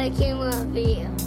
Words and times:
review. 0.00 0.16
Making 0.18 0.38
review. 0.38 1.06
Say 1.08 1.19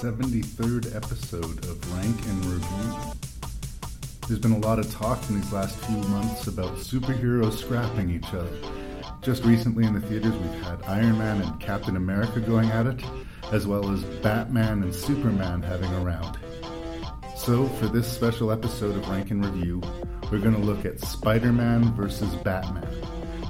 73rd 0.00 0.96
episode 0.96 1.62
of 1.66 1.94
Rank 1.94 2.16
and 2.26 2.44
Review. 2.46 3.12
There's 4.26 4.40
been 4.40 4.52
a 4.52 4.58
lot 4.58 4.78
of 4.78 4.90
talk 4.90 5.28
in 5.28 5.38
these 5.38 5.52
last 5.52 5.76
few 5.80 5.98
months 6.08 6.46
about 6.46 6.76
superheroes 6.76 7.58
scrapping 7.58 8.08
each 8.08 8.32
other. 8.32 8.50
Just 9.20 9.44
recently 9.44 9.84
in 9.84 9.92
the 9.92 10.00
theaters, 10.00 10.32
we've 10.32 10.62
had 10.62 10.82
Iron 10.84 11.18
Man 11.18 11.42
and 11.42 11.60
Captain 11.60 11.98
America 11.98 12.40
going 12.40 12.70
at 12.70 12.86
it, 12.86 13.04
as 13.52 13.66
well 13.66 13.92
as 13.92 14.02
Batman 14.22 14.82
and 14.82 14.94
Superman 14.94 15.60
having 15.60 15.92
a 15.92 16.00
round. 16.00 16.38
So, 17.36 17.68
for 17.68 17.86
this 17.86 18.10
special 18.10 18.50
episode 18.50 18.96
of 18.96 19.06
Rank 19.06 19.30
and 19.30 19.44
Review, 19.44 19.82
we're 20.32 20.38
going 20.38 20.54
to 20.54 20.62
look 20.62 20.86
at 20.86 20.98
Spider 21.00 21.52
Man 21.52 21.92
versus 21.92 22.34
Batman. 22.36 22.88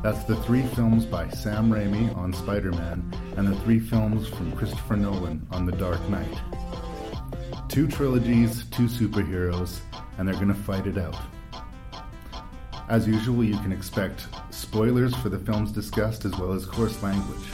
That's 0.02 0.24
the 0.24 0.34
three 0.42 0.66
films 0.74 1.06
by 1.06 1.28
Sam 1.28 1.70
Raimi 1.70 2.12
on 2.16 2.32
Spider 2.32 2.72
Man 2.72 3.08
and 3.40 3.48
the 3.48 3.56
three 3.62 3.80
films 3.80 4.28
from 4.28 4.52
Christopher 4.52 4.96
Nolan 4.96 5.46
on 5.50 5.64
The 5.64 5.72
Dark 5.72 6.06
Knight. 6.10 6.38
Two 7.70 7.88
trilogies, 7.88 8.64
two 8.66 8.82
superheroes, 8.82 9.80
and 10.18 10.28
they're 10.28 10.34
going 10.34 10.48
to 10.48 10.54
fight 10.54 10.86
it 10.86 10.98
out. 10.98 11.16
As 12.90 13.08
usual, 13.08 13.42
you 13.42 13.56
can 13.60 13.72
expect 13.72 14.26
spoilers 14.50 15.14
for 15.16 15.30
the 15.30 15.38
films 15.38 15.72
discussed 15.72 16.26
as 16.26 16.36
well 16.36 16.52
as 16.52 16.66
coarse 16.66 17.02
language. 17.02 17.48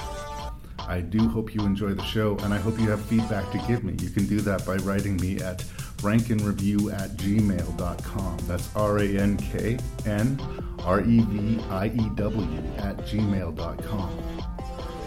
I 0.81 1.03
do 1.03 1.29
hope 1.29 1.55
you 1.55 1.61
enjoy 1.61 1.95
the 1.95 2.03
show, 2.03 2.37
and 2.39 2.53
I 2.53 2.59
hope 2.59 2.81
you 2.81 2.91
have 2.91 3.01
feedback 3.03 3.53
to 3.53 3.59
give 3.69 3.85
me. 3.85 3.95
You 4.01 4.11
can 4.11 4.27
do 4.27 4.41
that 4.41 4.67
by 4.67 4.79
writing 4.79 5.17
me 5.19 5.39
at 5.39 5.59
rankandreview 5.99 6.93
at 6.95 7.11
gmail.com. 7.11 8.39
That's 8.49 8.75
R 8.75 8.99
A 8.99 9.07
N 9.07 9.37
K 9.37 9.79
N 10.05 10.41
R 10.81 11.01
E 11.03 11.21
V 11.21 11.63
I 11.71 11.87
E 11.87 12.11
W 12.17 12.59
at 12.79 12.97
gmail.com. 13.07 14.36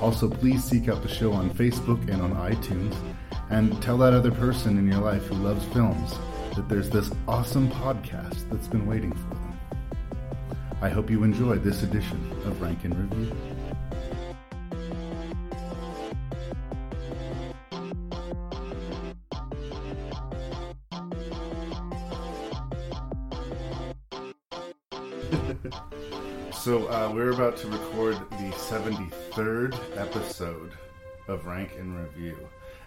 Also, 0.01 0.29
please 0.29 0.63
seek 0.63 0.87
out 0.87 1.01
the 1.01 1.09
show 1.09 1.33
on 1.33 1.49
Facebook 1.49 2.01
and 2.09 2.21
on 2.21 2.33
iTunes, 2.35 2.95
and 3.49 3.81
tell 3.81 3.97
that 3.97 4.13
other 4.13 4.31
person 4.31 4.77
in 4.77 4.87
your 4.87 5.01
life 5.01 5.25
who 5.25 5.35
loves 5.35 5.65
films 5.65 6.17
that 6.55 6.69
there's 6.69 6.89
this 6.89 7.11
awesome 7.27 7.69
podcast 7.69 8.49
that's 8.49 8.67
been 8.67 8.85
waiting 8.85 9.11
for 9.11 9.35
them. 9.35 9.59
I 10.81 10.89
hope 10.89 11.09
you 11.09 11.23
enjoyed 11.23 11.63
this 11.63 11.83
edition 11.83 12.31
of 12.45 12.61
Rank 12.61 12.85
and 12.85 12.95
Review. 12.97 13.48
So 26.59 26.89
uh, 26.89 27.09
we're 27.15 27.31
about 27.31 27.55
to 27.59 27.67
record 27.69 28.17
the 28.31 28.51
73rd 28.51 29.79
episode 29.97 30.73
of 31.29 31.45
Rank 31.45 31.71
and 31.79 31.97
Review, 31.97 32.37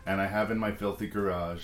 and 0.05 0.21
I 0.21 0.27
have 0.27 0.50
in 0.50 0.59
my 0.59 0.71
filthy 0.72 1.06
garage 1.06 1.62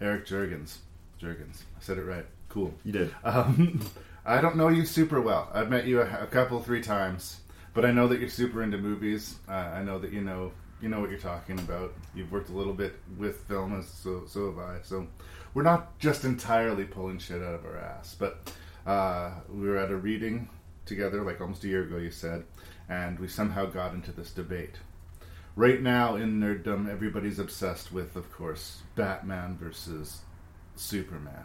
Erich 0.00 0.24
Jurgens. 0.24 0.78
Jurgens, 1.20 1.64
I 1.76 1.80
said 1.80 1.98
it 1.98 2.04
right. 2.04 2.24
Cool. 2.48 2.72
You 2.84 2.92
did. 2.92 3.14
Um, 3.22 3.84
I 4.24 4.40
don't 4.40 4.56
know 4.56 4.68
you 4.68 4.86
super 4.86 5.20
well. 5.20 5.50
I've 5.52 5.68
met 5.68 5.86
you 5.86 6.00
a, 6.00 6.22
a 6.22 6.26
couple, 6.26 6.58
three 6.62 6.80
times, 6.80 7.40
but 7.74 7.84
I 7.84 7.90
know 7.90 8.08
that 8.08 8.18
you're 8.18 8.30
super 8.30 8.62
into 8.62 8.78
movies. 8.78 9.36
Uh, 9.46 9.52
I 9.52 9.82
know 9.82 9.98
that 9.98 10.10
you 10.10 10.22
know 10.22 10.52
you 10.80 10.88
know 10.88 11.00
what 11.00 11.10
you're 11.10 11.18
talking 11.18 11.58
about. 11.58 11.92
You've 12.14 12.32
worked 12.32 12.48
a 12.48 12.54
little 12.54 12.72
bit 12.72 12.94
with 13.18 13.42
film, 13.42 13.78
as 13.78 13.88
so 13.88 14.22
so 14.26 14.46
have 14.46 14.58
I. 14.58 14.78
So 14.82 15.06
we're 15.52 15.64
not 15.64 15.98
just 15.98 16.24
entirely 16.24 16.84
pulling 16.84 17.18
shit 17.18 17.42
out 17.42 17.54
of 17.54 17.66
our 17.66 17.76
ass, 17.76 18.16
but 18.18 18.50
uh, 18.86 19.32
we 19.52 19.68
were 19.68 19.76
at 19.76 19.90
a 19.90 19.96
reading 19.96 20.48
together, 20.84 21.22
like 21.22 21.40
almost 21.40 21.64
a 21.64 21.68
year 21.68 21.82
ago, 21.82 21.96
you 21.96 22.10
said, 22.10 22.44
and 22.88 23.18
we 23.18 23.28
somehow 23.28 23.66
got 23.66 23.94
into 23.94 24.12
this 24.12 24.32
debate. 24.32 24.76
Right 25.54 25.82
now, 25.82 26.16
in 26.16 26.40
nerddom, 26.40 26.90
everybody's 26.90 27.38
obsessed 27.38 27.92
with, 27.92 28.16
of 28.16 28.32
course, 28.32 28.82
Batman 28.94 29.56
versus 29.56 30.22
Superman. 30.76 31.44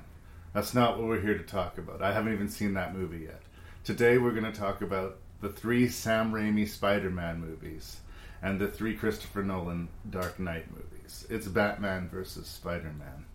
That's 0.54 0.74
not 0.74 0.98
what 0.98 1.08
we're 1.08 1.22
here 1.22 1.38
to 1.38 1.44
talk 1.44 1.78
about. 1.78 2.02
I 2.02 2.14
haven't 2.14 2.34
even 2.34 2.50
seen 2.50 2.74
that 2.74 2.96
movie 2.96 3.26
yet. 3.26 3.42
Today, 3.84 4.18
we're 4.18 4.32
going 4.32 4.52
to 4.52 4.58
talk 4.58 4.82
about 4.82 5.18
the 5.42 5.50
three 5.50 5.88
Sam 5.88 6.32
Raimi 6.32 6.68
Spider 6.68 7.10
Man 7.10 7.40
movies 7.40 7.98
and 8.42 8.60
the 8.60 8.68
three 8.68 8.96
Christopher 8.96 9.44
Nolan 9.44 9.90
Dark 10.10 10.40
Knight 10.40 10.66
movies. 10.72 11.28
It's 11.30 11.48
Batman 11.48 12.10
versus 12.10 12.48
Spider 12.48 12.94
Man. 12.98 13.27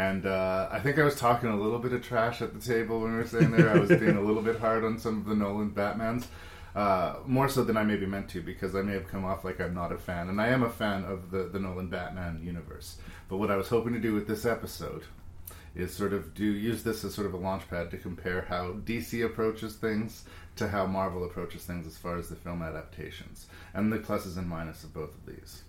And 0.00 0.24
uh, 0.24 0.66
I 0.72 0.80
think 0.80 0.98
I 0.98 1.02
was 1.02 1.16
talking 1.16 1.50
a 1.50 1.56
little 1.60 1.78
bit 1.78 1.92
of 1.92 2.02
trash 2.02 2.40
at 2.40 2.54
the 2.54 2.58
table 2.58 3.00
when 3.00 3.12
we 3.12 3.18
were 3.18 3.26
sitting 3.26 3.50
there. 3.50 3.68
I 3.68 3.78
was 3.78 3.90
being 3.90 4.16
a 4.16 4.22
little 4.22 4.40
bit 4.40 4.58
hard 4.58 4.82
on 4.82 4.98
some 4.98 5.18
of 5.18 5.26
the 5.26 5.34
Nolan 5.34 5.72
Batmans. 5.72 6.24
Uh, 6.74 7.16
more 7.26 7.50
so 7.50 7.64
than 7.64 7.76
I 7.76 7.82
maybe 7.82 8.06
meant 8.06 8.30
to, 8.30 8.40
because 8.40 8.74
I 8.74 8.80
may 8.80 8.94
have 8.94 9.08
come 9.08 9.26
off 9.26 9.44
like 9.44 9.60
I'm 9.60 9.74
not 9.74 9.92
a 9.92 9.98
fan. 9.98 10.30
And 10.30 10.40
I 10.40 10.48
am 10.48 10.62
a 10.62 10.70
fan 10.70 11.04
of 11.04 11.30
the, 11.30 11.50
the 11.52 11.58
Nolan 11.58 11.88
Batman 11.88 12.40
universe. 12.42 12.96
But 13.28 13.36
what 13.36 13.50
I 13.50 13.56
was 13.56 13.68
hoping 13.68 13.92
to 13.92 14.00
do 14.00 14.14
with 14.14 14.26
this 14.26 14.46
episode 14.46 15.02
is 15.76 15.94
sort 15.94 16.14
of 16.14 16.32
do 16.32 16.44
use 16.44 16.82
this 16.82 17.04
as 17.04 17.12
sort 17.12 17.26
of 17.26 17.34
a 17.34 17.36
launch 17.36 17.68
pad 17.68 17.90
to 17.90 17.98
compare 17.98 18.46
how 18.48 18.72
DC 18.72 19.22
approaches 19.22 19.74
things 19.74 20.24
to 20.56 20.68
how 20.68 20.86
Marvel 20.86 21.26
approaches 21.26 21.64
things 21.64 21.86
as 21.86 21.98
far 21.98 22.16
as 22.16 22.30
the 22.30 22.36
film 22.36 22.62
adaptations, 22.62 23.48
and 23.74 23.92
the 23.92 23.98
pluses 23.98 24.38
and 24.38 24.50
minuses 24.50 24.84
of 24.84 24.94
both 24.94 25.14
of 25.14 25.26
these. 25.26 25.62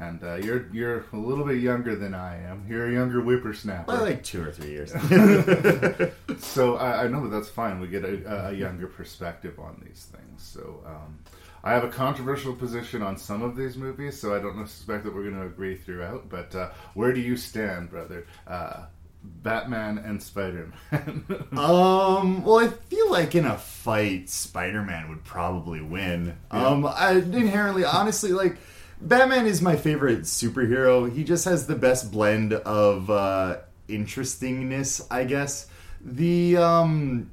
And 0.00 0.24
uh, 0.24 0.36
you're 0.36 0.66
you're 0.72 1.04
a 1.12 1.16
little 1.16 1.44
bit 1.44 1.58
younger 1.58 1.94
than 1.94 2.14
I 2.14 2.42
am. 2.42 2.64
You're 2.68 2.88
a 2.88 2.92
younger 2.92 3.20
whippersnapper. 3.20 3.86
Well, 3.86 4.00
like 4.00 4.24
two 4.24 4.42
or 4.42 4.50
three 4.50 4.70
years. 4.70 4.92
so 6.38 6.76
I, 6.76 7.04
I 7.04 7.08
know 7.08 7.22
that 7.28 7.36
that's 7.36 7.50
fine. 7.50 7.80
We 7.80 7.88
get 7.88 8.04
a, 8.04 8.48
a 8.48 8.52
younger 8.52 8.86
perspective 8.86 9.58
on 9.58 9.82
these 9.86 10.06
things. 10.10 10.42
So 10.42 10.82
um, 10.86 11.18
I 11.62 11.72
have 11.72 11.84
a 11.84 11.88
controversial 11.88 12.54
position 12.54 13.02
on 13.02 13.18
some 13.18 13.42
of 13.42 13.56
these 13.56 13.76
movies, 13.76 14.18
so 14.18 14.34
I 14.34 14.38
don't 14.38 14.66
suspect 14.66 15.04
that 15.04 15.14
we're 15.14 15.24
going 15.24 15.36
to 15.36 15.46
agree 15.46 15.76
throughout. 15.76 16.30
But 16.30 16.54
uh, 16.54 16.70
where 16.94 17.12
do 17.12 17.20
you 17.20 17.36
stand, 17.36 17.90
brother? 17.90 18.26
Uh, 18.46 18.86
Batman 19.22 19.98
and 19.98 20.22
Spider 20.22 20.72
Man. 20.90 21.24
um, 21.52 22.42
well, 22.42 22.58
I 22.58 22.68
feel 22.68 23.10
like 23.10 23.34
in 23.34 23.44
a 23.44 23.58
fight, 23.58 24.30
Spider-Man 24.30 25.10
would 25.10 25.24
probably 25.24 25.82
win. 25.82 26.38
Um, 26.50 26.86
I 26.86 27.12
inherently, 27.12 27.84
honestly, 27.84 28.32
like 28.32 28.56
Batman 29.00 29.46
is 29.46 29.62
my 29.62 29.76
favorite 29.76 30.22
superhero. 30.22 31.10
He 31.10 31.24
just 31.24 31.44
has 31.46 31.66
the 31.66 31.76
best 31.76 32.12
blend 32.12 32.52
of 32.52 33.08
uh, 33.08 33.58
interestingness, 33.88 35.06
I 35.10 35.24
guess. 35.24 35.68
The 36.02 36.56
um, 36.56 37.30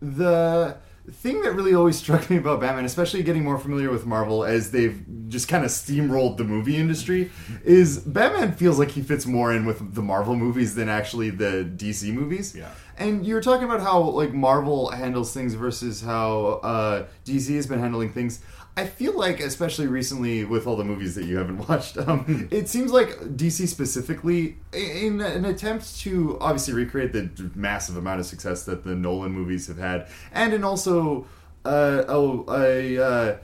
the 0.00 0.76
thing 1.10 1.42
that 1.42 1.52
really 1.52 1.74
always 1.74 1.96
struck 1.96 2.28
me 2.30 2.36
about 2.36 2.60
Batman, 2.60 2.84
especially 2.84 3.22
getting 3.22 3.44
more 3.44 3.58
familiar 3.58 3.90
with 3.90 4.06
Marvel 4.06 4.44
as 4.44 4.70
they've 4.70 5.04
just 5.28 5.48
kind 5.48 5.64
of 5.64 5.70
steamrolled 5.70 6.36
the 6.36 6.44
movie 6.44 6.76
industry, 6.76 7.30
is 7.64 7.98
Batman 7.98 8.52
feels 8.52 8.78
like 8.78 8.90
he 8.90 9.02
fits 9.02 9.26
more 9.26 9.52
in 9.52 9.66
with 9.66 9.94
the 9.94 10.02
Marvel 10.02 10.34
movies 10.34 10.74
than 10.74 10.88
actually 10.88 11.30
the 11.30 11.70
DC 11.76 12.12
movies. 12.12 12.54
Yeah. 12.54 12.70
And 12.98 13.26
you 13.26 13.34
were 13.34 13.42
talking 13.42 13.64
about 13.64 13.80
how 13.80 14.00
like 14.00 14.32
Marvel 14.32 14.90
handles 14.90 15.32
things 15.32 15.54
versus 15.54 16.00
how 16.00 16.60
uh, 16.62 17.06
DC 17.24 17.54
has 17.54 17.66
been 17.66 17.78
handling 17.78 18.12
things. 18.12 18.40
I 18.78 18.84
feel 18.86 19.16
like, 19.18 19.40
especially 19.40 19.86
recently 19.86 20.44
with 20.44 20.66
all 20.66 20.76
the 20.76 20.84
movies 20.84 21.14
that 21.14 21.24
you 21.24 21.38
haven't 21.38 21.58
watched, 21.68 21.96
um, 21.96 22.48
it 22.50 22.68
seems 22.68 22.92
like 22.92 23.08
DC 23.20 23.66
specifically, 23.68 24.58
in 24.72 25.20
an 25.20 25.46
attempt 25.46 25.98
to 26.00 26.36
obviously 26.40 26.74
recreate 26.74 27.12
the 27.12 27.50
massive 27.54 27.96
amount 27.96 28.20
of 28.20 28.26
success 28.26 28.64
that 28.64 28.84
the 28.84 28.94
Nolan 28.94 29.32
movies 29.32 29.66
have 29.68 29.78
had, 29.78 30.08
and 30.32 30.52
in 30.52 30.62
also 30.62 31.26
uh, 31.64 32.04
a, 32.06 32.52
a, 32.52 32.98
uh, 33.02 33.38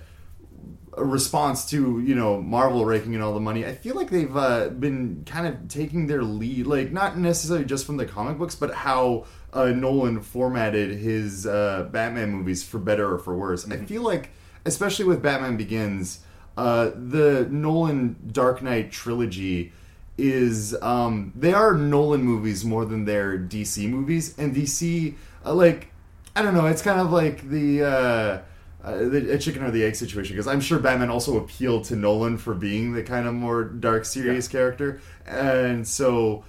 a 0.99 1.05
response 1.05 1.69
to 1.71 2.01
you 2.01 2.15
know 2.15 2.41
Marvel 2.43 2.85
raking 2.85 3.15
in 3.15 3.23
all 3.23 3.33
the 3.33 3.41
money. 3.41 3.65
I 3.65 3.75
feel 3.75 3.95
like 3.95 4.11
they've 4.11 4.37
uh, 4.37 4.69
been 4.69 5.23
kind 5.25 5.47
of 5.47 5.69
taking 5.69 6.09
their 6.09 6.23
lead, 6.23 6.67
like 6.67 6.93
not 6.93 7.17
necessarily 7.17 7.65
just 7.65 7.87
from 7.87 7.97
the 7.97 8.05
comic 8.05 8.37
books, 8.37 8.55
but 8.55 8.75
how 8.75 9.25
uh, 9.55 9.67
Nolan 9.67 10.21
formatted 10.21 10.99
his 10.99 11.47
uh, 11.47 11.89
Batman 11.91 12.31
movies 12.31 12.63
for 12.63 12.79
better 12.79 13.15
or 13.15 13.19
for 13.19 13.35
worse. 13.35 13.69
I 13.71 13.79
feel 13.79 14.03
like, 14.03 14.31
especially 14.65 15.05
with 15.05 15.23
Batman 15.23 15.57
Begins, 15.57 16.21
uh, 16.57 16.91
the 16.95 17.47
Nolan 17.51 18.17
Dark 18.31 18.63
Knight 18.63 18.93
trilogy 18.93 19.73
is 20.19 20.77
um, 20.83 21.33
they 21.35 21.53
are 21.53 21.75
Nolan 21.75 22.23
movies 22.23 22.65
more 22.65 22.85
than 22.85 23.05
they're 23.05 23.39
DC 23.39 23.89
movies, 23.89 24.37
and 24.39 24.55
DC 24.55 25.15
uh, 25.45 25.55
like 25.55 25.89
I 26.35 26.43
don't 26.43 26.55
know, 26.55 26.67
it's 26.67 26.83
kind 26.83 27.01
of 27.01 27.13
like 27.13 27.49
the. 27.49 27.85
Uh, 27.85 28.43
uh, 28.85 28.97
the 28.97 29.33
a 29.33 29.39
chicken 29.39 29.63
or 29.63 29.71
the 29.71 29.85
egg 29.85 29.95
situation 29.95 30.35
because 30.35 30.49
I'm 30.49 30.61
sure 30.61 30.81
Batman 30.81 31.09
also 31.09 31.39
appealed 31.39 31.85
to 31.85 31.95
Nolan 31.95 32.37
for 32.37 32.53
being 32.53 32.95
the 32.95 33.05
kind 33.05 33.29
of 33.29 33.35
more 33.35 33.63
dark, 33.63 34.05
serious 34.05 34.49
character, 34.49 35.01
and 35.25 35.87
so 35.87 36.43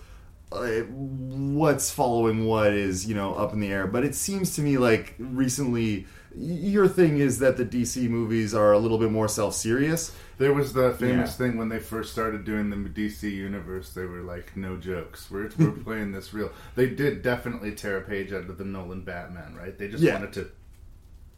uh, 0.52 0.82
what's 0.90 1.92
following 1.92 2.46
what 2.46 2.74
is 2.74 3.06
you 3.06 3.14
know 3.14 3.36
up 3.36 3.54
in 3.54 3.60
the 3.60 3.72
air. 3.72 3.86
But 3.86 4.04
it 4.04 4.16
seems 4.16 4.56
to 4.56 4.62
me 4.62 4.80
like 4.80 5.14
recently 5.20 6.08
your 6.36 6.88
thing 6.88 7.18
is 7.20 7.40
that 7.40 7.58
the 7.58 7.66
DC 7.66 8.10
movies 8.10 8.54
are 8.54 8.72
a 8.74 8.80
little 8.80 8.98
bit 8.98 9.12
more 9.12 9.28
self 9.28 9.54
serious. 9.56 10.16
There 10.38 10.54
was 10.54 10.74
the 10.74 10.94
famous 10.94 11.32
Yeah. 11.32 11.48
thing 11.48 11.58
when 11.58 11.70
they 11.70 11.80
first 11.80 12.12
started 12.12 12.44
doing 12.44 12.70
the 12.70 12.76
DC 12.90 13.30
universe. 13.30 13.94
They 13.94 14.06
were 14.06 14.22
like, 14.22 14.56
"No 14.58 14.78
jokes. 14.78 15.30
We're 15.30 15.50
we're 15.58 15.72
playing 15.88 16.12
this 16.12 16.34
real." 16.34 16.52
They 16.76 16.88
did 16.90 17.22
definitely 17.22 17.74
tear 17.74 17.98
a 17.98 18.02
page 18.02 18.34
out 18.34 18.50
of 18.50 18.58
the 18.58 18.66
Nolan 18.66 19.02
Batman, 19.02 19.56
right? 19.56 19.78
They 19.78 19.88
just 19.88 20.04
Yeah. 20.04 20.14
wanted 20.16 20.34
to 20.34 20.48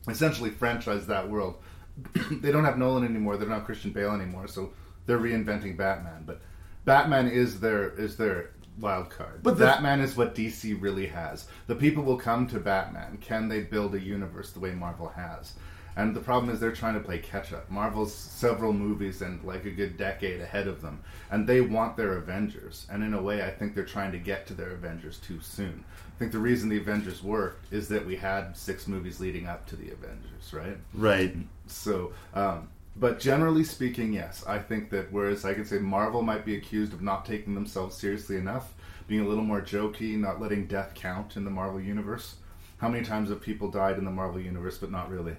essentially 0.08 0.50
franchise 0.50 1.08
that 1.08 1.30
world. 1.30 1.56
they 2.32 2.52
don't 2.52 2.66
have 2.66 2.78
Nolan 2.78 3.04
anymore. 3.06 3.38
They 3.38 3.46
don't 3.46 3.54
have 3.54 3.66
Christian 3.66 3.92
Bale 3.92 4.12
anymore, 4.12 4.48
so 4.48 4.72
they're 5.06 5.20
reinventing 5.20 5.78
Batman. 5.78 6.24
But 6.26 6.42
Batman 6.86 7.28
is 7.28 7.60
their 7.60 7.90
is 7.90 8.18
their 8.18 8.52
wild 8.80 9.10
card. 9.10 9.42
But 9.44 9.58
the- 9.58 9.66
Batman 9.66 10.02
is 10.02 10.16
what 10.16 10.36
DC 10.36 10.80
really 10.80 11.08
has. 11.08 11.48
The 11.68 11.76
people 11.76 12.04
will 12.04 12.18
come 12.18 12.48
to 12.48 12.60
Batman. 12.60 13.18
Can 13.22 13.48
they 13.48 13.62
build 13.62 13.96
a 13.96 14.00
universe 14.00 14.52
the 14.52 14.60
way 14.60 14.72
Marvel 14.72 15.10
has? 15.10 15.54
And 15.98 16.14
the 16.14 16.20
problem 16.20 16.54
is 16.54 16.60
they're 16.60 16.74
trying 16.74 16.96
to 16.96 17.00
play 17.00 17.20
catch 17.20 17.54
up. 17.54 17.72
Marvel's 17.72 18.14
several 18.14 18.74
movies 18.74 19.22
and 19.22 19.42
like 19.46 19.64
a 19.64 19.72
good 19.72 19.96
decade 19.96 20.42
ahead 20.42 20.68
of 20.68 20.82
them, 20.82 21.00
and 21.32 21.48
they 21.48 21.62
want 21.62 21.96
their 21.96 22.18
Avengers. 22.18 22.86
And 22.92 23.02
in 23.02 23.14
a 23.14 23.22
way, 23.22 23.44
I 23.46 23.50
think 23.50 23.76
they're 23.76 23.86
trying 23.86 24.12
to 24.12 24.18
get 24.18 24.46
to 24.48 24.54
their 24.54 24.72
Avengers 24.72 25.20
too 25.20 25.40
soon. 25.40 25.86
I 26.14 26.20
think 26.20 26.34
the 26.34 26.40
reason 26.40 26.68
the 26.68 26.78
Avengers 26.78 27.24
worked 27.24 27.72
is 27.72 27.88
that 27.90 28.06
we 28.06 28.18
had 28.18 28.58
six 28.58 28.88
movies 28.88 29.22
leading 29.22 29.48
up 29.48 29.66
to 29.68 29.78
the 29.78 29.92
Avengers, 29.92 30.54
right? 30.54 30.78
Right. 30.94 31.36
So, 31.68 32.12
um, 32.34 32.68
but 32.96 33.20
generally 33.20 33.64
speaking, 33.64 34.14
yes, 34.14 34.44
I 34.48 34.60
think 34.60 34.90
that 34.92 35.12
whereas 35.12 35.44
I 35.44 35.54
could 35.54 35.68
say 35.68 35.80
Marvel 35.80 36.22
might 36.22 36.46
be 36.46 36.56
accused 36.56 36.94
of 36.94 37.02
not 37.02 37.26
taking 37.26 37.54
themselves 37.54 37.98
seriously 37.98 38.38
enough, 38.38 38.74
being 39.08 39.22
a 39.22 39.28
little 39.28 39.44
more 39.44 39.62
jokey, 39.62 40.18
not 40.18 40.42
letting 40.42 40.68
death 40.68 40.94
count 40.96 41.36
in 41.36 41.44
the 41.44 41.52
Marvel 41.52 41.82
universe. 41.82 42.36
How 42.78 42.90
many 42.90 43.04
times 43.04 43.30
have 43.30 43.42
people 43.42 43.70
died 43.70 43.98
in 43.98 44.06
the 44.06 44.12
Marvel 44.12 44.40
universe, 44.40 44.78
but 44.78 44.92
not 44.92 45.10
really? 45.10 45.36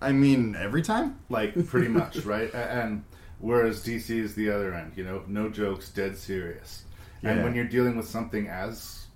I 0.00 0.12
mean, 0.12 0.56
every 0.56 0.82
time. 0.82 1.18
Like 1.28 1.66
pretty 1.66 1.88
much, 1.88 2.16
right? 2.24 2.52
And 2.54 3.04
whereas 3.38 3.84
DC 3.84 4.10
is 4.10 4.34
the 4.34 4.50
other 4.50 4.74
end, 4.74 4.92
you 4.96 5.04
know, 5.04 5.22
no 5.26 5.48
jokes, 5.48 5.90
dead 5.90 6.16
serious. 6.16 6.84
And 7.22 7.42
when 7.42 7.54
you're 7.54 7.64
dealing 7.64 7.96
with 7.96 8.06
something 8.08 8.46
as 8.46 9.06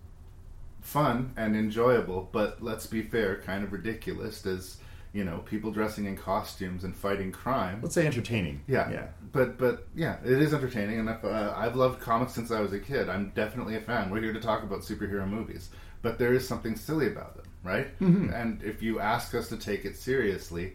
fun 0.81 1.33
and 1.37 1.57
enjoyable, 1.57 2.29
but 2.33 2.63
let's 2.63 2.87
be 2.87 3.03
fair, 3.03 3.41
kind 3.43 3.63
of 3.63 3.73
ridiculous 3.73 4.45
as 4.45 4.79
you 5.13 5.25
know, 5.25 5.39
people 5.39 5.71
dressing 5.71 6.07
in 6.07 6.17
costumes 6.17 6.85
and 6.85 6.97
fighting 6.97 7.33
crime. 7.33 7.81
Let's 7.83 7.95
say 7.95 8.07
entertaining. 8.07 8.63
Yeah, 8.67 8.91
Yeah. 8.91 9.07
But 9.33 9.59
but 9.59 9.87
yeah, 9.95 10.17
it 10.25 10.41
is 10.43 10.55
entertaining, 10.55 11.01
and 11.01 11.11
I've, 11.11 11.25
uh, 11.25 11.55
I've 11.57 11.77
loved 11.77 12.01
comics 12.01 12.33
since 12.33 12.51
I 12.51 12.61
was 12.61 12.73
a 12.73 12.79
kid. 12.79 13.09
I'm 13.09 13.31
definitely 13.35 13.77
a 13.77 13.81
fan. 13.81 14.11
We're 14.11 14.23
here 14.23 14.33
to 14.33 14.41
talk 14.41 14.63
about 14.63 14.81
superhero 14.81 15.29
movies, 15.29 15.71
but 16.01 16.19
there 16.19 16.33
is 16.33 16.47
something 16.47 16.77
silly 16.77 17.09
about 17.09 17.37
them, 17.37 17.47
right? 17.63 17.99
Mm-hmm. 18.01 18.33
And 18.33 18.63
if 18.63 18.83
you 18.83 19.01
ask 19.01 19.35
us 19.35 19.49
to 19.49 19.57
take 19.57 19.85
it 19.85 19.97
seriously, 19.97 20.75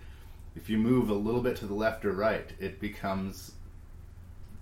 if 0.56 0.70
you 0.70 0.78
move 0.78 1.10
a 1.10 1.16
little 1.16 1.42
bit 1.42 1.56
to 1.58 1.66
the 1.66 1.74
left 1.74 2.06
or 2.06 2.14
right, 2.14 2.52
it 2.60 2.80
becomes 2.80 3.54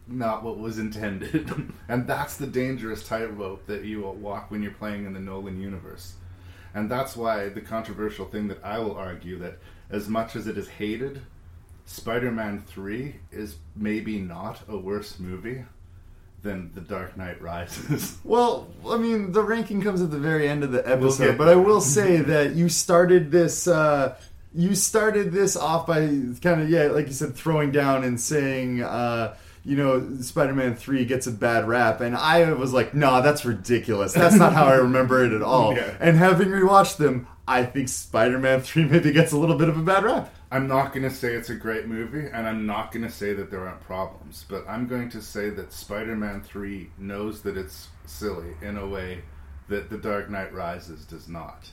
not 0.07 0.44
what 0.44 0.57
was 0.57 0.78
intended, 0.86 1.51
and 1.89 2.07
that's 2.07 2.38
the 2.38 2.48
dangerous 2.48 3.06
tightrope 3.06 3.66
that 3.68 3.83
you 3.83 4.01
walk 4.01 4.51
when 4.51 4.62
you're 4.63 4.71
playing 4.71 5.06
in 5.06 5.13
the 5.13 5.19
Nolan 5.19 5.60
universe. 5.60 6.16
And 6.75 6.92
that's 6.92 7.16
why 7.16 7.48
the 7.48 7.62
controversial 7.62 8.25
thing 8.25 8.50
that 8.50 8.63
I 8.63 8.80
will 8.80 8.95
argue 8.95 9.39
that 9.39 9.60
as 9.89 10.10
much 10.10 10.36
as 10.36 10.45
it 10.45 10.57
is 10.57 10.68
hated, 10.68 11.22
Spider-Man 11.86 12.63
3 12.68 13.16
is 13.31 13.56
maybe 13.77 14.19
not 14.19 14.60
a 14.68 14.77
worse 14.77 15.18
movie 15.18 15.63
than 16.44 16.72
The 16.75 16.81
Dark 16.81 17.16
Knight 17.18 17.42
Rises. 17.42 18.18
Well, 18.25 18.68
I 18.88 18.98
mean, 18.98 19.31
the 19.31 19.42
ranking 19.42 19.81
comes 19.81 20.01
at 20.01 20.12
the 20.12 20.19
very 20.19 20.50
end 20.50 20.63
of 20.63 20.72
the 20.72 20.88
episode, 20.88 21.25
get 21.25 21.38
but 21.38 21.48
I 21.48 21.56
will 21.56 21.81
say 21.81 22.18
that 22.33 22.56
you 22.56 22.68
started 22.69 23.31
this. 23.31 23.68
Uh, 23.68 24.18
you 24.54 24.75
started 24.75 25.31
this 25.31 25.56
off 25.56 25.86
by 25.88 26.07
kind 26.42 26.62
of 26.62 26.69
yeah, 26.69 26.83
like 26.88 27.07
you 27.07 27.13
said, 27.13 27.36
throwing 27.36 27.71
down 27.71 28.04
and 28.04 28.19
saying, 28.19 28.81
uh, 28.81 29.36
you 29.65 29.75
know, 29.75 30.17
Spider-Man 30.21 30.75
Three 30.75 31.06
gets 31.06 31.25
a 31.25 31.31
bad 31.31 31.67
rap, 31.67 32.00
and 32.00 32.15
I 32.15 32.53
was 32.53 32.71
like, 32.71 32.94
nah, 32.94 33.21
that's 33.21 33.44
ridiculous. 33.45 34.13
That's 34.13 34.35
not 34.35 34.53
how 34.53 34.65
I 34.65 34.75
remember 34.75 35.25
it 35.25 35.33
at 35.33 35.41
all. 35.44 35.75
Yeah. 35.75 35.97
And 36.00 36.17
having 36.17 36.50
rewatched 36.50 36.97
them, 36.97 37.27
I 37.47 37.63
think 37.63 37.89
Spider-Man 37.89 38.62
Three 38.62 38.85
maybe 38.89 39.12
gets 39.12 39.31
a 39.31 39.38
little 39.38 39.57
bit 39.57 39.67
of 39.67 39.77
a 39.77 39.81
bad 39.81 40.03
rap. 40.03 40.31
I'm 40.51 40.67
not 40.67 40.94
going 40.94 41.03
to 41.03 41.09
say 41.09 41.33
it's 41.33 41.50
a 41.50 41.56
great 41.56 41.88
movie, 41.88 42.27
and 42.31 42.47
I'm 42.47 42.65
not 42.67 42.91
going 42.91 43.03
to 43.03 43.12
say 43.12 43.33
that 43.33 43.50
there 43.50 43.67
aren't 43.67 43.81
problems, 43.81 44.45
but 44.47 44.63
I'm 44.69 44.88
going 44.88 45.09
to 45.09 45.21
say 45.21 45.50
that 45.50 45.73
Spider-Man 45.73 46.41
3 46.41 46.91
knows 47.00 47.41
that 47.41 47.57
it's 47.57 47.89
silly 48.06 48.53
in 48.61 48.77
a 48.77 48.88
way 48.88 49.23
that 49.68 49.89
The 49.89 49.97
Dark 49.97 50.29
Knight 50.29 50.53
Rises 50.53 51.06
does 51.06 51.27
not. 51.27 51.69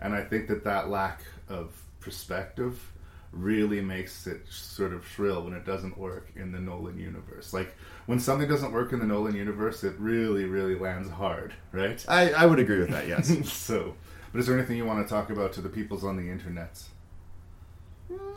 And 0.00 0.14
I 0.14 0.24
think 0.24 0.48
that 0.48 0.64
that 0.64 0.88
lack 0.88 1.22
of 1.48 1.80
perspective 2.00 2.92
really 3.34 3.80
makes 3.80 4.26
it 4.26 4.42
sort 4.48 4.92
of 4.92 5.06
shrill 5.06 5.42
when 5.42 5.54
it 5.54 5.64
doesn't 5.64 5.98
work 5.98 6.30
in 6.36 6.52
the 6.52 6.60
Nolan 6.60 6.98
universe. 6.98 7.52
Like, 7.52 7.74
when 8.06 8.18
something 8.18 8.48
doesn't 8.48 8.72
work 8.72 8.92
in 8.92 8.98
the 8.98 9.06
Nolan 9.06 9.34
universe, 9.34 9.84
it 9.84 9.94
really, 9.98 10.44
really 10.44 10.74
lands 10.74 11.10
hard, 11.10 11.54
right? 11.72 12.04
I, 12.08 12.30
I 12.32 12.46
would 12.46 12.58
agree 12.58 12.78
with 12.78 12.90
that. 12.90 13.08
Yes. 13.08 13.48
so, 13.52 13.94
but 14.32 14.40
is 14.40 14.46
there 14.46 14.56
anything 14.56 14.76
you 14.76 14.84
want 14.84 15.06
to 15.06 15.12
talk 15.12 15.30
about 15.30 15.52
to 15.54 15.60
the 15.60 15.68
peoples 15.68 16.04
on 16.04 16.16
the 16.16 16.30
internet? 16.30 16.82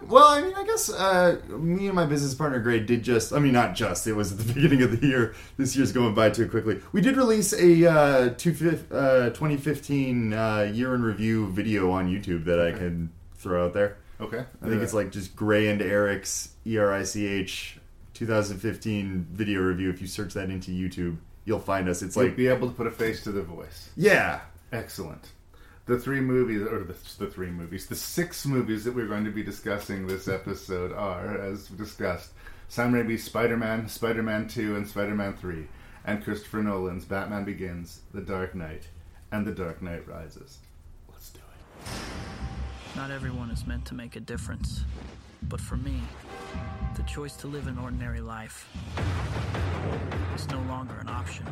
Well, 0.08 0.26
I 0.26 0.42
mean, 0.42 0.54
I 0.56 0.64
guess 0.64 0.90
uh, 0.90 1.42
me 1.50 1.88
and 1.88 1.96
my 1.96 2.06
business 2.06 2.34
partner 2.34 2.60
Gray 2.60 2.80
did 2.80 3.04
just. 3.04 3.34
I 3.34 3.39
mean, 3.39 3.51
not 3.51 3.75
just. 3.75 4.08
It 4.08 4.13
was 4.13 4.32
at 4.32 4.38
the 4.46 4.54
beginning 4.54 4.82
of 4.84 5.00
the 5.00 5.06
year. 5.06 5.36
This 5.58 5.75
year's 5.75 5.92
going 5.92 6.13
by 6.13 6.30
too 6.30 6.48
quickly. 6.48 6.80
We 6.94 7.01
did 7.01 7.18
release 7.18 7.54
a 7.54 7.92
uh, 7.92 8.30
two, 8.38 8.51
uh, 8.92 9.30
2015 9.32 10.34
uh, 10.34 10.72
year 10.74 10.96
in 10.96 11.04
review 11.04 11.48
video 11.48 11.92
on 11.92 12.08
YouTube 12.08 12.46
that 12.46 12.60
I 12.60 12.72
can 12.72 13.12
throw 13.36 13.66
out 13.66 13.74
there. 13.74 13.98
Okay. 14.19 14.43
I 14.62 14.67
think 14.67 14.81
it's 14.81 14.93
like 14.93 15.12
just 15.12 15.36
Gray 15.36 15.67
and 15.69 15.81
Erich's 15.81 16.50
E 16.65 16.77
R 16.77 16.91
I 16.91 17.03
C 17.03 17.27
H 17.27 17.77
2015 18.13 19.27
video 19.31 19.62
review. 19.62 19.89
If 19.89 20.01
you 20.01 20.07
search 20.07 20.33
that 20.33 20.50
into 20.50 20.71
YouTube, 20.71 21.17
you'll 21.45 21.59
find 21.59 21.88
us. 21.88 22.01
It's 22.01 22.15
like 22.15 22.27
like 22.27 22.36
be 22.36 22.47
able 22.47 22.67
to 22.67 22.74
put 22.74 22.88
a 22.88 22.91
face 22.91 23.24
to 23.24 23.31
the 23.31 23.41
voice. 23.43 23.89
yeah, 23.95 24.41
Excellent. 24.71 25.29
The 25.86 25.97
three 25.97 26.19
movies, 26.19 26.62
or 26.63 26.83
the, 26.83 26.95
the 27.17 27.31
three 27.31 27.50
movies, 27.50 27.88
the 27.88 27.95
six 27.95 28.45
movies 28.45 28.83
that 28.83 28.93
we're 28.93 29.07
going 29.07 29.24
to 29.24 29.31
be 29.31 29.41
discussing 29.43 30.05
this 30.05 30.27
episode 30.27 30.91
are, 30.91 31.38
as 31.38 31.67
discussed, 31.67 32.31
Sam 32.67 32.91
Raimi's 32.91 33.24
Spider-Man, 33.24 33.88
Spider-Man 33.88 34.50
2, 34.50 34.75
and 34.75 34.86
Spider-Man 34.86 35.38
3, 35.38 35.65
and 36.03 36.21
Christopher 36.21 36.62
Nolan's 36.62 37.05
Batman 37.05 37.45
Begins, 37.45 38.01
The 38.13 38.19
Dark 38.19 38.53
Knight, 38.53 38.89
and 39.31 39.47
The 39.47 39.53
Dark 39.53 39.81
Knight 39.81 40.05
Rises. 40.05 40.57
Let's 41.09 41.29
do 41.29 41.39
it. 41.39 41.89
Not 42.98 43.12
everyone 43.12 43.51
is 43.51 43.68
meant 43.68 43.86
to 43.86 43.94
make 43.94 44.16
a 44.16 44.20
difference. 44.20 44.84
But 45.44 45.62
for 45.62 45.77
me, 45.77 46.01
the 46.96 47.04
choice 47.04 47.36
to 47.38 47.48
live 47.48 47.68
an 47.68 47.77
ordinary 47.77 48.22
life 48.22 48.68
is 50.36 50.50
no 50.50 50.60
longer 50.63 50.96
an 51.01 51.08
option. 51.08 51.46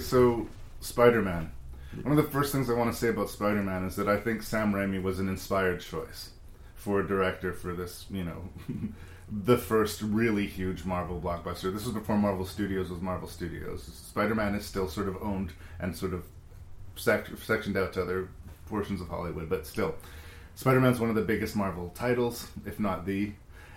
So 0.00 0.48
Spider-Man. 0.80 1.52
One 2.02 2.16
of 2.16 2.24
the 2.24 2.30
first 2.30 2.52
things 2.52 2.70
I 2.70 2.74
want 2.74 2.92
to 2.92 2.98
say 2.98 3.08
about 3.08 3.30
Spider-Man 3.30 3.84
is 3.84 3.96
that 3.96 4.08
I 4.08 4.16
think 4.16 4.42
Sam 4.42 4.72
Raimi 4.72 5.02
was 5.02 5.18
an 5.18 5.28
inspired 5.28 5.80
choice. 5.80 6.30
for 6.74 7.00
a 7.00 7.06
director 7.06 7.52
for 7.52 7.74
this, 7.74 8.06
you 8.10 8.24
know, 8.24 8.48
the 9.30 9.58
first 9.58 10.00
really 10.00 10.46
huge 10.46 10.84
Marvel 10.84 11.20
blockbuster. 11.20 11.72
This 11.72 11.84
was 11.84 11.92
before 11.92 12.16
Marvel 12.16 12.46
Studios 12.46 12.90
was 12.90 13.00
Marvel 13.02 13.28
Studios. 13.28 13.82
Spider 13.84 14.34
Man 14.34 14.54
is 14.54 14.64
still 14.64 14.88
sort 14.88 15.08
of 15.08 15.16
owned 15.22 15.52
and 15.78 15.94
sort 15.94 16.14
of 16.14 16.24
sec- 16.96 17.36
sectioned 17.36 17.76
out 17.76 17.92
to 17.94 18.02
other 18.02 18.28
portions 18.66 19.00
of 19.00 19.08
Hollywood, 19.08 19.48
but 19.50 19.66
still, 19.66 19.94
Spider 20.54 20.80
Man's 20.80 21.00
one 21.00 21.10
of 21.10 21.16
the 21.16 21.22
biggest 21.22 21.54
Marvel 21.54 21.90
titles, 21.94 22.48
if 22.64 22.80
not 22.80 23.04
the. 23.04 23.32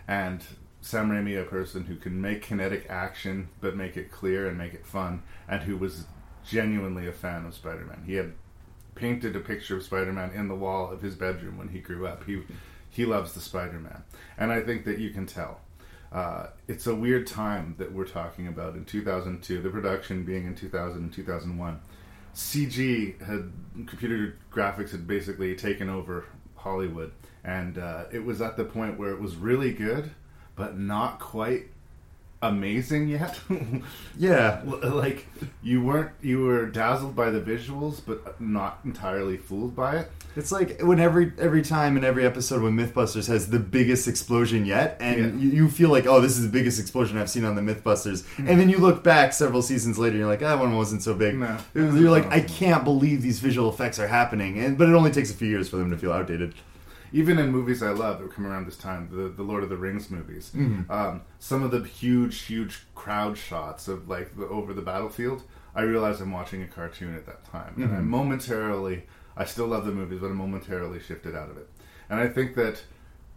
And 0.08 0.42
Sam 0.84 1.10
Raimi, 1.10 1.42
a 1.42 1.46
person 1.46 1.86
who 1.86 1.96
can 1.96 2.20
make 2.20 2.42
kinetic 2.42 2.88
action 2.90 3.48
but 3.62 3.78
make 3.78 3.96
it 3.96 4.12
clear 4.12 4.48
and 4.48 4.58
make 4.58 4.74
it 4.74 4.86
fun, 4.86 5.24
and 5.48 5.62
who 5.62 5.78
was 5.78 6.08
genuinely 6.46 7.08
a 7.08 7.14
fan 7.14 7.46
of 7.46 7.56
Spider 7.56 7.86
Man. 7.86 8.04
He 8.06 8.16
had 8.16 8.34
painted 8.94 9.34
a 9.38 9.40
picture 9.40 9.78
of 9.78 9.84
Spider 9.84 10.12
Man 10.12 10.32
in 10.32 10.50
the 10.50 10.56
wall 10.56 10.92
of 10.92 11.02
his 11.02 11.16
bedroom 11.16 11.58
when 11.58 11.70
he 11.70 11.80
grew 11.80 12.06
up. 12.06 12.26
He 12.26 12.44
he 12.90 13.06
loves 13.06 13.32
the 13.32 13.40
Spider 13.40 13.80
Man, 13.80 14.04
and 14.38 14.52
I 14.52 14.60
think 14.60 14.84
that 14.84 15.00
you 15.00 15.12
can 15.12 15.26
tell. 15.26 15.62
Uh, 16.12 16.48
it's 16.68 16.86
a 16.86 16.94
weird 16.94 17.28
time 17.28 17.76
that 17.78 17.94
we're 17.94 18.06
talking 18.06 18.48
about 18.48 18.76
in 18.76 18.84
2002. 18.84 19.62
The 19.62 19.70
production 19.70 20.26
being 20.26 20.46
in 20.46 20.54
2000 20.54 21.02
and 21.02 21.14
2001. 21.14 21.80
CG 22.36 23.22
had 23.22 23.52
computer 23.88 24.38
graphics 24.52 24.92
had 24.92 25.08
basically 25.08 25.56
taken 25.56 25.90
over 25.90 26.26
Hollywood, 26.56 27.14
and 27.46 27.78
uh, 27.78 28.04
it 28.12 28.26
was 28.26 28.42
at 28.42 28.58
the 28.58 28.66
point 28.66 29.00
where 29.00 29.12
it 29.12 29.22
was 29.22 29.38
really 29.38 29.72
good, 29.72 30.12
but 30.56 30.78
not 30.78 31.20
quite 31.20 31.68
amazing 32.44 33.08
yet. 33.08 33.40
Yeah. 34.18 34.62
like 34.66 35.26
you 35.64 35.84
weren't 35.84 36.12
you 36.22 36.44
were 36.44 36.68
dazzled 36.68 37.16
by 37.16 37.32
the 37.32 37.42
visuals, 37.42 38.00
but 38.06 38.40
not 38.40 38.80
entirely 38.86 39.38
fooled 39.38 39.76
by 39.76 39.98
it. 39.98 40.12
It's 40.36 40.52
like 40.52 40.82
when 40.82 41.00
every 41.00 41.32
every 41.40 41.62
time 41.64 41.98
in 41.98 42.04
every 42.04 42.26
episode 42.26 42.62
when 42.62 42.78
MythBusters 42.78 43.28
has 43.28 43.50
the 43.50 43.60
biggest 43.60 44.08
explosion 44.08 44.66
yet, 44.66 44.98
and 45.00 45.42
Yeah. 45.42 45.48
you, 45.48 45.64
you 45.64 45.70
feel 45.70 45.90
like, 45.90 46.06
oh, 46.06 46.22
this 46.22 46.38
is 46.38 46.44
the 46.44 46.52
biggest 46.52 46.80
explosion 46.80 47.18
I've 47.18 47.30
seen 47.30 47.46
on 47.46 47.56
the 47.56 47.62
MythBusters, 47.62 48.24
mm-hmm. 48.24 48.48
and 48.48 48.60
then 48.60 48.70
you 48.70 48.78
look 48.78 49.04
back 49.04 49.34
several 49.34 49.62
seasons 49.62 49.98
later, 49.98 50.12
and 50.12 50.20
you're 50.20 50.28
like, 50.28 50.42
ah, 50.44 50.56
that 50.56 50.60
one 50.60 50.76
wasn't 50.76 51.02
so 51.02 51.14
big. 51.14 51.36
No. 51.36 51.58
You're 51.74 52.12
like, 52.12 52.28
I 52.28 52.42
can't 52.42 52.84
believe 52.84 53.22
these 53.22 53.40
visual 53.40 53.70
effects 53.70 54.00
are 54.00 54.08
happening, 54.08 54.60
and 54.60 54.78
but 54.78 54.90
it 54.90 54.94
only 54.94 55.12
takes 55.12 55.32
a 55.32 55.36
few 55.36 55.48
years 55.48 55.70
for 55.70 55.78
them 55.78 55.90
to 55.92 55.98
feel 55.98 56.12
outdated. 56.12 56.54
Even 57.14 57.38
in 57.38 57.52
movies 57.52 57.82
I 57.84 57.92
love 57.92 58.20
that 58.20 58.34
come 58.34 58.46
around 58.48 58.66
this 58.66 58.76
time, 58.76 59.08
the 59.12 59.30
the 59.30 59.44
Lord 59.44 59.64
of 59.64 59.70
the 59.70 59.78
Rings 59.78 60.10
movies, 60.10 60.52
um, 60.90 61.22
some 61.40 61.62
of 61.64 61.72
the 61.72 61.84
huge, 61.84 62.42
huge 62.42 62.82
crowd 62.96 63.38
shots 63.38 63.88
of 63.88 64.10
like 64.10 64.36
the, 64.36 64.48
over 64.48 64.74
the 64.74 64.82
battlefield, 64.82 65.44
I 65.76 65.84
realize 65.84 66.20
I'm 66.22 66.32
watching 66.32 66.64
a 66.64 66.68
cartoon 66.68 67.16
at 67.16 67.26
that 67.28 67.46
time, 67.46 67.76
and 67.78 67.96
I 67.96 68.00
momentarily, 68.02 69.04
I 69.38 69.46
still 69.46 69.68
love 69.68 69.86
the 69.86 69.92
movies, 69.92 70.20
but 70.22 70.28
I 70.28 70.34
momentarily 70.34 71.00
shifted 71.00 71.36
out 71.36 71.50
of 71.50 71.58
it, 71.58 71.70
and 72.10 72.20
I 72.20 72.28
think 72.28 72.56
that 72.56 72.82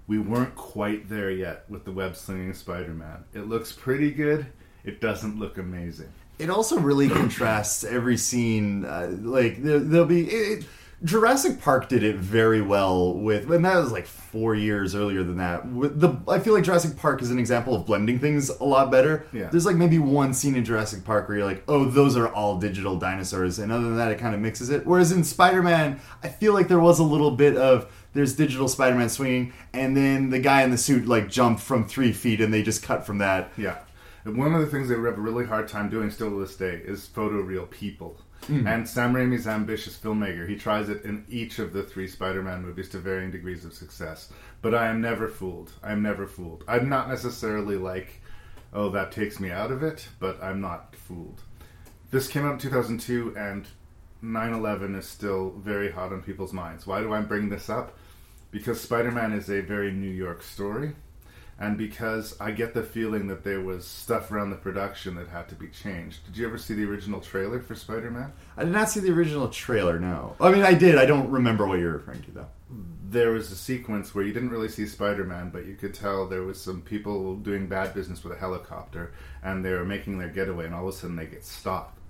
we 0.07 0.19
weren't 0.19 0.55
quite 0.55 1.09
there 1.09 1.31
yet 1.31 1.65
with 1.69 1.85
the 1.85 1.93
web 1.93 2.17
slinging 2.17 2.55
Spider-Man. 2.55 3.25
It 3.35 3.49
looks 3.49 3.73
pretty 3.73 4.11
good. 4.11 4.47
It 4.85 5.01
doesn't 5.01 5.39
look 5.39 5.59
amazing. 5.59 6.13
It 6.39 6.49
also 6.49 6.79
really 6.79 7.09
contrasts 7.09 7.83
every 7.83 8.17
scene. 8.17 8.85
Uh, 8.85 9.09
like 9.21 9.63
there, 9.63 9.81
there'll 9.81 10.07
be 10.07 10.29
it, 10.29 10.65
Jurassic 11.05 11.61
Park 11.61 11.91
did 11.91 12.03
it 12.03 12.17
very 12.17 12.63
well 12.63 13.13
with, 13.13 13.51
and 13.51 13.65
that 13.67 13.77
was 13.77 13.93
like 13.93 14.07
four 14.07 14.55
years 14.55 14.95
earlier 14.95 15.23
than 15.23 15.37
that. 15.37 15.69
With 15.69 16.01
the, 16.01 16.19
I 16.27 16.39
feel 16.39 16.55
like 16.55 16.65
Jurassic 16.65 16.97
Park 16.97 17.21
is 17.21 17.31
an 17.31 17.39
example 17.39 17.75
of 17.75 17.85
blending 17.85 18.19
things 18.19 18.49
a 18.49 18.65
lot 18.65 18.91
better. 18.91 19.27
Yeah. 19.31 19.51
There's 19.51 19.67
like 19.67 19.77
maybe 19.77 19.99
one 19.99 20.33
scene 20.33 20.57
in 20.57 20.65
Jurassic 20.65 21.05
Park 21.05 21.29
where 21.29 21.39
you're 21.39 21.47
like, 21.47 21.63
oh, 21.69 21.85
those 21.85 22.17
are 22.17 22.29
all 22.29 22.59
digital 22.59 22.99
dinosaurs, 22.99 23.59
and 23.59 23.71
other 23.71 23.85
than 23.85 23.97
that, 23.97 24.11
it 24.11 24.19
kind 24.19 24.35
of 24.35 24.41
mixes 24.41 24.71
it. 24.71 24.87
Whereas 24.87 25.13
in 25.13 25.23
Spider-Man, 25.23 26.01
I 26.23 26.29
feel 26.29 26.55
like 26.55 26.69
there 26.69 26.81
was 26.81 26.99
a 26.99 27.05
little 27.05 27.31
bit 27.31 27.57
of 27.59 27.93
there's 28.15 28.35
digital 28.35 28.67
Spider-Man 28.67 29.11
swinging, 29.11 29.53
and 29.75 29.95
then 29.95 30.31
the 30.31 30.39
guy 30.39 30.63
in 30.63 30.71
the 30.71 30.79
suit 30.79 31.07
like 31.07 31.29
jumped 31.29 31.61
from 31.61 31.87
three 31.87 32.13
feet, 32.13 32.41
and 32.41 32.55
they 32.55 32.63
just 32.63 32.83
cut 32.83 33.05
from 33.05 33.19
that. 33.19 33.53
Yeah. 33.59 33.79
One 34.25 34.55
of 34.55 34.61
the 34.61 34.67
things 34.67 34.89
they 34.89 34.95
have 34.95 35.05
a 35.05 35.13
really 35.13 35.45
hard 35.45 35.69
time 35.69 35.89
doing 35.89 36.11
still 36.11 36.31
to 36.31 36.41
this 36.41 36.57
day 36.57 36.81
is 36.85 37.07
photo 37.07 37.43
photoreal 37.43 37.71
people. 37.71 38.19
Hmm. 38.45 38.67
And 38.67 38.89
Sam 38.89 39.13
Raimi's 39.13 39.47
ambitious 39.47 39.97
filmmaker. 39.97 40.49
He 40.49 40.57
tries 40.57 40.89
it 40.89 41.05
in 41.05 41.25
each 41.29 41.59
of 41.59 41.73
the 41.73 41.83
three 41.83 42.07
Spider-Man 42.07 42.63
movies 42.63 42.89
to 42.91 42.99
varying 42.99 43.31
degrees 43.31 43.65
of 43.65 43.75
success. 43.75 44.33
But 44.63 44.75
I 44.75 44.87
am 44.87 45.01
never 45.01 45.27
fooled. 45.27 45.73
I 45.83 45.93
am 45.93 46.03
never 46.03 46.27
fooled. 46.27 46.63
I'm 46.69 46.89
not 46.89 47.09
necessarily 47.09 47.77
like, 47.77 48.21
oh, 48.73 48.91
that 48.91 49.11
takes 49.11 49.41
me 49.41 49.51
out 49.51 49.73
of 49.73 49.83
it, 49.83 50.09
but 50.21 50.43
I'm 50.43 50.61
not 50.61 50.95
fooled. 50.95 51.43
This 52.11 52.29
came 52.29 52.45
out 52.45 52.53
in 52.53 52.59
2002, 52.59 53.35
and 53.37 53.67
9/11 54.23 54.97
is 54.97 55.09
still 55.09 55.51
very 55.59 55.91
hot 55.91 56.13
on 56.13 56.23
people's 56.23 56.53
minds. 56.53 56.87
Why 56.87 57.01
do 57.01 57.13
I 57.13 57.21
bring 57.21 57.49
this 57.49 57.69
up? 57.69 57.99
Because 58.53 58.81
Spider-Man 58.81 59.33
is 59.33 59.51
a 59.51 59.61
very 59.61 59.91
New 59.91 60.11
York 60.11 60.43
story 60.43 60.95
and 61.59 61.79
because 61.79 62.37
I 62.39 62.51
get 62.51 62.75
the 62.75 62.83
feeling 62.83 63.29
that 63.29 63.43
there 63.43 63.61
was 63.61 63.87
stuff 63.87 64.31
around 64.31 64.51
the 64.51 64.57
production 64.57 65.15
that 65.17 65.29
had 65.29 65.49
to 65.49 65.55
be 65.55 65.69
changed. 65.69 66.27
Did 66.27 66.37
you 66.37 66.47
ever 66.47 66.59
see 66.59 66.75
the 66.75 66.85
original 66.85 67.21
trailer 67.21 67.61
for 67.61 67.75
Spider 67.75 68.11
Man? 68.11 68.33
I 68.57 68.65
did 68.65 68.73
not 68.73 68.91
see 68.91 69.01
the 69.01 69.13
original 69.13 69.49
trailer. 69.49 69.99
No, 69.99 70.37
I 70.39 70.53
mean 70.53 70.63
I 70.63 70.75
did. 70.75 70.97
I 70.97 71.07
don't 71.07 71.31
remember 71.31 71.67
what 71.67 71.79
you're 71.79 71.93
referring 71.93 72.23
to 72.25 72.31
though. 72.33 72.49
There 73.09 73.31
was 73.31 73.51
a 73.53 73.57
sequence 73.57 74.15
where 74.15 74.25
you 74.25 74.33
didn't 74.33 74.51
really 74.51 74.69
see 74.69 74.87
Spider 74.87 75.25
Man, 75.25 75.51
but 75.51 75.65
you 75.65 75.77
could 75.77 75.95
tell 75.95 76.27
there 76.27 76.43
was 76.43 76.61
some 76.61 76.83
people 76.83 77.37
doing 77.37 77.69
bad 77.69 77.95
business 77.95 78.23
with 78.23 78.33
a 78.33 78.39
helicopter, 78.39 79.13
and 79.43 79.65
they 79.65 79.73
were 79.73 79.85
making 79.85 80.19
their 80.19 80.29
getaway, 80.29 80.67
and 80.67 80.75
all 80.75 80.89
of 80.89 80.95
a 80.95 80.97
sudden 80.97 81.17
they 81.17 81.27
get 81.27 81.45
stopped, 81.45 82.01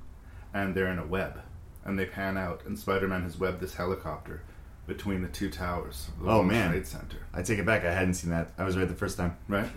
and 0.54 0.74
they're 0.74 0.90
in 0.90 0.98
a 0.98 1.06
web, 1.06 1.40
and 1.84 1.98
they 1.98 2.06
pan 2.06 2.38
out, 2.38 2.62
and 2.64 2.78
Spider 2.78 3.06
Man 3.06 3.22
has 3.22 3.38
webbed 3.38 3.60
this 3.60 3.74
helicopter 3.74 4.42
between 4.86 5.20
the 5.22 5.28
two 5.28 5.50
towers 5.50 6.08
the 6.22 6.30
Oh, 6.30 6.42
man. 6.42 6.70
Trade 6.70 6.86
Center. 6.86 7.16
I 7.34 7.42
take 7.42 7.58
it 7.58 7.66
back. 7.66 7.84
I 7.84 7.92
hadn't 7.92 8.14
seen 8.14 8.30
that. 8.30 8.52
I 8.56 8.64
was 8.64 8.76
right 8.76 8.86
the 8.88 8.94
first 8.94 9.16
time. 9.16 9.36
right? 9.48 9.68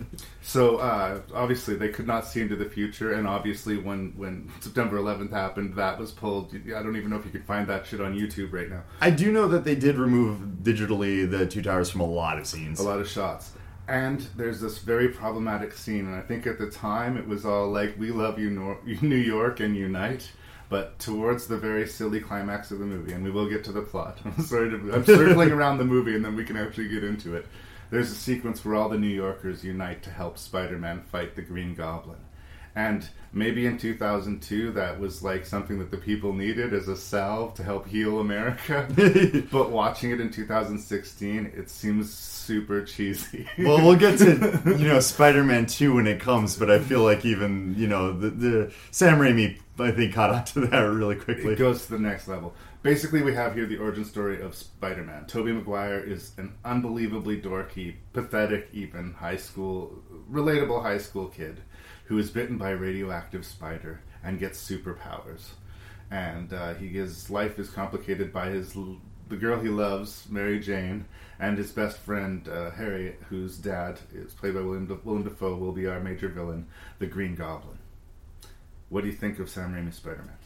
So 0.42 0.76
uh, 0.78 1.20
obviously 1.34 1.74
they 1.76 1.88
could 1.88 2.06
not 2.06 2.26
see 2.26 2.40
into 2.40 2.56
the 2.56 2.64
future, 2.68 3.12
and 3.12 3.26
obviously 3.26 3.76
when 3.76 4.12
when 4.16 4.50
September 4.60 4.96
11th 4.98 5.30
happened, 5.30 5.74
that 5.76 5.98
was 5.98 6.12
pulled. 6.12 6.54
I 6.54 6.82
don't 6.82 6.96
even 6.96 7.10
know 7.10 7.16
if 7.16 7.24
you 7.24 7.30
could 7.30 7.44
find 7.44 7.66
that 7.68 7.86
shit 7.86 8.00
on 8.00 8.16
YouTube 8.18 8.52
right 8.52 8.70
now. 8.70 8.82
I 9.00 9.10
do 9.10 9.30
know 9.32 9.48
that 9.48 9.64
they 9.64 9.74
did 9.74 9.96
remove 9.96 10.38
digitally 10.62 11.28
the 11.30 11.46
two 11.46 11.62
towers 11.62 11.90
from 11.90 12.00
a 12.02 12.06
lot 12.06 12.38
of 12.38 12.46
scenes. 12.46 12.80
A 12.80 12.82
lot 12.82 13.00
of 13.00 13.08
shots. 13.08 13.52
And 13.88 14.20
there's 14.36 14.60
this 14.60 14.78
very 14.78 15.08
problematic 15.08 15.72
scene, 15.72 16.06
and 16.06 16.14
I 16.14 16.20
think 16.20 16.46
at 16.46 16.58
the 16.60 16.70
time 16.70 17.16
it 17.16 17.26
was 17.26 17.44
all 17.44 17.68
like, 17.70 17.98
"We 17.98 18.12
love 18.12 18.38
you, 18.38 18.50
Nor- 18.50 18.78
New 19.02 19.16
York, 19.16 19.58
and 19.60 19.76
unite." 19.76 20.30
But 20.70 20.98
towards 21.00 21.48
the 21.48 21.58
very 21.58 21.86
silly 21.86 22.20
climax 22.20 22.70
of 22.70 22.78
the 22.78 22.86
movie, 22.86 23.12
and 23.12 23.22
we 23.22 23.30
will 23.30 23.48
get 23.50 23.64
to 23.64 23.72
the 23.72 23.82
plot. 23.82 24.18
I'm 24.24 24.42
sorry 24.42 24.70
to, 24.70 24.76
I'm 24.94 25.04
circling 25.04 25.50
around 25.50 25.76
the 25.76 25.84
movie, 25.84 26.14
and 26.14 26.24
then 26.24 26.36
we 26.36 26.44
can 26.44 26.56
actually 26.56 26.88
get 26.88 27.04
into 27.04 27.34
it. 27.34 27.46
There's 27.90 28.12
a 28.12 28.14
sequence 28.14 28.64
where 28.64 28.76
all 28.76 28.88
the 28.88 28.96
New 28.96 29.08
Yorkers 29.08 29.64
unite 29.64 30.02
to 30.04 30.10
help 30.10 30.38
Spider-Man 30.38 31.02
fight 31.02 31.34
the 31.34 31.42
Green 31.42 31.74
Goblin. 31.74 32.20
And 32.76 33.08
maybe 33.32 33.66
in 33.66 33.78
2002 33.78 34.72
that 34.72 34.98
was 34.98 35.22
like 35.22 35.44
something 35.44 35.78
that 35.78 35.90
the 35.90 35.96
people 35.96 36.32
needed 36.32 36.72
as 36.72 36.88
a 36.88 36.96
salve 36.96 37.54
to 37.54 37.64
help 37.64 37.86
heal 37.86 38.20
America. 38.20 38.86
but 39.52 39.70
watching 39.70 40.12
it 40.12 40.20
in 40.20 40.30
2016, 40.30 41.52
it 41.56 41.68
seems 41.68 42.12
super 42.12 42.84
cheesy. 42.84 43.48
well, 43.58 43.84
we'll 43.84 43.96
get 43.96 44.18
to 44.18 44.76
you 44.78 44.88
know 44.88 45.00
Spider-Man 45.00 45.66
two 45.66 45.94
when 45.94 46.06
it 46.06 46.20
comes, 46.20 46.56
but 46.56 46.70
I 46.70 46.78
feel 46.78 47.02
like 47.02 47.24
even 47.24 47.74
you 47.76 47.86
know 47.86 48.12
the, 48.12 48.30
the 48.30 48.72
Sam 48.90 49.18
Raimi 49.18 49.58
I 49.82 49.92
think 49.92 50.14
caught 50.14 50.30
on 50.30 50.44
to 50.46 50.60
that 50.66 50.78
really 50.80 51.16
quickly. 51.16 51.52
it 51.52 51.58
goes 51.58 51.86
to 51.86 51.92
the 51.92 51.98
next 51.98 52.28
level. 52.28 52.54
Basically, 52.82 53.22
we 53.22 53.34
have 53.34 53.54
here 53.54 53.66
the 53.66 53.76
origin 53.76 54.04
story 54.04 54.40
of 54.40 54.54
Spider-Man. 54.54 55.26
Tobey 55.26 55.52
Maguire 55.52 56.00
is 56.00 56.32
an 56.38 56.54
unbelievably 56.64 57.42
dorky, 57.42 57.96
pathetic, 58.12 58.68
even 58.72 59.12
high 59.14 59.36
school, 59.36 60.02
relatable 60.30 60.82
high 60.82 60.98
school 60.98 61.26
kid 61.28 61.60
who 62.04 62.18
is 62.18 62.30
bitten 62.30 62.58
by 62.58 62.70
a 62.70 62.76
radioactive 62.76 63.44
spider 63.44 64.00
and 64.24 64.38
gets 64.38 64.58
superpowers. 64.68 65.50
And 66.10 66.52
uh, 66.52 66.74
he 66.74 66.88
his 66.88 67.30
life 67.30 67.58
is 67.58 67.70
complicated 67.70 68.32
by 68.32 68.48
his 68.48 68.74
the 69.30 69.36
girl 69.36 69.60
he 69.60 69.68
loves, 69.68 70.26
Mary 70.28 70.58
Jane, 70.58 71.04
and 71.38 71.56
his 71.56 71.70
best 71.70 71.98
friend 71.98 72.46
uh, 72.48 72.72
Harry, 72.72 73.16
whose 73.28 73.56
dad 73.56 73.98
is 74.12 74.34
played 74.34 74.54
by 74.54 74.60
William, 74.60 74.86
De- 74.86 74.94
Willem 75.04 75.36
will 75.40 75.72
be 75.72 75.86
our 75.86 76.00
major 76.00 76.28
villain, 76.28 76.66
the 76.98 77.06
Green 77.06 77.36
Goblin. 77.36 77.78
What 78.90 79.02
do 79.02 79.06
you 79.06 79.14
think 79.14 79.38
of 79.38 79.48
Sam 79.48 79.72
Raimi's 79.72 79.96
Spider-Man? 79.96 80.36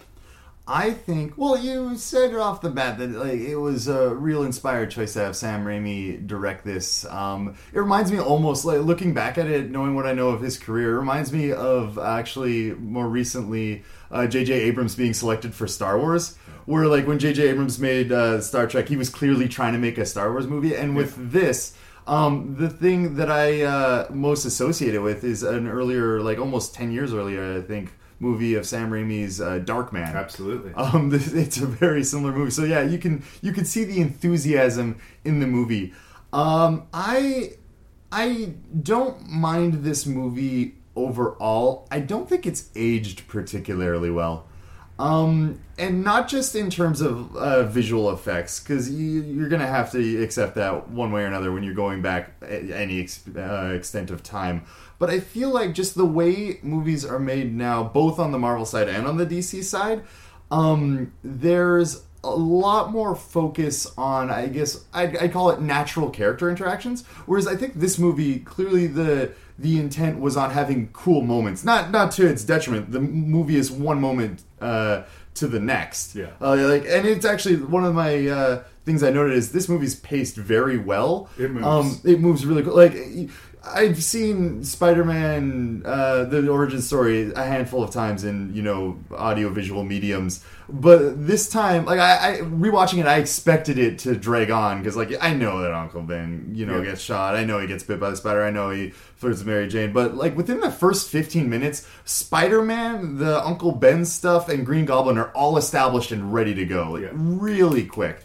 I 0.67 0.93
think. 0.93 1.35
Well, 1.37 1.59
you 1.59 1.97
said 1.97 2.31
it 2.31 2.37
off 2.37 2.63
the 2.63 2.71
bat 2.71 2.97
that 2.99 3.11
like 3.11 3.41
it 3.41 3.57
was 3.57 3.87
a 3.87 4.15
real 4.15 4.45
inspired 4.45 4.91
choice 4.91 5.13
to 5.13 5.19
have 5.21 5.37
Sam 5.37 5.65
Raimi 5.65 6.27
direct 6.27 6.65
this. 6.65 7.05
Um, 7.07 7.57
it 7.73 7.79
reminds 7.79 8.11
me 8.11 8.19
almost 8.19 8.65
like 8.65 8.81
looking 8.81 9.13
back 9.13 9.37
at 9.37 9.47
it, 9.47 9.71
knowing 9.71 9.95
what 9.95 10.07
I 10.07 10.15
know 10.15 10.31
of 10.31 10.41
his 10.41 10.59
career, 10.59 10.95
it 10.95 10.99
reminds 10.99 11.33
me 11.33 11.53
of 11.53 11.99
actually 11.99 12.73
more 12.75 13.09
recently 13.09 13.83
uh, 14.11 14.27
J.J. 14.27 14.55
Abrams 14.55 14.95
being 14.95 15.13
selected 15.13 15.55
for 15.55 15.67
Star 15.67 15.99
Wars. 15.99 16.37
Where 16.65 16.87
like 16.87 17.07
when 17.07 17.19
J.J. 17.19 17.49
Abrams 17.49 17.79
made 17.79 18.11
uh, 18.11 18.41
Star 18.41 18.67
Trek, 18.67 18.89
he 18.89 18.97
was 18.97 19.11
clearly 19.11 19.49
trying 19.49 19.75
to 19.75 19.79
make 19.79 19.99
a 19.99 20.07
Star 20.07 20.31
Wars 20.31 20.47
movie, 20.47 20.75
and 20.75 20.97
with 20.97 21.33
this. 21.33 21.77
Um, 22.07 22.57
the 22.59 22.69
thing 22.69 23.17
that 23.17 23.31
I 23.31 23.63
uh, 23.63 24.09
most 24.11 24.45
associate 24.45 24.95
it 24.95 24.99
with 24.99 25.25
is 25.25 25.43
an 25.43 25.67
earlier, 25.67 26.21
like 26.21 26.39
almost 26.39 26.75
ten 26.75 26.93
years 26.93 27.15
earlier, 27.15 27.59
I 27.59 27.63
think, 27.63 27.93
movie 28.25 28.55
of 28.55 28.67
Sam 28.67 28.91
Raimi's 28.91 29.41
uh, 29.41 29.61
Darkman. 29.71 30.15
Absolutely. 30.15 30.73
Um, 30.75 31.11
this- 31.15 31.33
it's 31.33 31.59
a 31.59 31.67
very 31.67 32.03
similar 32.05 32.33
movie. 32.33 32.51
So 32.51 32.65
yeah, 32.65 32.83
you 32.83 32.99
can 32.99 33.23
you 33.43 33.53
can 33.53 33.65
see 33.65 33.85
the 33.85 34.01
enthusiasm 34.01 34.99
in 35.25 35.41
the 35.41 35.47
movie. 35.47 35.93
Um, 36.33 36.87
I 36.93 37.53
I 38.11 38.55
don't 38.83 39.29
mind 39.29 39.85
this 39.85 40.07
movie 40.07 40.77
overall. 40.97 41.87
I 41.91 42.01
don't 42.01 42.29
think 42.29 42.47
it's 42.47 42.71
aged 42.77 43.27
particularly 43.29 44.11
well. 44.11 44.47
Um, 44.97 45.59
and 45.77 46.05
not 46.05 46.29
just 46.29 46.55
in 46.55 46.71
terms 46.71 47.01
of 47.01 47.35
uh, 47.37 47.65
visual 47.65 48.13
effects, 48.13 48.61
because 48.61 48.89
you, 48.89 49.23
you're 49.23 49.49
going 49.49 49.61
to 49.61 49.67
have 49.67 49.91
to 49.91 50.23
accept 50.23 50.55
that 50.55 50.89
one 50.89 51.11
way 51.11 51.23
or 51.25 51.27
another 51.27 51.51
when 51.51 51.65
you're 51.65 51.75
going 51.75 52.01
back 52.01 52.31
any 52.49 53.01
ex- 53.03 53.25
uh, 53.37 53.73
extent 53.75 54.11
of 54.13 54.23
time. 54.23 54.63
But 54.99 55.11
I 55.11 55.21
feel 55.21 55.51
like 55.51 55.75
just 55.75 55.95
the 55.95 56.05
way 56.07 56.59
movies 56.63 57.05
are 57.05 57.19
made 57.19 57.55
now, 57.55 57.83
both 57.85 58.19
on 58.19 58.33
the 58.33 58.39
Marvel 58.39 58.65
side 58.65 58.89
and 58.89 59.07
on 59.07 59.17
the 59.17 59.27
DC 59.27 59.65
side, 59.65 60.03
um, 60.51 61.13
there's 61.23 62.05
a 62.23 62.35
lot 62.35 62.91
more 62.91 63.15
focus 63.15 63.93
on, 63.99 64.31
I 64.31 64.47
guess, 64.47 64.85
I'd, 64.93 65.17
I'd 65.19 65.33
call 65.33 65.51
it 65.51 65.61
natural 65.61 66.11
character 66.11 66.49
interactions. 66.49 67.05
Whereas 67.27 67.47
I 67.47 67.57
think 67.57 67.75
this 67.75 67.99
movie 67.99 68.41
clearly 68.41 68.87
the 68.87 69.33
the 69.57 69.79
intent 69.79 70.19
was 70.19 70.37
on 70.37 70.51
having 70.51 70.89
cool 70.89 71.21
moments, 71.23 71.65
not 71.65 71.91
not 71.91 72.11
to 72.13 72.27
its 72.27 72.43
detriment. 72.45 72.91
The 72.91 73.01
movie 73.01 73.57
is 73.57 73.71
one 73.71 74.01
moment 74.01 74.43
uh, 74.61 75.03
to 75.35 75.47
the 75.47 75.61
next. 75.61 76.17
Yeah. 76.17 76.31
uh, 76.41 76.57
like, 76.57 76.85
and 76.89 77.07
it's 77.07 77.25
actually 77.25 77.57
one 77.57 77.85
of 77.85 77.95
my 77.95 78.27
uh, 78.27 78.65
things 78.85 79.03
I 79.03 79.11
noted 79.11 79.37
is 79.37 79.53
this 79.53 79.69
movie's 79.69 79.95
paced 79.95 80.37
very 80.37 80.79
well. 80.79 81.29
It 81.39 81.51
moves. 81.51 81.67
Um, 81.67 82.01
it 82.05 82.21
moves 82.21 82.45
really 82.47 82.63
good. 82.63 82.75
Like 82.75 83.31
I've 83.67 84.03
seen 84.03 84.63
Spider-Man: 84.65 85.83
uh, 85.85 86.25
the 86.25 86.49
origin 86.49 86.81
story 86.83 87.33
a 87.35 87.45
handful 87.45 87.83
of 87.83 87.91
times 87.91 88.25
in 88.25 88.55
you 88.55 88.63
know 88.63 88.99
audio-visual 89.15 89.85
mediums, 89.85 90.45
but 90.69 91.27
this 91.27 91.49
time, 91.49 91.85
like 91.85 91.99
I, 91.99 92.35
I 92.35 92.39
rewatching 92.41 92.99
it, 92.99 93.07
I 93.07 93.17
expected 93.19 93.79
it 93.79 93.99
to 94.01 94.15
drag 94.17 94.51
on 94.51 94.79
because 94.79 94.97
like 94.97 95.13
I 95.21 95.35
know 95.35 95.63
that 95.63 95.73
Uncle 95.73 96.03
Ben, 96.03 96.51
you 96.55 96.67
know, 96.67 96.79
Yeah. 96.79 96.91
gets 96.91 97.01
shot. 97.01 97.37
I 97.37 97.45
know 97.45 97.59
he 97.59 97.67
gets 97.67 97.85
bit 97.85 97.99
by 98.01 98.11
the 98.11 98.17
spider. 98.17 98.45
I 98.45 98.51
know 98.51 98.71
he 98.71 98.91
flirts 98.91 99.39
with 99.39 99.47
Mary 99.47 99.69
Jane. 99.69 99.93
But 99.93 100.15
like 100.17 100.37
within 100.37 100.61
the 100.61 100.71
first 100.71 101.09
fifteen 101.11 101.49
minutes, 101.49 101.87
Spider-Man, 102.05 103.19
the 103.19 103.45
Uncle 103.47 103.73
Ben 103.73 104.05
stuff, 104.05 104.49
and 104.49 104.67
Green 104.67 104.85
Goblin 104.85 105.17
are 105.19 105.31
all 105.31 105.57
established 105.57 106.11
and 106.13 106.33
ready 106.35 106.55
to 106.55 106.65
go. 106.65 106.93
Like 106.93 107.03
Yeah. 107.03 107.11
really 107.15 107.85
quick. 107.87 108.24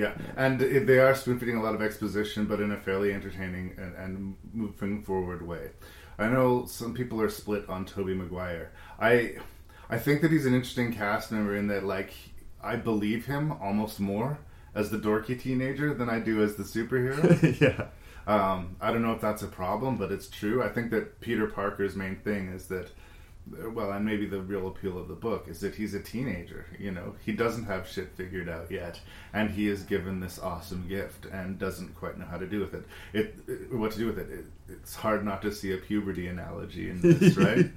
Yeah, 0.00 0.14
and 0.36 0.62
it, 0.62 0.86
they 0.86 0.98
are 0.98 1.14
spoon 1.14 1.38
feeding 1.38 1.56
a 1.56 1.62
lot 1.62 1.74
of 1.74 1.82
exposition, 1.82 2.46
but 2.46 2.60
in 2.60 2.72
a 2.72 2.76
fairly 2.78 3.12
entertaining 3.12 3.74
and, 3.76 3.94
and 3.96 4.34
moving 4.54 5.02
forward 5.02 5.46
way. 5.46 5.70
I 6.18 6.28
know 6.28 6.64
some 6.66 6.94
people 6.94 7.20
are 7.20 7.28
split 7.28 7.68
on 7.68 7.84
Tobey 7.84 8.14
Maguire. 8.14 8.72
I 8.98 9.36
I 9.90 9.98
think 9.98 10.22
that 10.22 10.30
he's 10.30 10.46
an 10.46 10.54
interesting 10.54 10.92
cast 10.92 11.30
member 11.32 11.54
in 11.54 11.66
that 11.68 11.84
like 11.84 12.12
I 12.62 12.76
believe 12.76 13.26
him 13.26 13.52
almost 13.52 14.00
more 14.00 14.38
as 14.74 14.90
the 14.90 14.98
dorky 14.98 15.38
teenager 15.38 15.92
than 15.92 16.08
I 16.08 16.18
do 16.20 16.42
as 16.42 16.54
the 16.54 16.62
superhero. 16.62 17.60
yeah. 17.60 17.88
Um, 18.26 18.76
I 18.80 18.92
don't 18.92 19.02
know 19.02 19.12
if 19.12 19.20
that's 19.20 19.42
a 19.42 19.48
problem, 19.48 19.96
but 19.96 20.12
it's 20.12 20.28
true. 20.28 20.62
I 20.62 20.68
think 20.68 20.90
that 20.92 21.20
Peter 21.20 21.46
Parker's 21.46 21.96
main 21.96 22.16
thing 22.16 22.48
is 22.48 22.66
that, 22.68 22.90
well, 23.72 23.90
and 23.92 24.04
maybe 24.04 24.26
the 24.26 24.40
real 24.40 24.68
appeal 24.68 24.98
of 24.98 25.08
the 25.08 25.14
book 25.14 25.46
is 25.48 25.60
that 25.60 25.74
he's 25.74 25.94
a 25.94 26.00
teenager. 26.00 26.66
You 26.78 26.92
know, 26.92 27.14
he 27.24 27.32
doesn't 27.32 27.64
have 27.64 27.88
shit 27.88 28.10
figured 28.16 28.48
out 28.48 28.70
yet, 28.70 29.00
and 29.32 29.50
he 29.50 29.68
is 29.68 29.82
given 29.82 30.20
this 30.20 30.38
awesome 30.38 30.86
gift 30.88 31.26
and 31.26 31.58
doesn't 31.58 31.94
quite 31.96 32.18
know 32.18 32.26
how 32.26 32.36
to 32.38 32.46
do 32.46 32.60
with 32.60 32.74
it. 32.74 32.84
It, 33.12 33.34
it- 33.48 33.72
what 33.74 33.92
to 33.92 33.98
do 33.98 34.06
with 34.06 34.18
it. 34.18 34.30
it. 34.30 34.44
It's 34.68 34.94
hard 34.94 35.24
not 35.24 35.42
to 35.42 35.52
see 35.52 35.72
a 35.72 35.76
puberty 35.78 36.28
analogy 36.28 36.90
in 36.90 37.00
this, 37.00 37.36
right? 37.36 37.70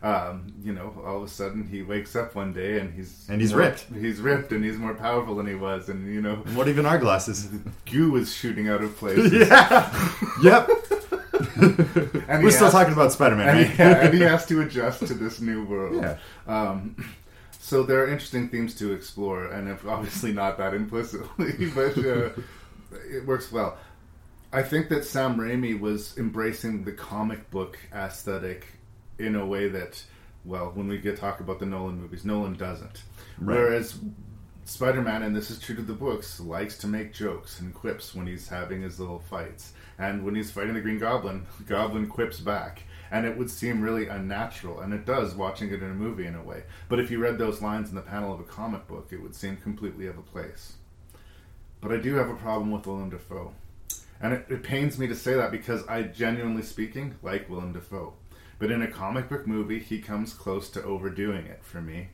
Um, 0.00 0.52
you 0.62 0.72
know, 0.72 0.94
all 1.04 1.16
of 1.16 1.22
a 1.24 1.28
sudden 1.28 1.66
he 1.66 1.82
wakes 1.82 2.14
up 2.14 2.36
one 2.36 2.52
day 2.52 2.78
and 2.78 2.94
he's 2.94 3.26
And 3.28 3.40
he's 3.40 3.50
more- 3.52 3.62
ripped. 3.62 3.86
He's 3.92 4.20
ripped 4.20 4.52
and 4.52 4.62
he's 4.64 4.76
more 4.76 4.94
powerful 4.94 5.34
than 5.36 5.46
he 5.46 5.54
was, 5.56 5.88
and 5.88 6.12
you 6.12 6.20
know, 6.22 6.36
What 6.54 6.68
even 6.68 6.86
our 6.86 6.98
glasses? 6.98 7.48
goo 7.90 8.14
is 8.16 8.32
shooting 8.34 8.68
out 8.68 8.82
of 8.82 8.96
places. 8.98 9.32
yeah. 9.48 10.12
Yep. 10.42 10.70
And 12.28 12.44
We're 12.44 12.50
still 12.50 12.66
has- 12.66 12.72
talking 12.72 12.92
about 12.92 13.12
Spider-Man, 13.12 13.48
and, 13.48 13.58
right? 13.58 13.70
he, 13.70 13.78
yeah, 13.82 14.04
and 14.04 14.14
he 14.14 14.20
has 14.34 14.46
to 14.46 14.60
adjust 14.60 15.06
to 15.06 15.14
this 15.14 15.40
new 15.40 15.64
world. 15.64 15.96
Yeah. 16.02 16.18
Um, 16.46 16.96
so 17.60 17.82
there 17.82 18.02
are 18.02 18.08
interesting 18.08 18.48
themes 18.48 18.74
to 18.76 18.92
explore, 18.92 19.46
and 19.46 19.68
if 19.68 19.86
obviously 19.86 20.32
not 20.32 20.58
that 20.58 20.74
implicitly, 20.74 21.66
but 21.74 21.96
uh, 21.98 22.30
it 23.10 23.26
works 23.26 23.50
well. 23.52 23.76
I 24.52 24.62
think 24.62 24.88
that 24.88 25.04
Sam 25.04 25.36
Raimi 25.36 25.78
was 25.78 26.16
embracing 26.16 26.84
the 26.84 26.92
comic 26.92 27.50
book 27.50 27.78
aesthetic 27.92 28.66
in 29.18 29.34
a 29.34 29.44
way 29.44 29.68
that, 29.68 30.02
well, 30.44 30.70
when 30.74 30.88
we 30.88 30.96
get 30.98 31.18
talk 31.18 31.40
about 31.40 31.58
the 31.58 31.66
Nolan 31.66 32.00
movies, 32.00 32.24
Nolan 32.24 32.54
doesn't. 32.54 33.02
Right. 33.38 33.56
Whereas 33.56 33.98
Spider-Man, 34.64 35.22
and 35.22 35.34
this 35.36 35.50
is 35.50 35.58
true 35.58 35.74
to 35.76 35.82
the 35.82 35.92
books, 35.94 36.40
likes 36.40 36.78
to 36.78 36.86
make 36.86 37.12
jokes 37.12 37.60
and 37.60 37.74
quips 37.74 38.14
when 38.14 38.26
he's 38.26 38.48
having 38.48 38.80
his 38.82 38.98
little 39.00 39.18
fights. 39.18 39.72
And 39.98 40.24
when 40.24 40.34
he's 40.34 40.50
fighting 40.50 40.74
the 40.74 40.80
Green 40.80 40.98
Goblin, 40.98 41.46
Goblin 41.66 42.06
quips 42.06 42.40
back. 42.40 42.84
And 43.10 43.26
it 43.26 43.36
would 43.36 43.50
seem 43.50 43.80
really 43.80 44.06
unnatural, 44.06 44.80
and 44.80 44.92
it 44.92 45.06
does 45.06 45.34
watching 45.34 45.72
it 45.72 45.82
in 45.82 45.90
a 45.90 45.94
movie 45.94 46.26
in 46.26 46.34
a 46.34 46.42
way. 46.42 46.64
But 46.90 47.00
if 47.00 47.10
you 47.10 47.18
read 47.18 47.38
those 47.38 47.62
lines 47.62 47.88
in 47.88 47.94
the 47.94 48.02
panel 48.02 48.34
of 48.34 48.40
a 48.40 48.44
comic 48.44 48.86
book, 48.86 49.08
it 49.10 49.22
would 49.22 49.34
seem 49.34 49.56
completely 49.56 50.08
out 50.08 50.18
of 50.18 50.26
place. 50.26 50.74
But 51.80 51.90
I 51.90 51.96
do 51.96 52.14
have 52.16 52.28
a 52.28 52.34
problem 52.34 52.70
with 52.70 52.86
Willem 52.86 53.08
Dafoe. 53.08 53.54
And 54.20 54.34
it, 54.34 54.46
it 54.50 54.62
pains 54.62 54.98
me 54.98 55.06
to 55.06 55.14
say 55.14 55.34
that 55.34 55.50
because 55.50 55.86
I, 55.86 56.02
genuinely 56.02 56.62
speaking, 56.62 57.14
like 57.22 57.48
Willem 57.48 57.72
Dafoe. 57.72 58.14
But 58.58 58.70
in 58.70 58.82
a 58.82 58.90
comic 58.90 59.28
book 59.28 59.46
movie, 59.46 59.78
he 59.78 60.00
comes 60.00 60.34
close 60.34 60.68
to 60.70 60.82
overdoing 60.82 61.46
it 61.46 61.62
for 61.62 61.80
me. 61.80 62.08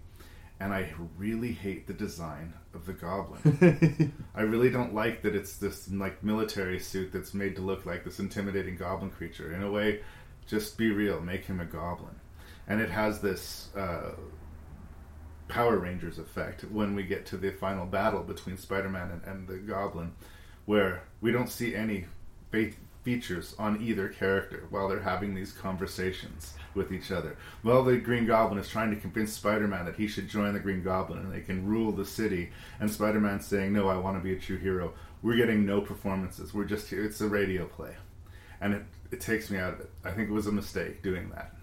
And 0.60 0.72
I 0.72 0.92
really 1.16 1.52
hate 1.52 1.86
the 1.86 1.94
design 1.94 2.54
of 2.74 2.86
the 2.86 2.92
goblin. 2.92 4.12
I 4.34 4.42
really 4.42 4.70
don't 4.70 4.94
like 4.94 5.22
that 5.22 5.34
it's 5.34 5.56
this 5.56 5.90
like 5.90 6.22
military 6.22 6.78
suit 6.78 7.12
that's 7.12 7.34
made 7.34 7.56
to 7.56 7.62
look 7.62 7.86
like 7.86 8.04
this 8.04 8.18
intimidating 8.18 8.76
goblin 8.76 9.10
creature. 9.10 9.54
In 9.54 9.62
a 9.62 9.70
way, 9.70 10.00
just 10.46 10.76
be 10.76 10.90
real, 10.90 11.20
make 11.20 11.44
him 11.44 11.60
a 11.60 11.64
goblin. 11.64 12.14
And 12.66 12.80
it 12.80 12.90
has 12.90 13.20
this 13.20 13.68
uh, 13.76 14.12
Power 15.48 15.78
Rangers 15.78 16.18
effect 16.18 16.62
when 16.64 16.94
we 16.94 17.02
get 17.02 17.26
to 17.26 17.36
the 17.36 17.50
final 17.50 17.86
battle 17.86 18.22
between 18.22 18.56
Spider 18.56 18.88
Man 18.88 19.10
and, 19.10 19.22
and 19.24 19.48
the 19.48 19.58
goblin, 19.58 20.12
where 20.64 21.02
we 21.20 21.30
don't 21.30 21.50
see 21.50 21.74
any 21.74 22.06
features 23.02 23.54
on 23.58 23.82
either 23.82 24.08
character 24.08 24.64
while 24.70 24.88
they're 24.88 25.00
having 25.00 25.34
these 25.34 25.52
conversations 25.52 26.54
with 26.74 26.92
each 26.92 27.10
other. 27.10 27.36
Well, 27.62 27.82
the 27.82 27.96
Green 27.96 28.26
Goblin 28.26 28.58
is 28.58 28.68
trying 28.68 28.94
to 28.94 29.00
convince 29.00 29.32
Spider 29.32 29.68
Man 29.68 29.84
that 29.84 29.96
he 29.96 30.06
should 30.06 30.28
join 30.28 30.54
the 30.54 30.60
Green 30.60 30.82
Goblin 30.82 31.20
and 31.20 31.32
they 31.32 31.40
can 31.40 31.66
rule 31.66 31.92
the 31.92 32.04
city, 32.04 32.50
and 32.80 32.90
Spider 32.90 33.20
Man's 33.20 33.46
saying, 33.46 33.72
No, 33.72 33.88
I 33.88 33.96
want 33.96 34.16
to 34.16 34.22
be 34.22 34.32
a 34.32 34.38
true 34.38 34.58
hero. 34.58 34.92
We're 35.22 35.36
getting 35.36 35.64
no 35.64 35.80
performances. 35.80 36.52
We're 36.52 36.64
just 36.64 36.88
here. 36.88 37.04
It's 37.04 37.20
a 37.20 37.28
radio 37.28 37.66
play. 37.66 37.96
And 38.60 38.74
it, 38.74 38.82
it 39.10 39.20
takes 39.20 39.50
me 39.50 39.58
out 39.58 39.74
of 39.74 39.80
it. 39.80 39.90
I 40.04 40.10
think 40.10 40.28
it 40.28 40.32
was 40.32 40.46
a 40.46 40.52
mistake 40.52 41.02
doing 41.02 41.30
that. 41.30 41.54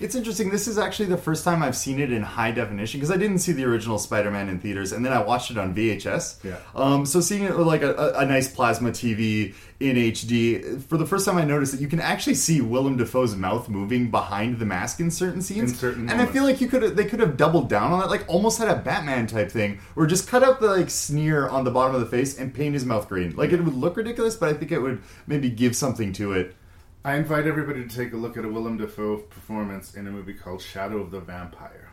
It's 0.00 0.14
interesting. 0.14 0.48
This 0.48 0.66
is 0.66 0.78
actually 0.78 1.10
the 1.10 1.18
first 1.18 1.44
time 1.44 1.62
I've 1.62 1.76
seen 1.76 2.00
it 2.00 2.10
in 2.10 2.22
high 2.22 2.52
definition 2.52 2.98
because 2.98 3.14
I 3.14 3.18
didn't 3.18 3.40
see 3.40 3.52
the 3.52 3.64
original 3.64 3.98
Spider-Man 3.98 4.48
in 4.48 4.58
theaters, 4.58 4.92
and 4.92 5.04
then 5.04 5.12
I 5.12 5.22
watched 5.22 5.50
it 5.50 5.58
on 5.58 5.74
VHS. 5.74 6.42
Yeah. 6.42 6.56
Um, 6.74 7.04
so 7.04 7.20
seeing 7.20 7.44
it 7.44 7.56
with 7.56 7.66
like 7.66 7.82
a, 7.82 7.94
a, 7.94 8.20
a 8.20 8.26
nice 8.26 8.48
plasma 8.48 8.92
TV 8.92 9.54
in 9.78 9.96
HD, 9.96 10.82
for 10.82 10.96
the 10.96 11.06
first 11.06 11.26
time 11.26 11.36
I 11.36 11.44
noticed 11.44 11.72
that 11.72 11.80
you 11.80 11.88
can 11.88 12.00
actually 12.00 12.34
see 12.34 12.60
Willem 12.60 12.96
Dafoe's 12.96 13.34
mouth 13.34 13.68
moving 13.68 14.10
behind 14.10 14.58
the 14.58 14.66
mask 14.66 15.00
in 15.00 15.10
certain 15.10 15.42
scenes. 15.42 15.72
In 15.72 15.76
certain 15.76 16.10
and 16.10 16.20
I 16.20 16.26
feel 16.26 16.44
like 16.44 16.60
you 16.60 16.68
could 16.68 16.96
they 16.96 17.04
could 17.04 17.20
have 17.20 17.36
doubled 17.36 17.68
down 17.68 17.92
on 17.92 18.00
that, 18.00 18.10
like 18.10 18.24
almost 18.26 18.58
had 18.58 18.68
a 18.68 18.76
Batman 18.76 19.26
type 19.26 19.50
thing, 19.50 19.80
or 19.96 20.06
just 20.06 20.28
cut 20.28 20.42
out 20.42 20.60
the 20.60 20.68
like 20.68 20.90
sneer 20.90 21.48
on 21.48 21.64
the 21.64 21.70
bottom 21.70 21.94
of 21.94 22.00
the 22.00 22.06
face 22.06 22.38
and 22.38 22.54
paint 22.54 22.74
his 22.74 22.86
mouth 22.86 23.08
green. 23.08 23.36
Like 23.36 23.52
it 23.52 23.62
would 23.62 23.74
look 23.74 23.96
ridiculous, 23.96 24.36
but 24.36 24.48
I 24.48 24.54
think 24.54 24.72
it 24.72 24.78
would 24.78 25.02
maybe 25.26 25.50
give 25.50 25.76
something 25.76 26.12
to 26.14 26.32
it. 26.32 26.56
I 27.02 27.14
invite 27.14 27.46
everybody 27.46 27.82
to 27.82 27.96
take 27.96 28.12
a 28.12 28.18
look 28.18 28.36
at 28.36 28.44
a 28.44 28.48
Willem 28.48 28.76
Dafoe 28.76 29.16
performance 29.16 29.94
in 29.94 30.06
a 30.06 30.10
movie 30.10 30.34
called 30.34 30.60
Shadow 30.60 30.98
of 30.98 31.10
the 31.10 31.20
Vampire, 31.20 31.88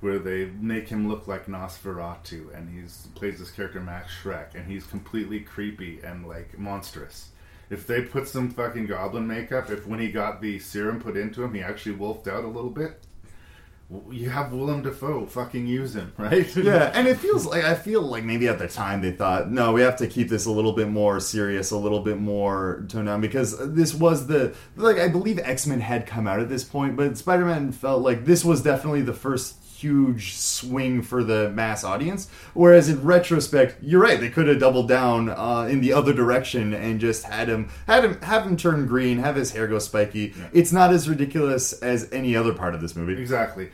where 0.00 0.20
they 0.20 0.44
make 0.44 0.88
him 0.88 1.08
look 1.08 1.26
like 1.26 1.46
Nosferatu, 1.46 2.56
and 2.56 2.68
he 2.68 2.86
plays 3.16 3.40
this 3.40 3.50
character 3.50 3.80
Max 3.80 4.12
Schreck, 4.12 4.54
and 4.54 4.70
he's 4.70 4.86
completely 4.86 5.40
creepy 5.40 5.98
and 6.04 6.28
like 6.28 6.56
monstrous. 6.56 7.30
If 7.68 7.88
they 7.88 8.02
put 8.02 8.28
some 8.28 8.48
fucking 8.48 8.86
goblin 8.86 9.26
makeup, 9.26 9.70
if 9.70 9.88
when 9.88 9.98
he 9.98 10.12
got 10.12 10.40
the 10.40 10.60
serum 10.60 11.00
put 11.00 11.16
into 11.16 11.42
him, 11.42 11.52
he 11.54 11.60
actually 11.60 11.96
wolfed 11.96 12.28
out 12.28 12.44
a 12.44 12.48
little 12.48 12.70
bit, 12.70 13.02
you 14.10 14.30
have 14.30 14.52
Willem 14.52 14.82
Dafoe, 14.82 15.26
fucking 15.26 15.66
use 15.66 15.94
him, 15.94 16.12
right? 16.18 16.54
yeah, 16.56 16.90
and 16.94 17.06
it 17.06 17.18
feels 17.18 17.46
like 17.46 17.64
I 17.64 17.74
feel 17.74 18.02
like 18.02 18.24
maybe 18.24 18.48
at 18.48 18.58
the 18.58 18.68
time 18.68 19.00
they 19.00 19.12
thought, 19.12 19.50
no, 19.50 19.72
we 19.72 19.82
have 19.82 19.96
to 19.96 20.06
keep 20.06 20.28
this 20.28 20.46
a 20.46 20.50
little 20.50 20.72
bit 20.72 20.88
more 20.88 21.20
serious, 21.20 21.70
a 21.70 21.76
little 21.76 22.00
bit 22.00 22.18
more 22.18 22.84
toned 22.88 23.06
down 23.06 23.20
because 23.20 23.56
this 23.74 23.94
was 23.94 24.26
the 24.26 24.54
like 24.76 24.98
I 24.98 25.08
believe 25.08 25.38
X 25.38 25.66
Men 25.66 25.80
had 25.80 26.06
come 26.06 26.26
out 26.26 26.40
at 26.40 26.48
this 26.48 26.64
point, 26.64 26.96
but 26.96 27.16
Spider 27.18 27.44
Man 27.44 27.72
felt 27.72 28.02
like 28.02 28.24
this 28.24 28.44
was 28.44 28.62
definitely 28.62 29.02
the 29.02 29.12
first 29.12 29.63
huge 29.74 30.34
swing 30.34 31.02
for 31.02 31.24
the 31.24 31.50
mass 31.50 31.84
audience. 31.84 32.28
Whereas 32.54 32.88
in 32.88 33.02
retrospect, 33.02 33.76
you're 33.82 34.00
right, 34.00 34.20
they 34.20 34.30
could 34.30 34.46
have 34.48 34.60
doubled 34.60 34.88
down 34.88 35.28
uh, 35.28 35.66
in 35.70 35.80
the 35.80 35.92
other 35.92 36.12
direction 36.12 36.72
and 36.74 37.00
just 37.00 37.24
had 37.24 37.48
him 37.48 37.68
had 37.86 38.04
him 38.04 38.20
have 38.22 38.46
him 38.46 38.56
turn 38.56 38.86
green, 38.86 39.18
have 39.18 39.36
his 39.36 39.52
hair 39.52 39.66
go 39.66 39.78
spiky. 39.78 40.34
It's 40.52 40.72
not 40.72 40.92
as 40.92 41.08
ridiculous 41.08 41.72
as 41.74 42.10
any 42.12 42.36
other 42.36 42.54
part 42.54 42.74
of 42.74 42.80
this 42.80 42.96
movie. 42.96 43.20
Exactly. 43.20 43.70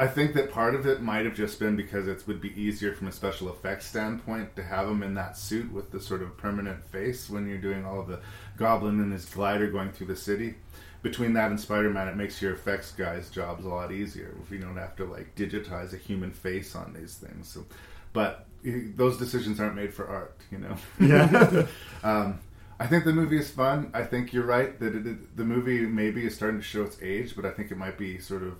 I 0.00 0.06
think 0.06 0.34
that 0.34 0.52
part 0.52 0.76
of 0.76 0.86
it 0.86 1.02
might 1.02 1.24
have 1.24 1.34
just 1.34 1.58
been 1.58 1.74
because 1.74 2.06
it 2.06 2.24
would 2.28 2.40
be 2.40 2.60
easier 2.60 2.94
from 2.94 3.08
a 3.08 3.12
special 3.12 3.48
effects 3.48 3.86
standpoint 3.86 4.54
to 4.54 4.62
have 4.62 4.88
him 4.88 5.02
in 5.02 5.14
that 5.14 5.36
suit 5.36 5.72
with 5.72 5.90
the 5.90 6.00
sort 6.00 6.22
of 6.22 6.36
permanent 6.36 6.84
face 6.84 7.28
when 7.28 7.48
you're 7.48 7.58
doing 7.58 7.84
all 7.84 7.98
of 7.98 8.06
the 8.06 8.20
Goblin 8.56 9.00
and 9.00 9.12
his 9.12 9.24
glider 9.24 9.68
going 9.68 9.90
through 9.90 10.06
the 10.06 10.16
city. 10.16 10.54
Between 11.02 11.32
that 11.34 11.50
and 11.50 11.60
Spider 11.60 11.90
Man, 11.90 12.08
it 12.08 12.16
makes 12.16 12.42
your 12.42 12.52
effects 12.52 12.92
guys' 12.92 13.30
jobs 13.30 13.64
a 13.64 13.68
lot 13.68 13.92
easier 13.92 14.34
if 14.42 14.50
you 14.50 14.58
don't 14.58 14.76
have 14.76 14.96
to 14.96 15.04
like 15.04 15.34
digitize 15.36 15.92
a 15.92 15.96
human 15.96 16.30
face 16.32 16.74
on 16.74 16.92
these 16.92 17.14
things. 17.14 17.48
So, 17.48 17.64
but 18.12 18.46
eh, 18.66 18.80
those 18.96 19.16
decisions 19.16 19.60
aren't 19.60 19.76
made 19.76 19.94
for 19.94 20.08
art, 20.08 20.36
you 20.50 20.58
know. 20.58 20.76
Yeah. 21.00 21.66
Um, 22.04 22.38
I 22.80 22.86
think 22.86 23.04
the 23.04 23.12
movie 23.12 23.38
is 23.38 23.50
fun. 23.50 23.90
I 23.92 24.04
think 24.04 24.32
you're 24.32 24.44
right 24.46 24.78
that 24.78 24.94
it- 24.94 25.36
the 25.36 25.44
movie 25.44 25.80
maybe 25.86 26.24
is 26.26 26.34
starting 26.36 26.58
to 26.60 26.64
show 26.64 26.82
its 26.84 26.96
age, 27.02 27.34
but 27.34 27.44
I 27.44 27.50
think 27.50 27.70
it 27.72 27.76
might 27.76 27.98
be 27.98 28.18
sort 28.18 28.42
of 28.44 28.54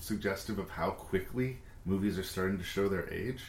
suggestive 0.00 0.58
of 0.60 0.70
how 0.70 0.90
quickly 0.90 1.58
movies 1.84 2.18
are 2.18 2.22
starting 2.22 2.56
to 2.58 2.64
show 2.64 2.88
their 2.88 3.12
age. 3.12 3.42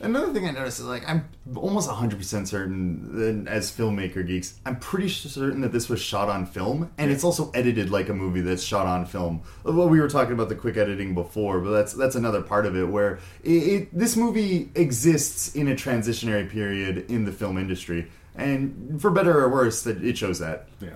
Another 0.00 0.32
thing 0.32 0.46
I 0.46 0.52
noticed 0.52 0.78
is 0.78 0.86
like 0.86 1.08
I'm 1.08 1.28
almost 1.56 1.90
100% 1.90 2.46
certain 2.46 3.44
that 3.44 3.50
as 3.50 3.70
filmmaker 3.70 4.24
geeks, 4.24 4.58
I'm 4.64 4.76
pretty 4.76 5.08
certain 5.08 5.60
that 5.62 5.72
this 5.72 5.88
was 5.88 6.00
shot 6.00 6.28
on 6.28 6.46
film 6.46 6.90
and 6.98 7.10
it's 7.10 7.24
also 7.24 7.50
edited 7.52 7.90
like 7.90 8.08
a 8.08 8.14
movie 8.14 8.40
that's 8.40 8.62
shot 8.62 8.86
on 8.86 9.06
film. 9.06 9.42
Well, 9.64 9.88
we 9.88 10.00
were 10.00 10.08
talking 10.08 10.34
about 10.34 10.48
the 10.48 10.54
quick 10.54 10.76
editing 10.76 11.14
before, 11.14 11.60
but 11.60 11.70
that's 11.70 11.92
that's 11.94 12.14
another 12.14 12.42
part 12.42 12.64
of 12.64 12.76
it 12.76 12.84
where 12.84 13.18
it, 13.42 13.50
it, 13.50 13.98
this 13.98 14.16
movie 14.16 14.70
exists 14.76 15.54
in 15.56 15.68
a 15.68 15.74
transitionary 15.74 16.48
period 16.48 17.10
in 17.10 17.24
the 17.24 17.32
film 17.32 17.58
industry. 17.58 18.08
And 18.36 19.00
for 19.02 19.10
better 19.10 19.36
or 19.40 19.48
worse, 19.48 19.82
that 19.82 20.02
it 20.04 20.16
shows 20.16 20.38
that. 20.38 20.68
Yeah. 20.80 20.90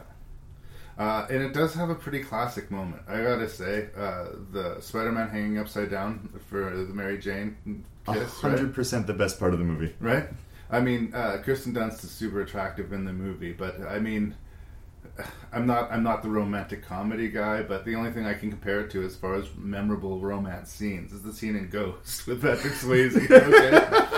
Uh, 0.99 1.27
and 1.31 1.43
it 1.43 1.55
does 1.55 1.73
have 1.75 1.89
a 1.91 1.95
pretty 1.95 2.23
classic 2.23 2.71
moment. 2.71 3.03
I 3.09 3.23
gotta 3.23 3.49
say, 3.49 3.89
uh, 3.97 4.27
the 4.53 4.79
Spider-Man 4.81 5.31
hanging 5.31 5.59
upside 5.59 5.91
down 5.91 6.29
for 6.49 6.71
the 6.77 6.93
Mary 6.93 7.19
Jane 7.19 7.85
kiss, 8.07 8.43
right? 8.45 8.59
100% 8.59 9.07
the 9.07 9.15
best 9.15 9.39
part 9.39 9.53
of 9.53 9.59
the 9.59 9.65
movie. 9.65 9.95
right? 10.01 10.29
I 10.71 10.81
mean, 10.81 11.13
uh, 11.15 11.39
Kirsten 11.45 11.75
Dunst 11.75 12.03
is 12.05 12.11
super 12.11 12.41
attractive 12.41 12.93
in 12.93 13.05
the 13.05 13.13
movie, 13.13 13.53
but 13.53 13.81
I 13.83 13.99
mean, 13.99 14.35
I'm 15.53 15.67
not 15.67 15.93
I'm 15.93 16.03
not 16.03 16.23
the 16.23 16.31
romantic 16.31 16.83
comedy 16.85 17.29
guy, 17.29 17.63
but 17.63 17.85
the 17.85 17.95
only 17.95 18.11
thing 18.13 18.25
I 18.25 18.33
can 18.35 18.51
compare 18.51 18.81
it 18.81 18.91
to 18.93 19.03
as 19.05 19.15
far 19.15 19.35
as 19.35 19.47
memorable 19.57 20.19
romance 20.19 20.71
scenes 20.71 21.13
is 21.13 21.23
the 21.23 21.33
scene 21.33 21.57
in 21.57 21.69
Ghost 21.69 22.27
with 22.27 22.41
Patrick 22.41 22.73
Swayze. 22.75 23.17
Okay? 23.31 24.12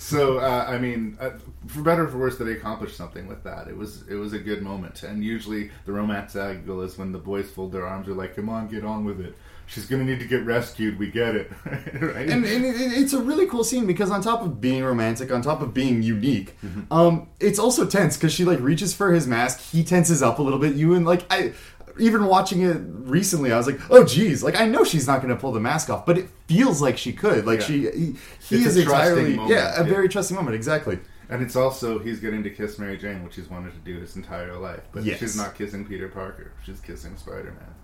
So 0.00 0.38
uh, 0.38 0.64
I 0.66 0.78
mean, 0.78 1.18
uh, 1.20 1.30
for 1.66 1.82
better 1.82 2.06
or 2.06 2.08
for 2.08 2.16
worse, 2.16 2.38
that 2.38 2.44
they 2.44 2.52
accomplished 2.52 2.96
something 2.96 3.26
with 3.26 3.44
that. 3.44 3.68
It 3.68 3.76
was 3.76 4.08
it 4.08 4.14
was 4.14 4.32
a 4.32 4.38
good 4.38 4.62
moment, 4.62 5.02
and 5.02 5.22
usually 5.22 5.70
the 5.84 5.92
romance 5.92 6.34
angle 6.36 6.80
is 6.80 6.96
when 6.96 7.12
the 7.12 7.18
boys 7.18 7.50
fold 7.50 7.72
their 7.72 7.86
arms, 7.86 8.08
are 8.08 8.14
like, 8.14 8.34
"Come 8.34 8.48
on, 8.48 8.68
get 8.68 8.82
on 8.82 9.04
with 9.04 9.20
it." 9.20 9.36
She's 9.66 9.84
gonna 9.84 10.04
need 10.04 10.18
to 10.18 10.26
get 10.26 10.44
rescued. 10.44 10.98
We 10.98 11.10
get 11.10 11.36
it, 11.36 11.52
right? 11.66 12.28
and, 12.28 12.44
and 12.44 12.64
it, 12.64 12.74
it's 12.76 13.12
a 13.12 13.20
really 13.20 13.46
cool 13.46 13.62
scene 13.62 13.86
because 13.86 14.10
on 14.10 14.22
top 14.22 14.40
of 14.40 14.58
being 14.58 14.82
romantic, 14.82 15.30
on 15.30 15.42
top 15.42 15.60
of 15.60 15.74
being 15.74 16.02
unique, 16.02 16.56
um, 16.90 17.28
it's 17.38 17.58
also 17.58 17.86
tense 17.86 18.16
because 18.16 18.32
she 18.32 18.46
like 18.46 18.58
reaches 18.60 18.94
for 18.94 19.12
his 19.12 19.26
mask, 19.26 19.60
he 19.60 19.84
tenses 19.84 20.22
up 20.22 20.38
a 20.38 20.42
little 20.42 20.58
bit. 20.58 20.76
You 20.76 20.94
and 20.94 21.04
like 21.04 21.30
I, 21.30 21.52
even 21.98 22.26
watching 22.26 22.62
it 22.62 22.76
recently, 22.80 23.52
I 23.52 23.56
was 23.56 23.66
like, 23.66 23.80
oh 23.90 24.04
geez, 24.04 24.42
like 24.42 24.58
I 24.60 24.66
know 24.66 24.84
she's 24.84 25.06
not 25.06 25.22
going 25.22 25.34
to 25.34 25.40
pull 25.40 25.52
the 25.52 25.60
mask 25.60 25.90
off, 25.90 26.06
but 26.06 26.18
it 26.18 26.28
feels 26.46 26.80
like 26.82 26.96
she 26.98 27.12
could. 27.12 27.46
Like 27.46 27.60
Yeah. 27.60 27.66
she, 27.66 27.90
he, 27.90 28.16
he 28.48 28.64
is 28.64 28.76
a 28.76 28.82
entirely, 28.82 29.34
moment, 29.36 29.50
yeah, 29.50 29.74
a 29.80 29.84
yeah. 29.84 29.90
very 29.90 30.08
trusting 30.08 30.36
moment, 30.36 30.54
exactly. 30.56 30.98
And 31.28 31.42
it's 31.42 31.54
also 31.56 31.98
he's 32.00 32.18
getting 32.20 32.42
to 32.42 32.50
kiss 32.50 32.78
Mary 32.78 32.98
Jane, 32.98 33.22
which 33.24 33.36
he's 33.36 33.48
wanted 33.48 33.72
to 33.72 33.78
do 33.80 34.00
his 34.00 34.16
entire 34.16 34.56
life. 34.56 34.82
But 34.92 35.04
Yes. 35.04 35.20
she's 35.20 35.36
not 35.36 35.54
kissing 35.54 35.84
Peter 35.86 36.08
Parker; 36.08 36.52
she's 36.64 36.80
kissing 36.80 37.16
Spider 37.16 37.54
Man. 37.58 37.74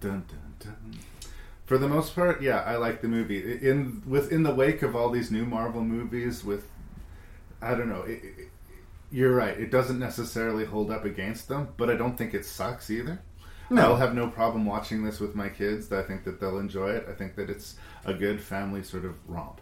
Dun 0.00 0.24
dun 0.28 0.54
dun. 0.58 0.98
For 1.66 1.76
the 1.78 1.88
most 1.88 2.14
part, 2.14 2.42
yeah, 2.42 2.60
I 2.60 2.76
like 2.76 3.02
the 3.02 3.08
movie. 3.08 3.58
In 3.60 4.02
within 4.06 4.42
the 4.42 4.54
wake 4.54 4.82
of 4.82 4.96
all 4.96 5.10
these 5.10 5.30
new 5.30 5.44
Marvel 5.44 5.82
movies, 5.82 6.44
with 6.44 6.66
I 7.60 7.74
don't 7.74 7.88
know, 7.88 8.02
it, 8.02 8.22
you're 9.12 9.34
right. 9.34 9.56
It 9.58 9.70
doesn't 9.70 9.98
necessarily 9.98 10.64
hold 10.64 10.90
up 10.90 11.04
against 11.04 11.48
them, 11.48 11.68
but 11.76 11.90
I 11.90 11.94
don't 11.94 12.16
think 12.18 12.34
it 12.34 12.44
sucks 12.44 12.90
either. 12.90 13.20
No. 13.70 13.82
I'll 13.82 13.96
have 13.96 14.14
no 14.14 14.28
problem 14.28 14.66
watching 14.66 15.04
this 15.04 15.20
with 15.20 15.34
my 15.34 15.48
kids. 15.48 15.90
I 15.92 16.02
think 16.02 16.24
that 16.24 16.40
they'll 16.40 16.58
enjoy 16.58 16.90
it. 16.90 17.06
I 17.08 17.12
think 17.12 17.36
that 17.36 17.48
it's 17.48 17.76
a 18.04 18.12
good 18.12 18.40
family 18.40 18.82
sort 18.82 19.04
of 19.04 19.14
romp. 19.28 19.60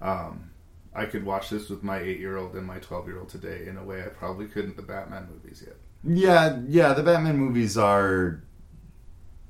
Um, 0.00 0.50
I 0.94 1.04
could 1.06 1.24
watch 1.24 1.50
this 1.50 1.68
with 1.68 1.82
my 1.82 1.98
eight-year-old 1.98 2.54
and 2.54 2.66
my 2.66 2.78
twelve-year-old 2.78 3.28
today 3.28 3.66
in 3.66 3.76
a 3.76 3.84
way 3.84 4.02
I 4.02 4.08
probably 4.08 4.46
couldn't 4.46 4.76
the 4.76 4.82
Batman 4.82 5.28
movies 5.32 5.62
yet. 5.66 5.76
Yeah, 6.02 6.60
yeah, 6.66 6.94
the 6.94 7.02
Batman 7.02 7.36
movies 7.36 7.76
are. 7.76 8.42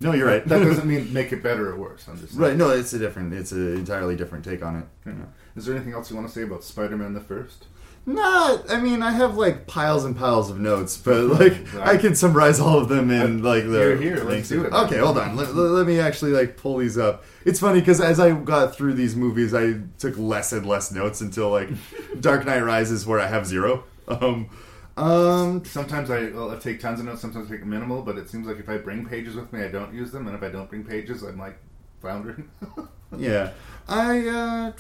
No, 0.00 0.12
you're 0.12 0.26
right. 0.26 0.46
That 0.48 0.58
doesn't 0.60 0.88
mean 0.88 1.12
make 1.12 1.30
it 1.32 1.42
better 1.42 1.70
or 1.70 1.76
worse. 1.76 2.08
I'm 2.08 2.18
just 2.18 2.30
saying. 2.32 2.42
right. 2.42 2.56
No, 2.56 2.70
it's 2.70 2.92
a 2.92 2.98
different. 2.98 3.32
It's 3.32 3.52
an 3.52 3.76
entirely 3.76 4.16
different 4.16 4.44
take 4.44 4.64
on 4.64 4.76
it. 4.76 4.86
Yeah. 5.06 5.12
Is 5.56 5.66
there 5.66 5.74
anything 5.76 5.92
else 5.92 6.10
you 6.10 6.16
want 6.16 6.26
to 6.28 6.34
say 6.34 6.42
about 6.42 6.64
Spider-Man 6.64 7.12
the 7.14 7.20
first? 7.20 7.66
Not, 8.06 8.68
I 8.70 8.80
mean, 8.80 9.02
I 9.02 9.12
have 9.12 9.36
like 9.36 9.66
piles 9.66 10.04
and 10.04 10.16
piles 10.16 10.50
of 10.50 10.58
notes, 10.58 10.96
but 10.96 11.22
like 11.26 11.74
I 11.76 11.96
can 11.96 12.14
summarize 12.16 12.58
all 12.58 12.78
of 12.78 12.88
them 12.88 13.10
in 13.10 13.42
like 13.42 13.64
the. 13.64 13.70
You're 13.70 13.96
here, 13.96 14.24
let's 14.24 14.48
do 14.48 14.64
it. 14.64 14.72
Okay, 14.72 14.98
hold 14.98 15.18
on. 15.18 15.36
Let, 15.36 15.54
let- 15.54 15.70
let 15.70 15.86
me 15.86 16.00
actually 16.00 16.32
like 16.32 16.56
pull 16.56 16.78
these 16.78 16.96
up. 16.98 17.24
It's 17.44 17.60
funny 17.60 17.80
because 17.80 18.00
as 18.00 18.18
I 18.18 18.32
got 18.32 18.74
through 18.74 18.94
these 18.94 19.14
movies, 19.14 19.54
I 19.54 19.74
took 19.98 20.16
less 20.18 20.52
and 20.52 20.66
less 20.66 20.90
notes 20.90 21.20
until 21.20 21.50
like 21.50 21.68
Dark 22.20 22.46
Knight 22.46 22.60
Rises, 22.64 23.06
where 23.06 23.20
I 23.20 23.26
have 23.26 23.46
zero. 23.46 23.84
Um, 24.08 24.48
um, 24.96 25.64
Sometimes 25.64 26.10
I, 26.10 26.30
well, 26.30 26.50
I 26.50 26.56
take 26.56 26.80
tons 26.80 27.00
of 27.00 27.06
notes. 27.06 27.20
Sometimes 27.20 27.50
I 27.50 27.56
take 27.56 27.64
minimal. 27.66 28.02
But 28.02 28.16
it 28.18 28.28
seems 28.28 28.46
like 28.46 28.58
if 28.58 28.68
I 28.68 28.78
bring 28.78 29.06
pages 29.06 29.36
with 29.36 29.52
me, 29.52 29.62
I 29.62 29.68
don't 29.68 29.94
use 29.94 30.10
them. 30.10 30.26
And 30.26 30.34
if 30.34 30.42
I 30.42 30.48
don't 30.48 30.68
bring 30.68 30.84
pages, 30.84 31.22
I'm 31.22 31.38
like 31.38 31.58
floundering. 32.00 32.48
Yeah, 33.18 33.50
I 33.88 34.28
uh, 34.28 34.72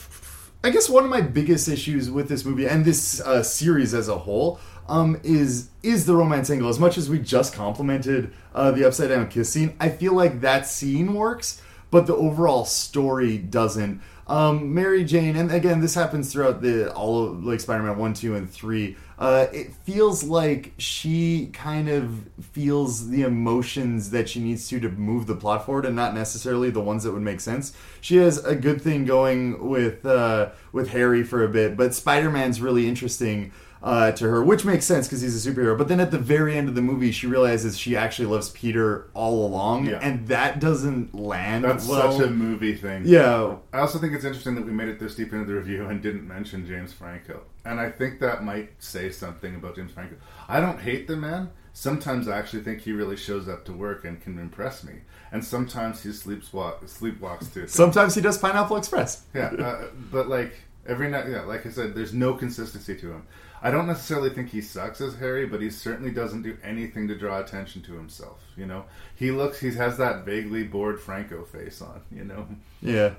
I 0.62 0.68
guess 0.68 0.90
one 0.90 1.04
of 1.04 1.10
my 1.10 1.22
biggest 1.22 1.68
issues 1.68 2.10
with 2.10 2.28
this 2.28 2.44
movie 2.44 2.68
and 2.68 2.84
this 2.84 3.18
uh, 3.22 3.42
series 3.42 3.94
as 3.94 4.08
a 4.08 4.18
whole 4.18 4.60
um, 4.88 5.18
is 5.24 5.70
is 5.82 6.04
the 6.04 6.14
romance 6.14 6.50
angle. 6.50 6.68
As 6.68 6.78
much 6.78 6.98
as 6.98 7.08
we 7.08 7.18
just 7.18 7.54
complimented 7.54 8.30
uh, 8.54 8.70
the 8.70 8.86
upside 8.86 9.08
down 9.08 9.28
kiss 9.28 9.50
scene, 9.50 9.74
I 9.80 9.88
feel 9.88 10.12
like 10.12 10.42
that 10.42 10.66
scene 10.66 11.14
works, 11.14 11.62
but 11.90 12.06
the 12.06 12.14
overall 12.14 12.66
story 12.66 13.38
doesn't. 13.38 14.02
Um, 14.30 14.72
Mary 14.74 15.02
Jane, 15.02 15.34
and 15.34 15.50
again, 15.50 15.80
this 15.80 15.96
happens 15.96 16.32
throughout 16.32 16.62
the 16.62 16.92
all 16.94 17.26
of 17.26 17.44
like 17.44 17.58
Spider-Man 17.58 17.98
one, 17.98 18.14
two, 18.14 18.36
and 18.36 18.48
three. 18.48 18.96
Uh, 19.18 19.48
it 19.52 19.74
feels 19.74 20.22
like 20.22 20.72
she 20.78 21.50
kind 21.52 21.88
of 21.88 22.28
feels 22.52 23.10
the 23.10 23.22
emotions 23.22 24.10
that 24.10 24.28
she 24.28 24.38
needs 24.38 24.68
to 24.68 24.78
to 24.78 24.88
move 24.88 25.26
the 25.26 25.34
plot 25.34 25.66
forward, 25.66 25.84
and 25.84 25.96
not 25.96 26.14
necessarily 26.14 26.70
the 26.70 26.80
ones 26.80 27.02
that 27.02 27.10
would 27.10 27.22
make 27.22 27.40
sense. 27.40 27.72
She 28.00 28.18
has 28.18 28.38
a 28.44 28.54
good 28.54 28.80
thing 28.80 29.04
going 29.04 29.68
with 29.68 30.06
uh, 30.06 30.50
with 30.70 30.90
Harry 30.90 31.24
for 31.24 31.42
a 31.42 31.48
bit, 31.48 31.76
but 31.76 31.92
Spider-Man's 31.92 32.60
really 32.60 32.88
interesting 32.88 33.50
uh, 33.82 34.12
to 34.12 34.24
her, 34.28 34.42
which 34.42 34.64
makes 34.64 34.84
sense 34.84 35.06
because 35.06 35.22
he's 35.22 35.46
a 35.46 35.50
superhero. 35.50 35.76
But 35.76 35.88
then 35.88 36.00
at 36.00 36.10
the 36.10 36.18
very 36.18 36.56
end 36.56 36.68
of 36.68 36.74
the 36.74 36.82
movie, 36.82 37.12
she 37.12 37.26
realizes 37.26 37.78
she 37.78 37.96
actually 37.96 38.26
loves 38.26 38.50
Peter 38.50 39.08
all 39.14 39.46
along, 39.46 39.86
Yeah. 39.86 39.98
and 40.02 40.26
that 40.28 40.60
doesn't 40.60 41.14
land 41.14 41.64
That's 41.64 41.86
well. 41.86 42.12
such 42.12 42.26
a 42.26 42.30
movie 42.30 42.74
thing. 42.74 43.02
yeah, 43.06 43.56
I 43.72 43.78
also 43.78 43.98
think 43.98 44.12
it's 44.12 44.24
interesting 44.24 44.54
that 44.56 44.66
we 44.66 44.72
made 44.72 44.88
it 44.88 44.98
this 45.00 45.14
deep 45.14 45.32
into 45.32 45.46
the 45.46 45.54
review 45.54 45.86
and 45.86 46.02
didn't 46.02 46.26
mention 46.28 46.66
James 46.66 46.92
Franco. 46.92 47.42
And 47.64 47.80
I 47.80 47.90
think 47.90 48.20
that 48.20 48.44
might 48.44 48.70
say 48.82 49.10
something 49.10 49.54
about 49.54 49.76
James 49.76 49.92
Franco. 49.92 50.16
I 50.48 50.60
don't 50.60 50.80
hate 50.80 51.06
the 51.08 51.16
man. 51.16 51.50
Sometimes 51.72 52.26
I 52.28 52.36
actually 52.36 52.62
think 52.62 52.80
he 52.80 52.92
really 52.92 53.16
shows 53.16 53.48
up 53.48 53.64
to 53.66 53.72
work 53.72 54.04
and 54.04 54.20
can 54.20 54.38
impress 54.38 54.82
me. 54.82 54.94
And 55.32 55.44
sometimes 55.44 56.02
he 56.02 56.12
sleeps 56.12 56.52
walk, 56.52 56.84
sleepwalks 56.86 57.52
too. 57.54 57.66
sometimes 57.68 58.14
he 58.14 58.20
does 58.20 58.36
Pineapple 58.38 58.76
Express. 58.76 59.22
yeah, 59.32 59.46
uh, 59.58 59.84
but 60.10 60.28
like 60.28 60.52
every 60.86 61.08
night, 61.08 61.28
yeah, 61.28 61.42
like 61.42 61.64
I 61.66 61.70
said, 61.70 61.94
there's 61.94 62.12
no 62.12 62.34
consistency 62.34 62.96
to 62.96 63.12
him. 63.12 63.22
I 63.62 63.70
don't 63.70 63.86
necessarily 63.86 64.30
think 64.30 64.50
he 64.50 64.62
sucks 64.62 65.00
as 65.00 65.16
Harry, 65.16 65.46
but 65.46 65.60
he 65.60 65.68
certainly 65.70 66.10
doesn't 66.10 66.42
do 66.42 66.56
anything 66.62 67.08
to 67.08 67.14
draw 67.18 67.40
attention 67.40 67.82
to 67.82 67.92
himself. 67.92 68.40
You 68.56 68.66
know, 68.66 68.84
he 69.16 69.30
looks, 69.30 69.60
he 69.60 69.72
has 69.74 69.98
that 69.98 70.24
vaguely 70.24 70.64
bored 70.64 70.98
Franco 71.00 71.44
face 71.44 71.82
on. 71.82 72.00
You 72.10 72.24
know, 72.24 72.46
Yeah. 72.80 73.14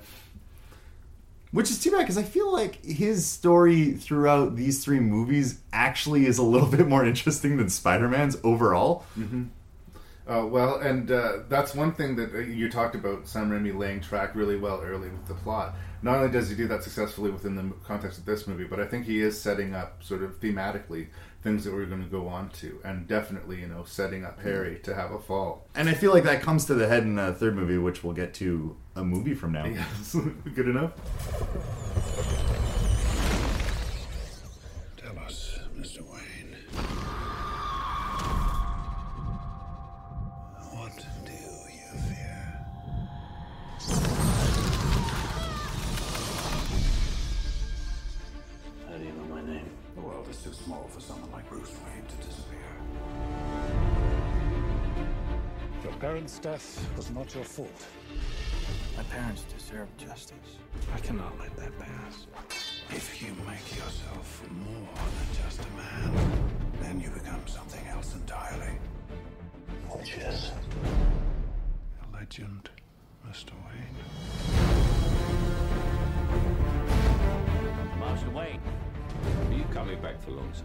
Which 1.52 1.70
is 1.70 1.78
too 1.78 1.90
bad 1.90 1.98
because 1.98 2.16
I 2.16 2.22
feel 2.22 2.50
like 2.50 2.82
his 2.82 3.26
story 3.26 3.92
throughout 3.92 4.56
these 4.56 4.82
three 4.82 5.00
movies 5.00 5.60
actually 5.70 6.24
is 6.24 6.38
a 6.38 6.42
little 6.42 6.68
bit 6.76 6.88
more 6.88 7.04
interesting 7.04 7.58
than 7.58 7.68
Spider 7.68 8.08
Man's 8.08 8.38
overall. 8.42 9.04
Uh, 10.26 10.46
well, 10.46 10.76
and 10.78 11.10
uh, 11.10 11.38
that's 11.48 11.74
one 11.74 11.92
thing 11.92 12.16
that 12.16 12.32
uh, 12.34 12.38
you 12.38 12.70
talked 12.70 12.94
about 12.94 13.28
Sam 13.28 13.50
Raimi 13.50 13.76
laying 13.76 14.00
track 14.00 14.34
really 14.34 14.56
well 14.56 14.80
early 14.80 15.10
with 15.10 15.26
the 15.26 15.34
plot. 15.34 15.74
Not 16.02 16.16
only 16.16 16.30
does 16.32 16.48
he 16.48 16.56
do 16.56 16.66
that 16.68 16.82
successfully 16.82 17.30
within 17.30 17.54
the 17.54 17.72
context 17.84 18.18
of 18.18 18.24
this 18.24 18.46
movie, 18.46 18.64
but 18.64 18.80
I 18.80 18.86
think 18.86 19.06
he 19.06 19.20
is 19.20 19.40
setting 19.40 19.74
up 19.74 20.02
sort 20.02 20.22
of 20.22 20.40
thematically 20.40 21.06
things 21.42 21.64
that 21.64 21.72
we're 21.72 21.86
going 21.86 22.02
to 22.02 22.08
go 22.08 22.28
on 22.28 22.50
to, 22.50 22.80
and 22.84 23.06
definitely, 23.06 23.60
you 23.60 23.66
know, 23.66 23.84
setting 23.84 24.24
up 24.24 24.40
Harry 24.40 24.78
to 24.84 24.94
have 24.94 25.12
a 25.12 25.18
fall. 25.18 25.66
And 25.74 25.88
I 25.88 25.94
feel 25.94 26.12
like 26.12 26.24
that 26.24 26.42
comes 26.42 26.64
to 26.66 26.74
the 26.74 26.88
head 26.88 27.02
in 27.04 27.16
the 27.16 27.32
third 27.34 27.56
movie, 27.56 27.78
which 27.78 28.04
we'll 28.04 28.14
get 28.14 28.34
to 28.34 28.76
a 28.96 29.04
movie 29.04 29.34
from 29.34 29.52
now. 29.52 29.64
Yes, 29.64 30.16
good 30.54 30.68
enough. 30.68 30.92
too 50.52 50.64
small 50.64 50.86
for 50.88 51.00
someone 51.00 51.30
like 51.32 51.48
Bruce 51.48 51.72
Wayne 51.84 52.04
to 52.06 52.16
disappear. 52.26 52.58
Your 55.82 55.92
parents' 55.94 56.38
death 56.38 56.88
was 56.96 57.10
not 57.10 57.34
your 57.34 57.44
fault. 57.44 57.86
My 58.96 59.02
parents 59.04 59.44
deserve 59.44 59.88
justice. 59.96 60.58
I 60.94 60.98
cannot 60.98 61.38
let 61.38 61.56
that 61.56 61.78
pass. 61.78 62.26
If 62.90 63.22
you 63.22 63.28
make 63.46 63.76
yourself 63.76 64.42
more 64.50 64.94
than 65.16 65.44
just 65.44 65.60
a 65.64 65.70
man, 65.76 66.10
then 66.80 67.00
you 67.00 67.08
become 67.10 67.46
something 67.46 67.86
else 67.88 68.14
entirely. 68.14 68.78
Which 69.88 70.14
is? 70.14 70.52
A 72.02 72.16
legend, 72.16 72.68
Mr. 73.28 73.52
Wayne. 73.64 73.96
Master 77.98 78.30
Wayne 78.30 78.60
are 79.22 79.52
you 79.52 79.64
coming 79.72 80.00
back 80.00 80.20
for 80.22 80.32
long, 80.32 80.52
sir? 80.54 80.64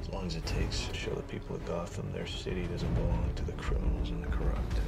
As 0.00 0.08
long 0.10 0.26
as 0.26 0.36
it 0.36 0.46
takes 0.46 0.86
to 0.86 0.94
show 0.94 1.10
the 1.14 1.22
people 1.22 1.56
of 1.56 1.66
Gotham 1.66 2.12
their 2.12 2.26
city 2.26 2.64
doesn't 2.66 2.94
belong 2.94 3.30
to 3.36 3.44
the 3.44 3.52
criminals 3.52 4.10
and 4.10 4.22
the 4.22 4.28
corrupt. 4.28 4.78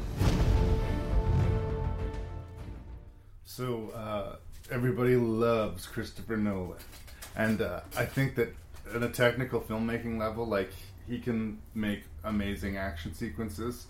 So 3.45 3.91
uh, 3.91 4.37
everybody 4.71 5.17
loves 5.17 5.87
Christopher 5.87 6.37
Nolan, 6.37 6.79
and 7.35 7.61
uh, 7.61 7.81
I 7.97 8.05
think 8.05 8.37
that 8.37 8.55
at 8.95 9.03
a 9.03 9.09
technical 9.09 9.61
filmmaking 9.61 10.19
level, 10.19 10.47
like 10.47 10.71
he 11.09 11.19
can 11.19 11.59
make 11.75 12.05
amazing 12.25 12.77
action 12.77 13.15
sequences. 13.15 13.87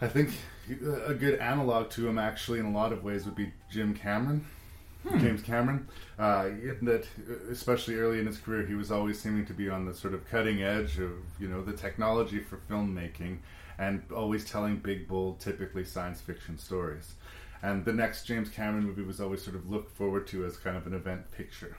I 0.00 0.06
think 0.06 0.30
a 1.06 1.14
good 1.14 1.40
analog 1.40 1.90
to 1.90 2.08
him, 2.08 2.18
actually, 2.18 2.60
in 2.60 2.66
a 2.66 2.70
lot 2.70 2.92
of 2.92 3.02
ways, 3.02 3.24
would 3.24 3.34
be 3.34 3.52
Jim 3.70 3.94
Cameron. 3.94 4.44
James 5.18 5.42
Cameron, 5.42 5.88
uh, 6.18 6.44
that 6.82 7.06
especially 7.50 7.96
early 7.96 8.18
in 8.18 8.26
his 8.26 8.38
career, 8.38 8.66
he 8.66 8.74
was 8.74 8.90
always 8.90 9.20
seeming 9.20 9.46
to 9.46 9.54
be 9.54 9.68
on 9.68 9.84
the 9.86 9.94
sort 9.94 10.14
of 10.14 10.28
cutting 10.28 10.62
edge 10.62 10.98
of 10.98 11.12
you 11.38 11.48
know 11.48 11.62
the 11.62 11.72
technology 11.72 12.40
for 12.40 12.58
filmmaking, 12.70 13.38
and 13.78 14.02
always 14.14 14.44
telling 14.44 14.76
big, 14.76 15.08
bold, 15.08 15.40
typically 15.40 15.84
science 15.84 16.20
fiction 16.20 16.58
stories. 16.58 17.14
And 17.62 17.84
the 17.84 17.92
next 17.92 18.24
James 18.24 18.48
Cameron 18.48 18.84
movie 18.84 19.02
was 19.02 19.20
always 19.20 19.42
sort 19.42 19.56
of 19.56 19.68
looked 19.68 19.96
forward 19.96 20.26
to 20.28 20.44
as 20.44 20.56
kind 20.56 20.76
of 20.76 20.86
an 20.86 20.94
event 20.94 21.30
picture. 21.32 21.76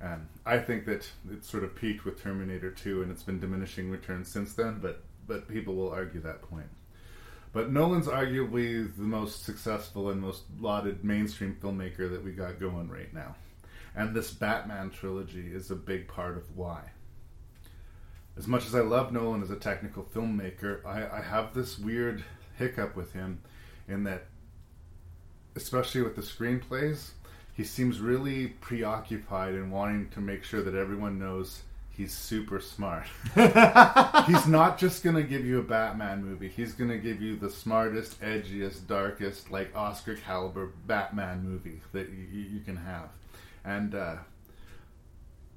And 0.00 0.28
I 0.44 0.58
think 0.58 0.84
that 0.86 1.10
it 1.30 1.44
sort 1.44 1.64
of 1.64 1.74
peaked 1.74 2.04
with 2.04 2.22
Terminator 2.22 2.70
2, 2.70 3.02
and 3.02 3.10
it's 3.10 3.22
been 3.22 3.40
diminishing 3.40 3.90
returns 3.90 4.28
since 4.28 4.54
then. 4.54 4.78
But 4.80 5.02
but 5.26 5.48
people 5.48 5.74
will 5.74 5.90
argue 5.90 6.20
that 6.22 6.42
point. 6.42 6.68
But 7.52 7.72
Nolan's 7.72 8.06
arguably 8.06 8.94
the 8.94 9.02
most 9.02 9.44
successful 9.44 10.10
and 10.10 10.20
most 10.20 10.42
lauded 10.60 11.04
mainstream 11.04 11.56
filmmaker 11.60 12.10
that 12.10 12.22
we 12.22 12.32
got 12.32 12.60
going 12.60 12.88
right 12.88 13.12
now. 13.12 13.36
And 13.96 14.14
this 14.14 14.30
Batman 14.32 14.90
trilogy 14.90 15.52
is 15.52 15.70
a 15.70 15.76
big 15.76 16.08
part 16.08 16.36
of 16.36 16.56
why. 16.56 16.90
As 18.36 18.46
much 18.46 18.66
as 18.66 18.74
I 18.74 18.80
love 18.80 19.12
Nolan 19.12 19.42
as 19.42 19.50
a 19.50 19.56
technical 19.56 20.04
filmmaker, 20.04 20.84
I, 20.86 21.18
I 21.18 21.20
have 21.22 21.54
this 21.54 21.78
weird 21.78 22.22
hiccup 22.56 22.94
with 22.94 23.12
him 23.12 23.40
in 23.88 24.04
that, 24.04 24.26
especially 25.56 26.02
with 26.02 26.14
the 26.14 26.22
screenplays, 26.22 27.10
he 27.54 27.64
seems 27.64 27.98
really 27.98 28.48
preoccupied 28.48 29.54
in 29.54 29.70
wanting 29.70 30.10
to 30.10 30.20
make 30.20 30.44
sure 30.44 30.62
that 30.62 30.74
everyone 30.74 31.18
knows 31.18 31.62
he's 31.98 32.14
super 32.14 32.60
smart. 32.60 33.06
he's 33.34 34.46
not 34.46 34.78
just 34.78 35.02
to 35.16 35.22
give 35.24 35.44
you 35.44 35.58
a 35.58 35.62
Batman 35.62 36.24
movie. 36.24 36.48
He's 36.48 36.72
to 36.90 36.96
give 36.96 37.20
you 37.20 37.36
the 37.36 37.50
smartest, 37.50 38.20
edgiest, 38.22 38.86
darkest, 38.86 39.50
like 39.50 39.76
Oscar 39.76 40.14
caliber 40.14 40.72
Batman 40.86 41.42
movie 41.42 41.82
that 41.92 42.08
you, 42.08 42.40
you 42.40 42.60
can 42.60 42.76
have. 42.76 43.10
And 43.64 43.94
uh, 43.94 44.16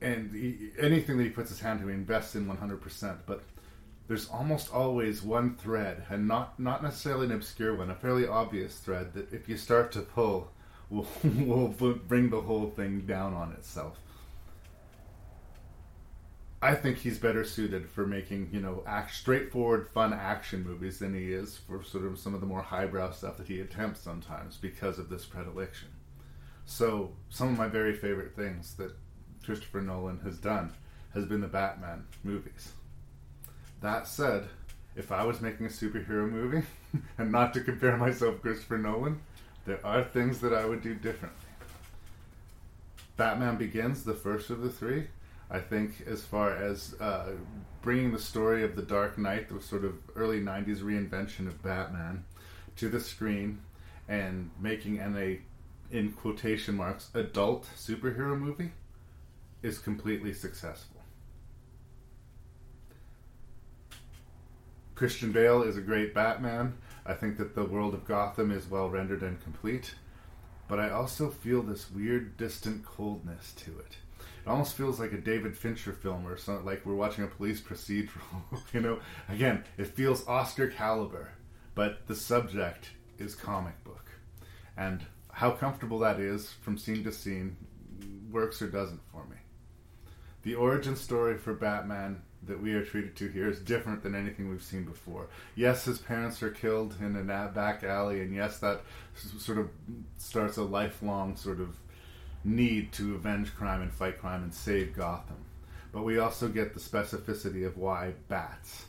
and 0.01 0.33
he, 0.33 0.71
anything 0.79 1.17
that 1.17 1.23
he 1.23 1.29
puts 1.29 1.51
his 1.51 1.59
hand 1.59 1.79
to, 1.81 1.87
he 1.87 1.93
invests 1.93 2.33
in 2.35 2.47
100%. 2.47 3.17
But 3.27 3.43
there's 4.07 4.27
almost 4.27 4.73
always 4.73 5.21
one 5.21 5.55
thread, 5.55 6.03
and 6.09 6.27
not 6.27 6.59
not 6.59 6.81
necessarily 6.81 7.27
an 7.27 7.33
obscure 7.33 7.75
one, 7.75 7.91
a 7.91 7.95
fairly 7.95 8.27
obvious 8.27 8.77
thread 8.79 9.13
that 9.13 9.31
if 9.31 9.47
you 9.47 9.57
start 9.57 9.91
to 9.91 10.01
pull, 10.01 10.51
will 10.89 11.07
will 11.23 11.93
bring 11.93 12.31
the 12.31 12.41
whole 12.41 12.71
thing 12.71 13.01
down 13.01 13.35
on 13.35 13.51
itself. 13.53 13.99
I 16.63 16.75
think 16.75 16.97
he's 16.97 17.17
better 17.17 17.43
suited 17.43 17.89
for 17.89 18.05
making, 18.05 18.49
you 18.51 18.59
know, 18.59 18.83
act, 18.85 19.15
straightforward, 19.15 19.87
fun 19.87 20.13
action 20.13 20.63
movies 20.63 20.99
than 20.99 21.15
he 21.15 21.33
is 21.33 21.57
for 21.57 21.83
sort 21.83 22.05
of 22.05 22.19
some 22.19 22.35
of 22.35 22.39
the 22.39 22.45
more 22.45 22.61
highbrow 22.61 23.11
stuff 23.11 23.37
that 23.37 23.47
he 23.47 23.61
attempts 23.61 24.01
sometimes 24.01 24.57
because 24.57 24.99
of 24.99 25.09
this 25.09 25.25
predilection. 25.25 25.87
So, 26.65 27.13
some 27.29 27.49
of 27.49 27.57
my 27.57 27.67
very 27.67 27.95
favorite 27.95 28.35
things 28.35 28.75
that 28.75 28.95
Christopher 29.43 29.81
Nolan 29.81 30.19
has 30.19 30.37
done 30.37 30.71
has 31.15 31.25
been 31.25 31.41
the 31.41 31.47
Batman 31.47 32.05
movies. 32.23 32.73
That 33.81 34.07
said, 34.07 34.47
if 34.95 35.11
I 35.11 35.23
was 35.23 35.41
making 35.41 35.65
a 35.65 35.69
superhero 35.69 36.29
movie, 36.29 36.65
and 37.17 37.31
not 37.31 37.53
to 37.55 37.61
compare 37.61 37.97
myself 37.97 38.35
to 38.35 38.41
Christopher 38.41 38.77
Nolan, 38.77 39.19
there 39.65 39.83
are 39.83 40.03
things 40.03 40.39
that 40.41 40.53
I 40.53 40.65
would 40.65 40.83
do 40.83 40.93
differently. 40.93 41.39
Batman 43.17 43.57
Begins, 43.57 44.03
the 44.03 44.13
first 44.13 44.51
of 44.51 44.61
the 44.61 44.69
three, 44.69 45.07
I 45.53 45.59
think, 45.59 46.03
as 46.07 46.23
far 46.23 46.55
as 46.55 46.95
uh, 47.01 47.31
bringing 47.81 48.13
the 48.13 48.19
story 48.19 48.63
of 48.63 48.77
the 48.77 48.81
Dark 48.81 49.17
Knight, 49.17 49.49
the 49.49 49.61
sort 49.61 49.83
of 49.83 49.95
early 50.15 50.39
90s 50.39 50.79
reinvention 50.79 51.45
of 51.45 51.61
Batman, 51.61 52.23
to 52.77 52.87
the 52.87 53.01
screen 53.01 53.59
and 54.07 54.49
making 54.61 54.99
an 54.99 55.17
a, 55.17 55.41
in 55.93 56.13
quotation 56.13 56.75
marks, 56.75 57.09
adult 57.13 57.67
superhero 57.75 58.39
movie 58.39 58.71
is 59.61 59.77
completely 59.77 60.33
successful. 60.33 61.01
Christian 64.95 65.33
Bale 65.33 65.63
is 65.63 65.75
a 65.75 65.81
great 65.81 66.13
Batman. 66.13 66.77
I 67.05 67.13
think 67.13 67.37
that 67.37 67.55
the 67.55 67.65
world 67.65 67.93
of 67.93 68.05
Gotham 68.05 68.51
is 68.51 68.69
well 68.69 68.89
rendered 68.89 69.21
and 69.21 69.41
complete. 69.43 69.95
But 70.69 70.79
I 70.79 70.91
also 70.91 71.29
feel 71.29 71.61
this 71.61 71.91
weird, 71.91 72.37
distant 72.37 72.85
coldness 72.85 73.51
to 73.57 73.71
it 73.79 73.97
it 74.43 74.49
almost 74.49 74.75
feels 74.75 74.99
like 74.99 75.13
a 75.13 75.17
David 75.17 75.55
Fincher 75.55 75.93
film 75.93 76.25
or 76.27 76.37
something 76.37 76.65
like 76.65 76.85
we're 76.85 76.95
watching 76.95 77.23
a 77.23 77.27
police 77.27 77.61
procedural. 77.61 78.41
you 78.73 78.81
know, 78.81 78.99
again, 79.29 79.63
it 79.77 79.87
feels 79.87 80.27
Oscar 80.27 80.67
caliber, 80.67 81.31
but 81.75 82.07
the 82.07 82.15
subject 82.15 82.91
is 83.17 83.35
comic 83.35 83.83
book, 83.83 84.11
and 84.75 85.05
how 85.31 85.51
comfortable 85.51 85.99
that 85.99 86.19
is 86.19 86.51
from 86.61 86.77
scene 86.77 87.03
to 87.03 87.11
scene 87.11 87.55
works 88.31 88.61
or 88.61 88.67
doesn't 88.67 89.01
for 89.11 89.23
me. 89.25 89.37
The 90.43 90.55
origin 90.55 90.95
story 90.95 91.37
for 91.37 91.53
Batman 91.53 92.23
that 92.43 92.59
we 92.59 92.73
are 92.73 92.83
treated 92.83 93.15
to 93.15 93.27
here 93.27 93.47
is 93.47 93.59
different 93.59 94.01
than 94.01 94.15
anything 94.15 94.49
we've 94.49 94.63
seen 94.63 94.83
before. 94.83 95.27
Yes, 95.55 95.85
his 95.85 95.99
parents 95.99 96.41
are 96.41 96.49
killed 96.49 96.95
in 96.99 97.15
a 97.15 97.23
back 97.23 97.83
alley, 97.83 98.21
and 98.21 98.33
yes, 98.33 98.57
that 98.59 98.81
sort 99.37 99.59
of 99.59 99.69
starts 100.17 100.57
a 100.57 100.63
lifelong 100.63 101.35
sort 101.35 101.59
of 101.59 101.75
need 102.43 102.91
to 102.93 103.15
avenge 103.15 103.53
crime 103.55 103.81
and 103.81 103.93
fight 103.93 104.19
crime 104.19 104.43
and 104.43 104.53
save 104.53 104.95
Gotham. 104.95 105.45
But 105.91 106.03
we 106.03 106.19
also 106.19 106.47
get 106.47 106.73
the 106.73 106.79
specificity 106.79 107.65
of 107.65 107.77
why 107.77 108.13
bats. 108.27 108.85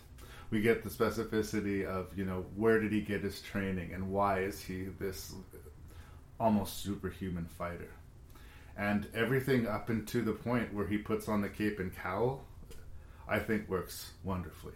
We 0.50 0.60
get 0.60 0.82
the 0.82 0.90
specificity 0.90 1.84
of, 1.84 2.16
you 2.16 2.24
know, 2.24 2.44
where 2.56 2.78
did 2.78 2.92
he 2.92 3.00
get 3.00 3.22
his 3.22 3.40
training 3.40 3.92
and 3.92 4.10
why 4.10 4.40
is 4.40 4.60
he 4.60 4.84
this 4.98 5.34
almost 6.38 6.82
superhuman 6.82 7.46
fighter. 7.46 7.90
And 8.76 9.06
everything 9.14 9.66
up 9.66 9.90
into 9.90 10.22
the 10.22 10.32
point 10.32 10.74
where 10.74 10.86
he 10.86 10.98
puts 10.98 11.28
on 11.28 11.40
the 11.40 11.48
cape 11.48 11.78
and 11.78 11.94
cowl, 11.94 12.44
I 13.28 13.38
think 13.38 13.68
works 13.68 14.12
wonderfully. 14.24 14.74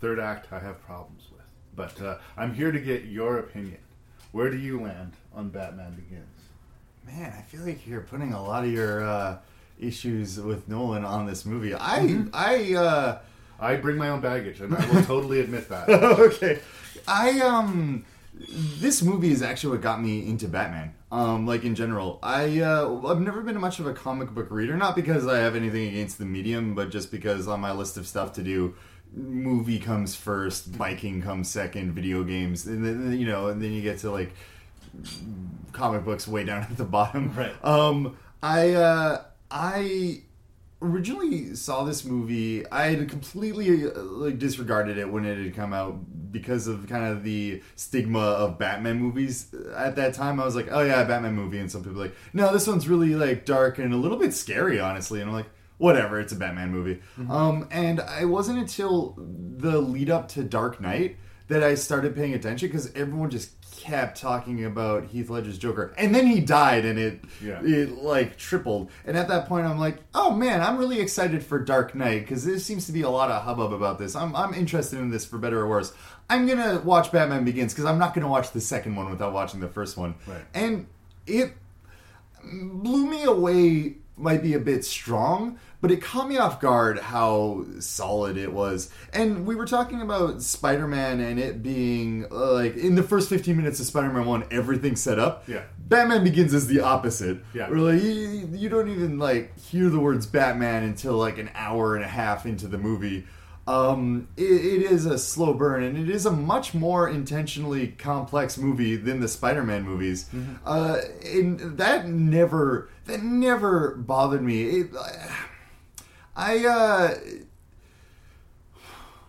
Third 0.00 0.18
act, 0.18 0.52
I 0.52 0.60
have 0.60 0.80
problems 0.80 1.28
with. 1.30 1.42
But 1.74 2.00
uh, 2.00 2.18
I'm 2.36 2.54
here 2.54 2.72
to 2.72 2.80
get 2.80 3.04
your 3.04 3.38
opinion. 3.38 3.78
Where 4.32 4.50
do 4.50 4.56
you 4.56 4.80
land 4.80 5.12
on 5.34 5.50
Batman 5.50 5.94
Begins? 5.94 6.37
Man, 7.08 7.32
I 7.36 7.40
feel 7.40 7.62
like 7.62 7.86
you're 7.86 8.02
putting 8.02 8.34
a 8.34 8.42
lot 8.42 8.64
of 8.64 8.70
your 8.70 9.02
uh, 9.02 9.38
issues 9.80 10.38
with 10.38 10.68
Nolan 10.68 11.06
on 11.06 11.24
this 11.24 11.46
movie. 11.46 11.74
I, 11.74 12.24
I, 12.34 12.74
uh, 12.74 13.18
I 13.58 13.76
bring 13.76 13.96
my 13.96 14.10
own 14.10 14.20
baggage, 14.20 14.60
and 14.60 14.76
I 14.76 14.86
will 14.90 15.02
totally 15.04 15.40
admit 15.40 15.70
that. 15.70 15.88
okay, 15.88 16.60
I 17.06 17.40
um, 17.40 18.04
this 18.34 19.02
movie 19.02 19.32
is 19.32 19.40
actually 19.40 19.70
what 19.70 19.80
got 19.80 20.02
me 20.02 20.26
into 20.26 20.48
Batman. 20.48 20.94
Um, 21.10 21.46
like 21.46 21.64
in 21.64 21.74
general, 21.74 22.18
I 22.22 22.60
uh, 22.60 23.00
I've 23.06 23.22
never 23.22 23.40
been 23.40 23.58
much 23.58 23.78
of 23.78 23.86
a 23.86 23.94
comic 23.94 24.32
book 24.32 24.50
reader, 24.50 24.76
not 24.76 24.94
because 24.94 25.26
I 25.26 25.38
have 25.38 25.56
anything 25.56 25.88
against 25.88 26.18
the 26.18 26.26
medium, 26.26 26.74
but 26.74 26.90
just 26.90 27.10
because 27.10 27.48
on 27.48 27.58
my 27.58 27.72
list 27.72 27.96
of 27.96 28.06
stuff 28.06 28.34
to 28.34 28.42
do, 28.42 28.74
movie 29.14 29.78
comes 29.78 30.14
first, 30.14 30.76
biking 30.76 31.22
comes 31.22 31.48
second, 31.48 31.92
video 31.92 32.22
games, 32.22 32.66
and 32.66 32.84
then 32.84 33.18
you 33.18 33.26
know, 33.26 33.46
and 33.46 33.62
then 33.62 33.72
you 33.72 33.80
get 33.80 33.98
to 34.00 34.10
like 34.10 34.34
comic 35.72 36.04
books 36.04 36.26
way 36.28 36.44
down 36.44 36.62
at 36.70 36.76
the 36.76 36.84
bottom. 36.84 37.34
Right. 37.34 37.64
Um, 37.64 38.16
I 38.42 38.74
uh, 38.74 39.24
I 39.50 40.22
originally 40.80 41.54
saw 41.54 41.84
this 41.84 42.04
movie. 42.04 42.68
I 42.70 42.90
had 42.90 43.08
completely 43.08 43.86
uh, 43.86 44.00
like 44.00 44.38
disregarded 44.38 44.98
it 44.98 45.10
when 45.10 45.24
it 45.24 45.42
had 45.42 45.54
come 45.54 45.72
out 45.72 45.98
because 46.30 46.66
of 46.66 46.86
kind 46.88 47.06
of 47.06 47.24
the 47.24 47.62
stigma 47.74 48.20
of 48.20 48.58
Batman 48.58 49.00
movies 49.00 49.54
at 49.74 49.96
that 49.96 50.14
time. 50.14 50.40
I 50.40 50.44
was 50.44 50.54
like, 50.54 50.68
oh 50.70 50.82
yeah, 50.82 51.00
a 51.00 51.06
Batman 51.06 51.34
movie, 51.34 51.58
and 51.58 51.70
some 51.70 51.82
people 51.82 51.98
were 51.98 52.06
like, 52.06 52.16
no, 52.32 52.52
this 52.52 52.66
one's 52.66 52.88
really 52.88 53.14
like 53.14 53.44
dark 53.44 53.78
and 53.78 53.92
a 53.92 53.96
little 53.96 54.18
bit 54.18 54.34
scary, 54.34 54.80
honestly. 54.80 55.20
And 55.20 55.30
I'm 55.30 55.36
like. 55.36 55.46
Whatever, 55.80 56.18
it's 56.18 56.32
a 56.32 56.34
Batman 56.34 56.72
movie. 56.72 57.00
Um, 57.30 57.68
and 57.70 58.00
I 58.00 58.24
wasn't 58.24 58.58
until 58.58 59.14
the 59.16 59.80
lead 59.80 60.10
up 60.10 60.26
to 60.30 60.42
Dark 60.42 60.80
Knight 60.80 61.18
that 61.46 61.62
I 61.62 61.74
started 61.76 62.14
paying 62.14 62.34
attention 62.34 62.68
because 62.68 62.92
everyone 62.94 63.30
just 63.30 63.57
kept 63.78 64.20
talking 64.20 64.64
about 64.64 65.04
Heath 65.06 65.30
Ledger's 65.30 65.56
Joker, 65.56 65.94
and 65.96 66.14
then 66.14 66.26
he 66.26 66.40
died, 66.40 66.84
and 66.84 66.98
it 66.98 67.20
Yeah. 67.40 67.60
it 67.62 68.02
like 68.02 68.36
tripled. 68.36 68.90
And 69.06 69.16
at 69.16 69.28
that 69.28 69.46
point, 69.48 69.66
I'm 69.66 69.78
like, 69.78 69.98
oh 70.14 70.32
man, 70.32 70.60
I'm 70.60 70.76
really 70.76 71.00
excited 71.00 71.42
for 71.44 71.58
Dark 71.58 71.94
Knight 71.94 72.20
because 72.20 72.44
there 72.44 72.58
seems 72.58 72.86
to 72.86 72.92
be 72.92 73.02
a 73.02 73.08
lot 73.10 73.30
of 73.30 73.42
hubbub 73.42 73.72
about 73.72 73.98
this. 73.98 74.14
I'm 74.16 74.34
I'm 74.34 74.52
interested 74.52 74.98
in 74.98 75.10
this 75.10 75.24
for 75.24 75.38
better 75.38 75.60
or 75.60 75.68
worse. 75.68 75.92
I'm 76.28 76.46
gonna 76.46 76.80
watch 76.84 77.10
Batman 77.12 77.44
Begins 77.44 77.72
because 77.72 77.86
I'm 77.86 77.98
not 77.98 78.12
gonna 78.14 78.28
watch 78.28 78.50
the 78.50 78.60
second 78.60 78.96
one 78.96 79.08
without 79.10 79.32
watching 79.32 79.60
the 79.60 79.68
first 79.68 79.96
one, 79.96 80.14
Right. 80.26 80.42
and 80.52 80.86
it 81.26 81.52
blew 82.44 83.06
me 83.06 83.24
away 83.24 83.94
might 84.16 84.42
be 84.42 84.54
a 84.54 84.58
bit 84.58 84.84
strong, 84.84 85.58
but 85.80 85.90
it 85.90 86.02
caught 86.02 86.28
me 86.28 86.38
off 86.38 86.60
guard 86.60 86.98
how 86.98 87.64
solid 87.78 88.36
it 88.36 88.52
was. 88.52 88.90
And 89.12 89.46
we 89.46 89.54
were 89.54 89.66
talking 89.66 90.00
about 90.00 90.42
Spider 90.42 90.88
Man 90.88 91.20
and 91.20 91.38
it 91.38 91.62
being 91.62 92.26
uh, 92.30 92.52
like 92.52 92.76
in 92.76 92.94
the 92.96 93.02
first 93.02 93.28
15 93.28 93.56
minutes 93.56 93.78
of 93.78 93.86
Spider 93.86 94.10
Man 94.10 94.26
1, 94.26 94.46
everything 94.50 94.96
set 94.96 95.18
up. 95.18 95.48
Yeah. 95.48 95.62
Batman 95.78 96.24
Begins 96.24 96.52
is 96.52 96.66
the 96.66 96.80
opposite. 96.80 97.38
Yeah. 97.54 97.70
Where 97.70 97.78
like 97.78 98.02
you, 98.02 98.48
you 98.52 98.68
don't 98.68 98.88
even 98.88 99.18
like 99.18 99.56
hear 99.58 99.88
the 99.88 100.00
words 100.00 100.26
Batman 100.26 100.82
until 100.82 101.14
like 101.14 101.38
an 101.38 101.50
hour 101.54 101.94
and 101.94 102.04
a 102.04 102.08
half 102.08 102.44
into 102.44 102.66
the 102.66 102.78
movie. 102.78 103.26
Um, 103.68 104.28
it, 104.38 104.44
it 104.44 104.82
is 104.90 105.04
a 105.04 105.18
slow 105.18 105.52
burn, 105.52 105.82
and 105.82 105.98
it 105.98 106.08
is 106.08 106.24
a 106.24 106.30
much 106.30 106.72
more 106.72 107.06
intentionally 107.06 107.88
complex 107.88 108.56
movie 108.56 108.96
than 108.96 109.20
the 109.20 109.28
Spider-Man 109.28 109.82
movies. 109.82 110.24
Uh, 110.64 111.02
and 111.22 111.76
that 111.76 112.08
never, 112.08 112.88
that 113.04 113.22
never 113.22 113.94
bothered 113.96 114.42
me. 114.42 114.62
It, 114.62 114.90
I, 116.38 116.64
uh, 116.64 117.14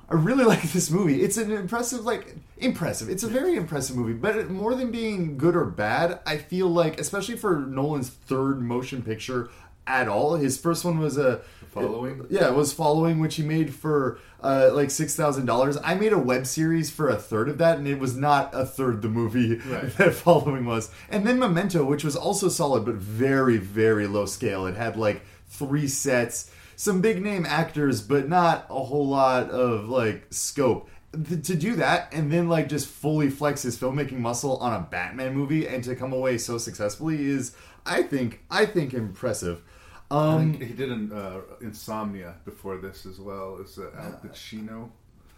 I 0.09 0.13
really 0.13 0.43
like 0.53 0.61
this 0.71 0.89
movie. 0.89 1.21
It's 1.21 1.37
an 1.37 1.51
impressive, 1.51 2.05
like 2.05 2.35
impressive. 2.57 3.09
It's 3.09 3.23
a 3.23 3.27
very 3.27 3.55
impressive 3.55 3.95
movie. 3.95 4.13
But 4.13 4.49
more 4.49 4.75
than 4.75 4.91
being 4.91 5.37
good 5.37 5.55
or 5.55 5.65
bad, 5.65 6.19
I 6.25 6.37
feel 6.37 6.67
like, 6.67 6.99
especially 6.99 7.35
for 7.35 7.57
Nolan's 7.57 8.09
third 8.09 8.61
motion 8.61 9.01
picture 9.01 9.49
at 9.87 10.07
all, 10.07 10.35
his 10.35 10.57
first 10.57 10.85
one 10.85 10.99
was 10.99 11.17
a 11.17 11.41
Following? 11.71 12.25
yeah, 12.31 12.47
it 12.47 12.55
was 12.55 12.73
following, 12.73 13.19
which 13.19 13.35
he 13.35 13.43
made 13.43 13.71
for 13.75 14.17
uh, 14.41 14.71
like 14.73 14.89
six 14.89 15.15
thousand 15.15 15.45
dollars. 15.45 15.77
I 15.83 15.93
made 15.93 16.13
a 16.13 16.17
web 16.17 16.47
series 16.47 16.89
for 16.89 17.09
a 17.09 17.15
third 17.15 17.47
of 17.47 17.59
that, 17.59 17.77
and 17.77 17.87
it 17.87 17.99
was 17.99 18.15
not 18.15 18.49
a 18.55 18.65
third 18.65 19.03
the 19.03 19.07
movie 19.07 19.55
Right. 19.67 19.95
that 19.97 20.15
following 20.15 20.65
was. 20.65 20.89
And 21.09 21.27
then 21.27 21.37
Memento, 21.37 21.83
which 21.85 22.03
was 22.03 22.15
also 22.15 22.49
solid 22.49 22.85
but 22.85 22.95
very 22.95 23.57
very 23.57 24.07
low 24.07 24.25
scale. 24.25 24.65
It 24.65 24.77
had 24.77 24.97
like 24.97 25.21
three 25.47 25.87
sets, 25.87 26.49
some 26.79 27.01
big 27.01 27.21
name 27.21 27.45
actors, 27.45 28.01
but 28.01 28.29
not 28.29 28.65
a 28.69 28.81
whole 28.85 29.05
lot 29.05 29.49
of 29.49 29.89
like 29.89 30.27
scope. 30.29 30.89
Th- 31.27 31.45
to 31.47 31.55
do 31.55 31.75
that 31.75 32.13
and 32.13 32.31
then 32.31 32.47
like 32.47 32.69
just 32.69 32.87
fully 32.87 33.29
flex 33.29 33.63
his 33.63 33.77
filmmaking 33.77 34.19
muscle 34.19 34.55
on 34.57 34.71
a 34.73 34.87
Batman 34.89 35.33
movie 35.35 35.67
and 35.67 35.83
to 35.83 35.93
come 35.93 36.13
away 36.13 36.37
so 36.37 36.57
successfully 36.57 37.25
is, 37.25 37.53
I 37.85 38.03
think, 38.03 38.39
I 38.49 38.65
think 38.65 38.93
impressive. 38.93 39.61
Um, 40.09 40.53
think 40.53 40.63
he 40.63 40.73
did 40.73 40.89
an, 40.89 41.11
uh, 41.11 41.41
Insomnia 41.59 42.35
before 42.45 42.77
this 42.77 43.05
as 43.05 43.19
well 43.19 43.59
as 43.61 43.77
uh, 43.77 43.89
Al 43.97 44.13
Pacino. 44.23 44.89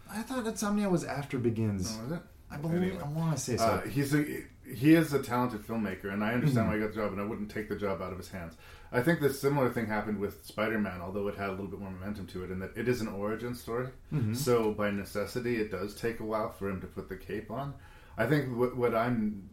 I 0.08 0.22
thought 0.22 0.46
Insomnia 0.46 0.88
was 0.88 1.02
after 1.02 1.38
Begins. 1.38 1.98
Oh, 2.00 2.06
is 2.06 2.12
it? 2.12 2.22
I 2.52 2.56
believe. 2.58 2.82
Anyway. 2.82 2.98
I 3.02 3.08
want 3.08 3.36
to 3.36 3.42
say 3.42 3.56
so. 3.56 3.64
Uh, 3.64 3.80
he's 3.80 4.14
a 4.14 4.24
he 4.72 4.94
is 4.94 5.12
a 5.12 5.20
talented 5.20 5.66
filmmaker, 5.66 6.12
and 6.12 6.22
I 6.22 6.34
understand 6.34 6.66
Mhm. 6.66 6.70
why 6.70 6.74
he 6.76 6.80
got 6.82 6.90
the 6.94 7.00
job, 7.00 7.12
and 7.12 7.20
I 7.20 7.24
wouldn't 7.24 7.50
take 7.50 7.68
the 7.68 7.74
job 7.76 8.00
out 8.00 8.12
of 8.12 8.18
his 8.18 8.28
hands. 8.30 8.54
I 8.94 9.00
think 9.00 9.20
the 9.20 9.32
similar 9.32 9.70
thing 9.70 9.86
happened 9.86 10.18
with 10.18 10.44
Spider-Man, 10.44 11.00
although 11.00 11.26
it 11.28 11.36
had 11.36 11.48
a 11.48 11.52
little 11.52 11.66
bit 11.66 11.80
more 11.80 11.90
momentum 11.90 12.26
to 12.28 12.44
it, 12.44 12.50
in 12.50 12.58
that 12.60 12.76
it 12.76 12.88
is 12.88 13.00
an 13.00 13.08
origin 13.08 13.54
story. 13.54 13.88
Mhm. 14.12 14.36
So 14.36 14.72
by 14.72 14.90
necessity, 14.90 15.56
it 15.60 15.70
does 15.70 15.94
take 15.94 16.20
a 16.20 16.24
while 16.24 16.50
for 16.50 16.68
him 16.68 16.80
to 16.82 16.86
put 16.86 17.08
the 17.08 17.16
cape 17.16 17.50
on. 17.50 17.72
I 18.18 18.26
think 18.26 18.54
what, 18.54 18.76
what 18.76 18.94
I'm 18.94 19.48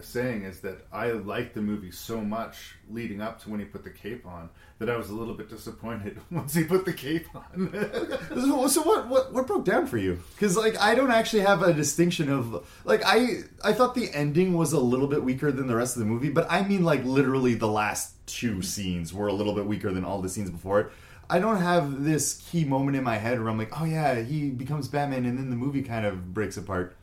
saying 0.00 0.44
is 0.44 0.60
that 0.60 0.86
I 0.92 1.10
liked 1.10 1.54
the 1.54 1.60
movie 1.60 1.90
so 1.90 2.20
much 2.20 2.74
leading 2.90 3.20
up 3.20 3.42
to 3.42 3.50
when 3.50 3.60
he 3.60 3.66
put 3.66 3.84
the 3.84 3.90
cape 3.90 4.26
on 4.26 4.50
that 4.78 4.90
I 4.90 4.96
was 4.96 5.10
a 5.10 5.14
little 5.14 5.34
bit 5.34 5.48
disappointed 5.48 6.20
once 6.30 6.54
he 6.54 6.64
put 6.64 6.84
the 6.84 6.92
cape 6.92 7.26
on. 7.34 7.70
so, 8.28 8.66
so 8.68 8.82
what, 8.82 9.08
what 9.08 9.32
what 9.32 9.46
broke 9.46 9.64
down 9.64 9.86
for 9.86 9.98
you? 9.98 10.20
Because 10.34 10.56
like 10.56 10.78
I 10.80 10.94
don't 10.94 11.10
actually 11.10 11.42
have 11.42 11.62
a 11.62 11.72
distinction 11.72 12.30
of 12.30 12.66
like 12.84 13.02
I 13.04 13.40
I 13.64 13.72
thought 13.72 13.94
the 13.94 14.10
ending 14.12 14.54
was 14.54 14.72
a 14.72 14.80
little 14.80 15.08
bit 15.08 15.22
weaker 15.22 15.50
than 15.50 15.66
the 15.66 15.76
rest 15.76 15.96
of 15.96 16.00
the 16.00 16.06
movie, 16.06 16.30
but 16.30 16.46
I 16.50 16.62
mean 16.62 16.84
like 16.84 17.04
literally 17.04 17.54
the 17.54 17.68
last 17.68 18.14
two 18.26 18.62
scenes 18.62 19.12
were 19.12 19.28
a 19.28 19.32
little 19.32 19.54
bit 19.54 19.66
weaker 19.66 19.92
than 19.92 20.04
all 20.04 20.20
the 20.20 20.28
scenes 20.28 20.50
before 20.50 20.80
it. 20.80 20.92
I 21.28 21.40
don't 21.40 21.60
have 21.60 22.04
this 22.04 22.40
key 22.50 22.64
moment 22.64 22.96
in 22.96 23.02
my 23.02 23.16
head 23.16 23.40
where 23.40 23.48
I'm 23.48 23.58
like, 23.58 23.80
oh 23.80 23.84
yeah, 23.84 24.20
he 24.20 24.50
becomes 24.50 24.88
Batman, 24.88 25.24
and 25.24 25.36
then 25.36 25.50
the 25.50 25.56
movie 25.56 25.82
kind 25.82 26.06
of 26.06 26.32
breaks 26.32 26.56
apart. 26.56 26.96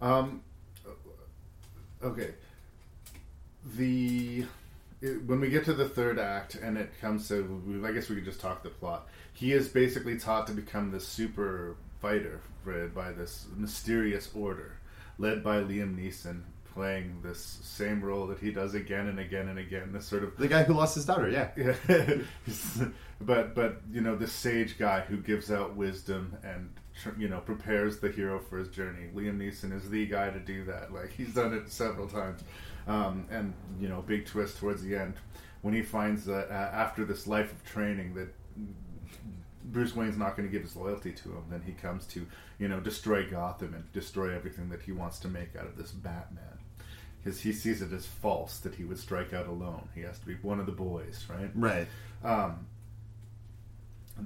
Um, 0.00 0.42
okay. 2.02 2.34
The 3.76 4.44
it, 5.02 5.24
when 5.24 5.40
we 5.40 5.50
get 5.50 5.64
to 5.66 5.74
the 5.74 5.88
third 5.88 6.18
act 6.18 6.56
and 6.56 6.76
it 6.76 6.90
comes 7.00 7.28
to, 7.28 7.82
I 7.86 7.92
guess 7.92 8.08
we 8.08 8.16
could 8.16 8.24
just 8.24 8.40
talk 8.40 8.62
the 8.62 8.70
plot. 8.70 9.08
He 9.32 9.52
is 9.52 9.68
basically 9.68 10.18
taught 10.18 10.46
to 10.48 10.52
become 10.52 10.90
the 10.90 11.00
super 11.00 11.76
fighter 12.00 12.40
by 12.94 13.12
this 13.12 13.46
mysterious 13.56 14.30
order, 14.34 14.76
led 15.18 15.42
by 15.42 15.58
Liam 15.60 15.96
Neeson, 15.96 16.42
playing 16.74 17.20
this 17.22 17.40
same 17.62 18.02
role 18.02 18.26
that 18.26 18.38
he 18.38 18.50
does 18.50 18.74
again 18.74 19.08
and 19.08 19.18
again 19.18 19.48
and 19.48 19.58
again. 19.58 19.92
This 19.92 20.06
sort 20.06 20.22
of 20.22 20.36
The 20.36 20.48
guy 20.48 20.62
who 20.64 20.74
lost 20.74 20.94
his 20.94 21.04
daughter, 21.04 21.28
yeah. 21.28 21.48
yeah. 21.88 22.86
but 23.20 23.54
but 23.54 23.80
you 23.90 24.00
know 24.00 24.16
the 24.16 24.26
sage 24.26 24.78
guy 24.78 25.00
who 25.00 25.16
gives 25.16 25.50
out 25.50 25.74
wisdom 25.74 26.36
and 26.44 26.70
you 27.18 27.28
know 27.28 27.40
prepares 27.40 27.98
the 27.98 28.10
hero 28.10 28.38
for 28.38 28.58
his 28.58 28.68
journey. 28.68 29.08
Liam 29.14 29.38
Neeson 29.38 29.72
is 29.72 29.88
the 29.88 30.06
guy 30.06 30.30
to 30.30 30.40
do 30.40 30.64
that. 30.64 30.92
Like 30.92 31.12
he's 31.12 31.34
done 31.34 31.54
it 31.54 31.70
several 31.70 32.08
times. 32.08 32.42
Um, 32.86 33.26
and 33.30 33.52
you 33.78 33.88
know, 33.88 34.02
big 34.02 34.26
twist 34.26 34.58
towards 34.58 34.82
the 34.82 34.96
end 34.96 35.14
when 35.62 35.74
he 35.74 35.82
finds 35.82 36.24
that 36.24 36.50
uh, 36.50 36.70
after 36.74 37.04
this 37.04 37.26
life 37.26 37.52
of 37.52 37.64
training 37.64 38.14
that 38.14 38.28
Bruce 39.64 39.94
Wayne's 39.94 40.16
not 40.16 40.36
going 40.36 40.48
to 40.48 40.52
give 40.52 40.62
his 40.62 40.74
loyalty 40.74 41.12
to 41.12 41.28
him, 41.28 41.44
then 41.50 41.62
he 41.64 41.72
comes 41.72 42.06
to 42.08 42.26
you 42.58 42.68
know 42.68 42.80
destroy 42.80 43.28
Gotham 43.28 43.74
and 43.74 43.92
destroy 43.92 44.34
everything 44.34 44.68
that 44.70 44.82
he 44.82 44.92
wants 44.92 45.18
to 45.20 45.28
make 45.28 45.56
out 45.56 45.66
of 45.66 45.76
this 45.76 45.92
Batman. 45.92 46.44
Because 47.22 47.40
he 47.40 47.52
sees 47.52 47.82
it 47.82 47.92
as 47.92 48.06
false 48.06 48.60
that 48.60 48.74
he 48.74 48.84
would 48.84 48.98
strike 48.98 49.34
out 49.34 49.46
alone. 49.46 49.88
He 49.94 50.00
has 50.02 50.18
to 50.20 50.26
be 50.26 50.36
one 50.36 50.58
of 50.58 50.64
the 50.64 50.72
boys, 50.72 51.26
right? 51.28 51.50
Right. 51.54 51.86
Um, 52.24 52.66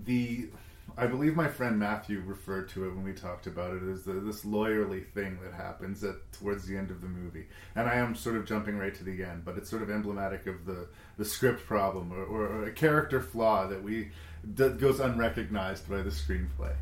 the 0.04 0.48
I 0.96 1.06
believe 1.06 1.34
my 1.34 1.48
friend 1.48 1.78
Matthew 1.78 2.22
referred 2.24 2.68
to 2.70 2.84
it 2.84 2.94
when 2.94 3.02
we 3.02 3.12
talked 3.12 3.46
about 3.46 3.74
it 3.74 3.82
as 3.82 4.04
the, 4.04 4.12
this 4.12 4.44
lawyerly 4.44 5.04
thing 5.08 5.38
that 5.42 5.52
happens 5.52 6.04
at 6.04 6.16
towards 6.32 6.66
the 6.66 6.76
end 6.76 6.90
of 6.90 7.00
the 7.00 7.08
movie, 7.08 7.46
and 7.74 7.88
I 7.88 7.94
am 7.94 8.14
sort 8.14 8.36
of 8.36 8.46
jumping 8.46 8.78
right 8.78 8.94
to 8.94 9.04
the 9.04 9.24
end, 9.24 9.44
but 9.44 9.56
it's 9.56 9.68
sort 9.68 9.82
of 9.82 9.90
emblematic 9.90 10.46
of 10.46 10.64
the 10.66 10.86
the 11.16 11.24
script 11.24 11.66
problem 11.66 12.12
or, 12.12 12.24
or, 12.24 12.64
a 12.64 12.72
character 12.72 13.20
flaw 13.20 13.66
that 13.66 13.82
we 13.82 14.10
that 14.56 14.78
goes 14.78 15.00
unrecognized 15.00 15.88
by 15.88 16.02
the 16.02 16.10
screenplay. 16.10 16.74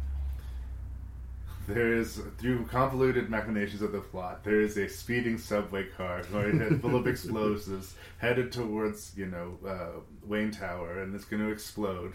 There 1.68 1.94
is, 1.94 2.20
through 2.38 2.66
convoluted 2.66 3.30
machinations 3.30 3.82
of 3.82 3.92
the 3.92 4.00
plot, 4.00 4.42
there 4.42 4.60
is 4.60 4.76
a 4.76 4.88
speeding 4.88 5.38
subway 5.38 5.86
car 5.96 6.22
going 6.32 6.80
full 6.80 6.96
of 6.96 7.06
explosives, 7.06 7.94
headed 8.18 8.50
towards, 8.50 9.12
you 9.16 9.26
know, 9.26 9.58
uh, 9.66 10.00
Wayne 10.26 10.50
Tower, 10.50 11.02
and 11.02 11.14
it's 11.14 11.24
going 11.24 11.40
to 11.40 11.52
explode. 11.52 12.14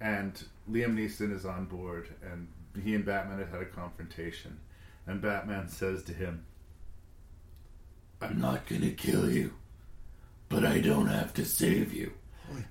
And 0.00 0.42
Liam 0.70 0.94
Neeson 0.96 1.32
is 1.34 1.44
on 1.44 1.66
board, 1.66 2.08
and 2.22 2.48
he 2.82 2.94
and 2.94 3.04
Batman 3.04 3.38
have 3.38 3.50
had 3.50 3.60
a 3.60 3.66
confrontation. 3.66 4.58
And 5.06 5.20
Batman 5.20 5.68
says 5.68 6.02
to 6.04 6.14
him, 6.14 6.44
I'm 8.22 8.40
not 8.40 8.66
going 8.66 8.82
to 8.82 8.92
kill 8.92 9.30
you, 9.30 9.52
but 10.48 10.64
I 10.64 10.78
don't 10.80 11.06
have 11.08 11.34
to 11.34 11.44
save 11.44 11.92
you. 11.92 12.12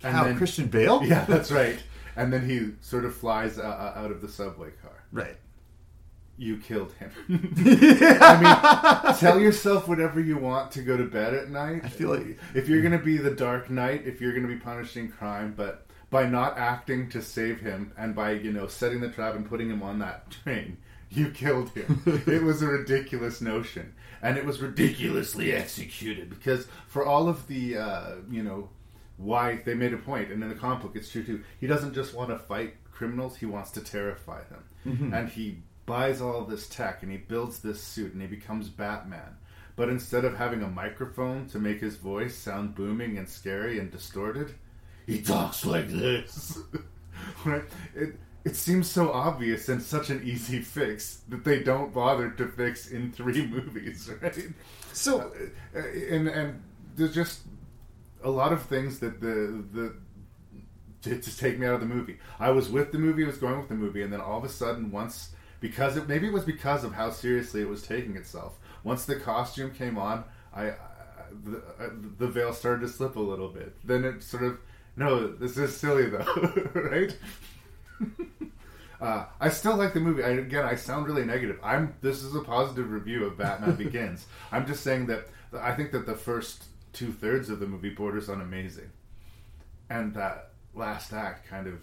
cow, 0.02 0.34
Christian 0.36 0.68
Bale? 0.68 1.04
Yeah, 1.06 1.26
that's 1.26 1.52
right. 1.52 1.82
And 2.16 2.32
then 2.34 2.48
he 2.50 2.72
sort 2.82 3.06
of 3.06 3.16
flies 3.16 3.58
uh, 3.58 3.62
uh, 3.64 4.00
out 4.00 4.12
of 4.12 4.22
the 4.22 4.28
subway 4.30 4.72
car. 4.82 5.04
Right. 5.12 5.38
You 6.38 6.58
killed 6.58 6.94
him. 6.94 7.12
I 7.30 9.04
mean, 9.12 9.16
tell 9.18 9.40
yourself 9.40 9.88
whatever 9.88 10.20
you 10.22 10.38
want 10.38 10.72
to 10.72 10.82
go 10.82 10.96
to 10.98 11.04
bed 11.04 11.34
at 11.34 11.50
night. 11.50 11.82
I 11.84 11.90
feel 11.90 12.10
like- 12.16 12.38
if 12.54 12.70
you're 12.70 12.82
going 12.82 12.98
to 12.98 13.04
be 13.04 13.18
the 13.18 13.32
Dark 13.32 13.70
Knight, 13.70 14.06
if 14.06 14.22
you're 14.22 14.32
going 14.32 14.48
to 14.48 14.54
be 14.54 14.60
punishing 14.60 15.10
crime, 15.10 15.54
but 15.58 15.86
by 16.10 16.26
not 16.26 16.58
acting 16.58 17.10
to 17.10 17.22
save 17.22 17.60
him 17.60 17.92
and 17.98 18.16
by 18.16 18.32
you 18.32 18.52
know 18.52 18.68
setting 18.68 19.00
the 19.02 19.10
trap 19.10 19.36
and 19.36 19.48
putting 19.48 19.70
him 19.70 19.84
on 19.84 20.00
that 20.00 20.32
train, 20.44 20.78
you 21.10 21.30
killed 21.32 21.70
him. 21.72 22.02
it 22.28 22.44
was 22.44 22.62
a 22.62 22.68
ridiculous 22.68 23.42
notion, 23.42 23.94
and 24.22 24.38
it 24.38 24.46
was 24.46 24.62
ridiculously 24.62 25.52
executed 25.54 26.30
because 26.30 26.68
for 26.88 27.06
all 27.06 27.28
of 27.30 27.48
the 27.48 27.78
uh, 27.78 28.16
you 28.30 28.44
know 28.44 28.70
why 29.18 29.58
they 29.66 29.74
made 29.76 29.94
a 29.94 29.98
point, 29.98 30.32
and 30.32 30.42
in 30.42 30.50
the 30.50 30.56
comic 30.56 30.82
book 30.82 30.96
it's 30.96 31.12
true 31.12 31.24
too. 31.24 31.44
He 31.60 31.68
doesn't 31.68 31.94
just 31.94 32.14
want 32.14 32.30
to 32.30 32.38
fight 32.40 32.76
criminals; 32.92 33.38
he 33.38 33.46
wants 33.46 33.72
to 33.72 33.82
terrify 33.82 34.42
them, 34.46 34.64
Mhm. 34.86 35.14
and 35.18 35.30
he 35.30 35.60
buys 35.86 36.22
all 36.22 36.44
this 36.46 36.68
tech 36.70 37.02
and 37.02 37.12
he 37.12 37.18
builds 37.18 37.60
this 37.60 37.82
suit 37.82 38.14
and 38.14 38.22
he 38.22 38.28
becomes 38.28 38.70
Batman. 38.70 39.36
But 39.76 39.90
instead 39.90 40.24
of 40.24 40.38
having 40.38 40.62
a 40.62 40.68
microphone 40.68 41.48
to 41.48 41.58
make 41.58 41.80
his 41.82 41.96
voice 41.96 42.36
sound 42.36 42.76
booming 42.76 43.18
and 43.18 43.28
scary 43.28 43.80
and 43.80 43.90
distorted, 43.90 44.54
he 45.10 45.22
talks 45.22 45.66
like 45.66 45.88
this. 45.90 46.60
right? 47.46 47.64
It, 47.96 48.16
it 48.46 48.56
seems 48.56 48.90
so 48.90 49.12
obvious 49.12 49.68
and 49.70 49.82
such 49.82 50.10
an 50.10 50.22
easy 50.24 50.62
fix 50.62 51.22
that 51.30 51.44
they 51.44 51.62
don't 51.62 51.94
bother 51.94 52.30
to 52.32 52.48
fix 52.48 52.90
in 52.90 53.12
three 53.12 53.46
movies, 53.56 54.10
right? 54.22 54.38
So, 54.94 55.32
uh, 55.76 55.80
and 56.10 56.28
and 56.28 56.64
there's 56.96 57.14
just 57.14 57.42
a 58.24 58.30
lot 58.30 58.54
of 58.54 58.64
things 58.64 59.00
that 59.00 59.20
the 59.20 59.64
the 59.72 59.96
to, 61.02 61.20
to 61.20 61.38
take 61.38 61.58
me 61.60 61.66
out 61.66 61.74
of 61.74 61.80
the 61.80 61.86
movie. 61.86 62.20
I 62.40 62.52
was 62.52 62.70
with 62.70 62.92
the 62.92 63.00
movie, 63.00 63.24
I 63.24 63.28
was 63.28 63.38
going 63.38 63.58
with 63.58 63.70
the 63.70 63.76
movie, 63.76 64.04
and 64.04 64.12
then 64.12 64.22
all 64.22 64.38
of 64.38 64.44
a 64.44 64.50
sudden, 64.50 64.92
once 64.92 65.32
because 65.60 65.98
it 65.98 66.08
maybe 66.08 66.28
it 66.28 66.34
was 66.34 66.46
because 66.46 66.84
of 66.84 66.94
how 66.94 67.10
seriously 67.10 67.62
it 67.62 67.68
was 67.68 67.82
taking 67.82 68.16
itself. 68.16 68.58
Once 68.84 69.06
the 69.06 69.16
costume 69.16 69.72
came 69.72 69.98
on, 69.98 70.24
I, 70.54 70.70
I 70.70 70.76
the, 71.44 71.58
uh, 71.80 71.90
the 72.18 72.28
veil 72.28 72.54
started 72.54 72.82
to 72.82 72.88
slip 72.88 73.16
a 73.16 73.20
little 73.20 73.50
bit. 73.50 73.76
Then 73.84 74.04
it 74.04 74.24
sort 74.24 74.44
of 74.44 74.60
no, 75.00 75.28
this 75.28 75.58
is 75.58 75.76
silly 75.76 76.10
though, 76.10 76.70
right? 76.74 77.18
Uh, 79.02 79.24
I 79.40 79.48
still 79.48 79.78
like 79.78 79.94
the 79.94 80.02
movie. 80.02 80.26
I, 80.26 80.32
again, 80.32 80.66
I 80.66 80.76
sound 80.76 81.08
really 81.08 81.24
negative. 81.24 81.58
I'm. 81.64 81.96
This 82.02 82.22
is 82.22 82.36
a 82.36 82.42
positive 82.42 82.92
review 82.92 83.24
of 83.24 83.38
Batman 83.38 83.76
Begins. 83.78 84.26
I'm 84.52 84.68
just 84.68 84.84
saying 84.84 85.06
that 85.06 85.30
I 85.58 85.72
think 85.72 85.94
that 85.94 86.06
the 86.06 86.16
first 86.16 86.66
two 86.92 87.14
thirds 87.14 87.50
of 87.50 87.62
the 87.62 87.66
movie 87.66 87.92
borders 87.92 88.28
on 88.28 88.42
amazing, 88.42 88.92
and 89.90 90.14
that 90.16 90.50
last 90.76 91.14
act 91.14 91.48
kind 91.48 91.66
of 91.66 91.80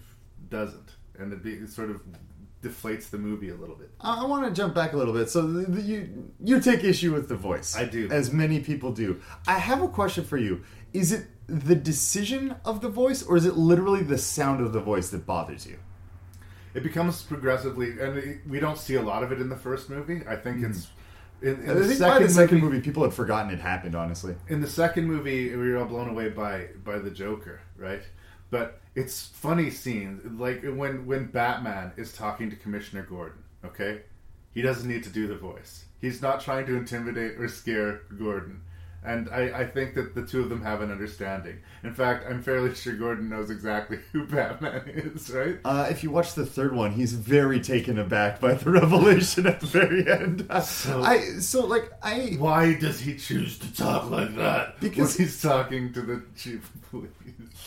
doesn't, 0.51 0.91
and 1.17 1.33
it, 1.33 1.41
be, 1.41 1.53
it 1.53 1.69
sort 1.69 1.89
of 1.89 2.01
deflates 2.61 3.09
the 3.09 3.17
movie 3.17 3.49
a 3.49 3.55
little 3.55 3.75
bit. 3.75 3.89
I 3.99 4.23
want 4.23 4.45
to 4.45 4.51
jump 4.51 4.75
back 4.75 4.93
a 4.93 4.97
little 4.97 5.15
bit. 5.15 5.31
So 5.31 5.41
the, 5.41 5.71
the, 5.71 5.81
you 5.81 6.31
you 6.39 6.61
take 6.61 6.83
issue 6.83 7.15
with 7.15 7.29
the 7.29 7.35
voice. 7.35 7.75
I 7.75 7.85
do, 7.85 8.09
as 8.11 8.31
many 8.31 8.59
people 8.59 8.91
do. 8.91 9.19
I 9.47 9.57
have 9.57 9.81
a 9.81 9.87
question 9.87 10.23
for 10.23 10.37
you. 10.37 10.63
Is 10.93 11.11
it 11.11 11.25
the 11.47 11.75
decision 11.75 12.55
of 12.65 12.81
the 12.81 12.89
voice, 12.89 13.23
or 13.23 13.37
is 13.37 13.45
it 13.45 13.55
literally 13.55 14.03
the 14.03 14.17
sound 14.17 14.61
of 14.61 14.73
the 14.73 14.79
voice 14.81 15.09
that 15.09 15.25
bothers 15.25 15.65
you? 15.65 15.77
It 16.73 16.83
becomes 16.83 17.23
progressively, 17.23 17.91
and 17.99 18.17
it, 18.17 18.37
we 18.47 18.59
don't 18.59 18.77
see 18.77 18.95
a 18.95 19.01
lot 19.01 19.23
of 19.23 19.31
it 19.31 19.39
in 19.41 19.49
the 19.49 19.55
first 19.55 19.89
movie. 19.89 20.21
I 20.27 20.35
think 20.35 20.57
Mm. 20.57 20.69
it's. 20.69 20.87
In, 21.41 21.61
in 21.63 21.69
I 21.69 21.73
the 21.75 21.85
think 21.85 21.99
second 21.99 22.13
by 22.17 22.23
the 22.23 22.29
second 22.29 22.57
movie, 22.61 22.73
movie, 22.77 22.83
people 22.83 23.03
had 23.03 23.13
forgotten 23.13 23.51
it 23.51 23.59
happened. 23.59 23.93
Honestly, 23.95 24.35
in 24.47 24.59
the 24.59 24.67
second 24.67 25.05
movie, 25.05 25.55
we 25.55 25.69
were 25.71 25.77
all 25.77 25.85
blown 25.85 26.09
away 26.09 26.29
by 26.29 26.67
by 26.83 26.97
the 26.97 27.11
Joker, 27.11 27.61
right? 27.77 28.01
But 28.49 28.81
it's 28.95 29.27
funny 29.27 29.69
scenes 29.69 30.21
like 30.39 30.63
when 30.63 31.05
when 31.05 31.25
Batman 31.25 31.91
is 31.95 32.11
talking 32.13 32.49
to 32.49 32.55
Commissioner 32.55 33.03
Gordon. 33.03 33.43
Okay, 33.63 34.01
he 34.53 34.61
doesn't 34.63 34.87
need 34.89 35.03
to 35.03 35.09
do 35.09 35.27
the 35.27 35.35
voice. 35.37 35.85
He's 36.01 36.21
not 36.23 36.41
trying 36.41 36.65
to 36.67 36.75
intimidate 36.75 37.39
or 37.39 37.47
scare 37.47 38.01
Gordon. 38.17 38.61
And 39.07 39.29
I, 39.29 39.61
I 39.61 39.65
think 39.65 39.95
that 39.95 40.13
the 40.15 40.25
two 40.25 40.41
of 40.41 40.49
them 40.49 40.61
have 40.61 40.81
an 40.81 40.91
understanding. 40.91 41.59
In 41.83 41.93
fact, 41.93 42.25
I'm 42.29 42.41
fairly 42.43 42.75
sure 42.75 42.93
Gordon 42.93 43.29
knows 43.29 43.49
exactly 43.49 43.99
who 44.11 44.25
Batman 44.25 44.81
is, 44.87 45.29
right? 45.29 45.59
uh, 45.63 45.87
if 45.89 46.03
you 46.03 46.11
watch 46.11 46.33
the 46.33 46.45
third 46.45 46.73
one, 46.75 46.91
he's 46.91 47.13
very 47.13 47.61
taken 47.61 47.97
aback 47.97 48.41
by 48.41 48.53
the 48.55 48.69
revelation 48.81 49.47
at 49.47 49.61
the 49.61 49.65
very 49.67 50.05
end. 50.11 50.45
So- 50.63 51.01
I 51.01 51.39
so 51.39 51.65
like 51.65 51.89
I 52.03 52.35
Why 52.37 52.73
does 52.73 52.99
he 52.99 53.15
choose 53.15 53.57
to 53.59 53.73
talk 53.73 54.09
like 54.11 54.35
that? 54.35 54.79
Because- 54.81 55.15
he's 55.15 55.41
talking 55.41 55.93
to 55.93 56.01
the 56.01 56.23
chief 56.35 56.69
of 56.75 56.89
police. 56.89 57.11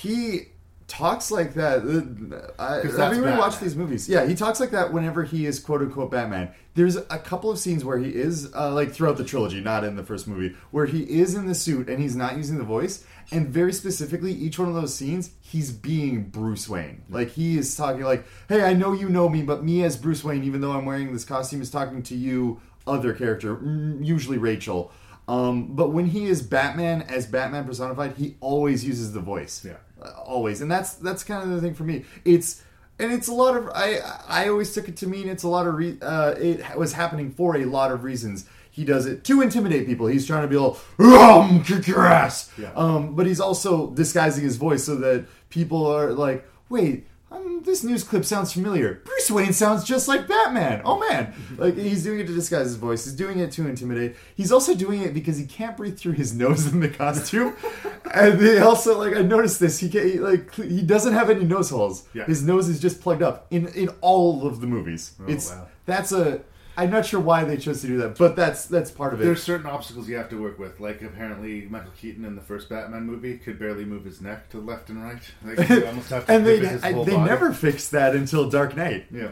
he 0.03 0.49
talks 0.91 1.31
like 1.31 1.55
that. 1.55 1.83
Uh, 1.83 2.53
I, 2.63 2.75
have 3.01 3.17
you 3.17 3.25
ever 3.25 3.39
watched 3.39 3.61
these 3.61 3.77
movies? 3.77 4.09
Yeah, 4.09 4.27
he 4.27 4.35
talks 4.35 4.59
like 4.59 4.73
that 4.73 4.93
whenever 4.93 5.23
he 5.23 5.47
is 5.47 5.61
quote 5.61 5.81
unquote 5.81 6.11
Batman. 6.11 6.51
There's 6.75 6.97
a 6.97 7.19
couple 7.19 7.51
of 7.51 7.59
scenes 7.59 7.85
where 7.85 7.99
he 7.99 8.11
is 8.11 8.53
uh, 8.55 8.73
like 8.73 8.93
throughout 8.93 9.17
the 9.17 9.25
trilogy, 9.25 9.61
not 9.61 9.85
in 9.85 9.97
the 9.97 10.03
first 10.03 10.27
movie, 10.27 10.57
where 10.71 10.87
he 10.87 11.03
is 11.03 11.35
in 11.35 11.47
the 11.47 11.55
suit 11.55 11.89
and 11.89 12.01
he's 12.01 12.17
not 12.17 12.37
using 12.37 12.59
the 12.59 12.65
voice. 12.65 13.05
And 13.33 13.49
very 13.49 13.73
specifically, 13.73 14.33
each 14.33 14.59
one 14.59 14.69
of 14.69 14.75
those 14.75 14.95
scenes, 14.95 15.31
he's 15.41 15.71
being 15.71 16.25
Bruce 16.25 16.69
Wayne. 16.69 17.03
Like 17.09 17.31
he 17.31 17.57
is 17.57 17.75
talking 17.77 18.03
like, 18.03 18.25
"Hey, 18.49 18.63
I 18.63 18.75
know 18.75 18.93
you 18.93 19.09
know 19.09 19.29
me, 19.29 19.43
but 19.43 19.65
me 19.65 19.85
as 19.85 19.97
Bruce 19.97 20.25
Wayne, 20.25 20.43
even 20.43 20.61
though 20.61 20.73
I'm 20.73 20.85
wearing 20.85 21.13
this 21.13 21.25
costume, 21.25 21.63
is 21.63 21.71
talking 21.71 22.03
to 22.05 22.17
you, 22.17 22.61
other 22.87 23.15
character, 23.15 23.59
usually 24.01 24.39
Rachel." 24.39 24.93
Um, 25.29 25.77
but 25.77 25.91
when 25.91 26.07
he 26.07 26.27
is 26.27 26.43
Batman 26.43 27.03
as 27.03 27.27
Batman 27.27 27.65
personified, 27.65 28.15
he 28.17 28.35
always 28.41 28.85
uses 28.85 29.13
the 29.13 29.21
voice. 29.21 29.65
Yeah. 29.65 29.77
Uh, 30.01 30.11
always, 30.25 30.61
and 30.61 30.71
that's 30.71 30.95
that's 30.95 31.25
kind 31.25 31.43
of 31.43 31.51
the 31.51 31.61
thing 31.61 31.75
for 31.75 31.85
me. 31.85 32.05
It's 32.25 32.63
and 32.99 33.13
it's 33.13 33.29
a 33.29 33.35
lot 33.35 33.57
of 33.57 33.69
I 33.75 33.99
I 34.29 34.49
always 34.49 34.73
took 34.73 34.89
it 34.89 34.97
to 34.99 35.07
mean 35.07 35.29
it's 35.29 35.43
a 35.43 35.49
lot 35.49 35.67
of 35.67 35.75
re, 35.75 35.99
uh, 36.01 36.35
it 36.39 36.77
was 36.77 36.93
happening 36.95 37.31
for 37.31 37.57
a 37.57 37.65
lot 37.65 37.93
of 37.93 38.05
reasons. 38.05 38.47
He 38.71 38.85
does 38.85 39.05
it 39.05 39.25
to 39.25 39.43
intimidate 39.43 39.87
people. 39.87 40.07
He's 40.07 40.27
trying 40.27 40.43
to 40.43 40.49
be 40.49 40.57
all, 40.57 40.79
um, 41.01 41.65
kick 41.65 41.89
your 41.89 42.07
ass. 42.07 42.51
Yeah. 42.57 42.71
Um, 42.77 43.17
but 43.17 43.27
he's 43.27 43.41
also 43.41 43.91
disguising 43.91 44.45
his 44.45 44.57
voice 44.57 44.85
so 44.85 44.95
that 44.97 45.27
people 45.51 45.85
are 45.87 46.13
like, 46.13 46.49
wait, 46.69 47.07
um, 47.33 47.63
this 47.65 47.85
news 47.85 48.03
clip 48.03 48.25
sounds 48.25 48.53
familiar. 48.53 49.03
Bruce 49.05 49.31
Wayne 49.31 49.53
sounds 49.53 49.85
just 49.85 50.09
like 50.09 50.27
Batman. 50.27 50.83
Oh 50.85 50.99
man! 50.99 51.35
Like 51.57 51.77
he's 51.77 52.03
doing 52.03 52.21
it 52.21 52.27
to 52.27 52.35
disguise 52.35 52.67
his 52.67 52.77
voice. 52.77 53.05
He's 53.05 53.15
doing 53.15 53.39
it 53.39 53.53
to 53.53 53.69
intimidate. 53.69 54.17
He's 54.35 54.51
also 54.51 54.75
doing 54.75 55.03
it 55.03 55.13
because 55.13 55.37
he 55.37 55.45
can't 55.45 55.77
breathe 55.77 55.99
through 55.99 56.13
his 56.13 56.33
nose 56.33 56.73
in 56.73 56.81
the 56.81 56.89
costume. 56.89 57.55
and 58.15 58.39
they 58.39 58.59
also 58.59 58.99
like 58.99 59.15
I 59.15 59.21
noticed 59.21 59.61
this. 59.61 59.79
He, 59.79 59.91
can, 59.91 60.09
he 60.09 60.19
like 60.19 60.55
he 60.55 60.81
doesn't 60.81 61.13
have 61.13 61.29
any 61.29 61.45
nose 61.45 61.69
holes. 61.69 62.09
Yeah. 62.15 62.25
His 62.25 62.43
nose 62.43 62.69
is 62.69 62.81
just 62.81 63.01
plugged 63.01 63.23
up 63.23 63.47
in 63.51 63.69
in 63.69 63.91
all 64.01 64.47
of 64.47 64.61
the 64.61 64.67
movies. 64.67 65.13
Oh, 65.21 65.25
it's 65.27 65.51
wow. 65.51 65.67
that's 65.85 66.13
a. 66.13 66.41
I'm 66.81 66.91
not 66.91 67.05
sure 67.07 67.21
why 67.21 67.45
they 67.45 67.57
chose 67.57 67.81
to 67.83 67.87
do 67.87 67.97
that, 67.99 68.17
but 68.17 68.37
that's 68.37 68.67
that's 68.67 68.91
part 68.91 69.13
of 69.15 69.21
it. 69.21 69.25
There's 69.25 69.43
certain 69.43 69.67
obstacles 69.67 70.09
you 70.09 70.17
have 70.17 70.29
to 70.31 70.41
work 70.41 70.59
with. 70.59 70.81
Like 70.81 71.03
apparently, 71.03 71.63
Michael 71.69 71.93
Keaton 72.01 72.25
in 72.25 72.35
the 72.37 72.41
first 72.43 72.69
Batman 72.69 73.05
movie 73.05 73.39
could 73.39 73.59
barely 73.59 73.85
move 73.85 74.05
his 74.05 74.21
neck 74.21 74.49
to 74.51 74.59
left 74.59 74.89
and 74.89 75.03
right. 75.03 75.23
Like 75.45 75.69
you 75.69 75.87
almost 75.87 76.11
have 76.11 76.27
to 76.27 76.33
and 76.33 76.47
they 76.47 76.67
I- 76.69 76.93
they 76.93 76.93
body. 76.93 77.17
never 77.19 77.53
fixed 77.53 77.91
that 77.93 78.15
until 78.17 78.49
Dark 78.49 78.77
Knight. 78.77 79.07
Yeah. 79.11 79.31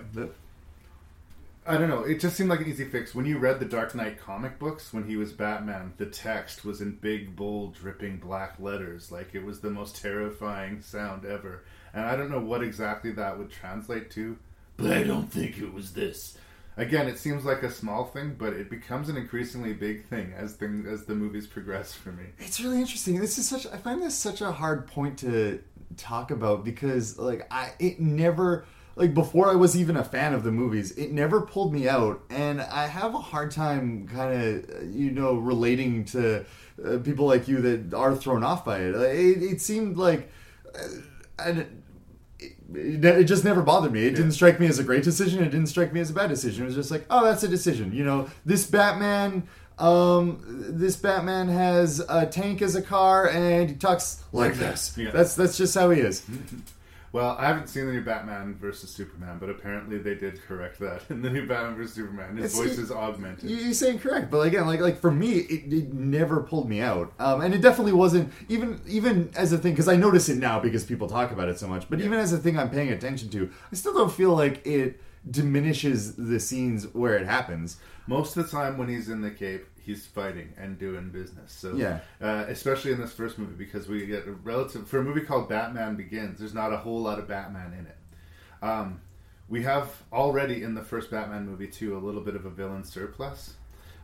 I 1.67 1.77
don't 1.77 1.91
know. 1.91 2.03
It 2.03 2.19
just 2.19 2.35
seemed 2.37 2.49
like 2.49 2.61
an 2.61 2.69
easy 2.69 2.87
fix. 2.87 3.15
When 3.15 3.27
you 3.27 3.37
read 3.39 3.61
the 3.61 3.67
Dark 3.67 3.95
Knight 3.95 4.19
comic 4.19 4.59
books, 4.59 4.95
when 4.95 5.05
he 5.05 5.17
was 5.17 5.33
Batman, 5.33 5.93
the 5.99 6.07
text 6.07 6.65
was 6.65 6.81
in 6.81 6.93
big, 6.93 7.37
bold, 7.37 7.75
dripping 7.75 8.17
black 8.19 8.55
letters. 8.59 9.13
Like 9.13 9.35
it 9.35 9.45
was 9.45 9.61
the 9.61 9.69
most 9.71 10.01
terrifying 10.01 10.81
sound 10.81 11.27
ever. 11.27 11.65
And 11.93 12.07
I 12.07 12.17
don't 12.17 12.31
know 12.31 12.41
what 12.41 12.63
exactly 12.63 13.11
that 13.13 13.37
would 13.39 13.51
translate 13.51 14.11
to, 14.13 14.39
but 14.79 14.93
I 14.93 15.03
don't 15.03 15.31
think 15.31 15.59
it 15.59 15.75
was 15.75 15.93
this. 15.93 16.39
Again, 16.79 17.09
it 17.09 17.19
seems 17.19 17.45
like 17.45 17.65
a 17.65 17.71
small 17.71 18.05
thing, 18.05 18.37
but 18.39 18.53
it 18.53 18.71
becomes 18.71 19.09
an 19.09 19.17
increasingly 19.17 19.73
big 19.73 20.07
thing 20.07 20.33
as 20.37 20.55
things 20.55 20.87
as 20.87 21.05
the 21.07 21.15
movies 21.15 21.45
progress 21.45 21.93
for 21.93 22.13
me. 22.13 22.23
It's 22.39 22.61
really 22.61 22.79
interesting. 22.79 23.19
This 23.19 23.37
is 23.37 23.49
such 23.49 23.67
I 23.67 23.77
find 23.79 24.01
this 24.01 24.15
such 24.15 24.41
a 24.41 24.53
hard 24.53 24.87
point 24.87 25.19
to 25.19 25.61
talk 25.97 26.31
about 26.31 26.65
because 26.65 27.19
like 27.19 27.49
I 27.51 27.73
it 27.81 27.99
never 27.99 28.65
like 28.95 29.13
before 29.13 29.51
I 29.51 29.57
was 29.57 29.77
even 29.77 29.97
a 29.97 30.05
fan 30.05 30.35
of 30.35 30.45
the 30.45 30.53
movies, 30.53 30.93
it 30.93 31.11
never 31.11 31.41
pulled 31.41 31.73
me 31.73 31.89
out 31.89 32.23
and 32.31 32.61
I 32.61 32.87
have 32.87 33.13
a 33.13 33.19
hard 33.19 33.51
time 33.51 34.07
kind 34.07 34.41
of 34.41 34.95
you 34.95 35.11
know 35.11 35.35
relating 35.35 36.05
to 36.07 36.45
uh, 36.85 36.99
people 36.99 37.27
like 37.27 37.49
you 37.49 37.61
that 37.61 37.93
are 37.93 38.15
thrown 38.15 38.45
off 38.45 38.65
by 38.65 38.79
it. 38.79 38.95
It, 38.95 39.43
it 39.43 39.61
seemed 39.61 39.99
like 39.99 40.31
uh, 40.79 40.89
and 41.39 41.78
it, 42.75 43.25
just 43.25 43.45
never 43.45 43.63
bothered 43.63 43.93
me. 43.93 44.07
It 44.07 44.15
didn't 44.15 44.33
strike 44.33 44.61
me 44.61 44.67
as 44.67 44.79
a 44.79 44.85
great 44.85 45.03
decision. 45.03 45.43
It 45.43 45.51
didn't 45.51 45.69
strike 45.69 45.93
me 45.93 46.01
as 46.01 46.11
a 46.11 46.13
bad 46.13 46.29
decision. 46.29 46.65
It 46.65 46.67
was 46.67 46.75
just 46.75 46.91
like, 46.91 47.07
oh, 47.11 47.25
that's 47.25 47.43
a 47.43 47.49
decision. 47.49 47.93
You 47.93 48.05
know, 48.05 48.29
this 48.45 48.67
Batman, 48.67 49.49
um, 49.79 50.41
this 50.47 50.97
Batman 50.97 51.49
has 51.49 52.01
a 52.09 52.27
tank 52.27 52.63
as 52.63 52.75
a 52.75 52.83
car, 52.83 53.29
and 53.29 53.71
he 53.71 53.77
talks 53.77 54.23
like 54.33 54.55
this. 54.55 54.97
Yeah. 54.97 55.11
That's 55.11 55.35
that's 55.35 55.57
just 55.57 55.75
how 55.75 55.91
he 55.91 56.01
is. 56.01 56.25
Well, 57.11 57.37
I 57.39 57.47
haven't 57.47 57.69
seen 57.69 57.87
the 57.87 57.93
new 57.93 58.03
Batman 58.03 58.57
versus 58.61 58.91
Superman, 58.91 59.39
but 59.41 59.49
apparently 59.49 59.97
they 59.99 60.15
did 60.15 60.43
correct 60.43 60.79
that 60.81 61.03
in 61.11 61.23
the 61.23 61.31
new 61.31 61.47
Batman 61.47 61.75
versus 61.77 61.95
Superman. 61.95 62.37
His 62.37 62.53
It's- 62.55 62.69
voice 62.77 62.79
is 62.79 62.91
augmented. 62.93 63.49
You- 63.51 63.57
You're 63.57 63.73
saying 63.75 64.01
correct, 64.01 64.31
but 64.31 64.41
again, 64.41 64.67
like 64.67 64.81
like 64.81 65.01
for 65.01 65.11
me, 65.11 65.33
it, 65.39 65.73
it 65.73 65.93
never 65.95 66.41
pulled 66.43 66.69
me 66.69 66.81
out, 66.81 67.13
um, 67.19 67.41
and 67.41 67.55
it 67.55 67.63
definitely 67.63 67.93
wasn't 67.95 68.33
even 68.49 68.81
even 68.87 69.31
as 69.37 69.53
a 69.53 69.59
thing 69.59 69.73
because 69.73 69.89
I 69.89 69.97
notice 69.97 70.29
it 70.29 70.37
now 70.37 70.61
because 70.61 70.85
people 70.85 71.09
talk 71.09 71.31
about 71.33 71.49
it 71.49 71.59
so 71.59 71.67
much. 71.67 71.89
But 71.89 72.01
even 72.01 72.19
as 72.19 72.33
a 72.33 72.39
thing 72.39 72.59
I'm 72.59 72.71
paying 72.71 72.91
attention 72.91 73.31
to, 73.31 73.51
I 73.73 73.75
still 73.75 73.95
don't 73.95 74.13
feel 74.13 74.35
like 74.35 74.67
it 74.67 75.01
diminishes 75.31 76.15
the 76.17 76.39
scenes 76.41 76.85
where 76.95 77.17
it 77.17 77.27
happens. 77.27 77.79
Most 78.07 78.37
of 78.37 78.45
the 78.45 78.51
time 78.51 78.79
when 78.79 78.89
he's 78.89 79.09
in 79.09 79.21
the 79.21 79.31
cape, 79.31 79.67
he's 79.89 80.07
fighting 80.07 80.53
and 80.59 80.79
doing 80.79 81.09
business. 81.09 81.51
So 81.51 81.75
Yeah. 81.75 82.01
uh, 82.21 82.45
especially 82.49 82.93
in 82.93 83.01
this 83.01 83.13
first 83.13 83.39
movie 83.39 83.55
because 83.55 83.89
we 83.89 84.05
get 84.05 84.27
a 84.27 84.33
relative 84.33 84.87
for 84.87 84.99
a 84.99 85.03
movie 85.03 85.23
called 85.23 85.49
Batman 85.49 85.97
Begins. 85.97 86.39
There's 86.39 86.53
not 86.53 86.75
a 86.75 86.77
whole 86.77 87.01
lot 87.01 87.19
of 87.19 87.27
Batman 87.27 87.73
in 87.73 87.87
it. 87.87 87.97
Um, 88.63 89.01
we 89.49 89.63
have 89.63 89.91
already 90.13 90.63
in 90.63 90.75
the 90.75 90.83
first 90.83 91.11
Batman 91.11 91.47
movie 91.47 91.69
too 91.69 91.97
a 91.97 92.01
little 92.07 92.21
bit 92.21 92.37
of 92.37 92.45
a 92.45 92.51
villain 92.51 92.85
surplus. 92.85 93.55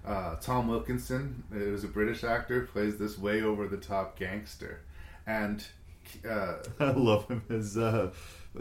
Uh, 0.06 0.36
Tom 0.36 0.68
Wilkinson, 0.68 1.44
uh, 1.52 1.56
who's 1.56 1.84
a 1.84 1.88
British 1.88 2.24
actor, 2.24 2.62
plays 2.72 2.96
this 2.96 3.18
way 3.18 3.42
over 3.42 3.68
the 3.68 3.76
top 3.76 4.18
gangster, 4.18 4.80
and 5.26 5.66
uh, 6.28 6.54
I 6.80 6.90
love 6.92 7.28
him 7.28 7.42
as 7.50 7.76
uh, 7.76 8.10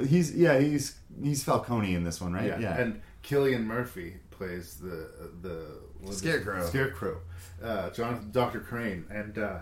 he's 0.07 0.35
yeah 0.35 0.59
he's 0.59 0.97
he's 1.21 1.43
Falcone 1.43 1.95
in 1.95 2.03
this 2.03 2.19
one, 2.19 2.33
right? 2.33 2.59
Yeah, 2.59 2.77
and 2.77 3.01
Cillian 3.23 3.63
Murphy 3.63 4.17
plays 4.31 4.75
the 4.75 5.09
the 5.41 5.59
it? 5.59 5.82
Scarecrow. 6.11 6.65
Scarecrow, 6.67 7.17
uh, 7.63 7.89
Jonathan 7.91 8.31
Doctor 8.31 8.59
Crane, 8.59 9.05
and 9.09 9.37
uh, 9.37 9.59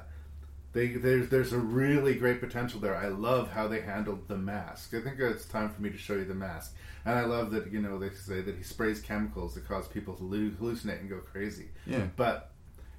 they 0.74 0.88
there's 0.90 1.30
there's 1.30 1.54
a 1.54 1.60
really 1.60 2.16
great 2.16 2.40
potential 2.40 2.80
there. 2.80 2.96
I 2.96 3.08
love 3.08 3.52
how 3.52 3.68
they 3.68 3.82
handled 3.82 4.28
the 4.28 4.38
mask. 4.38 4.94
I 4.94 5.02
think 5.02 5.20
it's 5.20 5.46
time 5.46 5.70
for 5.70 5.82
me 5.82 5.90
to 5.90 5.98
show 5.98 6.14
you 6.14 6.26
the 6.26 6.34
mask. 6.34 6.76
And 7.04 7.18
I 7.18 7.26
love 7.26 7.52
that 7.52 7.72
you 7.72 7.82
know 7.82 7.98
they 7.98 8.10
say 8.12 8.42
that 8.42 8.56
he 8.56 8.64
sprays 8.64 9.02
chemicals 9.02 9.56
that 9.56 9.68
cause 9.68 9.88
people 9.88 10.14
to 10.16 10.24
hallu- 10.24 10.56
hallucinate 10.56 11.00
and 11.00 11.10
go 11.10 11.18
crazy. 11.18 11.70
Yeah. 11.86 12.08
But 12.16 12.51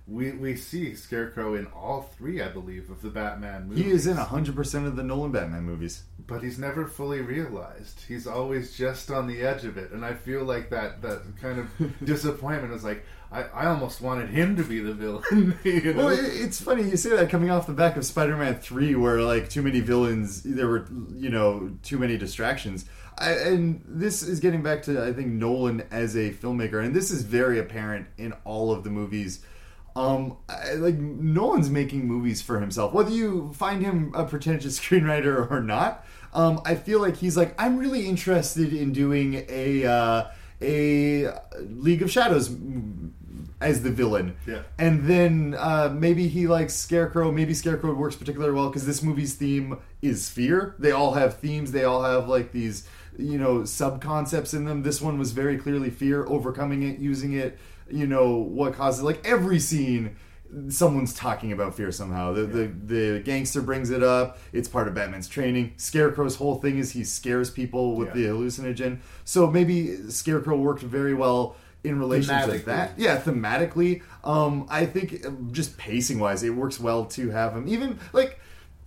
we 0.06 0.32
we 0.32 0.56
see 0.56 0.94
Scarecrow 0.94 1.54
in 1.54 1.66
all 1.66 2.02
three, 2.16 2.42
I 2.42 2.48
believe, 2.48 2.90
of 2.90 3.02
the 3.02 3.08
Batman 3.10 3.68
movies. 3.68 3.84
He 3.84 3.90
is 3.90 4.06
in 4.06 4.16
100% 4.16 4.86
of 4.86 4.96
the 4.96 5.02
Nolan 5.02 5.30
Batman 5.32 5.62
movies. 5.64 6.02
but 6.26 6.42
he's 6.42 6.58
never 6.58 6.86
fully 6.86 7.20
realized. 7.20 8.00
He's 8.08 8.26
always 8.26 8.76
just 8.76 9.10
on 9.10 9.26
the 9.26 9.42
edge 9.42 9.64
of 9.64 9.76
it, 9.76 9.92
and 9.92 10.04
I 10.04 10.14
feel 10.14 10.44
like 10.44 10.70
that 10.70 11.02
that 11.02 11.22
kind 11.40 11.58
of 11.60 11.68
disappointment 12.04 12.72
is 12.74 12.82
like 12.84 13.04
I, 13.30 13.44
I 13.44 13.66
almost 13.66 14.00
wanted 14.02 14.28
him 14.28 14.56
to 14.56 14.62
be 14.64 14.80
the 14.80 14.92
villain. 14.92 15.56
you 15.64 15.94
know? 15.94 16.06
Well, 16.06 16.08
it- 16.10 16.18
it's 16.42 16.60
funny 16.60 16.82
you 16.82 16.96
say 16.96 17.10
that 17.10 17.30
coming 17.30 17.50
off 17.50 17.66
the 17.66 17.72
back 17.72 17.96
of 17.96 18.04
Spider-Man 18.04 18.56
Three, 18.56 18.94
where 18.94 19.20
like 19.22 19.48
too 19.48 19.62
many 19.62 19.80
villains, 19.80 20.42
there 20.42 20.66
were 20.68 20.86
you 21.14 21.30
know 21.30 21.70
too 21.82 21.98
many 21.98 22.18
distractions. 22.18 22.84
I, 23.18 23.32
and 23.32 23.82
this 23.86 24.22
is 24.22 24.40
getting 24.40 24.62
back 24.62 24.82
to 24.84 25.04
I 25.04 25.12
think 25.12 25.28
Nolan 25.28 25.84
as 25.92 26.16
a 26.16 26.30
filmmaker, 26.32 26.84
and 26.84 26.92
this 26.94 27.10
is 27.12 27.22
very 27.22 27.58
apparent 27.60 28.06
in 28.18 28.32
all 28.44 28.72
of 28.72 28.82
the 28.84 28.90
movies. 28.90 29.44
Um, 29.94 30.36
I, 30.48 30.72
like 30.74 30.96
one's 30.98 31.70
making 31.70 32.06
movies 32.06 32.40
for 32.40 32.60
himself, 32.60 32.92
whether 32.92 33.10
you 33.10 33.52
find 33.54 33.82
him 33.82 34.12
a 34.14 34.24
pretentious 34.24 34.78
screenwriter 34.80 35.50
or 35.50 35.60
not. 35.60 36.06
Um, 36.34 36.62
I 36.64 36.76
feel 36.76 37.00
like 37.00 37.16
he's 37.16 37.36
like 37.36 37.54
I'm 37.60 37.76
really 37.76 38.06
interested 38.06 38.72
in 38.72 38.92
doing 38.92 39.44
a 39.48 39.84
uh, 39.84 40.24
a 40.62 41.28
League 41.60 42.02
of 42.02 42.10
Shadows 42.10 42.48
as 43.62 43.82
the 43.82 43.90
villain. 43.90 44.36
Yeah. 44.46 44.62
And 44.78 45.04
then 45.04 45.54
uh, 45.58 45.94
maybe 45.94 46.28
he 46.28 46.46
likes 46.46 46.74
Scarecrow. 46.74 47.30
Maybe 47.30 47.54
Scarecrow 47.54 47.94
works 47.94 48.16
particularly 48.16 48.52
well 48.52 48.68
because 48.68 48.86
this 48.86 49.02
movie's 49.02 49.34
theme 49.34 49.78
is 50.02 50.28
fear. 50.28 50.74
They 50.78 50.90
all 50.90 51.14
have 51.14 51.38
themes. 51.38 51.72
They 51.72 51.84
all 51.84 52.02
have 52.02 52.28
like 52.28 52.52
these, 52.52 52.88
you 53.16 53.38
know, 53.38 53.64
sub 53.64 54.02
concepts 54.02 54.52
in 54.52 54.64
them. 54.64 54.82
This 54.82 55.00
one 55.00 55.18
was 55.18 55.32
very 55.32 55.56
clearly 55.56 55.90
fear, 55.90 56.26
overcoming 56.26 56.82
it, 56.82 56.98
using 56.98 57.32
it. 57.34 57.58
You 57.90 58.06
know 58.06 58.36
what 58.36 58.74
causes 58.74 59.02
like 59.02 59.26
every 59.26 59.58
scene. 59.58 60.16
Someone's 60.68 61.14
talking 61.14 61.50
about 61.50 61.74
fear 61.74 61.90
somehow. 61.90 62.34
The, 62.34 62.42
the 62.42 62.66
the 62.66 63.20
gangster 63.24 63.62
brings 63.62 63.88
it 63.88 64.02
up. 64.02 64.38
It's 64.52 64.68
part 64.68 64.86
of 64.86 64.94
Batman's 64.94 65.26
training. 65.26 65.72
Scarecrow's 65.78 66.36
whole 66.36 66.56
thing 66.56 66.78
is 66.78 66.92
he 66.92 67.04
scares 67.04 67.50
people 67.50 67.96
with 67.96 68.08
Yeah. 68.08 68.14
the 68.14 68.24
hallucinogen. 68.28 68.98
So 69.24 69.46
maybe 69.46 69.96
Scarecrow 70.10 70.58
worked 70.58 70.82
very 70.82 71.14
well 71.14 71.56
in 71.84 71.98
relation 71.98 72.38
to 72.48 72.58
that. 72.66 72.92
Yeah, 72.98 73.18
thematically, 73.18 74.02
um, 74.24 74.66
I 74.68 74.84
think 74.86 75.26
um, 75.26 75.48
just 75.52 75.78
pacing 75.78 76.18
wise, 76.20 76.42
it 76.42 76.50
works 76.50 76.78
well 76.78 77.06
to 77.06 77.30
have 77.30 77.54
him. 77.56 77.66
Even 77.66 77.98
like, 78.12 78.38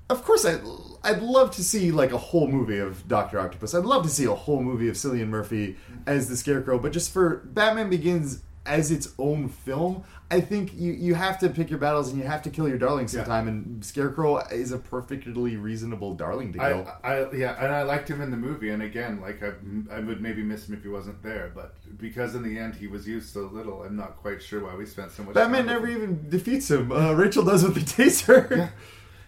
of 0.10 0.24
course, 0.24 0.46
I 0.46 0.60
I'd 1.04 1.22
love 1.24 1.50
to 1.56 1.64
see 1.64 1.92
like 1.92 2.12
a 2.12 2.18
whole 2.18 2.48
movie 2.48 2.78
of 2.78 3.08
Doctor 3.08 3.40
Octopus. 3.40 3.74
I'd 3.74 3.86
love 3.86 4.04
to 4.04 4.10
see 4.10 4.26
a 4.26 4.36
whole 4.36 4.62
movie 4.62 4.88
of 4.88 4.96
Cillian 4.96 5.30
Murphy 5.30 5.78
as 6.06 6.30
the 6.30 6.38
Scarecrow. 6.38 6.78
But 6.78 6.92
just 6.94 7.12
for 7.12 7.38
Batman 7.46 7.90
Begins 7.90 8.42
as 8.66 8.92
its 8.92 9.14
own 9.20 9.50
film, 9.50 10.04
I 10.32 10.42
think 10.42 10.74
you 10.74 10.92
you 10.92 11.14
have 11.14 11.38
to 11.40 11.50
pick 11.50 11.70
your 11.70 11.80
battles 11.80 12.10
and 12.10 12.20
you 12.20 12.28
have 12.28 12.42
to 12.44 12.50
kill 12.50 12.68
your 12.68 12.78
darling 12.78 13.08
sometime. 13.08 13.48
And 13.48 13.86
Scarecrow 13.86 14.38
is 14.48 14.72
a 14.72 14.78
perfectly 14.78 15.56
reasonable 15.56 16.16
darling 16.16 16.54
to 16.54 16.60
kill. 16.60 16.88
I, 17.04 17.14
I, 17.14 17.32
yeah, 17.34 17.64
and 17.64 17.74
I 17.74 17.84
liked 17.84 18.10
him 18.10 18.22
in 18.22 18.32
the 18.32 18.38
movie. 18.38 18.72
And 18.72 18.82
again, 18.82 19.22
like 19.22 19.44
I, 19.44 19.52
I 19.92 20.00
would 20.00 20.22
maybe 20.22 20.42
miss 20.42 20.68
him 20.68 20.76
if 20.76 20.84
he 20.84 20.90
wasn't 20.90 21.22
there, 21.22 21.52
but 21.54 21.76
because 21.98 22.34
in 22.34 22.44
the 22.44 22.58
end 22.58 22.76
he 22.76 22.88
was 22.88 23.08
used 23.08 23.32
so 23.32 23.42
little, 23.54 23.84
I'm 23.84 23.96
not 23.96 24.18
quite 24.18 24.42
sure 24.42 24.64
why 24.64 24.76
we 24.76 24.86
spent 24.86 25.12
so 25.12 25.24
much. 25.24 25.36
Batman 25.36 25.68
never 25.68 25.86
him. 25.86 25.96
even 25.96 26.30
defeats 26.30 26.72
him. 26.72 26.92
Uh, 26.92 27.14
Rachel 27.14 27.44
does 27.44 27.64
with 27.64 27.76
the 27.76 27.82
taser. 28.04 28.72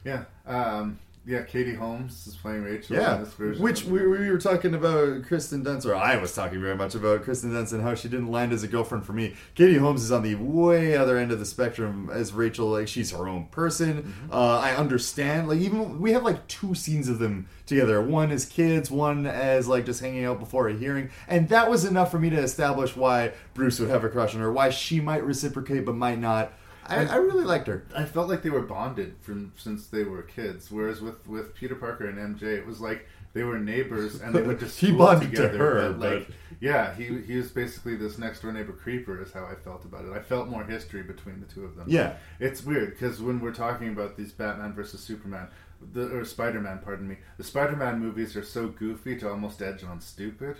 Yeah, 0.03 0.23
um, 0.45 0.99
yeah. 1.27 1.43
Katie 1.43 1.75
Holmes 1.75 2.25
is 2.25 2.35
playing 2.35 2.63
Rachel. 2.63 2.95
Yeah, 2.95 3.15
in 3.15 3.23
this 3.23 3.33
version. 3.33 3.61
which 3.61 3.83
we, 3.83 4.07
we 4.07 4.31
were 4.31 4.37
talking 4.37 4.73
about 4.73 5.23
Kristen 5.25 5.63
Dunst, 5.63 5.85
or 5.85 5.93
I 5.93 6.17
was 6.17 6.33
talking 6.33 6.61
very 6.61 6.75
much 6.75 6.95
about 6.95 7.23
Kristen 7.23 7.51
Dunst 7.51 7.73
and 7.73 7.83
how 7.83 7.93
she 7.93 8.07
didn't 8.07 8.31
land 8.31 8.53
as 8.53 8.63
a 8.63 8.67
girlfriend 8.67 9.05
for 9.05 9.13
me. 9.13 9.35
Katie 9.53 9.77
Holmes 9.77 10.03
is 10.03 10.11
on 10.11 10.23
the 10.23 10.35
way 10.35 10.95
other 10.95 11.17
end 11.17 11.31
of 11.31 11.39
the 11.39 11.45
spectrum 11.45 12.09
as 12.11 12.33
Rachel. 12.33 12.67
Like 12.69 12.87
she's 12.87 13.11
her 13.11 13.27
own 13.27 13.47
person. 13.47 14.03
Mm-hmm. 14.03 14.33
Uh, 14.33 14.59
I 14.59 14.75
understand. 14.75 15.47
Like 15.47 15.59
even 15.59 15.99
we 15.99 16.13
have 16.13 16.23
like 16.23 16.47
two 16.47 16.73
scenes 16.73 17.09
of 17.09 17.19
them 17.19 17.47
together. 17.65 18.01
One 18.01 18.31
as 18.31 18.45
kids, 18.45 18.89
one 18.89 19.27
as 19.27 19.67
like 19.67 19.85
just 19.85 19.99
hanging 19.99 20.25
out 20.25 20.39
before 20.39 20.69
a 20.69 20.73
hearing, 20.73 21.09
and 21.27 21.49
that 21.49 21.69
was 21.69 21.85
enough 21.85 22.09
for 22.09 22.19
me 22.19 22.29
to 22.29 22.39
establish 22.39 22.95
why 22.95 23.33
Bruce 23.53 23.79
would 23.79 23.89
have 23.89 24.03
a 24.03 24.09
crush 24.09 24.33
on 24.33 24.41
her, 24.41 24.51
why 24.51 24.69
she 24.69 25.01
might 25.01 25.23
reciprocate 25.23 25.85
but 25.85 25.95
might 25.95 26.19
not. 26.19 26.53
I, 26.89 27.05
I 27.05 27.15
really 27.17 27.43
liked 27.45 27.67
her. 27.67 27.85
I 27.95 28.05
felt 28.05 28.29
like 28.29 28.41
they 28.43 28.49
were 28.49 28.61
bonded 28.61 29.15
from 29.21 29.53
since 29.57 29.87
they 29.87 30.03
were 30.03 30.21
kids. 30.23 30.71
Whereas 30.71 31.01
with 31.01 31.27
with 31.27 31.53
Peter 31.55 31.75
Parker 31.75 32.07
and 32.07 32.17
MJ, 32.37 32.43
it 32.57 32.65
was 32.65 32.79
like 32.81 33.07
they 33.33 33.43
were 33.43 33.59
neighbors 33.59 34.19
and 34.21 34.33
they 34.33 34.41
went 34.41 34.59
to 34.61 34.65
He 34.65 34.87
school 34.87 34.97
bonded 34.97 35.31
to 35.31 35.35
together. 35.35 35.57
her, 35.57 35.91
but 35.93 35.99
like, 35.99 36.27
but- 36.27 36.35
yeah, 36.59 36.95
he 36.95 37.21
he 37.21 37.35
was 37.37 37.51
basically 37.51 37.95
this 37.95 38.17
next 38.17 38.41
door 38.41 38.51
neighbor 38.51 38.73
creeper. 38.73 39.21
Is 39.21 39.31
how 39.33 39.45
I 39.45 39.55
felt 39.55 39.85
about 39.85 40.05
it. 40.05 40.11
I 40.13 40.19
felt 40.19 40.47
more 40.47 40.63
history 40.63 41.03
between 41.03 41.39
the 41.39 41.45
two 41.45 41.65
of 41.65 41.75
them. 41.75 41.85
Yeah. 41.87 42.15
it's 42.39 42.63
weird 42.63 42.91
because 42.91 43.21
when 43.21 43.39
we're 43.39 43.53
talking 43.53 43.89
about 43.89 44.17
these 44.17 44.31
Batman 44.31 44.73
versus 44.73 45.01
Superman. 45.01 45.47
The, 45.93 46.09
or 46.17 46.25
Spider-Man, 46.25 46.79
pardon 46.83 47.07
me. 47.07 47.17
The 47.37 47.43
Spider-Man 47.43 47.99
movies 47.99 48.35
are 48.35 48.43
so 48.43 48.67
goofy 48.67 49.15
to 49.17 49.29
almost 49.29 49.61
edge 49.61 49.83
on 49.83 50.01
stupid, 50.01 50.57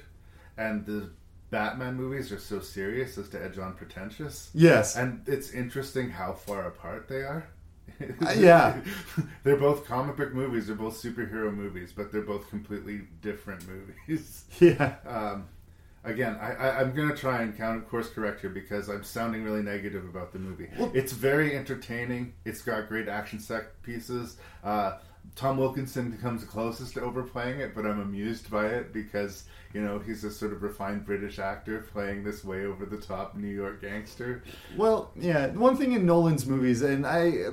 and 0.60 0.86
the 0.86 1.10
Batman 1.50 1.96
movies 1.96 2.32
are 2.32 2.40
so 2.40 2.60
serious 2.60 3.18
as 3.18 3.30
to 3.30 3.44
edge 3.44 3.58
on 3.58 3.74
pretentious. 3.74 4.50
Yes. 4.54 4.96
And 4.96 5.22
it's 5.28 5.52
interesting 5.52 6.10
how 6.10 6.34
far 6.34 6.68
apart 6.68 7.08
they 7.08 7.22
are. 7.22 7.48
Uh, 8.00 8.34
yeah. 8.38 8.80
they're 9.44 9.56
both 9.58 9.86
comic 9.86 10.18
book 10.18 10.34
movies. 10.34 10.68
They're 10.68 10.76
both 10.76 11.02
superhero 11.02 11.54
movies, 11.54 11.94
but 11.96 12.12
they're 12.12 12.22
both 12.22 12.50
completely 12.50 13.02
different 13.22 13.64
movies. 13.68 14.44
Yeah. 14.60 14.96
Um, 15.06 15.48
again, 16.04 16.36
I, 16.42 16.54
I, 16.54 16.80
I'm 16.82 16.96
going 16.96 17.10
to 17.10 17.16
try 17.16 17.44
and 17.44 17.56
count 17.56 17.88
course 17.90 18.10
correct 18.10 18.42
here 18.42 18.50
because 18.50 18.90
I'm 18.90 19.04
sounding 19.04 19.44
really 19.44 19.62
negative 19.62 20.04
about 20.06 20.34
the 20.34 20.40
movie. 20.40 20.70
it's 20.94 21.12
very 21.14 21.56
entertaining. 21.56 22.34
It's 22.44 22.62
got 22.62 22.88
great 22.90 23.08
action 23.08 23.40
set 23.40 23.82
pieces. 23.84 24.38
Uh, 24.64 24.98
Tom 25.36 25.58
Wilkinson 25.58 26.18
comes 26.22 26.44
closest 26.44 26.94
to 26.96 27.02
overplaying 27.02 27.60
it, 27.60 27.76
but 27.76 27.86
I'm 27.86 28.00
amused 28.00 28.50
by 28.50 28.68
it 28.68 28.94
because 28.94 29.44
you 29.74 29.82
know 29.82 30.00
he's 30.00 30.24
a 30.24 30.32
sort 30.32 30.54
of 30.54 30.64
refined 30.64 31.06
British 31.06 31.40
actor 31.40 31.88
playing 31.94 32.24
this 32.24 32.44
way 32.44 32.66
over 32.66 32.86
the 32.86 32.98
top 32.98 33.36
New 33.36 33.48
York 33.48 33.82
gangster. 33.82 34.44
Well, 34.76 35.12
yeah. 35.16 35.48
One 35.48 35.78
thing 35.78 35.94
in 35.94 36.06
Nolan's 36.06 36.46
movies, 36.46 36.82
and 36.82 37.06
I, 37.06 37.50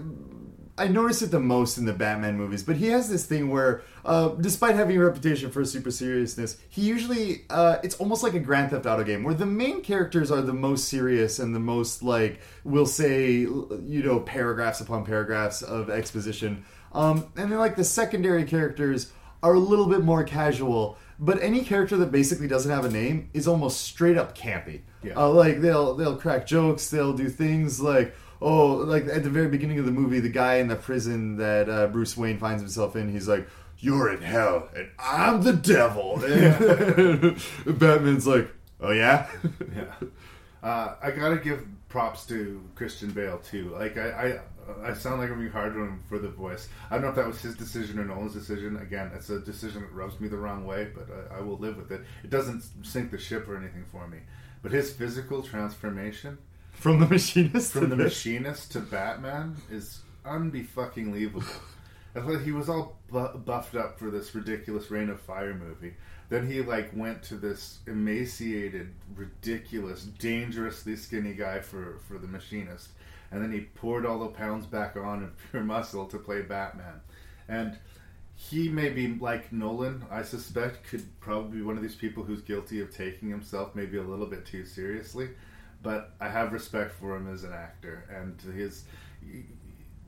I 0.76 0.88
notice 0.88 1.22
it 1.22 1.30
the 1.30 1.38
most 1.38 1.78
in 1.78 1.84
the 1.84 1.92
Batman 1.92 2.36
movies, 2.36 2.64
but 2.64 2.76
he 2.76 2.86
has 2.88 3.08
this 3.08 3.26
thing 3.26 3.48
where, 3.48 3.82
uh, 4.04 4.30
despite 4.30 4.74
having 4.74 4.96
a 4.96 5.04
reputation 5.04 5.50
for 5.52 5.64
super 5.64 5.92
seriousness, 5.92 6.56
he 6.68 6.82
usually, 6.82 7.42
uh, 7.48 7.78
it's 7.84 7.94
almost 7.96 8.24
like 8.24 8.34
a 8.34 8.40
Grand 8.40 8.70
Theft 8.70 8.84
Auto 8.84 9.04
game 9.04 9.22
where 9.22 9.34
the 9.34 9.46
main 9.46 9.82
characters 9.82 10.32
are 10.32 10.42
the 10.42 10.52
most 10.52 10.88
serious 10.88 11.38
and 11.38 11.54
the 11.54 11.60
most 11.60 12.02
like, 12.02 12.40
we'll 12.64 12.86
say, 12.86 13.38
you 13.38 14.02
know, 14.02 14.18
paragraphs 14.18 14.80
upon 14.80 15.04
paragraphs 15.04 15.62
of 15.62 15.90
exposition, 15.90 16.64
um, 16.94 17.32
and 17.36 17.50
then 17.50 17.58
like 17.58 17.76
the 17.76 17.84
secondary 17.84 18.44
characters 18.44 19.12
are 19.42 19.54
a 19.54 19.58
little 19.58 19.86
bit 19.86 20.02
more 20.02 20.24
casual. 20.24 20.96
But 21.18 21.40
any 21.42 21.62
character 21.62 21.96
that 21.98 22.10
basically 22.10 22.48
doesn't 22.48 22.70
have 22.70 22.84
a 22.84 22.90
name 22.90 23.30
is 23.32 23.46
almost 23.46 23.82
straight 23.82 24.16
up 24.16 24.36
campy. 24.36 24.80
Yeah. 25.02 25.16
Uh, 25.16 25.28
like 25.30 25.60
they'll 25.60 25.94
they'll 25.94 26.16
crack 26.16 26.46
jokes. 26.46 26.88
They'll 26.88 27.12
do 27.12 27.28
things 27.28 27.80
like 27.80 28.14
oh, 28.44 28.66
like 28.76 29.06
at 29.06 29.24
the 29.24 29.30
very 29.30 29.48
beginning 29.48 29.78
of 29.78 29.86
the 29.86 29.92
movie, 29.92 30.20
the 30.20 30.28
guy 30.28 30.56
in 30.56 30.68
the 30.68 30.76
prison 30.76 31.36
that 31.36 31.68
uh, 31.68 31.86
Bruce 31.88 32.16
Wayne 32.16 32.38
finds 32.38 32.62
himself 32.62 32.94
in, 32.94 33.10
he's 33.10 33.26
like, 33.26 33.48
"You're 33.78 34.12
in 34.12 34.22
hell, 34.22 34.68
and 34.76 34.88
I'm 34.98 35.42
the 35.42 35.52
devil." 35.52 36.22
And 36.24 37.42
Batman's 37.78 38.26
like, 38.26 38.50
"Oh 38.80 38.92
yeah." 38.92 39.28
yeah. 39.74 39.94
Uh, 40.62 40.94
I 41.02 41.10
gotta 41.10 41.36
give 41.36 41.66
props 41.88 42.26
to 42.26 42.62
Christian 42.74 43.10
Bale 43.10 43.38
too. 43.38 43.70
Like 43.70 43.96
I, 43.96 44.10
I, 44.10 44.40
I 44.82 44.94
sound 44.94 45.20
like 45.20 45.30
I'm 45.30 45.38
being 45.38 45.50
hard 45.50 45.72
on 45.76 45.82
him 45.82 46.02
for 46.08 46.18
the 46.18 46.28
voice. 46.28 46.68
I 46.90 46.94
don't 46.94 47.02
know 47.02 47.08
if 47.10 47.16
that 47.16 47.26
was 47.26 47.40
his 47.40 47.56
decision 47.56 47.98
or 47.98 48.04
Nolan's 48.04 48.34
decision. 48.34 48.76
Again, 48.76 49.10
it's 49.14 49.30
a 49.30 49.40
decision 49.40 49.82
that 49.82 49.92
rubs 49.92 50.20
me 50.20 50.28
the 50.28 50.36
wrong 50.36 50.64
way, 50.66 50.88
but 50.94 51.08
I, 51.32 51.38
I 51.38 51.40
will 51.40 51.58
live 51.58 51.76
with 51.76 51.90
it. 51.92 52.02
It 52.22 52.30
doesn't 52.30 52.62
sink 52.82 53.10
the 53.10 53.18
ship 53.18 53.48
or 53.48 53.56
anything 53.56 53.84
for 53.92 54.06
me. 54.08 54.18
But 54.62 54.72
his 54.72 54.92
physical 54.92 55.42
transformation 55.42 56.38
From 56.72 57.00
the 57.00 57.06
machinist 57.06 57.72
from 57.72 57.82
to 57.82 57.86
the 57.88 57.96
this. 57.96 58.04
machinist 58.24 58.72
to 58.72 58.80
Batman 58.80 59.56
is 59.70 60.00
unbefucking 60.24 61.06
believable. 61.10 61.44
I 62.16 62.20
thought 62.20 62.42
he 62.42 62.52
was 62.52 62.68
all 62.68 62.96
bu- 63.10 63.36
buffed 63.38 63.74
up 63.74 63.98
for 63.98 64.10
this 64.10 64.34
ridiculous 64.34 64.90
Reign 64.90 65.10
of 65.10 65.20
Fire 65.20 65.52
movie. 65.54 65.94
Then 66.30 66.50
he 66.50 66.62
like 66.62 66.90
went 66.94 67.22
to 67.24 67.34
this 67.36 67.80
emaciated, 67.86 68.92
ridiculous, 69.14 70.04
dangerously 70.04 70.96
skinny 70.96 71.34
guy 71.34 71.60
for 71.60 71.98
for 72.08 72.18
the 72.18 72.26
machinist, 72.26 72.88
and 73.34 73.42
then 73.42 73.50
he 73.52 73.60
poured 73.60 74.06
all 74.06 74.20
the 74.20 74.28
pounds 74.28 74.64
back 74.64 74.96
on 74.96 75.24
of 75.24 75.32
pure 75.50 75.64
muscle 75.74 76.06
to 76.06 76.18
play 76.18 76.40
Batman, 76.42 77.00
and 77.48 77.76
he 78.36 78.68
may 78.68 78.90
be 78.90 79.14
like 79.16 79.52
Nolan. 79.52 80.04
I 80.10 80.22
suspect 80.22 80.88
could 80.88 81.04
probably 81.20 81.58
be 81.58 81.64
one 81.64 81.76
of 81.76 81.82
these 81.82 81.96
people 81.96 82.22
who's 82.22 82.40
guilty 82.42 82.80
of 82.80 82.94
taking 82.94 83.28
himself 83.28 83.74
maybe 83.74 83.98
a 83.98 84.02
little 84.02 84.26
bit 84.26 84.46
too 84.46 84.64
seriously. 84.64 85.28
But 85.82 86.14
I 86.20 86.28
have 86.30 86.52
respect 86.52 86.92
for 86.98 87.14
him 87.16 87.30
as 87.32 87.44
an 87.44 87.52
actor, 87.52 88.08
and 88.10 88.40
his 88.56 88.84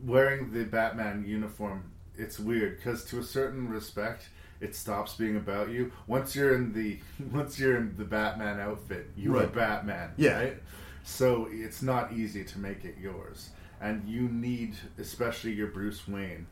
wearing 0.03 0.53
the 0.53 0.64
Batman 0.64 1.24
uniform, 1.27 1.91
it's 2.16 2.39
weird 2.39 2.77
because 2.77 3.05
to 3.07 3.18
a 3.18 3.22
certain 3.22 3.68
respect, 3.68 4.29
it 4.61 4.74
stops 4.74 5.14
being 5.14 5.37
about 5.37 5.68
you. 5.70 5.93
Once 6.07 6.35
you're 6.35 6.55
in 6.55 6.72
the 6.72 6.99
once 7.33 7.59
you're 7.59 7.77
in 7.77 7.95
the 7.97 8.05
Batman 8.05 8.59
outfit, 8.61 9.11
you 9.16 9.35
are 9.37 9.41
Right. 9.41 9.53
Batman. 9.55 10.12
Yeah. 10.16 10.39
Right? 10.39 10.62
So 11.09 11.48
it's 11.52 11.82
not 11.82 12.12
easy 12.12 12.42
to 12.44 12.59
make 12.59 12.84
it 12.84 12.96
yours, 13.00 13.50
and 13.80 14.07
you 14.09 14.22
need, 14.28 14.74
especially 14.98 15.52
your 15.52 15.68
Bruce 15.68 16.07
Wayne, 16.09 16.48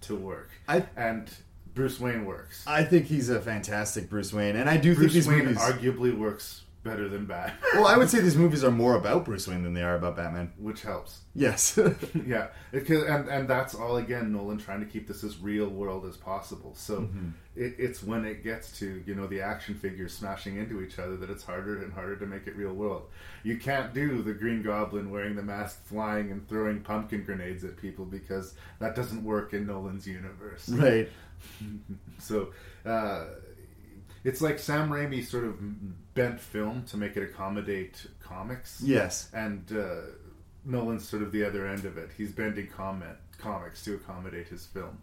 to 0.00 0.16
work. 0.16 0.48
I- 0.66 0.86
and 0.96 1.30
Bruce 1.74 2.00
Wayne 2.00 2.24
works. 2.24 2.64
I 2.66 2.84
think 2.84 3.04
he's 3.06 3.28
a 3.28 3.38
fantastic 3.40 4.08
Bruce 4.08 4.32
Wayne, 4.32 4.56
and 4.56 4.68
I 4.68 4.78
do 4.78 4.94
Bruce 4.94 5.12
think 5.12 5.12
these 5.12 5.28
Wayne 5.28 5.44
movies. 5.44 5.58
arguably 5.58 6.16
works 6.16 6.62
better 6.82 7.08
than 7.08 7.26
Batman, 7.26 7.56
well, 7.74 7.86
I 7.86 7.96
would 7.96 8.10
say 8.10 8.20
these 8.20 8.36
movies 8.36 8.64
are 8.64 8.70
more 8.70 8.96
about 8.96 9.24
Bruce 9.24 9.46
Wayne 9.46 9.62
than 9.62 9.74
they 9.74 9.82
are 9.82 9.94
about 9.94 10.16
Batman. 10.16 10.52
which 10.58 10.82
helps. 10.82 11.20
Yes. 11.34 11.78
yeah, 12.26 12.48
because 12.72 13.04
and 13.04 13.28
and 13.28 13.48
that's 13.48 13.74
all 13.74 13.96
again. 13.96 14.32
Nolan 14.32 14.58
trying 14.58 14.80
to 14.80 14.86
keep 14.86 15.06
this 15.08 15.24
as 15.24 15.38
real 15.38 15.68
world 15.68 16.04
as 16.06 16.16
possible. 16.16 16.74
So 16.74 17.08
it, 17.56 17.74
it's 17.78 18.02
when 18.02 18.24
it 18.24 18.42
gets 18.42 18.78
to 18.80 19.02
you 19.06 19.14
know 19.14 19.26
the 19.26 19.40
action 19.40 19.74
figures 19.74 20.12
smashing 20.12 20.56
into 20.56 20.82
each 20.82 20.98
other 20.98 21.16
that 21.16 21.30
it's 21.30 21.44
harder 21.44 21.82
and 21.82 21.92
harder 21.92 22.16
to 22.16 22.26
make 22.26 22.46
it 22.46 22.56
real 22.56 22.74
world. 22.74 23.08
You 23.44 23.56
can't 23.58 23.94
do 23.94 24.22
the 24.22 24.34
Green 24.34 24.62
Goblin 24.62 25.10
wearing 25.10 25.36
the 25.36 25.42
mask, 25.42 25.84
flying 25.86 26.30
and 26.30 26.48
throwing 26.48 26.80
pumpkin 26.80 27.24
grenades 27.24 27.64
at 27.64 27.76
people 27.76 28.04
because 28.04 28.54
that 28.78 28.94
doesn't 28.94 29.24
work 29.24 29.52
in 29.54 29.66
Nolan's 29.66 30.06
universe. 30.06 30.68
right. 30.68 31.08
So 32.18 32.50
uh, 32.84 33.24
it's 34.24 34.40
like 34.40 34.58
Sam 34.58 34.90
Raimi 34.90 35.24
sort 35.24 35.44
of 35.44 35.56
bent 36.14 36.40
film 36.40 36.84
to 36.84 36.96
make 36.96 37.16
it 37.16 37.22
accommodate 37.22 38.06
comics. 38.22 38.80
Yes. 38.84 39.30
And 39.32 39.70
uh, 39.72 40.12
Nolan's 40.64 41.08
sort 41.08 41.22
of 41.22 41.32
the 41.32 41.44
other 41.44 41.66
end 41.66 41.84
of 41.84 41.98
it. 41.98 42.10
He's 42.16 42.32
bending 42.32 42.68
comment, 42.68 43.16
comics 43.38 43.84
to 43.84 43.94
accommodate 43.94 44.48
his 44.48 44.66
film. 44.66 44.98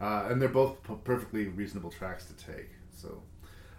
Uh, 0.00 0.28
and 0.30 0.40
they're 0.40 0.48
both 0.48 0.82
p- 0.82 0.94
perfectly 1.04 1.48
reasonable 1.48 1.90
tracks 1.90 2.24
to 2.26 2.32
take. 2.34 2.70
So 2.96 3.22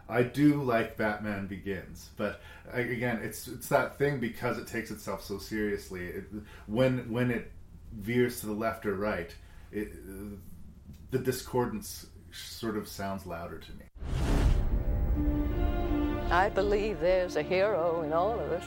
I 0.08 0.24
do 0.24 0.62
like 0.62 0.98
Batman 0.98 1.48
Begins, 1.48 2.10
but 2.18 2.42
again, 2.72 3.22
it's 3.24 3.48
it's 3.48 3.70
that 3.70 3.98
thing 3.98 4.20
because 4.20 4.58
it 4.58 4.68
takes 4.68 4.92
itself 4.92 5.24
so 5.24 5.38
seriously. 5.38 6.08
It, 6.08 6.26
when 6.68 7.12
when 7.12 7.32
it 7.32 7.52
veers 7.94 8.42
to 8.42 8.48
the 8.48 8.54
left 8.54 8.86
or 8.86 8.96
right, 8.96 9.34
it, 9.72 9.92
the 11.12 11.20
discordance 11.20 12.08
sort 12.32 12.78
of 12.78 12.88
sounds 12.88 13.26
louder 13.26 13.58
to 13.58 13.72
me. 13.72 13.86
I 16.32 16.48
believe 16.48 17.02
there's 17.02 17.36
a 17.36 17.44
hero 17.44 18.04
in 18.04 18.14
all 18.14 18.40
of 18.40 18.54
us. 18.54 18.64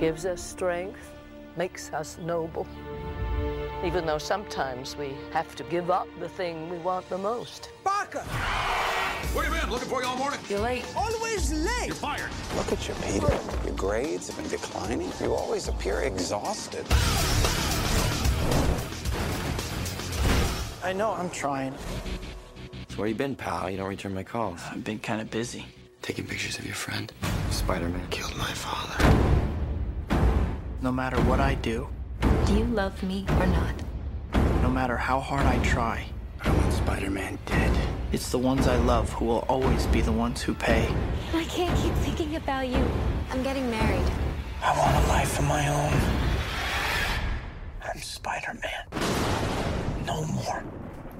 Gives 0.00 0.24
us 0.24 0.42
strength, 0.42 1.12
makes 1.58 1.92
us 1.92 2.16
noble. 2.22 2.66
Even 3.84 4.06
though 4.06 4.16
sometimes 4.16 4.96
we 4.96 5.14
have 5.32 5.54
to 5.56 5.62
give 5.64 5.90
up 5.90 6.08
the 6.20 6.28
thing 6.28 6.70
we 6.70 6.78
want 6.78 7.06
the 7.10 7.18
most. 7.18 7.68
Parker! 7.84 8.20
Where 9.34 9.44
you 9.44 9.50
been? 9.50 9.70
Looking 9.70 9.90
for 9.90 10.00
you 10.00 10.08
all 10.08 10.16
morning. 10.16 10.40
You're 10.48 10.60
late. 10.60 10.86
Always 10.96 11.52
late! 11.52 11.88
You're 11.88 11.96
fired. 11.96 12.30
Look 12.56 12.72
at 12.72 12.88
you, 12.88 12.94
Peter. 13.02 13.38
Your 13.66 13.76
grades 13.76 14.28
have 14.28 14.38
been 14.38 14.48
declining. 14.48 15.12
You 15.20 15.34
always 15.34 15.68
appear 15.68 16.00
exhausted. 16.00 16.86
I 20.82 20.94
know, 20.94 21.10
I'm 21.10 21.28
trying. 21.28 21.74
So 22.94 23.00
where 23.00 23.08
you 23.08 23.16
been, 23.16 23.34
pal? 23.34 23.68
You 23.68 23.76
don't 23.76 23.88
return 23.88 24.14
my 24.14 24.22
calls. 24.22 24.60
I've 24.70 24.84
been 24.84 25.00
kind 25.00 25.20
of 25.20 25.28
busy. 25.28 25.66
Taking 26.00 26.28
pictures 26.28 26.60
of 26.60 26.64
your 26.64 26.76
friend. 26.76 27.12
Spider-Man 27.50 28.06
killed 28.10 28.36
my 28.36 28.52
father. 28.52 30.16
No 30.80 30.92
matter 30.92 31.16
what 31.22 31.40
I 31.40 31.54
do, 31.56 31.88
Do 32.46 32.54
you 32.56 32.66
love 32.66 33.02
me 33.02 33.26
or 33.40 33.46
not? 33.46 33.74
no 34.62 34.70
matter 34.70 34.96
how 34.96 35.18
hard 35.18 35.44
I 35.44 35.58
try, 35.64 36.06
I 36.42 36.50
want 36.50 36.72
Spider-Man 36.72 37.36
dead. 37.46 37.76
it's 38.12 38.30
the 38.30 38.38
ones 38.38 38.68
I 38.68 38.76
love 38.76 39.10
who 39.10 39.24
will 39.24 39.44
always 39.48 39.86
be 39.86 40.00
the 40.00 40.12
ones 40.12 40.40
who 40.40 40.54
pay. 40.54 40.86
I 41.32 41.44
can't 41.46 41.76
keep 41.80 41.94
thinking 41.94 42.36
about 42.36 42.68
you. 42.68 42.78
I'm 43.32 43.42
getting 43.42 43.68
married. 43.72 44.08
I 44.62 44.78
want 44.78 45.04
a 45.04 45.08
life 45.08 45.36
of 45.40 45.46
my 45.46 45.66
own. 45.66 46.00
I'm 47.82 48.00
Spider-Man. 48.00 48.84
No 50.06 50.24
more. 50.26 50.62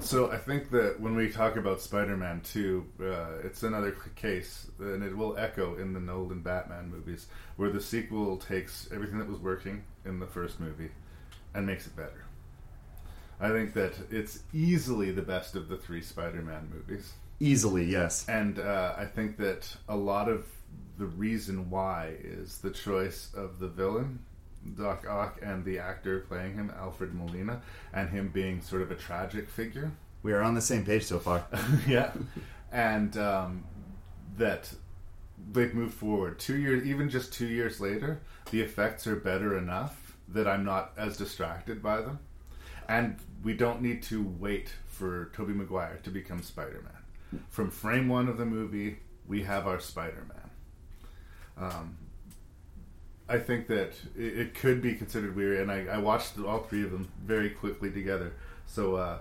So 0.05 0.31
I 0.31 0.37
think 0.37 0.69
that 0.69 0.99
when 0.99 1.15
we 1.15 1.31
talk 1.31 1.55
about 1.55 1.81
Spider-Man 1.81 2.41
2, 2.41 2.85
uh, 3.01 3.05
it's 3.43 3.63
another 3.63 3.97
case, 4.15 4.67
and 4.77 5.03
it 5.03 5.17
will 5.17 5.35
echo 5.35 5.77
in 5.77 5.93
the 5.93 5.99
Nolan 5.99 6.41
Batman 6.41 6.91
movies, 6.91 7.25
where 7.55 7.71
the 7.71 7.81
sequel 7.81 8.37
takes 8.37 8.87
everything 8.93 9.17
that 9.17 9.27
was 9.27 9.39
working 9.39 9.83
in 10.05 10.19
the 10.19 10.27
first 10.27 10.59
movie 10.59 10.91
and 11.55 11.65
makes 11.65 11.87
it 11.87 11.95
better. 11.95 12.23
I 13.39 13.49
think 13.49 13.73
that 13.73 13.93
it's 14.11 14.43
easily 14.53 15.09
the 15.09 15.23
best 15.23 15.55
of 15.55 15.69
the 15.69 15.77
three 15.77 16.03
Spider-Man 16.03 16.71
movies. 16.71 17.13
Easily, 17.39 17.85
yes. 17.85 18.29
And 18.29 18.59
uh, 18.59 18.93
I 18.95 19.05
think 19.05 19.37
that 19.37 19.75
a 19.89 19.97
lot 19.97 20.29
of 20.29 20.45
the 20.99 21.07
reason 21.07 21.71
why 21.71 22.13
is 22.23 22.59
the 22.59 22.69
choice 22.69 23.31
of 23.35 23.57
the 23.57 23.69
villain, 23.69 24.19
Doc 24.77 25.05
Ock, 25.07 25.39
and 25.41 25.63
the 25.63 25.79
actor 25.79 26.21
playing 26.21 26.55
him, 26.55 26.71
Alfred 26.77 27.13
Molina, 27.13 27.61
and 27.93 28.09
him 28.09 28.29
being 28.29 28.61
sort 28.61 28.81
of 28.81 28.91
a 28.91 28.95
tragic 28.95 29.49
figure. 29.49 29.91
We 30.23 30.33
are 30.33 30.41
on 30.41 30.55
the 30.55 30.61
same 30.61 30.85
page 30.85 31.03
so 31.03 31.19
far. 31.19 31.45
yeah. 31.87 32.11
And 32.71 33.15
um, 33.17 33.63
that 34.37 34.73
they've 35.51 35.73
moved 35.73 35.93
forward. 35.93 36.39
Two 36.39 36.57
years, 36.57 36.85
even 36.85 37.09
just 37.09 37.33
two 37.33 37.47
years 37.47 37.79
later, 37.79 38.21
the 38.51 38.61
effects 38.61 39.05
are 39.07 39.15
better 39.15 39.57
enough 39.57 40.15
that 40.27 40.47
I'm 40.47 40.65
not 40.65 40.93
as 40.97 41.17
distracted 41.17 41.81
by 41.81 42.01
them. 42.01 42.19
And 42.87 43.17
we 43.43 43.53
don't 43.53 43.81
need 43.81 44.01
to 44.03 44.23
wait 44.39 44.73
for 44.87 45.31
Tobey 45.35 45.53
Maguire 45.53 45.99
to 46.03 46.09
become 46.09 46.41
Spider 46.41 46.83
Man. 46.83 47.43
From 47.49 47.69
frame 47.69 48.07
one 48.07 48.27
of 48.27 48.37
the 48.37 48.45
movie, 48.45 48.97
we 49.27 49.43
have 49.43 49.67
our 49.67 49.79
Spider 49.79 50.25
Man. 50.27 51.69
Um, 51.71 51.97
I 53.27 53.39
think 53.39 53.67
that 53.67 53.93
it, 54.17 54.39
it 54.39 54.53
could 54.55 54.81
be 54.81 54.93
considered 54.93 55.35
weird, 55.35 55.59
and 55.59 55.71
I, 55.71 55.95
I 55.95 55.97
watched 55.97 56.37
all 56.39 56.59
three 56.59 56.83
of 56.83 56.91
them 56.91 57.09
very 57.23 57.49
quickly 57.49 57.91
together. 57.91 58.33
So, 58.67 58.95
uh, 58.95 59.19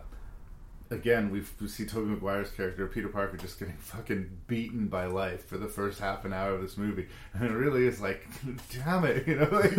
again, 0.91 1.31
we 1.31 1.43
see 1.69 1.87
Tobey 1.87 2.11
Maguire's 2.11 2.51
character, 2.51 2.87
Peter 2.87 3.09
Parker, 3.09 3.37
just 3.37 3.59
getting 3.59 3.77
fucking 3.79 4.39
beaten 4.47 4.89
by 4.89 5.07
life 5.07 5.47
for 5.47 5.59
the 5.59 5.69
first 5.69 6.01
half 6.01 6.25
an 6.25 6.33
hour 6.33 6.55
of 6.55 6.63
this 6.63 6.77
movie. 6.77 7.09
And 7.35 7.45
it 7.45 7.53
really 7.53 7.87
is 7.87 8.01
like, 8.01 8.27
damn 8.85 9.05
it, 9.05 9.27
you 9.27 9.37
know? 9.37 9.49
Like, 9.51 9.73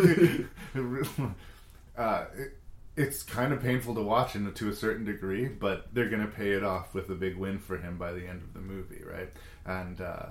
uh, 1.97 2.25
it, 2.35 2.57
it's 2.97 3.23
kind 3.23 3.53
of 3.53 3.61
painful 3.61 3.95
to 3.95 4.01
watch 4.01 4.35
in, 4.35 4.51
to 4.51 4.69
a 4.69 4.75
certain 4.75 5.05
degree, 5.05 5.47
but 5.47 5.93
they're 5.93 6.09
going 6.09 6.25
to 6.25 6.31
pay 6.31 6.51
it 6.51 6.63
off 6.63 6.93
with 6.93 7.09
a 7.09 7.15
big 7.15 7.37
win 7.37 7.59
for 7.59 7.77
him 7.77 7.97
by 7.97 8.13
the 8.13 8.27
end 8.27 8.41
of 8.41 8.53
the 8.53 8.59
movie, 8.59 9.01
right? 9.03 9.29
And 9.65 9.99
uh, 9.99 10.27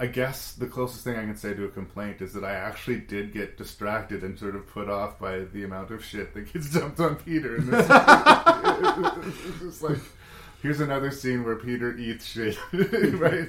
I 0.00 0.06
guess 0.06 0.52
the 0.52 0.68
closest 0.68 1.02
thing 1.02 1.16
I 1.16 1.24
can 1.24 1.36
say 1.36 1.54
to 1.54 1.64
a 1.64 1.68
complaint 1.68 2.22
is 2.22 2.32
that 2.34 2.44
I 2.44 2.52
actually 2.52 3.00
did 3.00 3.32
get 3.32 3.58
distracted 3.58 4.22
and 4.22 4.38
sort 4.38 4.54
of 4.54 4.68
put 4.68 4.88
off 4.88 5.18
by 5.18 5.40
the 5.40 5.64
amount 5.64 5.90
of 5.90 6.04
shit 6.04 6.34
that 6.34 6.52
gets 6.52 6.70
dumped 6.74 7.00
on 7.00 7.16
Peter. 7.16 7.56
In 7.56 7.68
this 7.68 7.86
it's 7.90 9.60
just 9.60 9.82
like, 9.82 9.98
here's 10.62 10.80
another 10.80 11.10
scene 11.10 11.44
where 11.44 11.56
Peter 11.56 11.96
eats 11.96 12.26
shit, 12.26 12.56
right? 12.72 13.48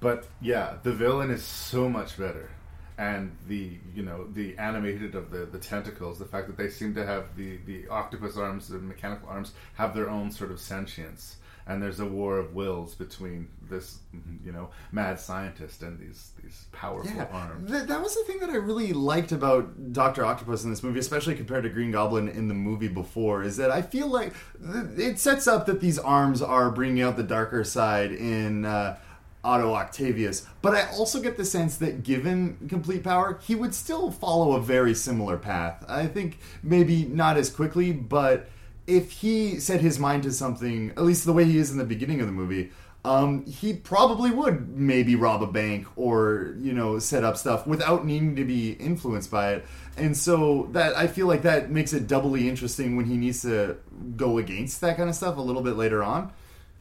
But 0.00 0.26
yeah, 0.40 0.78
the 0.82 0.92
villain 0.92 1.30
is 1.30 1.44
so 1.44 1.88
much 1.88 2.18
better. 2.18 2.50
And 2.96 3.36
the 3.46 3.78
you 3.94 4.02
know 4.02 4.26
the 4.32 4.58
animated 4.58 5.14
of 5.14 5.30
the, 5.30 5.46
the 5.46 5.58
tentacles, 5.58 6.18
the 6.18 6.24
fact 6.24 6.48
that 6.48 6.56
they 6.56 6.68
seem 6.68 6.96
to 6.96 7.06
have 7.06 7.36
the, 7.36 7.58
the 7.58 7.86
octopus 7.86 8.36
arms, 8.36 8.66
the 8.66 8.80
mechanical 8.80 9.28
arms, 9.28 9.52
have 9.74 9.94
their 9.94 10.10
own 10.10 10.32
sort 10.32 10.50
of 10.50 10.58
sentience, 10.58 11.36
and 11.68 11.82
there's 11.82 12.00
a 12.00 12.06
war 12.06 12.38
of 12.38 12.54
wills 12.54 12.94
between 12.94 13.46
this 13.68 13.98
you 14.44 14.50
know 14.50 14.70
mad 14.90 15.20
scientist 15.20 15.82
and 15.82 15.98
these 16.00 16.30
these 16.42 16.64
powerful 16.72 17.12
Yeah, 17.14 17.26
arms. 17.30 17.70
Th- 17.70 17.84
that 17.84 18.02
was 18.02 18.14
the 18.16 18.24
thing 18.24 18.40
that 18.40 18.50
I 18.50 18.56
really 18.56 18.92
liked 18.94 19.30
about 19.32 19.92
Doctor 19.92 20.24
Octopus 20.24 20.64
in 20.64 20.70
this 20.70 20.82
movie, 20.82 20.98
especially 20.98 21.34
compared 21.36 21.64
to 21.64 21.68
Green 21.68 21.90
Goblin 21.92 22.28
in 22.28 22.48
the 22.48 22.54
movie 22.54 22.88
before, 22.88 23.42
is 23.42 23.56
that 23.58 23.70
I 23.70 23.82
feel 23.82 24.08
like 24.08 24.32
th- 24.60 24.98
it 24.98 25.18
sets 25.18 25.46
up 25.46 25.66
that 25.66 25.80
these 25.80 25.98
arms 25.98 26.40
are 26.42 26.70
bringing 26.70 27.02
out 27.02 27.16
the 27.16 27.22
darker 27.22 27.62
side 27.64 28.12
in 28.12 28.64
uh, 28.64 28.96
Otto 29.44 29.74
Octavius. 29.74 30.46
But 30.62 30.74
I 30.74 30.88
also 30.92 31.20
get 31.20 31.36
the 31.36 31.44
sense 31.44 31.76
that 31.76 32.02
given 32.02 32.56
complete 32.68 33.04
power, 33.04 33.38
he 33.42 33.54
would 33.54 33.74
still 33.74 34.10
follow 34.10 34.56
a 34.56 34.60
very 34.60 34.94
similar 34.94 35.36
path. 35.36 35.84
I 35.88 36.06
think 36.06 36.38
maybe 36.62 37.04
not 37.04 37.36
as 37.36 37.50
quickly, 37.50 37.92
but 37.92 38.48
if 38.88 39.12
he 39.12 39.60
set 39.60 39.80
his 39.80 39.98
mind 40.00 40.24
to 40.24 40.32
something, 40.32 40.90
at 40.96 41.04
least 41.04 41.24
the 41.24 41.32
way 41.32 41.44
he 41.44 41.58
is 41.58 41.70
in 41.70 41.78
the 41.78 41.84
beginning 41.84 42.20
of 42.20 42.26
the 42.26 42.32
movie, 42.32 42.72
um, 43.04 43.44
he 43.46 43.72
probably 43.74 44.30
would 44.32 44.76
maybe 44.76 45.14
rob 45.14 45.42
a 45.42 45.46
bank 45.46 45.86
or 45.94 46.56
you 46.58 46.72
know 46.72 46.98
set 46.98 47.22
up 47.22 47.36
stuff 47.36 47.66
without 47.66 48.04
needing 48.04 48.34
to 48.36 48.44
be 48.44 48.72
influenced 48.72 49.30
by 49.30 49.52
it. 49.52 49.66
And 49.96 50.16
so 50.16 50.68
that 50.72 50.96
I 50.96 51.06
feel 51.06 51.26
like 51.28 51.42
that 51.42 51.70
makes 51.70 51.92
it 51.92 52.08
doubly 52.08 52.48
interesting 52.48 52.96
when 52.96 53.06
he 53.06 53.16
needs 53.16 53.42
to 53.42 53.76
go 54.16 54.38
against 54.38 54.80
that 54.80 54.96
kind 54.96 55.08
of 55.08 55.14
stuff 55.14 55.36
a 55.36 55.40
little 55.40 55.62
bit 55.62 55.76
later 55.76 56.02
on. 56.02 56.32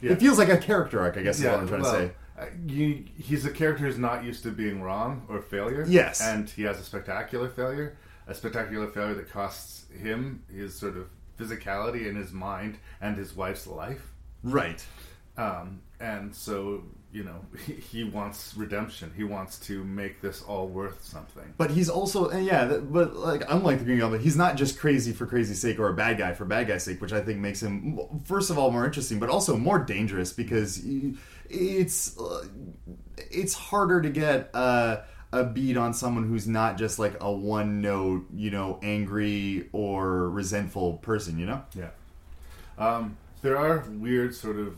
Yeah. 0.02 0.14
It 0.14 0.20
feels 0.20 0.38
like 0.38 0.50
a 0.50 0.58
character 0.58 1.00
arc, 1.00 1.18
I 1.18 1.24
guess 1.24 1.40
is 1.40 1.46
what 1.46 1.56
I'm 1.60 1.68
trying 1.68 1.82
well, 1.82 1.94
to 1.94 2.08
say. 2.08 2.12
uh, 2.40 2.46
You, 2.68 3.06
he's 3.18 3.46
a 3.46 3.52
character 3.52 3.86
who's 3.86 3.98
not 3.98 4.24
used 4.24 4.44
to 4.44 4.52
being 4.52 4.82
wrong 4.82 5.26
or 5.30 5.42
failure. 5.42 5.86
Yes. 5.88 6.22
and 6.22 6.50
he 6.50 6.64
has 6.64 6.80
a 6.80 6.84
spectacular 6.84 7.50
failure. 7.50 7.98
a 8.28 8.34
spectacular 8.36 8.88
failure 8.88 9.16
that 9.16 9.30
costs 9.32 9.86
him 9.92 10.44
his 10.54 10.76
sort 10.78 10.98
of 10.98 11.08
physicality 11.38 12.08
and 12.08 12.18
his 12.18 12.32
mind 12.32 12.78
and 13.02 13.16
his 13.18 13.36
wife's 13.36 13.68
life. 13.68 14.12
Right. 14.44 14.86
Um, 15.38 15.82
and 16.00 16.36
so, 16.36 16.84
you 17.12 17.24
know, 17.24 17.42
he, 17.66 17.74
he 17.74 18.04
wants 18.04 18.56
redemption. 18.58 19.12
He 19.16 19.24
wants 19.24 19.60
to 19.68 19.84
make 19.84 20.20
this 20.22 20.42
all 20.42 20.68
worth 20.68 21.04
something. 21.04 21.54
But 21.58 21.70
he's 21.72 21.90
also, 21.90 22.30
and 22.30 22.46
yeah, 22.46 22.66
that- 22.66 22.92
but 22.92 23.16
like 23.16 23.44
unlike 23.50 23.80
the 23.80 23.86
Green 23.86 24.00
Goblin, 24.00 24.20
he's 24.22 24.36
not 24.38 24.56
just 24.58 24.80
crazy 24.80 25.12
for 25.14 25.26
crazy's 25.28 25.62
sake 25.62 25.80
or 25.80 25.90
a 25.90 25.94
bad 25.94 26.18
guy 26.18 26.34
for 26.34 26.46
bad 26.46 26.68
guy's 26.68 26.84
sake, 26.84 27.02
which 27.02 27.14
I 27.14 27.22
think 27.22 27.40
makes 27.40 27.62
him 27.62 28.00
first 28.26 28.50
of 28.50 28.58
all 28.58 28.72
more 28.72 28.86
interesting, 28.86 29.20
but 29.20 29.30
also 29.30 29.56
more 29.58 29.78
dangerous 29.80 30.34
because 30.34 30.82
it's 31.50 32.18
uh, 32.20 32.46
it's 33.32 33.54
harder 33.54 34.02
to 34.02 34.10
get 34.10 34.50
uh, 34.54 34.98
a 35.32 35.44
beat 35.44 35.78
on 35.78 35.94
someone 35.94 36.28
who's 36.28 36.48
not 36.48 36.78
just 36.78 37.00
like 37.00 37.16
a 37.22 37.32
one 37.32 37.82
note, 37.82 38.26
you 38.34 38.50
know, 38.50 38.80
angry 38.82 39.70
or 39.72 40.30
resentful 40.30 40.94
person, 40.98 41.38
you 41.38 41.46
know? 41.46 41.64
Yeah. 41.76 41.90
Um, 42.78 43.18
there 43.42 43.58
are 43.58 43.84
weird 43.90 44.34
sort 44.34 44.58
of 44.58 44.78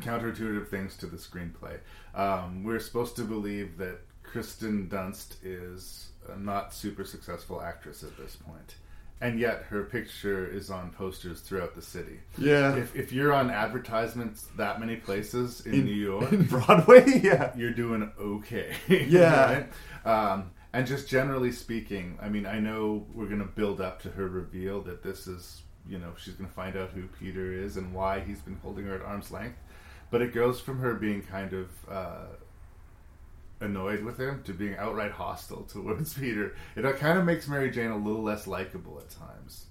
counterintuitive 0.00 0.68
things 0.68 0.96
to 0.98 1.06
the 1.06 1.16
screenplay. 1.16 1.78
Um, 2.14 2.64
we're 2.64 2.80
supposed 2.80 3.16
to 3.16 3.22
believe 3.22 3.78
that 3.78 4.00
Kristen 4.22 4.88
Dunst 4.88 5.36
is 5.42 6.08
not 6.38 6.74
super 6.74 7.04
successful 7.04 7.62
actress 7.62 8.02
at 8.02 8.16
this 8.16 8.36
point. 8.36 8.74
And 9.20 9.38
yet 9.38 9.62
her 9.70 9.84
picture 9.84 10.46
is 10.46 10.70
on 10.70 10.90
posters 10.90 11.40
throughout 11.40 11.74
the 11.74 11.80
city. 11.82 12.18
Yeah. 12.36 12.74
If, 12.76 12.94
if 12.94 13.12
you're 13.12 13.32
on 13.32 13.50
advertisements 13.50 14.46
that 14.56 14.80
many 14.80 14.96
places 14.96 15.64
in, 15.64 15.74
In- 15.74 15.84
New 15.86 15.94
York, 15.94 16.32
in 16.32 16.44
Broadway, 16.44 17.20
yeah. 17.22 17.52
you're 17.56 17.70
doing 17.72 18.10
okay. 18.18 18.74
Yeah. 18.88 19.64
Right? 20.04 20.32
Um, 20.32 20.50
and 20.72 20.86
just 20.86 21.08
generally 21.08 21.52
speaking, 21.52 22.18
I 22.20 22.28
mean, 22.28 22.46
I 22.46 22.58
know 22.58 23.06
we're 23.14 23.26
going 23.26 23.38
to 23.38 23.44
build 23.46 23.80
up 23.80 24.02
to 24.02 24.10
her 24.10 24.28
reveal 24.28 24.82
that 24.82 25.02
this 25.02 25.26
is, 25.28 25.62
you 25.88 25.98
know, 25.98 26.12
she's 26.18 26.34
going 26.34 26.48
to 26.48 26.54
find 26.54 26.76
out 26.76 26.90
who 26.90 27.06
Peter 27.20 27.52
is 27.52 27.76
and 27.76 27.94
why 27.94 28.20
he's 28.20 28.40
been 28.40 28.56
holding 28.56 28.84
her 28.86 28.96
at 28.96 29.02
arm's 29.02 29.30
length. 29.30 29.58
But 30.10 30.20
it 30.20 30.34
goes 30.34 30.60
from 30.60 30.80
her 30.80 30.94
being 30.94 31.22
kind 31.22 31.52
of 31.52 31.68
uh, 31.88 32.26
annoyed 33.64 34.04
with 34.04 34.18
him 34.18 34.42
to 34.44 34.52
being 34.52 34.76
outright 34.76 35.10
hostile 35.12 35.62
towards 35.72 36.14
Peter. 36.14 36.54
It 36.76 36.84
uh, 36.84 36.92
kind 36.92 37.18
of 37.18 37.24
makes 37.24 37.48
Mary 37.48 37.70
Jane 37.70 37.90
a 37.90 37.96
little 37.96 38.22
less 38.22 38.46
likable 38.46 38.98
at 38.98 39.10
times. 39.10 39.66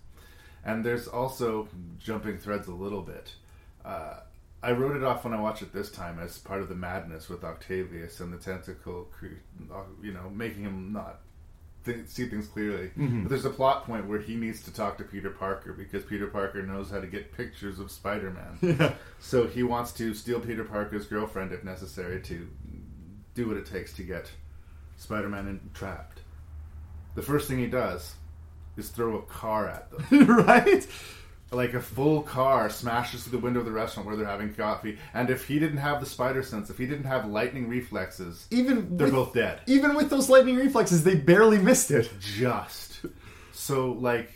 And 0.65 0.83
there's 0.83 1.07
also 1.07 1.67
jumping 1.99 2.37
threads 2.37 2.67
a 2.67 2.73
little 2.73 3.01
bit. 3.01 3.33
Uh, 3.83 4.15
I 4.61 4.71
wrote 4.71 4.95
it 4.95 5.03
off 5.03 5.25
when 5.25 5.33
I 5.33 5.41
watched 5.41 5.61
it 5.61 5.73
this 5.73 5.91
time 5.91 6.19
as 6.19 6.37
part 6.37 6.61
of 6.61 6.69
the 6.69 6.75
madness 6.75 7.27
with 7.27 7.43
Octavius 7.43 8.21
and 8.21 8.31
the 8.31 8.37
tentacle, 8.37 9.09
uh, 9.73 9.81
you 10.01 10.13
know, 10.13 10.29
making 10.33 10.63
him 10.63 10.93
not 10.93 11.19
th- 11.83 12.07
see 12.07 12.27
things 12.29 12.47
clearly. 12.47 12.91
Mhm. 12.97 13.23
But 13.23 13.29
there's 13.29 13.43
a 13.43 13.49
plot 13.49 13.83
point 13.85 14.07
where 14.07 14.19
he 14.19 14.35
needs 14.35 14.63
to 14.63 14.73
talk 14.73 14.97
to 14.99 15.03
Peter 15.03 15.29
Parker 15.31 15.73
because 15.73 16.05
Peter 16.05 16.27
Parker 16.27 16.63
knows 16.63 16.89
how 16.89 17.01
to 17.01 17.07
get 17.07 17.35
pictures 17.35 17.77
of 17.79 17.91
Spider-Man. 17.91 18.59
Yeah. 18.79 18.93
So 19.19 19.47
he 19.47 19.63
wants 19.63 19.91
to 19.93 20.13
steal 20.13 20.39
Peter 20.39 20.63
Parker's 20.63 21.07
girlfriend 21.07 21.51
if 21.51 21.65
necessary 21.65 22.21
to 22.21 22.47
do 23.35 23.47
what 23.47 23.57
it 23.57 23.65
takes 23.65 23.93
to 23.93 24.03
get 24.03 24.29
Spider-Man 24.97 25.47
entrapped. 25.47 26.19
The 27.15 27.21
first 27.21 27.47
thing 27.47 27.59
he 27.59 27.67
does 27.67 28.13
is 28.77 28.89
throw 28.89 29.17
a 29.17 29.21
car 29.23 29.67
at 29.67 29.89
them. 29.91 30.25
right? 30.45 30.85
Like 31.51 31.73
a 31.75 31.79
full 31.81 32.23
car 32.23 32.69
smashes 32.71 33.23
through 33.23 33.37
the 33.39 33.43
window 33.43 33.59
of 33.59 33.65
the 33.67 33.71
restaurant 33.71 34.07
where 34.07 34.15
they're 34.15 34.25
having 34.25 34.53
coffee. 34.55 34.97
And 35.13 35.29
if 35.29 35.47
he 35.47 35.59
didn't 35.59 35.77
have 35.77 35.99
the 35.99 36.05
spider 36.07 36.41
sense, 36.41 36.69
if 36.71 36.77
he 36.79 36.87
didn't 36.87 37.05
have 37.05 37.27
lightning 37.27 37.67
reflexes, 37.69 38.47
Even 38.49 38.97
they're 38.97 39.07
with- 39.07 39.13
both 39.15 39.33
dead. 39.33 39.59
Even 39.67 39.93
with 39.95 40.09
those 40.09 40.29
lightning 40.29 40.55
reflexes, 40.55 41.03
they 41.03 41.15
barely 41.15 41.59
missed 41.59 41.91
it. 41.91 42.09
Just. 42.19 43.01
So, 43.51 43.91
like, 43.91 44.31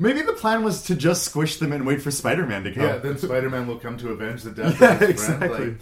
Maybe 0.00 0.22
the 0.22 0.32
plan 0.32 0.62
was 0.62 0.82
to 0.84 0.94
just 0.94 1.24
squish 1.24 1.56
them 1.58 1.72
and 1.72 1.84
wait 1.84 2.00
for 2.02 2.12
Spider-Man 2.12 2.62
to 2.64 2.72
come. 2.72 2.82
yeah, 2.84 2.98
then 2.98 3.18
Spider-Man 3.18 3.66
will 3.66 3.78
come 3.80 3.96
to 3.98 4.10
avenge 4.10 4.42
the 4.44 4.52
death 4.52 4.80
Yeah, 4.80 4.92
of 4.94 5.00
his 5.00 5.24
friend. 5.24 5.42
exactly. 5.42 5.68
Like, 5.70 5.78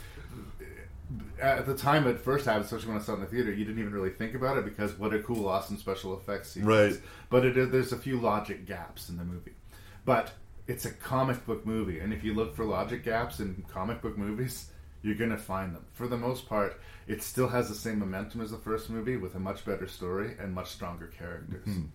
at 1.41 1.66
the 1.66 1.74
time 1.74 2.07
it 2.07 2.18
first 2.18 2.47
happened, 2.47 2.64
especially 2.64 2.89
when 2.89 2.99
I 2.99 3.01
saw 3.01 3.12
it 3.12 3.16
in 3.16 3.20
the 3.22 3.26
theater, 3.26 3.53
you 3.53 3.64
didn't 3.64 3.80
even 3.80 3.93
really 3.93 4.11
think 4.11 4.34
about 4.34 4.57
it 4.59 4.64
because 4.64 4.99
what 4.99 5.12
a 5.14 5.18
cool, 5.20 5.49
awesome 5.49 5.76
special 5.76 6.16
effects 6.18 6.53
sequence. 6.53 6.95
Right. 6.95 7.03
But 7.30 7.45
it 7.45 7.72
there's 7.72 7.93
a 7.93 7.99
few 7.99 8.18
logic 8.20 8.66
gaps 8.66 9.09
in 9.09 9.16
the 9.16 9.24
movie. 9.24 9.55
But 10.05 10.32
it's 10.66 10.84
a 10.84 10.91
comic 10.93 11.45
book 11.47 11.64
movie, 11.66 12.01
and 12.01 12.12
if 12.12 12.24
you 12.24 12.34
look 12.34 12.55
for 12.57 12.64
logic 12.64 13.05
gaps 13.05 13.41
in 13.41 13.64
comic 13.72 14.01
book 14.03 14.16
movies, 14.18 14.70
you're 15.03 15.14
gonna 15.14 15.37
find 15.39 15.74
them. 15.74 15.84
For 15.93 16.09
the 16.09 16.16
most 16.16 16.49
part, 16.49 16.80
it 17.07 17.22
still 17.22 17.49
has 17.49 17.68
the 17.68 17.74
same 17.74 17.99
momentum 18.01 18.41
as 18.41 18.51
the 18.51 18.57
first 18.59 18.91
movie 18.91 19.16
with 19.16 19.34
a 19.37 19.39
much 19.39 19.64
better 19.64 19.87
story 19.87 20.34
and 20.41 20.53
much 20.55 20.70
stronger 20.70 21.07
characters. 21.07 21.66
Mhm. 21.66 21.89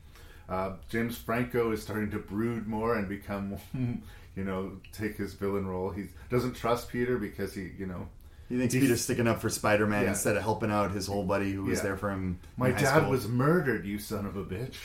Uh, 0.48 0.76
James 0.90 1.18
Franco 1.18 1.72
is 1.72 1.82
starting 1.82 2.12
to 2.12 2.20
brood 2.20 2.68
more 2.68 2.96
and 2.96 3.08
become, 3.08 3.56
you 4.36 4.44
know, 4.44 4.74
take 4.94 5.18
his 5.18 5.34
villain 5.34 5.66
role. 5.66 5.90
He 5.90 6.08
doesn't 6.30 6.56
trust 6.56 6.90
Peter 6.90 7.18
because 7.18 7.54
he, 7.54 7.72
you 7.78 7.86
know, 7.86 8.08
He 8.52 8.58
thinks 8.58 8.74
he's- 8.74 8.84
Peter's 8.84 9.02
sticking 9.02 9.28
up 9.28 9.40
for 9.42 9.50
Spider-Man 9.50 10.04
Yeah. 10.04 10.10
instead 10.10 10.36
of 10.36 10.44
helping 10.44 10.72
out 10.72 10.92
his 10.92 11.08
whole 11.08 11.24
buddy 11.24 11.52
who 11.54 11.64
was 11.64 11.78
Yeah. 11.80 11.84
there 11.84 11.98
for 11.98 12.10
him. 12.12 12.38
My 12.58 12.72
dad 12.72 12.98
school. 12.98 13.10
was 13.10 13.28
murdered, 13.28 13.86
you 13.86 13.98
son 13.98 14.26
of 14.26 14.36
a 14.36 14.44
bitch. 14.44 14.76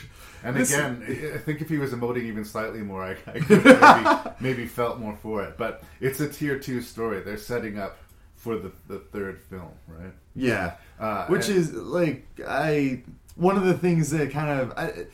And 0.44 0.54
This- 0.56 0.72
again, 0.72 1.02
I- 1.08 1.34
I 1.34 1.38
think 1.38 1.60
if 1.60 1.68
he 1.68 1.78
was 1.78 1.90
emoting 1.92 2.22
even 2.22 2.44
slightly 2.44 2.80
more, 2.80 3.02
I, 3.02 3.16
I 3.26 3.40
could 3.40 3.62
have 3.62 4.04
maybe, 4.04 4.30
maybe 4.40 4.66
felt 4.68 5.00
more 5.00 5.16
for 5.20 5.42
it. 5.42 5.56
But 5.58 5.82
it's 6.00 6.20
a 6.20 6.28
tier 6.28 6.58
two 6.58 6.80
story. 6.80 7.20
They're 7.20 7.36
setting 7.36 7.78
up 7.78 7.98
for 8.36 8.56
the, 8.56 8.70
the 8.86 8.98
third 9.00 9.40
film, 9.50 9.72
right? 9.88 10.12
Yeah, 10.36 10.74
Uh, 11.00 11.26
which 11.26 11.48
and- 11.48 11.58
is 11.58 11.72
like 11.74 12.24
I 12.46 13.02
one 13.34 13.56
of 13.56 13.64
the 13.64 13.74
things 13.76 14.10
that 14.10 14.30
kind 14.30 14.60
of 14.60 14.72
I, 14.78 15.06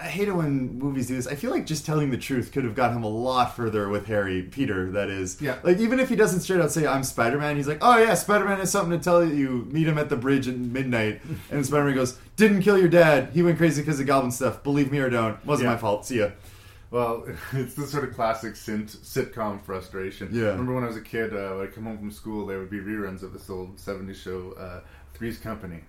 I 0.00 0.04
hate 0.08 0.28
it 0.28 0.32
when 0.32 0.78
movies 0.78 1.08
do 1.08 1.14
this. 1.16 1.26
I 1.26 1.34
feel 1.34 1.50
like 1.50 1.66
just 1.66 1.84
telling 1.84 2.10
the 2.10 2.16
truth 2.16 2.52
could 2.52 2.64
have 2.64 2.74
got 2.74 2.92
him 2.92 3.02
a 3.02 3.08
lot 3.08 3.54
further 3.54 3.88
with 3.88 4.06
Harry 4.06 4.42
Peter. 4.42 4.90
That 4.90 5.10
is, 5.10 5.40
Yeah. 5.42 5.56
Like 5.62 5.78
even 5.78 6.00
if 6.00 6.08
he 6.08 6.16
doesn't 6.16 6.40
straight 6.40 6.60
out 6.60 6.70
say 6.72 6.86
I'm 6.86 7.02
Spider 7.02 7.38
Man, 7.38 7.56
he's 7.56 7.68
like, 7.68 7.78
oh 7.82 7.98
yeah, 7.98 8.14
Spider 8.14 8.46
Man 8.46 8.58
has 8.58 8.70
something 8.72 8.98
to 8.98 9.02
tell 9.04 9.24
you. 9.24 9.68
Meet 9.70 9.88
him 9.88 9.98
at 9.98 10.08
the 10.08 10.16
bridge 10.16 10.48
at 10.48 10.56
midnight, 10.56 11.20
and 11.50 11.64
Spider 11.66 11.84
Man 11.84 11.94
goes, 11.94 12.18
didn't 12.36 12.62
kill 12.62 12.78
your 12.78 12.88
dad. 12.88 13.30
He 13.34 13.42
went 13.42 13.58
crazy 13.58 13.82
because 13.82 14.00
of 14.00 14.06
goblin 14.06 14.32
stuff. 14.32 14.62
Believe 14.62 14.90
me 14.90 14.98
or 15.00 15.10
don't, 15.10 15.44
wasn't 15.44 15.66
Yeah. 15.68 15.72
my 15.74 15.78
fault. 15.78 16.06
See 16.06 16.18
ya. 16.18 16.30
Well, 16.90 17.24
it's 17.52 17.74
the 17.74 17.86
sort 17.86 18.04
of 18.04 18.14
classic 18.14 18.54
sitcom 18.54 19.62
frustration. 19.62 20.30
Yeah. 20.32 20.46
I 20.46 20.50
remember 20.50 20.74
when 20.74 20.84
I 20.84 20.88
was 20.88 20.96
a 20.96 21.00
kid, 21.02 21.34
uh, 21.34 21.58
I'd 21.60 21.74
come 21.74 21.84
home 21.84 21.98
from 21.98 22.10
school, 22.10 22.46
there 22.46 22.58
would 22.58 22.70
be 22.70 22.80
reruns 22.80 23.22
of 23.22 23.32
this 23.32 23.48
old 23.50 23.76
70s 23.76 24.16
show, 24.16 24.52
uh, 24.58 24.80
Three's 25.14 25.38
Company. 25.38 25.80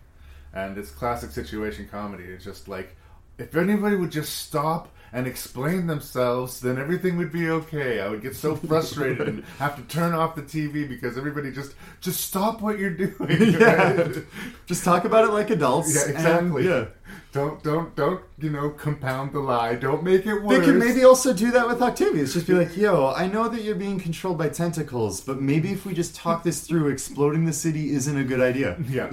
And 0.54 0.78
it's 0.78 0.92
classic 0.92 1.32
situation 1.32 1.88
comedy. 1.90 2.26
It's 2.26 2.44
just 2.44 2.68
like, 2.68 2.96
if 3.38 3.56
anybody 3.56 3.96
would 3.96 4.12
just 4.12 4.38
stop 4.38 4.90
and 5.14 5.28
explain 5.28 5.88
themselves, 5.88 6.62
then 6.62 6.78
everything 6.78 7.18
would 7.18 7.32
be 7.32 7.50
okay. 7.50 8.00
I 8.00 8.08
would 8.08 8.22
get 8.22 8.36
so 8.36 8.56
frustrated 8.68 9.28
and 9.28 9.44
have 9.60 9.76
to 9.76 9.82
turn 9.94 10.14
off 10.14 10.36
the 10.36 10.42
TV 10.42 10.88
because 10.88 11.18
everybody 11.18 11.52
just, 11.52 11.74
just 12.00 12.22
stop 12.22 12.62
what 12.62 12.80
you're 12.80 12.92
doing. 12.92 13.16
Yeah. 13.52 13.92
right? 13.94 14.24
Just 14.66 14.86
talk 14.86 15.04
about 15.04 15.26
it 15.26 15.32
like 15.32 15.50
adults. 15.50 15.94
Yeah, 15.94 16.04
and, 16.04 16.12
exactly. 16.12 16.66
yeah. 16.66 16.86
Don't, 17.34 17.62
don't, 17.64 17.96
don't, 17.96 18.22
you 18.40 18.50
know, 18.50 18.70
compound 18.70 19.34
the 19.34 19.40
lie. 19.40 19.76
Don't 19.76 20.04
make 20.04 20.26
it 20.26 20.42
worse. 20.42 20.60
They 20.60 20.66
could 20.66 20.76
maybe 20.76 21.04
also 21.04 21.34
do 21.34 21.52
that 21.52 21.68
with 21.68 21.82
Octavius. 21.82 22.34
Just 22.34 22.48
be 22.48 22.54
like, 22.54 22.76
yo, 22.76 23.14
I 23.14 23.28
know 23.28 23.48
that 23.48 23.62
you're 23.62 23.76
being 23.76 24.00
controlled 24.00 24.38
by 24.38 24.50
tentacles, 24.50 25.22
but 25.22 25.42
maybe 25.42 25.72
if 25.72 25.86
we 25.86 25.94
just 25.94 26.16
talk 26.16 26.44
this 26.44 26.62
through, 26.62 26.90
exploding 26.90 27.46
the 27.46 27.54
city 27.54 27.92
isn't 27.92 28.18
a 28.18 28.24
good 28.24 28.42
idea. 28.42 28.78
yeah. 28.90 29.12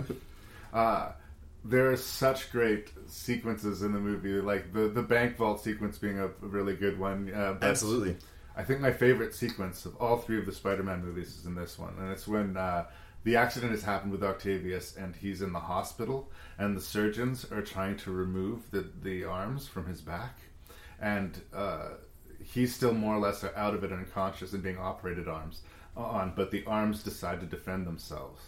Uh, 0.73 1.13
there 1.65 1.91
are 1.91 1.97
such 1.97 2.51
great 2.53 2.91
sequences 3.11 3.83
in 3.83 3.93
the 3.93 4.01
movie, 4.01 4.41
like 4.41 4.73
the 4.73 4.89
the 4.89 5.03
bank 5.03 5.37
vault 5.37 5.63
sequence 5.63 5.99
being 5.99 6.19
a, 6.19 6.29
really 6.41 6.77
good 6.77 6.99
one. 6.99 7.33
Uh, 7.33 7.57
Absolutely. 7.61 8.17
I 8.57 8.65
think 8.65 8.81
my 8.81 8.93
favorite 8.93 9.35
sequence 9.35 9.87
of 9.87 9.97
all 9.97 10.17
three 10.19 10.39
of 10.39 10.47
the 10.47 10.53
Spider-Man 10.53 11.05
movies 11.05 11.37
is 11.37 11.47
in 11.47 11.55
this 11.55 11.79
one, 11.79 11.95
and 11.99 12.11
it's 12.11 12.27
when 12.27 12.57
uh, 12.57 12.87
the 13.25 13.37
accident 13.37 13.73
has 13.73 13.83
happened 13.83 14.11
with 14.11 14.25
Octavius, 14.25 14.97
and 14.97 15.15
he's 15.15 15.43
in 15.43 15.53
the 15.53 15.61
hospital, 15.61 16.31
and 16.59 16.77
the 16.77 16.81
surgeons 16.81 17.45
are 17.53 17.63
trying 17.63 17.97
to 17.99 18.11
remove 18.11 18.71
the 18.71 18.89
the 19.03 19.25
arms 19.25 19.67
from 19.67 19.87
his 19.87 20.01
back, 20.01 20.39
and 21.01 21.41
uh, 21.55 21.91
he's 22.45 22.75
still 22.75 22.93
more 22.93 23.15
or 23.15 23.21
less 23.21 23.45
out 23.57 23.75
of 23.75 23.85
it, 23.85 23.93
unconscious, 23.93 24.53
and 24.53 24.63
being 24.63 24.79
operated 24.79 25.29
arms 25.29 25.63
on, 25.97 26.33
but 26.37 26.51
the 26.51 26.65
arms 26.65 27.03
decide 27.03 27.41
to 27.41 27.47
defend 27.47 27.87
themselves. 27.87 28.41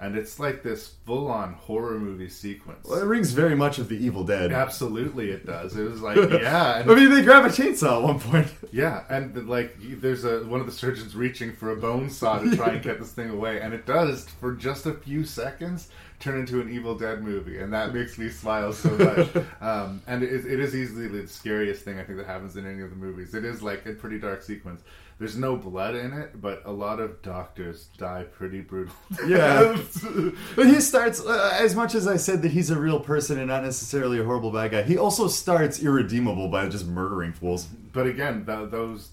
And 0.00 0.16
it's 0.16 0.38
like 0.38 0.62
this 0.62 0.94
full-on 1.06 1.54
horror 1.54 1.98
movie 1.98 2.28
sequence. 2.28 2.86
Well, 2.88 3.00
it 3.00 3.04
rings 3.06 3.32
very 3.32 3.56
much 3.56 3.78
of 3.78 3.88
the 3.88 3.96
Evil 3.96 4.22
Dead. 4.22 4.52
Absolutely, 4.52 5.30
it 5.30 5.44
does. 5.44 5.76
It 5.76 5.90
was 5.90 6.00
like, 6.00 6.16
yeah. 6.30 6.78
and- 6.78 6.90
I 6.90 6.94
mean, 6.94 7.10
they 7.10 7.22
grab 7.22 7.44
a 7.44 7.48
chainsaw 7.48 7.96
at 7.98 8.02
one 8.04 8.20
point. 8.20 8.46
yeah, 8.70 9.02
and 9.10 9.48
like 9.48 9.76
there's 10.00 10.24
a 10.24 10.44
one 10.44 10.60
of 10.60 10.66
the 10.66 10.72
surgeons 10.72 11.16
reaching 11.16 11.52
for 11.52 11.72
a 11.72 11.76
bone 11.76 12.08
saw 12.10 12.38
to 12.38 12.54
try 12.56 12.74
and 12.74 12.82
get 12.88 13.00
this 13.00 13.10
thing 13.10 13.30
away, 13.30 13.60
and 13.60 13.74
it 13.74 13.86
does 13.86 14.28
for 14.28 14.52
just 14.54 14.86
a 14.86 14.92
few 14.94 15.24
seconds. 15.24 15.88
turn 16.20 16.38
into 16.38 16.60
an 16.60 16.68
Evil 16.72 16.96
Dead 16.96 17.22
movie, 17.22 17.58
and 17.58 17.72
that 17.72 17.92
makes 17.94 18.18
me 18.18 18.28
smile 18.28 18.72
so 18.72 18.90
much. 18.90 19.28
um, 19.60 20.00
and 20.06 20.22
it 20.22 20.46
it 20.46 20.60
is 20.60 20.76
easily 20.76 21.08
the 21.08 21.26
scariest 21.26 21.82
thing 21.84 21.98
I 21.98 22.04
think 22.04 22.18
that 22.18 22.26
happens 22.26 22.56
in 22.56 22.66
any 22.66 22.82
of 22.82 22.90
the 22.90 22.96
movies. 22.96 23.34
It 23.34 23.44
is 23.44 23.62
like 23.62 23.84
a 23.86 23.92
pretty 23.94 24.18
dark 24.20 24.42
sequence. 24.42 24.82
There's 25.18 25.36
no 25.36 25.56
blood 25.56 25.96
in 25.96 26.12
it, 26.12 26.40
but 26.40 26.62
a 26.64 26.70
lot 26.70 27.00
of 27.00 27.22
doctors 27.22 27.88
die 27.98 28.22
pretty 28.22 28.60
brutal. 28.60 28.94
Yeah. 29.26 29.76
but 30.56 30.66
he 30.66 30.80
starts, 30.80 31.20
uh, 31.20 31.58
as 31.60 31.74
much 31.74 31.96
as 31.96 32.06
I 32.06 32.16
said 32.16 32.42
that 32.42 32.52
he's 32.52 32.70
a 32.70 32.78
real 32.78 33.00
person 33.00 33.36
and 33.38 33.48
not 33.48 33.64
necessarily 33.64 34.20
a 34.20 34.24
horrible 34.24 34.52
bad 34.52 34.70
guy, 34.70 34.82
he 34.82 34.96
also 34.96 35.26
starts 35.26 35.82
irredeemable 35.82 36.48
by 36.48 36.68
just 36.68 36.86
murdering 36.86 37.32
fools. 37.32 37.66
But 37.92 38.06
again, 38.06 38.46
th- 38.46 38.70
those 38.70 39.10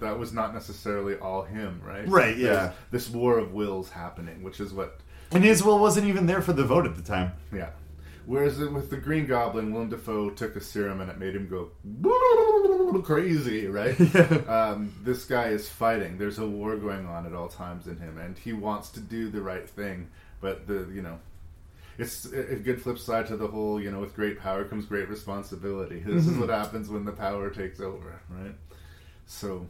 that 0.00 0.16
was 0.16 0.32
not 0.32 0.54
necessarily 0.54 1.16
all 1.16 1.42
him, 1.42 1.80
right? 1.84 2.08
Right, 2.08 2.36
yeah. 2.36 2.72
There's 2.90 3.06
this 3.06 3.10
war 3.10 3.38
of 3.38 3.52
wills 3.52 3.90
happening, 3.90 4.42
which 4.42 4.60
is 4.60 4.72
what. 4.72 5.00
And 5.32 5.42
his 5.42 5.62
will 5.62 5.78
wasn't 5.78 6.06
even 6.06 6.26
there 6.26 6.40
for 6.40 6.52
the 6.52 6.64
vote 6.64 6.86
at 6.86 6.94
the 6.94 7.02
time. 7.02 7.32
Yeah. 7.52 7.70
Whereas 8.28 8.58
with 8.58 8.90
the 8.90 8.98
Green 8.98 9.24
Goblin, 9.24 9.72
Willem 9.72 9.88
Dafoe 9.88 10.28
took 10.28 10.54
a 10.54 10.60
serum 10.60 11.00
and 11.00 11.10
it 11.10 11.18
made 11.18 11.34
him 11.34 11.48
go 11.48 11.70
crazy, 13.02 13.66
right? 13.68 13.96
Um, 14.48 14.92
this 15.02 15.24
guy 15.24 15.48
is 15.48 15.66
fighting. 15.68 16.18
There's 16.18 16.38
a 16.38 16.46
war 16.46 16.76
going 16.76 17.06
on 17.06 17.24
at 17.26 17.32
all 17.32 17.48
times 17.48 17.86
in 17.86 17.96
him, 17.98 18.18
and 18.18 18.36
he 18.38 18.52
wants 18.52 18.90
to 18.90 19.00
do 19.00 19.30
the 19.30 19.40
right 19.40 19.68
thing. 19.68 20.08
But 20.42 20.66
the 20.66 20.86
you 20.92 21.00
know, 21.02 21.18
it's 21.96 22.26
a 22.26 22.56
good 22.56 22.82
flip 22.82 22.98
side 22.98 23.26
to 23.28 23.36
the 23.36 23.46
whole 23.48 23.80
you 23.80 23.90
know, 23.90 24.00
with 24.00 24.14
great 24.14 24.38
power 24.38 24.64
comes 24.64 24.84
great 24.84 25.08
responsibility. 25.08 26.00
This 26.06 26.26
is 26.26 26.32
Mhm. 26.34 26.40
what 26.40 26.50
happens 26.50 26.88
when 26.90 27.04
the 27.06 27.12
power 27.12 27.48
takes 27.50 27.80
over, 27.80 28.20
right? 28.30 28.54
So. 29.26 29.66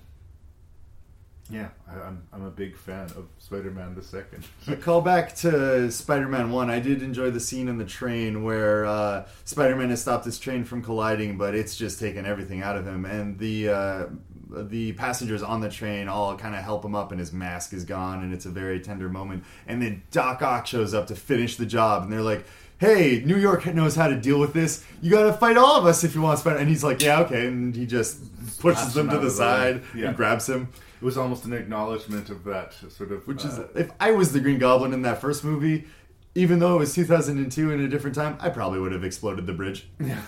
Yeah, 1.51 1.69
I, 1.91 2.01
I'm 2.01 2.23
I'm 2.33 2.45
a 2.45 2.51
big 2.51 2.77
fan 2.77 3.05
of 3.17 3.27
Spider-Man 3.39 3.95
the 3.95 4.03
Second. 4.03 4.45
A 4.67 4.77
call 4.77 5.01
back 5.01 5.35
to 5.37 5.91
Spider-Man 5.91 6.51
One. 6.51 6.69
I 6.71 6.79
did 6.79 7.03
enjoy 7.03 7.31
the 7.31 7.41
scene 7.41 7.69
in 7.69 7.79
the 7.79 7.85
train 7.87 8.45
where 8.45 8.85
uh, 8.85 9.27
Spider-Man 9.45 9.89
has 9.91 10.03
stopped 10.03 10.27
his 10.27 10.39
train 10.39 10.65
from 10.65 10.83
colliding, 10.83 11.39
but 11.39 11.55
it's 11.55 11.75
just 11.77 11.99
taken 11.99 12.27
everything 12.27 12.63
out 12.63 12.77
of 12.77 12.87
him, 12.87 13.07
and 13.07 13.39
the 13.39 13.69
uh, 13.71 14.07
the 14.51 14.93
passengers 14.93 15.43
on 15.43 15.61
the 15.61 15.71
train 15.71 16.07
all 16.09 16.37
kind 16.37 16.55
of 16.55 16.63
help 16.63 16.85
him 16.85 16.95
up, 16.95 17.13
and 17.13 17.21
his 17.21 17.33
mask 17.33 17.73
is 17.73 17.85
gone, 17.85 18.23
and 18.23 18.35
it's 18.35 18.45
a 18.47 18.51
very 18.51 18.81
tender 18.81 19.09
moment. 19.09 19.43
And 19.67 19.81
then 19.81 20.03
Doc 20.11 20.43
Ock 20.43 20.67
shows 20.67 20.93
up 20.93 21.07
to 21.07 21.17
finish 21.17 21.57
the 21.57 21.67
job, 21.67 22.03
and 22.05 22.13
they're 22.13 22.21
like. 22.23 22.45
Hey, 22.81 23.25
New 23.27 23.37
York 23.37 23.67
knows 23.75 23.97
how 23.97 24.07
to 24.07 24.15
deal 24.15 24.39
with 24.39 24.53
this. 24.53 24.85
You 25.03 25.11
got 25.11 25.25
to 25.25 25.33
fight 25.33 25.57
all 25.57 25.75
of 25.81 25.85
us 25.85 26.05
if 26.05 26.15
you 26.15 26.23
want 26.23 26.39
Spider. 26.39 26.59
And 26.61 26.69
he's 26.69 26.85
like, 26.85 27.03
"Yeah, 27.03 27.23
okay." 27.23 27.49
And 27.49 27.75
he 27.75 27.87
just 27.87 28.21
pushes 28.61 28.95
them 28.95 29.09
to 29.09 29.17
the 29.17 29.23
the 29.25 29.31
side 29.33 29.83
Yeah. 29.97 30.07
and 30.07 30.17
grabs 30.17 30.49
him. 30.49 30.69
It 31.01 31.05
was 31.05 31.17
almost 31.17 31.45
an 31.45 31.53
acknowledgement 31.53 32.29
of 32.31 32.45
that 32.45 32.75
sort 32.91 33.13
of. 33.13 33.27
Which 33.29 33.45
is, 33.45 33.59
uh, 33.59 33.69
if 33.75 33.91
I 34.01 34.11
was 34.11 34.33
the 34.33 34.41
Green 34.41 34.59
Goblin 34.59 34.93
in 34.93 35.03
that 35.03 35.21
first 35.21 35.45
movie, 35.45 35.87
even 36.35 36.59
though 36.59 36.77
it 36.77 36.79
was 36.81 36.95
2002 36.95 37.71
in 37.71 37.81
a 37.81 37.89
different 37.89 38.17
time, 38.17 38.37
I 38.41 38.49
probably 38.49 38.81
would 38.81 38.93
have 38.93 39.05
exploded 39.05 39.47
the 39.47 39.53
bridge. 39.53 39.89
Yeah. 40.01 40.21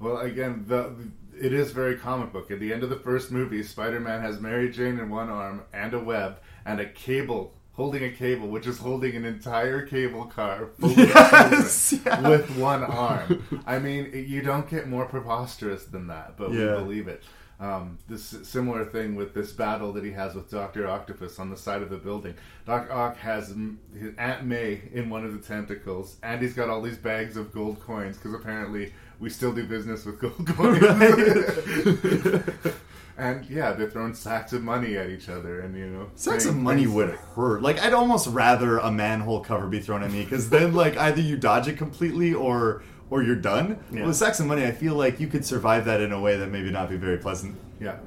Well, 0.00 0.18
again, 0.18 0.64
the 0.66 0.92
it 1.40 1.52
is 1.52 1.70
very 1.72 1.96
comic 1.96 2.32
book. 2.32 2.50
At 2.50 2.60
the 2.60 2.72
end 2.72 2.82
of 2.82 2.90
the 2.90 2.96
first 2.96 3.30
movie, 3.30 3.62
Spider-Man 3.62 4.20
has 4.20 4.40
Mary 4.40 4.70
Jane 4.70 4.98
in 4.98 5.08
one 5.10 5.28
arm 5.30 5.62
and 5.72 5.94
a 5.94 5.98
web 6.00 6.38
and 6.64 6.80
a 6.80 6.86
cable 6.86 7.54
holding 7.74 8.04
a 8.04 8.10
cable, 8.10 8.48
which 8.48 8.66
is 8.66 8.78
holding 8.78 9.16
an 9.16 9.24
entire 9.24 9.86
cable 9.86 10.26
car 10.26 10.68
Yes, 10.80 11.94
yeah. 12.04 12.28
with 12.28 12.50
one 12.58 12.82
arm. 12.84 13.42
I 13.66 13.78
mean, 13.78 14.10
you 14.28 14.42
don't 14.42 14.68
get 14.68 14.88
more 14.88 15.06
preposterous 15.06 15.84
than 15.86 16.08
that, 16.08 16.36
but 16.36 16.52
Yeah. 16.52 16.76
we 16.76 16.82
believe 16.82 17.08
it. 17.08 17.22
Um, 17.62 17.98
this 18.08 18.34
similar 18.42 18.84
thing 18.84 19.14
with 19.14 19.34
this 19.34 19.52
battle 19.52 19.92
that 19.92 20.02
he 20.02 20.10
has 20.10 20.34
with 20.34 20.50
Doctor 20.50 20.88
Octopus 20.88 21.38
on 21.38 21.48
the 21.48 21.56
side 21.56 21.80
of 21.80 21.90
the 21.90 21.96
building. 21.96 22.34
Doc 22.66 22.90
Ock 22.90 23.16
has 23.18 23.54
his 23.96 24.14
Aunt 24.18 24.44
May 24.44 24.80
in 24.92 25.08
one 25.08 25.24
of 25.24 25.32
the 25.32 25.38
tentacles, 25.38 26.16
and 26.24 26.42
he's 26.42 26.54
got 26.54 26.68
all 26.68 26.82
these 26.82 26.98
bags 26.98 27.36
of 27.36 27.52
gold 27.52 27.78
coins 27.78 28.16
because 28.16 28.34
apparently 28.34 28.92
we 29.20 29.30
still 29.30 29.52
do 29.52 29.64
business 29.64 30.04
with 30.04 30.18
gold 30.18 30.44
coins. 30.48 30.82
and 33.16 33.48
yeah, 33.48 33.70
they're 33.70 33.88
throwing 33.88 34.14
sacks 34.14 34.52
of 34.52 34.64
money 34.64 34.96
at 34.96 35.08
each 35.08 35.28
other, 35.28 35.60
and 35.60 35.76
you 35.76 35.86
know, 35.86 36.10
Sacks 36.16 36.46
of 36.46 36.56
money 36.56 36.82
things 36.82 36.94
would 36.96 37.10
hurt. 37.10 37.62
Like, 37.62 37.80
I'd 37.80 37.92
almost 37.92 38.26
rather 38.26 38.78
a 38.78 38.90
manhole 38.90 39.38
cover 39.38 39.68
be 39.68 39.78
thrown 39.78 40.02
at 40.02 40.10
me 40.10 40.24
because 40.24 40.50
then, 40.50 40.74
like, 40.74 40.96
either 40.96 41.20
you 41.20 41.36
dodge 41.36 41.68
it 41.68 41.78
completely 41.78 42.34
or 42.34 42.82
or 43.12 43.22
you're 43.22 43.36
done. 43.36 43.78
Yeah. 43.92 44.06
With 44.06 44.16
sacks 44.16 44.40
of 44.40 44.46
money, 44.46 44.64
I 44.64 44.72
feel 44.72 44.94
like 44.94 45.20
you 45.20 45.26
could 45.26 45.44
survive 45.44 45.84
that 45.84 46.00
in 46.00 46.12
a 46.12 46.18
way 46.20 46.38
that 46.38 46.50
maybe 46.50 46.70
not 46.70 46.88
be 46.88 46.96
very 46.96 47.18
pleasant. 47.18 47.54
Yeah, 47.78 47.98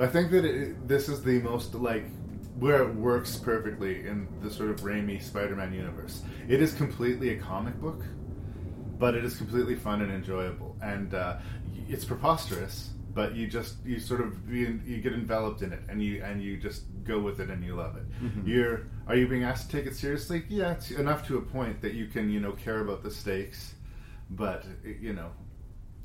I 0.00 0.08
think 0.08 0.32
that 0.32 0.44
it, 0.44 0.88
this 0.88 1.08
is 1.08 1.22
the 1.22 1.38
most 1.42 1.74
like 1.76 2.06
where 2.58 2.82
it 2.82 2.92
works 2.96 3.36
perfectly 3.36 4.04
in 4.08 4.26
the 4.42 4.50
sort 4.50 4.70
of 4.70 4.80
Raimi 4.80 5.22
Spider-Man 5.22 5.72
universe. 5.72 6.22
It 6.48 6.60
is 6.60 6.74
completely 6.74 7.28
a 7.30 7.38
comic 7.38 7.80
book, 7.80 8.02
but 8.98 9.14
it 9.14 9.24
is 9.24 9.36
completely 9.36 9.76
fun 9.76 10.02
and 10.02 10.10
enjoyable, 10.10 10.76
and 10.82 11.14
uh, 11.14 11.36
it's 11.88 12.04
preposterous. 12.04 12.90
But 13.14 13.36
you 13.36 13.46
just 13.46 13.76
you 13.86 14.00
sort 14.00 14.20
of 14.20 14.32
you, 14.52 14.80
you 14.84 14.98
get 14.98 15.12
enveloped 15.12 15.62
in 15.62 15.72
it, 15.72 15.82
and 15.88 16.02
you 16.02 16.20
and 16.24 16.42
you 16.42 16.56
just 16.56 16.82
go 17.04 17.20
with 17.20 17.38
it, 17.38 17.48
and 17.48 17.64
you 17.64 17.76
love 17.76 17.94
it. 17.96 18.06
Mhm. 18.24 18.44
You're 18.46 18.86
are 19.06 19.14
you 19.14 19.28
being 19.28 19.44
asked 19.44 19.70
to 19.70 19.76
take 19.76 19.86
it 19.86 19.94
seriously? 19.94 20.42
Yeah, 20.48 20.72
it's 20.72 20.90
enough 20.90 21.24
to 21.28 21.38
a 21.38 21.42
point 21.42 21.80
that 21.80 21.94
you 21.94 22.06
can 22.08 22.28
you 22.28 22.40
know 22.40 22.52
care 22.52 22.80
about 22.80 23.04
the 23.04 23.10
stakes, 23.10 23.74
but 24.30 24.64
you 24.84 25.12
know, 25.12 25.30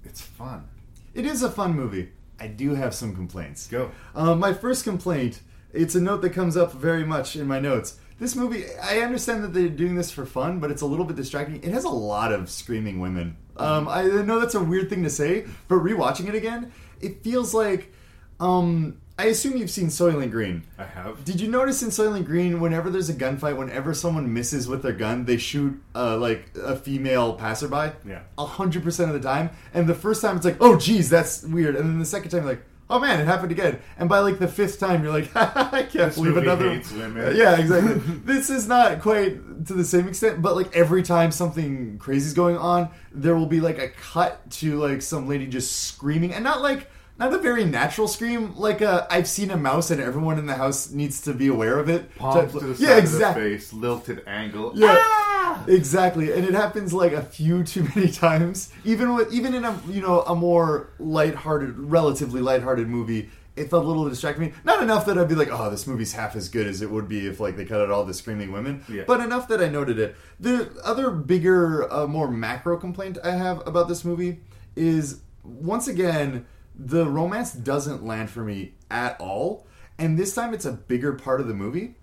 it's 0.03 0.21
fun. 0.21 0.67
It 1.13 1.25
is 1.25 1.43
a 1.43 1.49
fun 1.49 1.75
movie. 1.75 2.11
I 2.39 2.47
do 2.47 2.75
have 2.75 2.93
some 2.93 3.15
complaints. 3.15 3.67
Go. 3.67 3.91
Um, 4.15 4.39
my 4.39 4.53
first 4.53 4.83
complaint, 4.83 5.41
it's 5.71 5.95
a 5.95 6.01
note 6.01 6.21
that 6.23 6.31
comes 6.31 6.57
up 6.57 6.73
very 6.73 7.05
much 7.05 7.35
in 7.35 7.47
my 7.47 7.59
notes. 7.59 7.99
This 8.19 8.35
movie, 8.35 8.65
I 8.81 8.99
understand 8.99 9.43
that 9.43 9.53
they're 9.53 9.69
doing 9.69 9.95
this 9.95 10.11
for 10.11 10.25
fun, 10.25 10.59
but 10.59 10.71
it's 10.71 10.81
a 10.81 10.85
little 10.85 11.05
bit 11.05 11.15
distracting. 11.15 11.57
It 11.63 11.71
has 11.73 11.83
a 11.83 11.89
lot 11.89 12.31
of 12.31 12.49
screaming 12.49 12.99
women. 12.99 13.37
Um, 13.57 13.87
I 13.87 14.03
know 14.03 14.39
that's 14.39 14.55
a 14.55 14.63
weird 14.63 14.89
thing 14.89 15.03
to 15.03 15.09
say, 15.09 15.45
but 15.67 15.75
rewatching 15.75 16.27
it 16.27 16.35
again, 16.35 16.71
it 17.01 17.23
feels 17.23 17.53
like. 17.53 17.93
Um, 18.39 18.99
I 19.17 19.25
assume 19.25 19.57
you've 19.57 19.69
seen 19.69 19.87
Soylent 19.87 20.31
Green. 20.31 20.63
I 20.77 20.85
have. 20.85 21.23
Did 21.23 21.39
you 21.39 21.47
notice 21.47 21.83
in 21.83 21.89
Soylent 21.89 22.25
Green, 22.25 22.59
whenever 22.59 22.89
there's 22.89 23.09
a 23.09 23.13
gunfight, 23.13 23.55
whenever 23.55 23.93
someone 23.93 24.33
misses 24.33 24.67
with 24.67 24.81
their 24.81 24.93
gun, 24.93 25.25
they 25.25 25.37
shoot 25.37 25.79
uh, 25.93 26.17
like 26.17 26.49
a 26.55 26.75
female 26.75 27.33
passerby? 27.33 27.95
Yeah. 28.07 28.21
A 28.39 28.45
hundred 28.45 28.81
percent 28.83 29.13
of 29.13 29.21
the 29.21 29.27
time. 29.27 29.51
And 29.73 29.87
the 29.87 29.93
first 29.93 30.21
time 30.21 30.35
it's 30.35 30.45
like, 30.45 30.57
oh 30.59 30.77
geez, 30.77 31.09
that's 31.09 31.43
weird. 31.43 31.75
And 31.75 31.87
then 31.87 31.99
the 31.99 32.05
second 32.05 32.31
time 32.31 32.41
you're 32.41 32.53
like, 32.53 32.63
oh 32.89 32.99
man, 32.99 33.19
it 33.19 33.25
happened 33.25 33.51
again. 33.51 33.79
And 33.97 34.09
by 34.09 34.19
like 34.19 34.39
the 34.39 34.47
fifth 34.47 34.79
time 34.79 35.03
you're 35.03 35.13
like, 35.13 35.29
I 35.35 35.83
can't 35.83 35.91
This 35.91 36.15
believe 36.15 36.37
another. 36.37 36.73
Yeah, 37.35 37.59
exactly. 37.59 37.93
this 38.25 38.49
is 38.49 38.67
not 38.67 38.99
quite 38.99 39.65
to 39.67 39.73
the 39.73 39.85
same 39.85 40.07
extent, 40.07 40.41
but 40.41 40.55
like 40.55 40.75
every 40.75 41.03
time 41.03 41.31
something 41.31 41.99
crazy 41.99 42.25
is 42.25 42.33
going 42.33 42.57
on, 42.57 42.89
there 43.11 43.35
will 43.35 43.45
be 43.45 43.61
like 43.61 43.77
a 43.77 43.89
cut 43.89 44.49
to 44.51 44.79
like 44.79 45.03
some 45.03 45.27
lady 45.27 45.45
just 45.45 45.83
screaming, 45.83 46.33
and 46.33 46.43
not 46.43 46.61
like. 46.63 46.89
Not 47.19 47.33
a 47.33 47.37
very 47.37 47.63
natural 47.63 48.07
scream, 48.07 48.55
like 48.55 48.81
a 48.81 49.07
I've 49.09 49.27
seen 49.27 49.51
a 49.51 49.57
mouse 49.57 49.91
and 49.91 50.01
everyone 50.01 50.39
in 50.39 50.47
the 50.47 50.55
house 50.55 50.91
needs 50.91 51.21
to 51.21 51.33
be 51.33 51.47
aware 51.47 51.77
of 51.77 51.87
it. 51.87 52.13
Palms 52.15 52.51
type- 52.51 52.59
to 52.61 52.67
the 52.67 52.75
side 52.75 52.83
yeah, 52.83 52.93
of 52.97 53.03
exactly. 53.03 53.43
the 53.43 53.57
face, 53.57 53.73
lilted 53.73 54.23
angle. 54.25 54.71
Yeah, 54.75 54.95
Ah! 54.99 55.63
exactly, 55.67 56.31
and 56.33 56.43
it 56.43 56.53
happens 56.55 56.91
like 56.93 57.11
a 57.13 57.21
few 57.21 57.63
too 57.73 57.87
many 57.95 58.09
times. 58.09 58.71
Even 58.83 59.13
with 59.13 59.31
even 59.31 59.53
in 59.53 59.63
a 59.63 59.79
you 59.87 60.01
know 60.01 60.21
a 60.21 60.33
more 60.35 60.89
lighthearted, 60.99 61.77
relatively 61.77 62.41
lighthearted 62.41 62.87
movie, 62.87 63.29
it 63.55 63.69
felt 63.69 63.85
a 63.85 63.87
little 63.87 64.09
distracting 64.09 64.45
me. 64.47 64.53
Not 64.63 64.81
enough 64.81 65.05
that 65.05 65.15
I'd 65.19 65.29
be 65.29 65.35
like, 65.35 65.49
oh, 65.51 65.69
this 65.69 65.85
movie's 65.85 66.13
half 66.13 66.35
as 66.35 66.49
good 66.49 66.65
as 66.65 66.81
it 66.81 66.89
would 66.89 67.07
be 67.07 67.27
if 67.27 67.39
like 67.39 67.55
they 67.57 67.65
cut 67.65 67.79
out 67.79 67.91
all 67.91 68.03
the 68.05 68.13
screaming 68.15 68.51
women. 68.51 68.83
Yeah. 68.89 69.03
But 69.05 69.19
enough 69.19 69.47
that 69.49 69.61
I 69.61 69.69
noted 69.69 69.99
it. 69.99 70.15
The 70.39 70.71
other 70.83 71.11
bigger, 71.11 71.91
uh, 71.93 72.07
more 72.07 72.27
macro 72.27 72.75
complaint 72.77 73.19
I 73.23 73.31
have 73.31 73.65
about 73.67 73.87
this 73.87 74.03
movie 74.03 74.39
is 74.75 75.21
once 75.43 75.87
again 75.87 76.47
the 76.75 77.05
romance 77.05 77.53
doesn't 77.53 78.05
land 78.05 78.29
for 78.29 78.43
me 78.43 78.73
at 78.89 79.19
all, 79.19 79.67
and 79.97 80.17
this 80.17 80.33
time 80.33 80.53
it's 80.53 80.65
a 80.65 80.71
bigger 80.71 81.13
part 81.13 81.41
of 81.41 81.47
the 81.47 81.53
movie. 81.53 81.95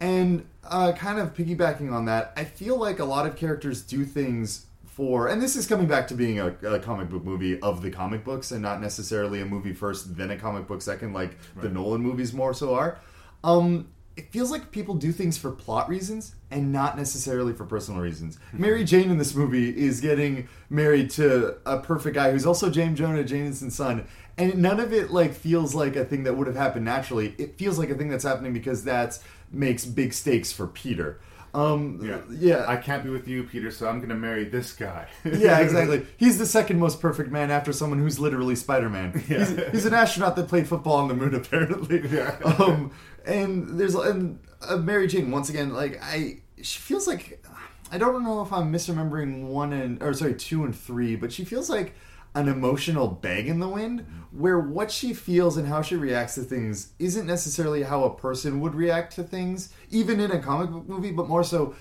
And 0.00 0.46
uh, 0.64 0.92
kind 0.92 1.18
of 1.18 1.34
piggybacking 1.34 1.92
on 1.92 2.04
that, 2.04 2.32
I 2.36 2.44
feel 2.44 2.76
like 2.76 3.00
a 3.00 3.04
lot 3.04 3.26
of 3.26 3.34
characters 3.34 3.82
do 3.82 4.04
things 4.04 4.66
for, 4.86 5.28
and 5.28 5.42
this 5.42 5.56
is 5.56 5.66
coming 5.66 5.86
back 5.86 6.08
to 6.08 6.14
being 6.14 6.38
a, 6.38 6.48
a 6.64 6.78
comic 6.78 7.08
book 7.08 7.24
movie 7.24 7.60
of 7.60 7.82
the 7.82 7.90
comic 7.90 8.24
books 8.24 8.52
and 8.52 8.62
not 8.62 8.80
necessarily 8.80 9.40
a 9.40 9.44
movie 9.44 9.72
first, 9.72 10.16
then 10.16 10.30
a 10.30 10.36
comic 10.36 10.66
book 10.66 10.82
second, 10.82 11.12
like 11.12 11.36
the 11.60 11.68
Nolan 11.68 12.00
movies 12.00 12.32
more 12.32 12.54
so 12.54 12.74
are. 12.74 12.98
Um, 13.42 13.88
it 14.18 14.30
feels 14.32 14.50
like 14.50 14.70
people 14.70 14.94
do 14.94 15.12
things 15.12 15.38
for 15.38 15.50
plot 15.52 15.88
reasons 15.88 16.34
and 16.50 16.72
not 16.72 16.96
necessarily 16.96 17.52
for 17.52 17.64
personal 17.64 18.00
reasons. 18.00 18.38
Mary 18.52 18.82
Jane 18.84 19.10
in 19.10 19.18
this 19.18 19.34
movie 19.34 19.70
is 19.70 20.00
getting 20.00 20.48
married 20.68 21.10
to 21.10 21.56
a 21.64 21.78
perfect 21.78 22.14
guy 22.14 22.30
who's 22.32 22.44
also 22.46 22.68
James 22.68 22.98
Jonah 22.98 23.22
Jameson's 23.24 23.74
son, 23.76 24.06
and 24.36 24.56
none 24.56 24.80
of 24.80 24.92
it 24.92 25.10
like 25.10 25.32
feels 25.34 25.74
like 25.74 25.94
a 25.96 26.04
thing 26.04 26.24
that 26.24 26.36
would 26.36 26.46
have 26.46 26.56
happened 26.56 26.84
naturally. 26.84 27.34
It 27.38 27.56
feels 27.58 27.78
like 27.78 27.90
a 27.90 27.94
thing 27.94 28.08
that's 28.08 28.24
happening 28.24 28.52
because 28.52 28.84
that 28.84 29.18
makes 29.52 29.84
big 29.84 30.12
stakes 30.12 30.52
for 30.52 30.66
Peter. 30.66 31.20
Um, 31.54 31.98
Yeah. 32.02 32.18
yeah, 32.30 32.64
I 32.68 32.76
can't 32.76 33.02
be 33.02 33.08
with 33.08 33.26
you, 33.26 33.42
Peter, 33.42 33.70
so 33.70 33.88
I'm 33.88 33.98
going 33.98 34.10
to 34.10 34.14
marry 34.14 34.44
this 34.44 34.74
guy. 34.74 35.06
yeah, 35.24 35.58
exactly. 35.60 36.06
He's 36.18 36.36
the 36.36 36.44
second 36.44 36.78
most 36.78 37.00
perfect 37.00 37.30
man 37.30 37.50
after 37.50 37.72
someone 37.72 37.98
who's 37.98 38.18
literally 38.20 38.54
Spider 38.54 38.90
Man. 38.90 39.12
Yeah. 39.28 39.38
He's, 39.38 39.70
he's 39.72 39.86
an 39.86 39.94
astronaut 39.94 40.36
that 40.36 40.46
played 40.48 40.68
football 40.68 40.96
on 40.96 41.08
the 41.08 41.14
moon, 41.14 41.34
apparently. 41.34 42.06
Yeah. 42.08 42.36
Um, 42.58 42.90
and 43.28 43.78
there's 43.78 43.94
and 43.94 44.40
uh, 44.68 44.76
Mary 44.76 45.06
Jane 45.06 45.30
once 45.30 45.48
again. 45.48 45.72
Like 45.72 46.00
I, 46.02 46.38
she 46.60 46.80
feels 46.80 47.06
like 47.06 47.44
I 47.92 47.98
don't 47.98 48.24
know 48.24 48.42
if 48.42 48.52
I'm 48.52 48.72
misremembering 48.72 49.44
one 49.44 49.72
and 49.72 50.02
or 50.02 50.12
sorry 50.14 50.34
two 50.34 50.64
and 50.64 50.76
three, 50.76 51.14
but 51.14 51.32
she 51.32 51.44
feels 51.44 51.70
like 51.70 51.94
an 52.34 52.48
emotional 52.48 53.08
bag 53.08 53.48
in 53.48 53.58
the 53.58 53.68
wind 53.68 54.06
where 54.30 54.58
what 54.58 54.90
she 54.90 55.14
feels 55.14 55.56
and 55.56 55.66
how 55.66 55.80
she 55.80 55.96
reacts 55.96 56.34
to 56.34 56.42
things 56.42 56.92
isn't 56.98 57.26
necessarily 57.26 57.82
how 57.82 58.04
a 58.04 58.14
person 58.14 58.60
would 58.60 58.74
react 58.74 59.14
to 59.14 59.22
things, 59.22 59.72
even 59.90 60.20
in 60.20 60.30
a 60.30 60.38
comic 60.38 60.70
book 60.70 60.86
movie, 60.88 61.10
but 61.10 61.26
more 61.26 61.42
so 61.42 61.74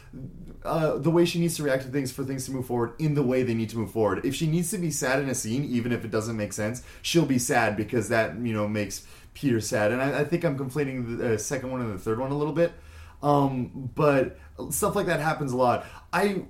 uh, 0.63 0.97
the 0.97 1.11
way 1.11 1.25
she 1.25 1.39
needs 1.39 1.55
to 1.57 1.63
react 1.63 1.83
to 1.83 1.89
things 1.89 2.11
for 2.11 2.23
things 2.23 2.45
to 2.45 2.51
move 2.51 2.65
forward 2.65 2.93
in 2.99 3.13
the 3.13 3.23
way 3.23 3.43
they 3.43 3.53
need 3.53 3.69
to 3.69 3.77
move 3.77 3.91
forward. 3.91 4.25
If 4.25 4.35
she 4.35 4.47
needs 4.47 4.71
to 4.71 4.77
be 4.77 4.89
sad 4.89 5.21
in 5.21 5.29
a 5.29 5.35
scene, 5.35 5.65
even 5.65 5.91
if 5.91 6.03
it 6.03 6.11
doesn't 6.11 6.35
make 6.35 6.53
sense, 6.53 6.81
she'll 7.01 7.25
be 7.25 7.39
sad 7.39 7.77
because 7.77 8.09
that 8.09 8.37
you 8.37 8.53
know 8.53 8.67
makes 8.67 9.05
Peter 9.37 9.61
sad. 9.61 9.91
And 9.91 10.01
I, 10.01 10.21
I 10.21 10.23
think 10.23 10.43
I'm 10.43 10.57
conflating 10.57 11.17
the 11.17 11.35
uh, 11.35 11.37
second 11.37 11.71
one 11.71 11.81
and 11.81 11.93
the 11.93 11.99
third 11.99 12.19
one 12.19 12.31
a 12.31 12.37
little 12.37 12.53
bit. 12.53 12.73
Um, 13.21 13.91
but 13.93 14.39
stuff 14.71 14.95
like 14.95 15.05
that 15.05 15.19
happens 15.19 15.51
a 15.51 15.57
lot. 15.57 15.85
I 16.11 16.45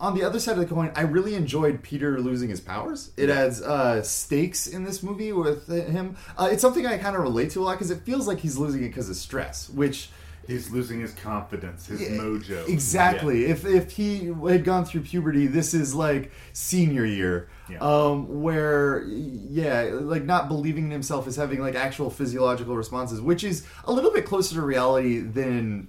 on 0.00 0.14
the 0.14 0.24
other 0.24 0.40
side 0.40 0.52
of 0.52 0.66
the 0.66 0.74
coin, 0.74 0.90
I 0.96 1.02
really 1.02 1.34
enjoyed 1.34 1.82
Peter 1.82 2.18
losing 2.20 2.48
his 2.48 2.58
powers. 2.58 3.12
It 3.18 3.28
adds 3.28 3.60
uh, 3.60 4.02
stakes 4.02 4.66
in 4.66 4.82
this 4.84 5.02
movie 5.02 5.30
with 5.32 5.68
him. 5.68 6.16
Uh, 6.38 6.48
it's 6.50 6.62
something 6.62 6.86
I 6.86 6.96
kind 6.96 7.14
of 7.14 7.20
relate 7.22 7.50
to 7.50 7.60
a 7.60 7.64
lot 7.64 7.72
because 7.72 7.90
it 7.90 8.00
feels 8.00 8.26
like 8.26 8.38
he's 8.38 8.56
losing 8.56 8.82
it 8.82 8.88
because 8.88 9.10
of 9.10 9.16
stress, 9.16 9.68
which 9.68 10.08
He's 10.48 10.70
losing 10.70 11.02
his 11.02 11.12
confidence, 11.12 11.86
his 11.88 12.00
mojo. 12.00 12.66
Exactly. 12.66 13.42
Yeah. 13.42 13.50
If 13.50 13.66
if 13.66 13.90
he 13.90 14.32
had 14.48 14.64
gone 14.64 14.86
through 14.86 15.02
puberty, 15.02 15.46
this 15.46 15.74
is 15.74 15.94
like 15.94 16.32
senior 16.54 17.04
year, 17.04 17.50
Yeah. 17.70 17.78
um, 17.80 18.42
where 18.42 19.04
yeah, 19.04 19.90
like 19.92 20.24
not 20.24 20.48
believing 20.48 20.86
in 20.86 20.90
himself 20.90 21.26
is 21.26 21.36
having 21.36 21.60
like 21.60 21.74
actual 21.74 22.10
physiological 22.10 22.76
responses, 22.76 23.20
which 23.20 23.44
is 23.44 23.66
a 23.84 23.92
little 23.92 24.10
bit 24.10 24.24
closer 24.24 24.54
to 24.54 24.62
reality 24.62 25.20
than 25.20 25.88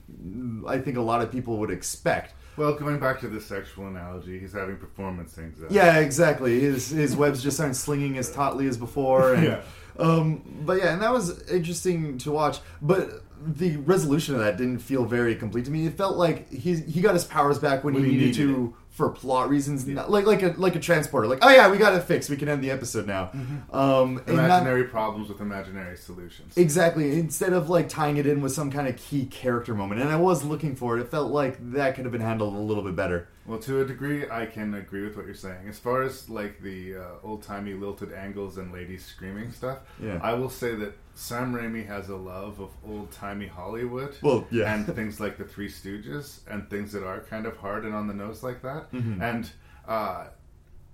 I 0.67 0.79
think 0.79 0.97
a 0.97 1.01
lot 1.01 1.21
of 1.21 1.31
people 1.31 1.57
would 1.59 1.71
expect. 1.71 2.33
Well, 2.57 2.73
going 2.73 2.99
back 2.99 3.21
to 3.21 3.29
the 3.29 3.39
sexual 3.39 3.87
analogy, 3.87 4.37
he's 4.37 4.51
having 4.51 4.75
performance 4.77 5.37
anxiety. 5.37 5.73
Yeah, 5.73 5.99
exactly. 5.99 6.59
His 6.59 6.89
his 6.89 7.15
webs 7.15 7.41
just 7.41 7.59
aren't 7.59 7.77
slinging 7.77 8.17
as 8.17 8.29
tautly 8.31 8.67
as 8.67 8.77
before. 8.77 9.33
And, 9.33 9.43
Yeah. 9.43 9.61
Um, 9.97 10.43
but 10.65 10.77
yeah, 10.77 10.93
and 10.93 11.01
that 11.01 11.11
was 11.11 11.49
interesting 11.49 12.17
to 12.19 12.31
watch. 12.31 12.59
But 12.81 13.23
the 13.45 13.77
resolution 13.77 14.35
of 14.35 14.41
that 14.41 14.57
didn't 14.57 14.79
feel 14.79 15.05
very 15.05 15.35
complete 15.35 15.65
to 15.65 15.71
me. 15.71 15.85
It 15.85 15.97
felt 15.97 16.17
like 16.17 16.51
he 16.51 16.75
he 16.75 17.01
got 17.01 17.13
his 17.13 17.25
powers 17.25 17.59
back 17.59 17.83
when, 17.83 17.93
When 17.93 18.03
he, 18.03 18.11
he 18.11 18.17
needed, 18.17 18.37
needed 18.37 18.53
to 18.55 18.75
for 18.99 19.09
plot 19.09 19.49
reasons, 19.49 19.87
not, 19.87 20.11
like 20.11 20.25
like 20.25 20.43
a 20.43 20.53
like 20.57 20.75
a 20.75 20.79
transporter. 20.79 21.25
Like, 21.25 21.39
oh 21.41 21.49
yeah, 21.49 21.71
we 21.71 21.77
got 21.77 21.93
it 21.93 22.01
fixed. 22.03 22.29
We 22.29 22.35
can 22.35 22.49
end 22.49 22.61
the 22.61 22.69
episode 22.69 23.07
now. 23.07 23.31
Um, 23.71 24.17
and 24.27 24.35
not- 24.35 24.45
Imaginary 24.45 24.83
problems 24.83 25.29
with 25.29 25.39
imaginary 25.39 25.95
solutions. 25.95 26.57
Exactly. 26.57 27.17
Instead 27.17 27.53
of 27.53 27.69
like 27.69 27.87
tying 27.87 28.17
it 28.17 28.27
in 28.27 28.41
with 28.41 28.51
some 28.51 28.69
kind 28.69 28.89
of 28.89 28.97
key 28.97 29.25
character 29.25 29.73
moment, 29.73 30.01
and 30.01 30.09
I 30.09 30.17
was 30.17 30.43
looking 30.43 30.75
for 30.75 30.97
it. 30.97 31.01
It 31.01 31.07
felt 31.09 31.31
like 31.31 31.57
that 31.71 31.95
could 31.95 32.03
have 32.03 32.11
been 32.11 32.19
handled 32.19 32.53
a 32.53 32.57
little 32.59 32.83
bit 32.83 32.97
better. 32.97 33.29
Well, 33.45 33.59
to 33.59 33.81
a 33.81 33.85
degree, 33.85 34.29
I 34.29 34.45
can 34.45 34.73
agree 34.73 35.03
with 35.05 35.15
what 35.15 35.25
you're 35.25 35.33
saying. 35.33 35.69
As 35.69 35.79
far 35.79 36.03
as 36.03 36.29
like 36.29 36.61
the 36.61 36.97
uh, 36.97 37.03
old 37.23 37.41
timey 37.41 37.73
lilted 37.75 38.11
angles 38.11 38.57
and 38.57 38.73
ladies 38.73 39.05
screaming 39.05 39.51
stuff, 39.53 39.79
Yeah. 40.03 40.19
I 40.21 40.33
will 40.33 40.49
say 40.49 40.75
that 40.75 40.93
Sam 41.19 41.53
Raimi 41.53 41.85
has 41.85 42.07
a 42.07 42.15
love 42.15 42.61
of 42.61 42.69
old 42.87 43.11
timey 43.11 43.47
Hollywood. 43.47 44.15
Well, 44.21 44.47
yeah. 44.51 44.73
and 44.73 44.85
things 44.95 45.19
like 45.19 45.37
the 45.37 45.43
Three 45.43 45.67
Stooges 45.67 46.39
and 46.49 46.69
things 46.69 46.93
that 46.93 47.03
are 47.05 47.19
kind 47.19 47.45
of 47.45 47.57
hard 47.57 47.83
and 47.83 47.93
on 47.93 48.07
the 48.07 48.13
nose 48.13 48.41
like 48.41 48.61
that, 48.61 48.89
Mhm. 48.93 49.21
and 49.21 49.49
uh, 49.87 50.27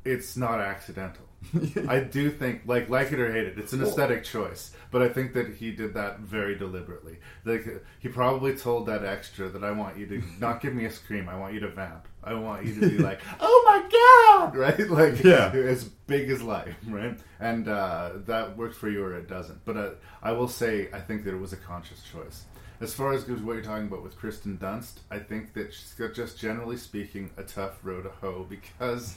it's 0.03 0.35
not 0.35 0.59
accidental. 0.59 1.24
I 1.87 1.99
do 1.99 2.29
think, 2.29 2.61
like, 2.65 2.89
like 2.89 3.11
it 3.11 3.19
or 3.19 3.31
hate 3.31 3.45
it, 3.45 3.57
it's 3.57 3.73
an 3.73 3.81
aesthetic 3.83 4.23
choice. 4.23 4.71
But 4.91 5.01
I 5.01 5.09
think 5.09 5.33
that 5.33 5.55
he 5.55 5.71
did 5.71 5.93
that 5.95 6.19
very 6.19 6.55
deliberately. 6.55 7.17
Like, 7.43 7.65
he 7.99 8.07
probably 8.09 8.55
told 8.55 8.85
that 8.87 9.03
extra 9.03 9.49
that 9.49 9.63
I 9.63 9.71
want 9.71 9.97
you 9.97 10.05
to 10.07 10.23
not 10.39 10.61
give 10.61 10.73
me 10.73 10.85
a 10.85 10.91
scream. 10.91 11.27
I 11.29 11.37
want 11.37 11.53
you 11.53 11.59
to 11.61 11.67
vamp. 11.69 12.07
I 12.23 12.33
want 12.33 12.65
you 12.65 12.79
to 12.79 12.89
be 12.89 12.97
like, 13.03 13.19
oh 13.39 13.63
my 13.65 14.47
god, 14.47 14.55
right? 14.55 14.89
Like, 14.89 15.23
Yeah. 15.23 15.51
as 15.53 15.83
big 15.83 16.29
as 16.29 16.41
life, 16.41 16.75
right? 16.87 17.17
And 17.39 17.67
uh, 17.67 18.11
that 18.25 18.57
works 18.57 18.77
for 18.77 18.89
you 18.89 19.03
or 19.03 19.13
it 19.15 19.27
doesn't. 19.27 19.63
But 19.65 19.77
uh, 19.77 19.89
I 20.23 20.31
will 20.31 20.47
say, 20.47 20.89
I 20.93 20.99
think 20.99 21.23
that 21.25 21.33
it 21.33 21.39
was 21.39 21.53
a 21.53 21.57
conscious 21.57 22.01
choice. 22.03 22.45
As 22.81 22.93
far 22.93 23.13
as 23.13 23.25
what 23.25 23.53
you're 23.53 23.61
talking 23.61 23.87
about 23.87 24.03
with 24.03 24.17
Kirsten 24.19 24.57
Dunst, 24.57 24.99
I 25.09 25.17
think 25.17 25.53
that 25.53 25.73
she's 25.73 25.93
got, 25.93 26.13
just 26.13 26.37
generally 26.37 26.75
speaking, 26.75 27.29
a 27.37 27.43
tough 27.43 27.79
road 27.83 28.03
to 28.03 28.09
hoe 28.09 28.45
because 28.49 29.15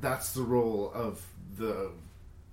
that's 0.00 0.32
the 0.32 0.42
role 0.42 0.90
of 0.94 1.24
the 1.58 1.90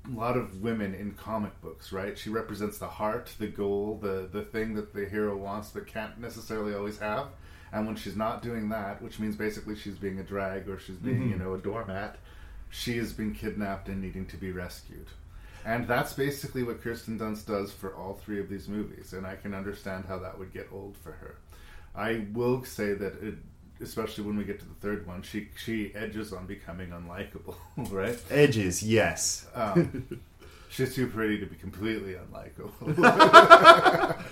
a 0.06 0.10
lot 0.12 0.36
of 0.36 0.62
women 0.62 0.94
in 0.94 1.12
comic 1.12 1.60
books, 1.62 1.94
right? 1.94 2.18
She 2.18 2.30
represents 2.30 2.78
the 2.78 2.88
heart, 2.88 3.34
the 3.40 3.48
goal, 3.48 4.00
the 4.02 4.28
the 4.32 4.44
thing 4.44 4.76
that 4.76 4.94
the 4.94 5.06
hero 5.06 5.36
wants 5.38 5.70
but 5.70 5.88
can't 5.88 6.20
necessarily 6.20 6.74
always 6.74 7.00
have. 7.00 7.28
And 7.72 7.88
when 7.88 7.96
she's 7.96 8.16
not 8.16 8.44
doing 8.44 8.70
that, 8.70 9.02
which 9.02 9.18
means 9.20 9.36
basically 9.36 9.76
she's 9.76 9.96
being 9.96 10.20
a 10.20 10.24
drag 10.24 10.70
or 10.70 10.78
she's 10.78 10.98
being, 10.98 11.22
Mhm. 11.24 11.30
you 11.32 11.38
know, 11.38 11.54
a 11.56 11.58
doormat, 11.58 12.18
she 12.70 12.98
has 12.98 13.14
been 13.14 13.34
kidnapped 13.34 13.88
and 13.90 14.00
needing 14.02 14.26
to 14.28 14.38
be 14.38 14.52
rescued. 14.52 15.08
And 15.66 15.88
that's 15.88 16.14
basically 16.14 16.62
what 16.64 16.82
Kirsten 16.84 17.18
Dunst 17.18 17.48
does 17.48 17.72
for 17.72 17.96
all 17.96 18.14
three 18.16 18.40
of 18.40 18.50
these 18.50 18.68
movies, 18.68 19.14
and 19.14 19.26
I 19.26 19.38
can 19.38 19.54
understand 19.54 20.06
how 20.06 20.20
that 20.20 20.38
would 20.38 20.52
get 20.54 20.68
old 20.72 20.98
for 20.98 21.14
her. 21.14 21.36
I 21.96 22.28
will 22.34 22.64
say 22.66 22.94
that, 22.94 23.24
it, 23.24 23.36
especially 23.84 24.24
when 24.24 24.38
we 24.38 24.44
get 24.44 24.60
to 24.60 24.66
the 24.66 24.74
third 24.76 25.06
one, 25.06 25.22
she 25.22 25.50
she 25.64 25.94
edges 25.96 26.34
on 26.34 26.46
becoming 26.48 26.90
unlikable, 26.90 27.56
right? 27.92 28.18
Edges, 28.32 28.82
yes. 28.82 29.46
Um, 29.54 30.08
she's 30.70 30.96
too 30.96 31.08
pretty 31.08 31.40
to 31.40 31.46
be 31.46 31.56
completely 31.56 32.16
unlikable. 32.16 32.72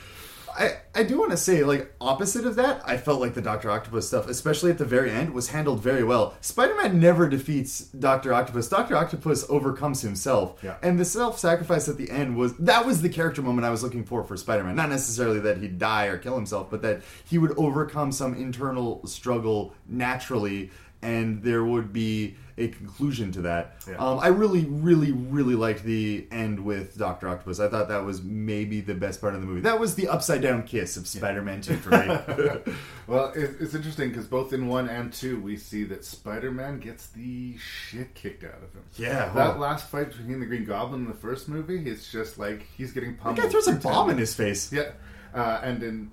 I, 0.57 0.77
I 0.93 1.03
do 1.03 1.19
want 1.19 1.31
to 1.31 1.37
say, 1.37 1.63
like, 1.63 1.93
opposite 1.99 2.45
of 2.45 2.55
that, 2.55 2.81
I 2.85 2.97
felt 2.97 3.19
like 3.19 3.33
the 3.33 3.41
Doctor 3.41 3.71
Octopus 3.71 4.07
stuff, 4.07 4.27
especially 4.27 4.71
at 4.71 4.77
the 4.77 4.85
very 4.85 5.11
end, 5.11 5.33
was 5.33 5.49
handled 5.49 5.81
very 5.81 6.03
well. 6.03 6.35
Spider 6.41 6.75
Man 6.75 6.99
never 6.99 7.27
defeats 7.27 7.79
Doctor 7.79 8.33
Octopus. 8.33 8.69
Doctor 8.69 8.95
Octopus 8.95 9.45
overcomes 9.49 10.01
himself. 10.01 10.59
Yeah. 10.63 10.77
And 10.81 10.99
the 10.99 11.05
self 11.05 11.39
sacrifice 11.39 11.87
at 11.87 11.97
the 11.97 12.09
end 12.09 12.37
was 12.37 12.55
that 12.57 12.85
was 12.85 13.01
the 13.01 13.09
character 13.09 13.41
moment 13.41 13.65
I 13.65 13.69
was 13.69 13.83
looking 13.83 14.03
for 14.03 14.23
for 14.23 14.37
Spider 14.37 14.63
Man. 14.63 14.75
Not 14.75 14.89
necessarily 14.89 15.39
that 15.41 15.57
he'd 15.57 15.79
die 15.79 16.05
or 16.05 16.17
kill 16.17 16.35
himself, 16.35 16.69
but 16.69 16.81
that 16.81 17.01
he 17.25 17.37
would 17.37 17.57
overcome 17.57 18.11
some 18.11 18.33
internal 18.33 19.05
struggle 19.07 19.73
naturally 19.87 20.71
and 21.01 21.41
there 21.43 21.63
would 21.63 21.91
be 21.91 22.35
a 22.57 22.67
conclusion 22.67 23.31
to 23.31 23.41
that. 23.41 23.75
Yeah. 23.87 23.95
Um, 23.95 24.19
I 24.19 24.27
really, 24.27 24.65
really, 24.65 25.11
really 25.11 25.55
liked 25.55 25.83
the 25.83 26.27
end 26.31 26.63
with 26.63 26.97
Doctor 26.97 27.27
Octopus. 27.27 27.59
I 27.59 27.67
thought 27.67 27.87
that 27.89 28.05
was 28.05 28.21
maybe 28.21 28.81
the 28.81 28.93
best 28.93 29.21
part 29.21 29.33
of 29.33 29.41
the 29.41 29.47
movie. 29.47 29.61
That 29.61 29.79
was 29.79 29.95
the 29.95 30.07
upside 30.07 30.41
down 30.41 30.63
kiss 30.63 30.97
of 30.97 31.07
Spider-Man 31.07 31.61
Two 31.61 31.77
for 31.77 31.89
me. 31.91 32.73
well, 33.07 33.31
it, 33.33 33.55
it's 33.59 33.73
interesting 33.73 34.09
because 34.09 34.27
both 34.27 34.53
in 34.53 34.67
one 34.67 34.89
and 34.89 35.11
two, 35.11 35.39
we 35.39 35.57
see 35.57 35.83
that 35.85 36.05
Spider-Man 36.05 36.79
gets 36.79 37.07
the 37.07 37.57
shit 37.57 38.13
kicked 38.13 38.43
out 38.43 38.61
of 38.63 38.73
him. 38.73 38.83
Yeah, 38.95 39.31
that 39.33 39.35
well- 39.35 39.57
last 39.57 39.89
fight 39.89 40.09
between 40.11 40.39
the 40.39 40.45
Green 40.45 40.65
Goblin 40.65 41.01
in 41.01 41.07
the 41.07 41.13
first 41.13 41.49
movie, 41.49 41.89
it's 41.89 42.11
just 42.11 42.37
like 42.37 42.67
he's 42.77 42.91
getting 42.91 43.15
pummeled. 43.15 43.41
guy 43.41 43.49
throws 43.49 43.67
a 43.67 43.73
bomb 43.73 44.09
in 44.09 44.17
his 44.17 44.35
face. 44.35 44.71
Yeah, 44.71 44.91
uh, 45.33 45.61
and 45.63 45.81
then 45.81 46.11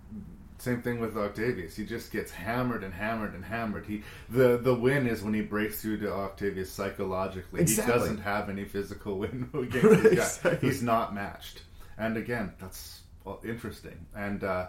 same 0.58 0.82
thing 0.82 1.00
with 1.00 1.16
Octavius. 1.16 1.76
He 1.76 1.84
just 1.86 2.10
gets 2.12 2.30
hammered 2.30 2.82
and 2.84 2.92
hammered 2.92 3.34
and 3.34 3.44
hammered. 3.44 3.86
He 3.86 4.02
the 4.28 4.58
the 4.58 4.74
win 4.74 5.06
is 5.06 5.22
when 5.22 5.34
he 5.34 5.40
breaks 5.42 5.80
through 5.80 5.98
to 6.00 6.12
Octavius 6.12 6.70
psychologically. 6.70 7.60
Exactly. 7.62 7.92
He 7.92 7.98
doesn't 7.98 8.18
have 8.18 8.48
any 8.50 8.64
physical 8.64 9.18
win 9.20 9.48
against 9.54 9.84
Right, 9.84 10.02
the 10.02 10.08
guy. 10.16 10.22
exactly. 10.22 10.68
He's 10.68 10.82
not 10.82 11.14
matched. 11.14 11.62
And 11.96 12.16
again, 12.16 12.52
that's 12.60 13.00
well, 13.24 13.40
interesting. 13.44 14.06
And 14.14 14.44
uh, 14.44 14.68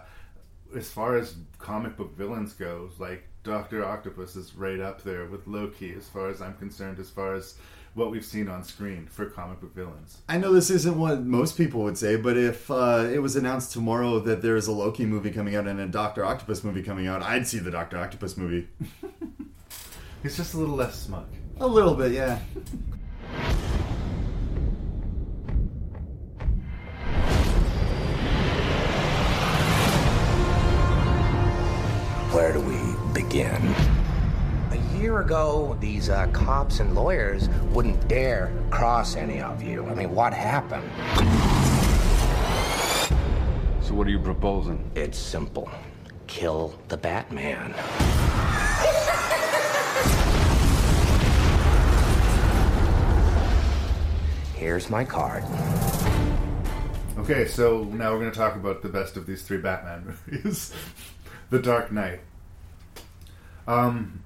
as 0.74 0.90
far 0.90 1.16
as 1.16 1.34
comic 1.58 1.96
book 1.96 2.16
villains 2.16 2.52
goes, 2.52 2.92
like 2.98 3.24
Doctor 3.42 3.84
Octopus 3.84 4.36
is 4.36 4.54
right 4.54 4.80
up 4.80 5.02
there 5.02 5.26
with 5.26 5.46
Loki, 5.46 5.94
as 5.94 6.08
far 6.08 6.28
as 6.28 6.40
I'm 6.42 6.54
concerned. 6.54 6.98
As 6.98 7.10
far 7.10 7.34
as 7.34 7.54
what 8.00 8.10
we've 8.10 8.24
seen 8.24 8.48
on 8.48 8.64
screen 8.64 9.06
for 9.06 9.26
comic 9.26 9.60
book 9.60 9.74
villains. 9.74 10.22
I 10.26 10.38
know 10.38 10.54
this 10.54 10.70
isn't 10.70 10.98
what 10.98 11.20
most 11.20 11.56
people 11.56 11.82
would 11.82 11.98
say, 11.98 12.16
but 12.16 12.36
if 12.36 12.70
uh, 12.70 13.06
it 13.12 13.18
was 13.18 13.36
announced 13.36 13.72
tomorrow 13.72 14.18
that 14.20 14.40
there's 14.40 14.66
a 14.66 14.72
Loki 14.72 15.04
movie 15.04 15.30
coming 15.30 15.54
out 15.54 15.68
and 15.68 15.78
a 15.78 15.86
Doctor 15.86 16.24
Octopus 16.24 16.64
movie 16.64 16.82
coming 16.82 17.06
out, 17.06 17.22
I'd 17.22 17.46
see 17.46 17.58
the 17.58 17.70
Doctor 17.70 17.98
Octopus 17.98 18.38
movie. 18.38 18.68
He's 20.22 20.36
just 20.36 20.54
a 20.54 20.56
little 20.56 20.74
less 20.74 20.98
smug. 20.98 21.26
A 21.60 21.66
little 21.66 21.94
bit, 21.94 22.12
yeah. 22.12 22.38
Where 32.32 32.52
do 32.54 32.60
we 32.60 32.78
begin? 33.12 33.74
A 35.00 35.02
year 35.02 35.20
ago, 35.22 35.78
these 35.80 36.10
uh, 36.10 36.26
cops 36.26 36.80
and 36.80 36.94
lawyers 36.94 37.48
wouldn't 37.72 38.06
dare 38.06 38.52
cross 38.68 39.16
any 39.16 39.40
of 39.40 39.62
you. 39.62 39.86
I 39.86 39.94
mean, 39.94 40.14
what 40.14 40.34
happened? 40.34 40.84
So, 43.82 43.94
what 43.94 44.06
are 44.06 44.10
you 44.10 44.18
proposing? 44.18 44.90
It's 44.94 45.16
simple 45.16 45.70
kill 46.26 46.78
the 46.88 46.98
Batman. 46.98 47.72
Here's 54.54 54.90
my 54.90 55.06
card. 55.06 55.44
Okay, 57.16 57.46
so 57.46 57.84
now 57.84 58.12
we're 58.12 58.20
going 58.20 58.32
to 58.32 58.38
talk 58.38 58.54
about 58.54 58.82
the 58.82 58.90
best 58.90 59.16
of 59.16 59.24
these 59.24 59.40
three 59.40 59.56
Batman 59.56 60.18
movies. 60.30 60.74
The 61.48 61.58
Dark 61.58 61.90
Knight. 61.90 62.20
Um, 63.66 64.24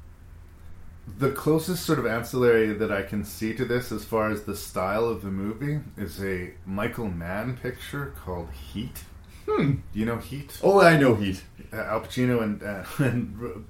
the 1.19 1.31
closest 1.31 1.85
sort 1.85 1.99
of 1.99 2.07
ancillary 2.07 2.73
that 2.73 2.91
I 2.91 3.03
can 3.03 3.25
see 3.25 3.55
to 3.55 3.65
this, 3.65 3.93
as 3.93 4.05
far 4.05 4.31
as 4.31 4.43
the 4.43 4.57
style 4.57 5.07
of 5.07 5.23
the 5.23 5.31
movie, 5.31 5.81
is 5.97 6.23
a 6.23 6.53
Michael 6.67 7.09
Mann 7.09 7.57
picture 7.57 8.15
called 8.25 8.51
Heat. 8.51 9.05
Hmm. 9.47 9.73
Do 9.93 9.99
you 9.99 10.07
know 10.07 10.19
Heat? 10.19 10.59
Oh, 10.63 10.81
I 10.81 10.97
know 10.97 11.15
Heat. 11.15 11.43
Uh, 11.73 11.77
Al 11.77 12.01
Pacino 12.01 12.43
and, 12.43 12.63
uh, 12.63 12.85
and 13.05 13.67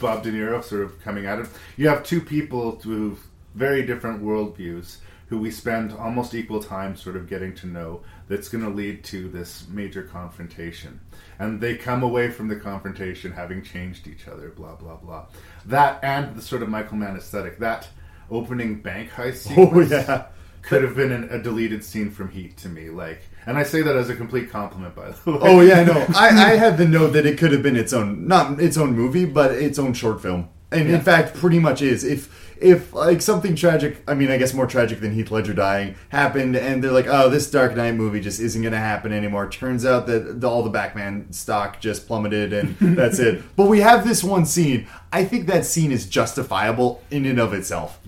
Bob 0.00 0.22
De 0.22 0.32
Niro 0.32 0.62
sort 0.62 0.82
of 0.82 1.00
coming 1.02 1.26
at 1.26 1.38
it. 1.38 1.48
You 1.76 1.88
have 1.88 2.04
two 2.04 2.20
people 2.20 2.80
with 2.84 3.18
very 3.54 3.84
different 3.84 4.22
worldviews 4.22 4.98
who 5.32 5.38
we 5.38 5.50
spend 5.50 5.92
almost 5.92 6.34
equal 6.34 6.62
time 6.62 6.94
sort 6.94 7.16
of 7.16 7.26
getting 7.26 7.54
to 7.54 7.66
know 7.66 8.02
that's 8.28 8.50
going 8.50 8.62
to 8.62 8.68
lead 8.68 9.02
to 9.02 9.30
this 9.30 9.66
major 9.68 10.02
confrontation. 10.02 11.00
And 11.38 11.58
they 11.58 11.74
come 11.74 12.02
away 12.02 12.30
from 12.30 12.48
the 12.48 12.56
confrontation 12.56 13.32
having 13.32 13.62
changed 13.62 14.06
each 14.06 14.28
other, 14.28 14.50
blah, 14.50 14.74
blah, 14.74 14.96
blah. 14.96 15.26
That 15.66 16.02
and 16.02 16.34
the 16.36 16.42
sort 16.42 16.62
of 16.62 16.68
Michael 16.68 16.96
Mann 16.96 17.16
aesthetic, 17.16 17.58
that 17.58 17.88
opening 18.30 18.80
bank 18.82 19.10
heist 19.10 19.52
Oh, 19.56 19.80
yeah. 19.80 20.26
could 20.62 20.82
have 20.82 20.94
been 20.96 21.12
an, 21.12 21.24
a 21.30 21.42
deleted 21.42 21.84
scene 21.84 22.10
from 22.10 22.30
Heat 22.30 22.56
to 22.58 22.68
me. 22.68 22.88
Like, 22.90 23.20
and 23.46 23.58
I 23.58 23.62
say 23.62 23.82
that 23.82 23.96
as 23.96 24.08
a 24.08 24.14
complete 24.16 24.50
compliment, 24.50 24.94
by 24.94 25.10
the 25.10 25.30
way. 25.32 25.38
Oh 25.40 25.60
yeah, 25.60 25.82
no. 25.84 26.04
I, 26.16 26.28
I 26.52 26.56
had 26.56 26.78
the 26.78 26.86
note 26.86 27.08
that 27.14 27.26
it 27.26 27.38
could 27.38 27.52
have 27.52 27.62
been 27.62 27.76
its 27.76 27.92
own, 27.92 28.26
not 28.26 28.60
its 28.60 28.76
own 28.76 28.94
movie, 28.96 29.24
but 29.24 29.52
its 29.52 29.78
own 29.78 29.92
short 29.94 30.20
film, 30.22 30.48
and 30.70 30.88
Yeah. 30.88 30.96
in 30.96 31.00
fact, 31.02 31.34
pretty 31.34 31.58
much 31.58 31.82
is. 31.82 32.04
If 32.04 32.51
if 32.62 32.92
like 32.92 33.20
something 33.20 33.54
tragic, 33.56 34.02
I 34.06 34.14
mean, 34.14 34.30
I 34.30 34.36
guess 34.36 34.54
more 34.54 34.66
tragic 34.66 35.00
than 35.00 35.12
Heath 35.12 35.30
Ledger 35.30 35.52
dying 35.52 35.96
happened, 36.10 36.56
and 36.56 36.82
they're 36.82 36.92
like, 36.92 37.06
oh, 37.08 37.28
this 37.28 37.50
Dark 37.50 37.76
Knight 37.76 37.94
movie 37.94 38.20
just 38.20 38.40
isn't 38.40 38.62
going 38.62 38.72
to 38.72 38.78
happen 38.78 39.12
anymore. 39.12 39.48
Turns 39.48 39.84
out 39.84 40.06
that 40.06 40.40
the, 40.40 40.48
all 40.48 40.62
the 40.62 40.70
Batman 40.70 41.32
stock 41.32 41.80
just 41.80 42.06
plummeted, 42.06 42.52
and 42.52 42.76
that's 42.96 43.18
it. 43.18 43.42
But 43.56 43.66
we 43.68 43.80
have 43.80 44.06
this 44.06 44.22
one 44.22 44.46
scene. 44.46 44.86
I 45.12 45.24
think 45.24 45.46
that 45.48 45.66
scene 45.66 45.92
is 45.92 46.06
justifiable 46.06 47.02
in 47.10 47.26
and 47.26 47.38
of 47.38 47.52
itself. 47.52 48.00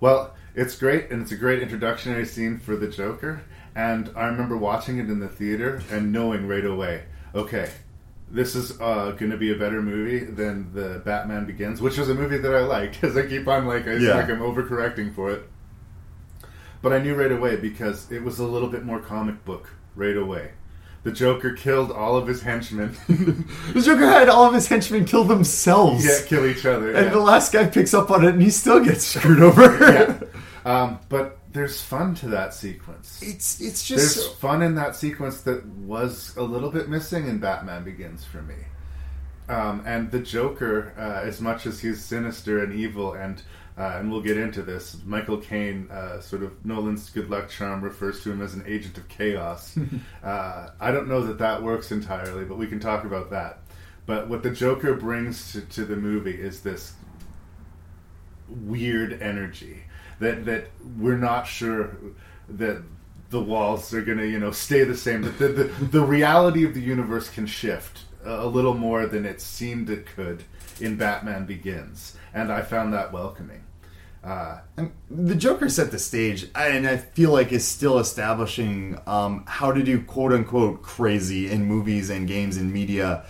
Well, 0.00 0.34
it's 0.54 0.76
great, 0.76 1.10
and 1.10 1.22
it's 1.22 1.32
a 1.32 1.36
great 1.36 1.66
introductionary 1.66 2.26
scene 2.26 2.58
for 2.58 2.76
the 2.76 2.88
Joker. 2.88 3.42
And 3.74 4.10
I 4.16 4.26
remember 4.26 4.56
watching 4.56 4.98
it 4.98 5.10
in 5.10 5.20
the 5.20 5.28
theater 5.28 5.82
and 5.90 6.10
knowing 6.12 6.48
right 6.48 6.64
away, 6.64 7.04
okay, 7.34 7.70
this 8.30 8.54
is 8.56 8.80
uh, 8.80 9.12
going 9.12 9.30
to 9.30 9.36
be 9.36 9.52
a 9.52 9.56
better 9.56 9.80
movie 9.82 10.24
than 10.24 10.72
the 10.74 11.00
Batman 11.04 11.46
Begins, 11.46 11.80
which 11.80 11.96
was 11.96 12.08
a 12.08 12.14
movie 12.14 12.38
that 12.38 12.54
I 12.54 12.60
liked. 12.60 12.94
Because 13.00 13.16
I 13.16 13.26
keep 13.26 13.46
on 13.48 13.66
like, 13.66 13.86
I 13.86 13.94
Yeah. 13.94 14.14
like 14.14 14.28
I'm 14.28 14.40
overcorrecting 14.40 15.14
for 15.14 15.30
it. 15.30 15.48
But 16.82 16.92
I 16.92 16.98
knew 16.98 17.14
right 17.14 17.32
away 17.32 17.56
because 17.56 18.10
it 18.12 18.22
was 18.22 18.38
a 18.38 18.46
little 18.46 18.68
bit 18.68 18.84
more 18.84 19.00
comic 19.00 19.44
book 19.44 19.72
right 19.94 20.16
away. 20.16 20.50
The 21.04 21.12
Joker 21.12 21.52
killed 21.52 21.92
all 21.92 22.16
of 22.16 22.26
his 22.26 22.42
henchmen. 22.42 22.96
The 23.72 23.80
Joker 23.80 24.06
had 24.06 24.28
all 24.28 24.44
of 24.44 24.54
his 24.54 24.66
henchmen 24.66 25.04
kill 25.04 25.22
themselves. 25.24 26.04
yeah, 26.04 26.18
kill 26.26 26.44
each 26.46 26.66
other. 26.66 26.92
And 26.92 27.06
yeah. 27.06 27.12
the 27.12 27.20
last 27.20 27.52
guy 27.52 27.66
picks 27.66 27.94
up 27.94 28.10
on 28.10 28.24
it, 28.24 28.30
and 28.34 28.42
he 28.42 28.50
still 28.50 28.84
gets 28.84 29.04
screwed 29.04 29.40
over. 29.40 29.62
yeah. 29.80 30.18
Um, 30.64 30.98
but 31.08 31.38
there's 31.56 31.80
fun 31.80 32.14
to 32.16 32.28
that 32.28 32.52
sequence. 32.52 33.22
It's 33.22 33.60
it's 33.60 33.86
just 33.86 34.14
There's 34.14 34.14
just 34.26 34.36
fun 34.36 34.62
in 34.62 34.74
that 34.74 34.94
sequence 34.94 35.40
that 35.42 35.64
was 35.66 36.36
a 36.36 36.42
little 36.42 36.70
bit 36.70 36.88
missing 36.88 37.26
in 37.26 37.38
Batman 37.38 37.82
Begins 37.82 38.24
for 38.24 38.42
me. 38.42 38.56
Um, 39.48 39.82
and 39.86 40.10
the 40.10 40.18
Joker, 40.18 40.92
uh, 40.98 41.26
as 41.26 41.40
much 41.40 41.66
as 41.66 41.80
he's 41.80 42.04
sinister 42.04 42.62
and 42.62 42.74
evil, 42.74 43.14
and 43.14 43.42
uh, 43.78 43.96
and 43.98 44.10
we'll 44.10 44.20
get 44.20 44.36
into 44.36 44.62
this, 44.62 44.98
Michael 45.04 45.38
Caine, 45.38 45.90
uh, 45.90 46.20
sort 46.20 46.42
of 46.42 46.64
Nolan's 46.64 47.08
good 47.10 47.30
luck 47.30 47.48
charm, 47.48 47.82
refers 47.82 48.22
to 48.22 48.32
him 48.32 48.42
as 48.42 48.54
an 48.54 48.64
agent 48.66 48.98
of 48.98 49.08
chaos. 49.08 49.78
uh, 50.22 50.70
I 50.78 50.90
don't 50.90 51.08
know 51.08 51.22
that 51.26 51.38
that 51.38 51.62
works 51.62 51.90
entirely, 51.90 52.44
but 52.44 52.58
we 52.58 52.66
can 52.66 52.80
talk 52.80 53.04
about 53.04 53.30
that. 53.30 53.60
But 54.04 54.28
what 54.28 54.42
the 54.42 54.50
Joker 54.50 54.94
brings 54.94 55.52
to, 55.52 55.62
to 55.62 55.84
the 55.84 55.96
movie 55.96 56.38
is 56.38 56.60
this 56.60 56.94
weird 58.48 59.20
energy 59.20 59.85
that 60.18 60.44
that 60.44 60.68
we're 60.98 61.18
not 61.18 61.46
sure 61.46 61.96
that 62.48 62.82
the 63.30 63.40
walls 63.40 63.92
are 63.92 64.02
going 64.02 64.18
to 64.18 64.28
you 64.28 64.38
know 64.38 64.50
stay 64.50 64.84
the 64.84 64.96
same 64.96 65.22
that 65.22 65.38
the, 65.38 65.48
the, 65.48 65.64
the 65.86 66.00
reality 66.00 66.64
of 66.64 66.74
the 66.74 66.80
universe 66.80 67.28
can 67.28 67.46
shift 67.46 68.04
a, 68.24 68.46
little 68.46 68.74
more 68.74 69.06
than 69.06 69.24
it 69.24 69.40
seemed 69.40 69.90
it 69.90 70.06
could 70.06 70.42
in 70.80 70.96
Batman 70.96 71.46
Begins 71.46 72.16
and 72.34 72.52
I 72.52 72.62
found 72.62 72.92
that 72.92 73.12
welcoming 73.12 73.62
uh, 74.26 74.58
the 75.08 75.36
Joker 75.36 75.68
set 75.68 75.92
the 75.92 76.00
stage, 76.00 76.48
and 76.56 76.84
I 76.84 76.96
feel 76.96 77.30
like 77.30 77.52
is 77.52 77.64
still 77.64 78.00
establishing 78.00 78.98
um, 79.06 79.44
how 79.46 79.70
to 79.70 79.84
do 79.84 80.02
quote 80.02 80.32
unquote 80.32 80.82
crazy 80.82 81.48
in 81.48 81.64
movies 81.64 82.10
and 82.10 82.26
games 82.26 82.56
and 82.56 82.72
media. 82.72 83.24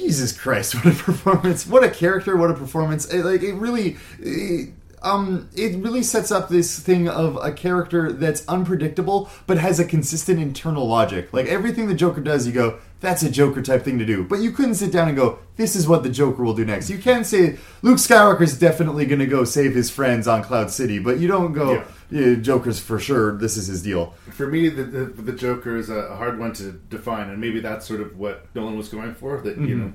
Jesus 0.00 0.32
Christ, 0.36 0.74
what 0.84 0.86
a 0.86 0.96
performance! 0.96 1.66
What 1.66 1.84
a 1.84 1.90
character! 1.90 2.36
What 2.36 2.50
a 2.50 2.54
performance! 2.54 3.06
It, 3.12 3.24
like 3.24 3.42
it 3.42 3.54
really, 3.54 3.96
it, 4.18 4.70
um, 5.02 5.48
it 5.54 5.76
really 5.76 6.02
sets 6.02 6.30
up 6.30 6.48
this 6.48 6.78
thing 6.78 7.08
of 7.08 7.38
a 7.42 7.52
character 7.52 8.12
that's 8.12 8.46
unpredictable 8.48 9.30
but 9.46 9.58
has 9.58 9.78
a 9.78 9.84
consistent 9.84 10.40
internal 10.40 10.86
logic. 10.86 11.32
Like 11.32 11.46
everything 11.46 11.86
the 11.86 11.94
Joker 11.94 12.20
does, 12.20 12.46
you 12.46 12.52
go, 12.52 12.78
"That's 13.00 13.22
a 13.22 13.30
Joker 13.30 13.62
type 13.62 13.82
thing 13.84 13.98
to 13.98 14.06
do," 14.06 14.24
but 14.24 14.40
you 14.40 14.50
couldn't 14.50 14.74
sit 14.76 14.92
down 14.92 15.08
and 15.08 15.16
go, 15.16 15.38
"This 15.56 15.76
is 15.76 15.86
what 15.86 16.02
the 16.02 16.10
Joker 16.10 16.42
will 16.42 16.54
do 16.54 16.64
next." 16.64 16.88
You 16.90 16.98
can 16.98 17.24
say 17.24 17.58
Luke 17.82 17.98
Skywalker's 17.98 18.58
definitely 18.58 19.04
going 19.06 19.20
to 19.20 19.26
go 19.26 19.44
save 19.44 19.74
his 19.74 19.90
friends 19.90 20.26
on 20.26 20.42
Cloud 20.42 20.70
City, 20.70 20.98
but 20.98 21.18
you 21.18 21.28
don't 21.28 21.52
go, 21.52 21.72
Yeah. 21.74 21.84
Yeah. 22.10 22.34
"Joker's 22.34 22.78
for 22.80 22.98
sure. 22.98 23.36
This 23.36 23.56
is 23.56 23.66
his 23.68 23.82
deal." 23.82 24.14
for 24.30 24.46
me 24.46 24.68
the, 24.68 24.84
the, 24.84 25.04
the 25.06 25.32
Joker 25.32 25.76
is 25.76 25.88
a 25.90 26.14
hard 26.16 26.38
one 26.38 26.52
to 26.54 26.72
define 26.72 27.28
and 27.30 27.40
maybe 27.40 27.60
that's 27.60 27.86
sort 27.86 28.00
of 28.00 28.16
what 28.18 28.46
Nolan 28.54 28.76
was 28.76 28.88
going 28.88 29.14
for 29.14 29.40
that 29.42 29.56
you 29.58 29.76
Mhm. 29.76 29.78
know 29.78 29.92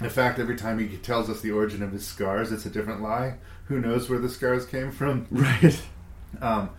in 0.00 0.10
fact 0.10 0.38
every 0.38 0.56
time 0.56 0.78
he 0.78 0.96
tells 0.98 1.28
us 1.28 1.40
the 1.40 1.50
origin 1.50 1.82
of 1.82 1.90
his 1.92 2.06
scars 2.06 2.52
it's 2.52 2.66
a 2.66 2.70
different 2.70 3.02
lie 3.02 3.34
who 3.66 3.80
knows 3.80 4.08
where 4.08 4.18
the 4.18 4.28
scars 4.28 4.64
came 4.66 4.90
from 4.92 5.26
Right. 5.30 5.80
um, 6.40 6.70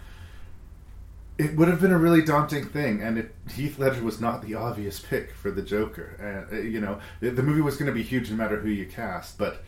it 1.37 1.55
would 1.55 1.67
have 1.69 1.79
been 1.79 1.91
a 1.93 1.97
really 1.97 2.21
daunting 2.21 2.65
thing, 2.65 3.01
and 3.01 3.17
it, 3.17 3.33
Heath 3.55 3.79
Ledger 3.79 4.03
was 4.03 4.19
not 4.19 4.41
the 4.41 4.55
obvious 4.55 4.99
pick 4.99 5.31
for 5.33 5.51
the 5.51 5.61
Joker. 5.61 6.17
And 6.51 6.59
uh, 6.59 6.61
you 6.61 6.81
know, 6.81 6.99
the, 7.21 7.29
the 7.29 7.41
movie 7.43 7.61
was 7.61 7.77
going 7.77 7.87
to 7.87 7.93
be 7.93 8.03
huge 8.03 8.29
no 8.29 8.35
matter 8.35 8.59
who 8.59 8.67
you 8.69 8.85
cast, 8.85 9.37
but 9.37 9.63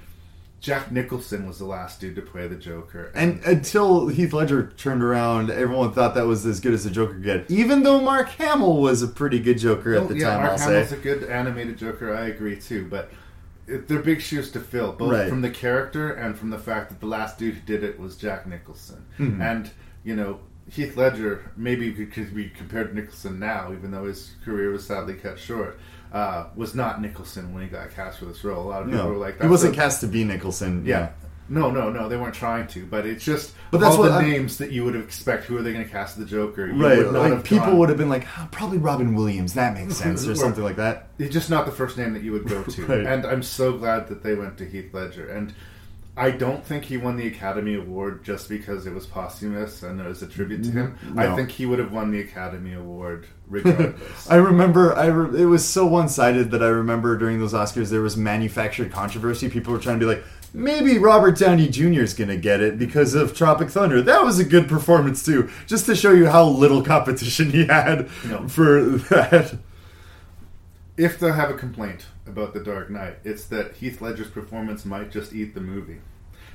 Jack 0.61 0.91
Nicholson 0.91 1.47
was 1.47 1.57
the 1.57 1.65
last 1.65 1.99
dude 1.99 2.15
to 2.15 2.21
play 2.21 2.47
the 2.47 2.55
Joker. 2.55 3.11
And 3.15 3.43
until 3.45 4.07
Heath 4.09 4.31
Ledger 4.31 4.71
turned 4.77 5.01
around, 5.01 5.49
everyone 5.49 5.91
thought 5.91 6.13
that 6.13 6.27
was 6.27 6.45
as 6.45 6.59
good 6.59 6.73
as 6.73 6.83
the 6.83 6.91
Joker 6.91 7.13
could 7.15 7.23
get. 7.23 7.49
Even 7.51 7.81
though 7.81 7.99
Mark 7.99 8.29
Hamill 8.29 8.79
was 8.79 9.01
a 9.01 9.07
pretty 9.07 9.39
good 9.39 9.57
Joker 9.57 9.95
at 9.95 10.03
Oh, 10.03 10.07
the 10.07 10.17
yeah, 10.19 10.29
time, 10.35 10.43
Mark 10.43 10.51
I'll 10.53 10.59
Hamill's 10.69 10.89
say. 10.89 10.97
a 10.97 10.99
good 10.99 11.23
animated 11.23 11.77
Joker. 11.79 12.15
I 12.15 12.27
agree 12.27 12.57
too, 12.59 12.85
but 12.89 13.11
they're 13.65 14.03
big 14.03 14.21
shoes 14.21 14.51
to 14.51 14.59
fill, 14.59 14.91
both 14.91 15.11
Right. 15.11 15.27
from 15.29 15.41
the 15.41 15.49
character 15.49 16.11
and 16.11 16.37
from 16.37 16.51
the 16.51 16.59
fact 16.59 16.89
that 16.89 16.99
the 16.99 17.07
last 17.07 17.39
dude 17.39 17.55
who 17.55 17.61
did 17.61 17.83
it 17.83 17.99
was 17.99 18.15
Jack 18.15 18.45
Nicholson. 18.45 19.03
Mhm. 19.17 19.41
And 19.41 19.71
you 20.03 20.15
know, 20.15 20.41
Heath 20.69 20.95
Ledger 20.95 21.51
maybe 21.57 21.91
could, 21.91 22.11
could 22.13 22.35
be 22.35 22.49
compared 22.49 22.89
to 22.89 22.95
Nicholson 22.95 23.39
now, 23.39 23.71
even 23.73 23.89
though 23.89 24.05
his 24.05 24.35
career 24.45 24.69
was 24.69 24.85
sadly 24.85 25.15
cut 25.15 25.39
short. 25.39 25.79
Uh, 26.11 26.47
was 26.57 26.75
not 26.75 27.01
Nicholson 27.01 27.53
when 27.53 27.63
he 27.63 27.69
got 27.69 27.89
cast 27.91 28.19
for 28.19 28.25
this 28.25 28.43
role. 28.43 28.65
A 28.65 28.69
lot 28.69 28.81
of 28.81 28.89
people 28.89 29.05
No, 29.05 29.09
were 29.11 29.15
like, 29.17 29.41
he 29.41 29.47
wasn't 29.47 29.73
a- 29.73 29.77
cast 29.77 30.01
to 30.01 30.07
be 30.07 30.23
Nicholson. 30.25 30.83
yeah. 30.85 30.99
Yeah. 30.99 31.09
No, 31.49 31.69
no, 31.71 31.89
no. 31.89 32.07
They 32.07 32.15
weren't 32.17 32.33
trying 32.35 32.67
to, 32.67 32.85
but 32.85 33.05
it's 33.05 33.23
just 33.25 33.53
But 33.71 33.79
that's 33.81 33.95
all 33.95 34.01
what 34.03 34.07
the 34.09 34.13
I'm- 34.15 34.29
names 34.29 34.57
that 34.57 34.71
you 34.71 34.83
would 34.85 34.95
expect. 34.95 35.45
Who 35.45 35.57
are 35.57 35.61
they 35.61 35.73
going 35.73 35.83
to 35.85 35.89
cast 35.91 36.17
the 36.17 36.23
Joker? 36.25 36.67
You 36.67 36.81
Right, 36.81 37.05
like 37.11 37.43
people 37.43 37.65
gone- 37.67 37.77
would 37.77 37.89
have 37.89 37.97
been 37.97 38.07
like, 38.09 38.25
"Oh, 38.37 38.47
probably 38.51 38.77
Robin 38.77 39.15
Williams. 39.15 39.53
That 39.53 39.73
makes 39.73 39.95
sense, 40.03 40.25
or 40.27 40.31
Or- 40.31 40.35
something 40.35 40.63
like 40.63 40.75
that. 40.77 41.09
It's 41.19 41.33
just 41.33 41.49
not 41.49 41.65
the 41.65 41.71
first 41.73 41.97
name 41.97 42.13
that 42.13 42.23
you 42.23 42.31
would 42.33 42.47
go 42.47 42.63
to. 42.63 42.85
Right. 42.87 43.05
And 43.05 43.25
I'm 43.25 43.43
so 43.43 43.77
glad 43.77 44.07
that 44.09 44.21
they 44.23 44.33
went 44.35 44.57
to 44.59 44.65
Heath 44.65 44.93
Ledger. 44.93 45.27
And 45.29 45.53
I 46.17 46.31
don't 46.31 46.65
think 46.65 46.83
he 46.85 46.97
won 46.97 47.15
the 47.15 47.27
Academy 47.27 47.75
Award 47.75 48.25
just 48.25 48.49
because 48.49 48.85
it 48.85 48.93
was 48.93 49.05
posthumous 49.05 49.81
and 49.81 49.99
it 50.01 50.05
was 50.05 50.21
a 50.21 50.27
tribute 50.27 50.63
to 50.63 50.69
mm-hmm. 50.69 50.77
him. 50.77 51.15
No. 51.15 51.21
I 51.21 51.35
think 51.35 51.51
he 51.51 51.65
would 51.65 51.79
have 51.79 51.93
won 51.93 52.11
the 52.11 52.19
Academy 52.19 52.73
Award 52.73 53.27
regardless. 53.47 54.27
I 54.29 54.35
remember, 54.35 54.93
I 54.95 55.05
re- 55.05 55.41
it 55.41 55.45
was 55.45 55.67
so 55.67 55.85
one 55.85 56.09
sided 56.09 56.51
that 56.51 56.61
I 56.61 56.67
remember 56.67 57.17
during 57.17 57.39
those 57.39 57.53
Oscars 57.53 57.89
there 57.89 58.01
was 58.01 58.17
manufactured 58.17 58.91
controversy. 58.91 59.49
People 59.49 59.71
were 59.71 59.79
trying 59.79 59.99
to 59.99 60.05
be 60.05 60.15
like, 60.15 60.23
maybe 60.53 60.97
Robert 60.97 61.37
Downey 61.37 61.69
Jr. 61.69 62.01
is 62.01 62.13
going 62.13 62.29
to 62.29 62.37
get 62.37 62.59
it 62.59 62.77
because 62.77 63.13
of 63.13 63.33
Tropic 63.35 63.69
Thunder. 63.69 64.01
That 64.01 64.23
was 64.25 64.37
a 64.37 64.43
good 64.43 64.67
performance 64.67 65.23
too, 65.23 65.49
just 65.65 65.85
to 65.85 65.95
show 65.95 66.11
you 66.11 66.27
how 66.27 66.43
little 66.43 66.83
competition 66.83 67.51
he 67.51 67.65
had 67.67 68.09
No. 68.25 68.49
for 68.49 68.81
that. 69.09 69.57
if 70.97 71.19
they 71.19 71.31
have 71.31 71.49
a 71.49 71.53
complaint 71.53 72.05
about 72.31 72.53
The 72.53 72.63
Dark 72.63 72.89
Knight, 72.89 73.17
it's 73.23 73.45
that 73.45 73.75
Heath 73.75 74.01
Ledger's 74.01 74.29
performance 74.29 74.85
might 74.85 75.11
just 75.11 75.33
eat 75.33 75.53
the 75.53 75.61
movie. 75.61 75.99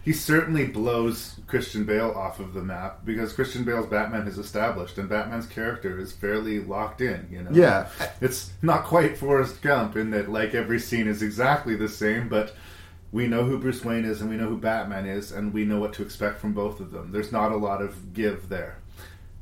He 0.05 0.13
certainly 0.13 0.67
blows 0.67 1.41
Christian 1.49 1.85
Bale 1.85 2.13
off 2.13 2.39
of 2.39 2.55
the 2.55 2.63
map 2.63 3.05
because 3.05 3.33
Christian 3.33 3.65
Bale's 3.65 3.87
Batman 3.87 4.29
is 4.29 4.39
established 4.39 4.99
and 4.99 5.09
Batman's 5.09 5.47
character 5.47 5.99
is 5.99 6.13
fairly 6.13 6.61
locked 6.61 7.01
in, 7.01 7.27
you 7.29 7.43
know. 7.43 7.51
Yeah. 7.53 7.89
It's 8.21 8.53
not 8.63 8.85
quite 8.85 9.19
Forrest 9.19 9.61
Gump 9.63 9.97
in 9.97 10.11
that 10.13 10.31
like 10.31 10.55
every 10.55 10.79
scene 10.79 11.09
is 11.09 11.23
exactly 11.23 11.75
the 11.75 11.89
same, 11.89 12.29
but 12.29 12.55
we 13.11 13.27
know 13.27 13.43
who 13.43 13.59
Bruce 13.59 13.85
Wayne 13.85 14.05
is 14.05 14.21
and 14.21 14.31
we 14.31 14.37
know 14.37 14.49
who 14.49 14.59
Batman 14.59 15.07
is 15.07 15.33
and 15.33 15.53
we 15.53 15.65
know 15.65 15.81
what 15.81 15.93
to 15.95 16.03
expect 16.03 16.39
from 16.39 16.53
both 16.53 16.79
of 16.79 16.93
them. 16.93 17.11
There's 17.11 17.33
not 17.33 17.51
a 17.51 17.57
lot 17.57 17.83
of 17.83 18.15
give 18.15 18.49
there. 18.49 18.79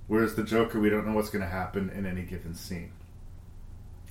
Whereas 0.06 0.34
the 0.34 0.44
Joker, 0.44 0.80
we 0.80 0.88
don't 0.88 1.06
know 1.06 1.12
what's 1.12 1.28
going 1.28 1.44
to 1.44 1.50
happen 1.50 1.90
in 1.90 2.06
any 2.06 2.22
given 2.22 2.54
scene. 2.54 2.92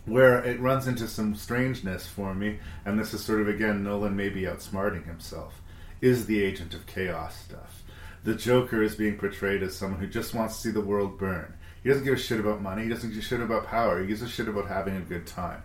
Where 0.06 0.44
it 0.44 0.60
runs 0.60 0.88
into 0.88 1.08
some 1.08 1.36
strangeness 1.36 2.08
for 2.08 2.34
me, 2.34 2.60
and 2.86 3.00
this 3.00 3.14
is 3.14 3.24
sort 3.24 3.42
of 3.42 3.48
again 3.48 3.84
Nolan 3.84 4.16
maybe 4.16 4.42
outsmarting 4.42 5.06
himself, 5.06 5.62
is 6.02 6.26
the 6.26 6.44
agent 6.44 6.74
of 6.74 6.86
chaos 6.86 7.38
stuff. 7.38 7.84
The 8.24 8.36
Joker 8.36 8.82
is 8.82 8.96
being 8.96 9.18
portrayed 9.18 9.64
as 9.64 9.76
someone 9.76 10.00
who 10.00 10.08
just 10.08 10.34
wants 10.34 10.56
to 10.56 10.62
see 10.62 10.72
the 10.72 10.82
world 10.82 11.18
burn. 11.18 11.54
He 11.84 11.90
doesn't 11.90 12.06
give 12.06 12.14
a 12.14 12.18
shit 12.18 12.40
about 12.40 12.62
money. 12.62 12.84
He 12.84 12.90
doesn't 12.90 13.10
give 13.10 13.20
a 13.20 13.22
shit 13.22 13.42
about 13.42 13.68
power. 13.68 14.00
He 14.00 14.08
gives 14.08 14.22
a 14.22 14.30
shit 14.30 14.48
about 14.48 14.70
having 14.70 14.96
a 14.96 15.02
good 15.02 15.28
time. 15.28 15.62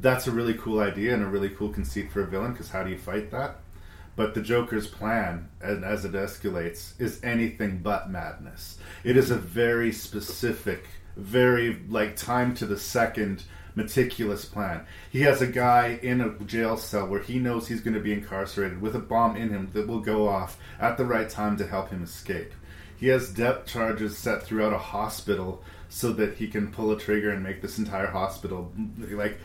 That's 0.00 0.28
a 0.28 0.32
really 0.32 0.54
cool 0.54 0.78
idea 0.80 1.14
and 1.14 1.22
a 1.22 1.26
really 1.26 1.48
cool 1.48 1.70
conceit 1.70 2.12
for 2.12 2.22
a 2.22 2.26
villain 2.26 2.52
because 2.52 2.70
how 2.70 2.84
do 2.84 2.90
you 2.90 2.98
fight 2.98 3.32
that? 3.32 3.56
But 4.14 4.34
the 4.34 4.42
Joker's 4.42 4.86
plan, 4.86 5.48
and 5.60 5.84
as 5.84 6.04
it 6.04 6.12
escalates, 6.12 7.00
is 7.00 7.22
anything 7.24 7.78
but 7.78 8.10
madness. 8.10 8.78
It 9.04 9.16
is 9.16 9.30
a 9.30 9.36
very 9.36 9.90
specific, 9.90 10.84
very 11.16 11.82
like 11.88 12.16
time 12.16 12.54
to 12.56 12.66
the 12.66 12.78
second 12.78 13.44
meticulous 13.74 14.44
plan. 14.44 14.86
He 15.10 15.22
has 15.22 15.40
a 15.40 15.46
guy 15.46 15.98
in 16.02 16.20
a 16.20 16.30
jail 16.44 16.76
cell 16.76 17.06
where 17.06 17.22
he 17.22 17.38
knows 17.38 17.68
he's 17.68 17.80
going 17.80 17.94
to 17.94 18.00
be 18.00 18.12
incarcerated 18.12 18.80
with 18.80 18.94
a 18.94 19.00
bomb 19.00 19.36
in 19.36 19.50
him 19.50 19.70
that 19.72 19.88
will 19.88 20.00
go 20.00 20.28
off 20.28 20.58
at 20.78 20.96
the 20.96 21.04
right 21.04 21.28
time 21.28 21.56
to 21.56 21.66
help 21.66 21.90
him 21.90 22.02
escape. 22.02 22.52
He 22.96 23.08
has 23.08 23.30
depth 23.30 23.66
charges 23.66 24.16
set 24.16 24.42
throughout 24.42 24.72
a 24.72 24.78
hospital 24.78 25.64
so 25.88 26.12
that 26.12 26.34
he 26.34 26.46
can 26.48 26.70
pull 26.70 26.92
a 26.92 26.98
trigger 26.98 27.30
and 27.30 27.42
make 27.42 27.60
this 27.60 27.78
entire 27.78 28.06
hospital 28.06 28.72
like 29.10 29.38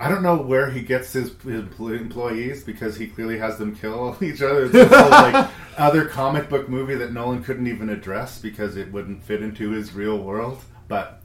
I 0.00 0.08
don't 0.08 0.22
know 0.22 0.36
where 0.36 0.70
he 0.70 0.80
gets 0.80 1.12
his, 1.12 1.32
his 1.42 1.64
employees 1.78 2.62
because 2.62 2.96
he 2.96 3.08
clearly 3.08 3.38
has 3.38 3.58
them 3.58 3.74
kill 3.74 4.16
each 4.22 4.42
other. 4.42 4.66
It's 4.66 4.94
whole, 4.94 5.10
like 5.10 5.50
other 5.76 6.04
comic 6.04 6.48
book 6.48 6.68
movie 6.68 6.94
that 6.94 7.12
Nolan 7.12 7.42
couldn't 7.42 7.66
even 7.66 7.88
address 7.88 8.38
because 8.38 8.76
it 8.76 8.92
wouldn't 8.92 9.24
fit 9.24 9.42
into 9.42 9.70
his 9.70 9.94
real 9.94 10.18
world. 10.18 10.62
But 10.86 11.22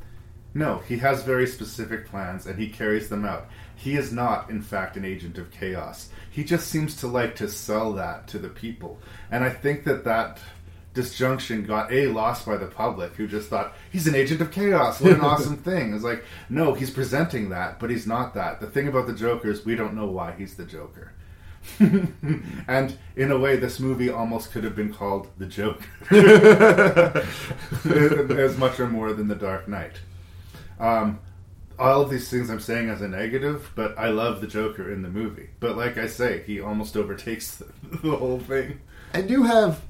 no, 0.55 0.79
he 0.87 0.97
has 0.97 1.23
very 1.23 1.47
specific 1.47 2.07
plans 2.07 2.45
and 2.45 2.59
he 2.59 2.69
carries 2.69 3.09
them 3.09 3.25
out. 3.25 3.47
He 3.75 3.95
is 3.95 4.11
not, 4.11 4.49
in 4.49 4.61
fact, 4.61 4.97
an 4.97 5.05
agent 5.05 5.37
of 5.37 5.51
chaos. 5.51 6.09
He 6.29 6.43
just 6.43 6.67
seems 6.67 6.95
to 6.97 7.07
like 7.07 7.35
to 7.37 7.49
sell 7.49 7.93
that 7.93 8.27
to 8.29 8.39
the 8.39 8.49
people, 8.49 8.99
and 9.29 9.43
I 9.43 9.49
think 9.49 9.83
that 9.83 10.03
that 10.05 10.39
disjunction 10.93 11.65
got 11.65 11.91
a 11.91 12.07
lost 12.07 12.45
by 12.45 12.55
the 12.55 12.67
public 12.67 13.15
who 13.15 13.27
just 13.27 13.49
thought 13.49 13.73
he's 13.91 14.07
an 14.07 14.15
agent 14.15 14.41
of 14.41 14.51
chaos. 14.51 15.01
What 15.01 15.13
an 15.13 15.21
awesome 15.21 15.57
thing. 15.57 15.93
It's 15.93 16.03
like 16.03 16.23
no 16.49 16.73
he's 16.73 16.91
presenting 16.91 17.49
that 17.49 17.79
but 17.79 17.89
he's 17.89 18.07
not 18.07 18.33
that. 18.35 18.61
The 18.61 18.67
thing 18.67 18.87
about 18.87 19.07
the 19.07 19.13
joker 19.13 19.49
is 19.49 19.65
we 19.65 19.75
don't 19.75 19.95
know 19.95 20.05
why 20.05 20.33
he's 20.37 20.55
the 20.55 20.65
joker. 20.65 21.11
And 22.67 22.97
in 23.15 23.31
a 23.31 23.37
way 23.37 23.55
this 23.55 23.79
movie 23.79 24.09
almost 24.09 24.51
could 24.51 24.63
have 24.63 24.75
been 24.75 24.93
called 24.93 25.29
the 25.37 25.45
joker. 25.45 25.85
As 28.39 28.57
much 28.57 28.79
or 28.79 28.87
more 28.87 29.13
than 29.13 29.27
the 29.27 29.35
dark 29.35 29.67
knight. 29.67 29.99
Um, 30.79 31.19
all 31.79 32.01
of 32.01 32.11
these 32.11 32.29
things 32.29 32.51
i'm 32.51 32.59
saying 32.59 32.87
as 32.87 33.01
a 33.01 33.07
negative 33.07 33.71
but 33.73 33.97
i 33.97 34.07
love 34.07 34.41
the 34.41 34.47
joker 34.47 34.91
in 34.91 35.01
the 35.01 35.09
movie. 35.09 35.49
But 35.59 35.75
like 35.75 35.97
i 35.97 36.05
say 36.05 36.43
he 36.45 36.61
almost 36.61 36.95
overtakes 36.95 37.55
the, 37.55 37.65
the 38.03 38.15
whole 38.15 38.39
thing. 38.39 38.79
I 39.15 39.21
do 39.21 39.43
have 39.43 39.81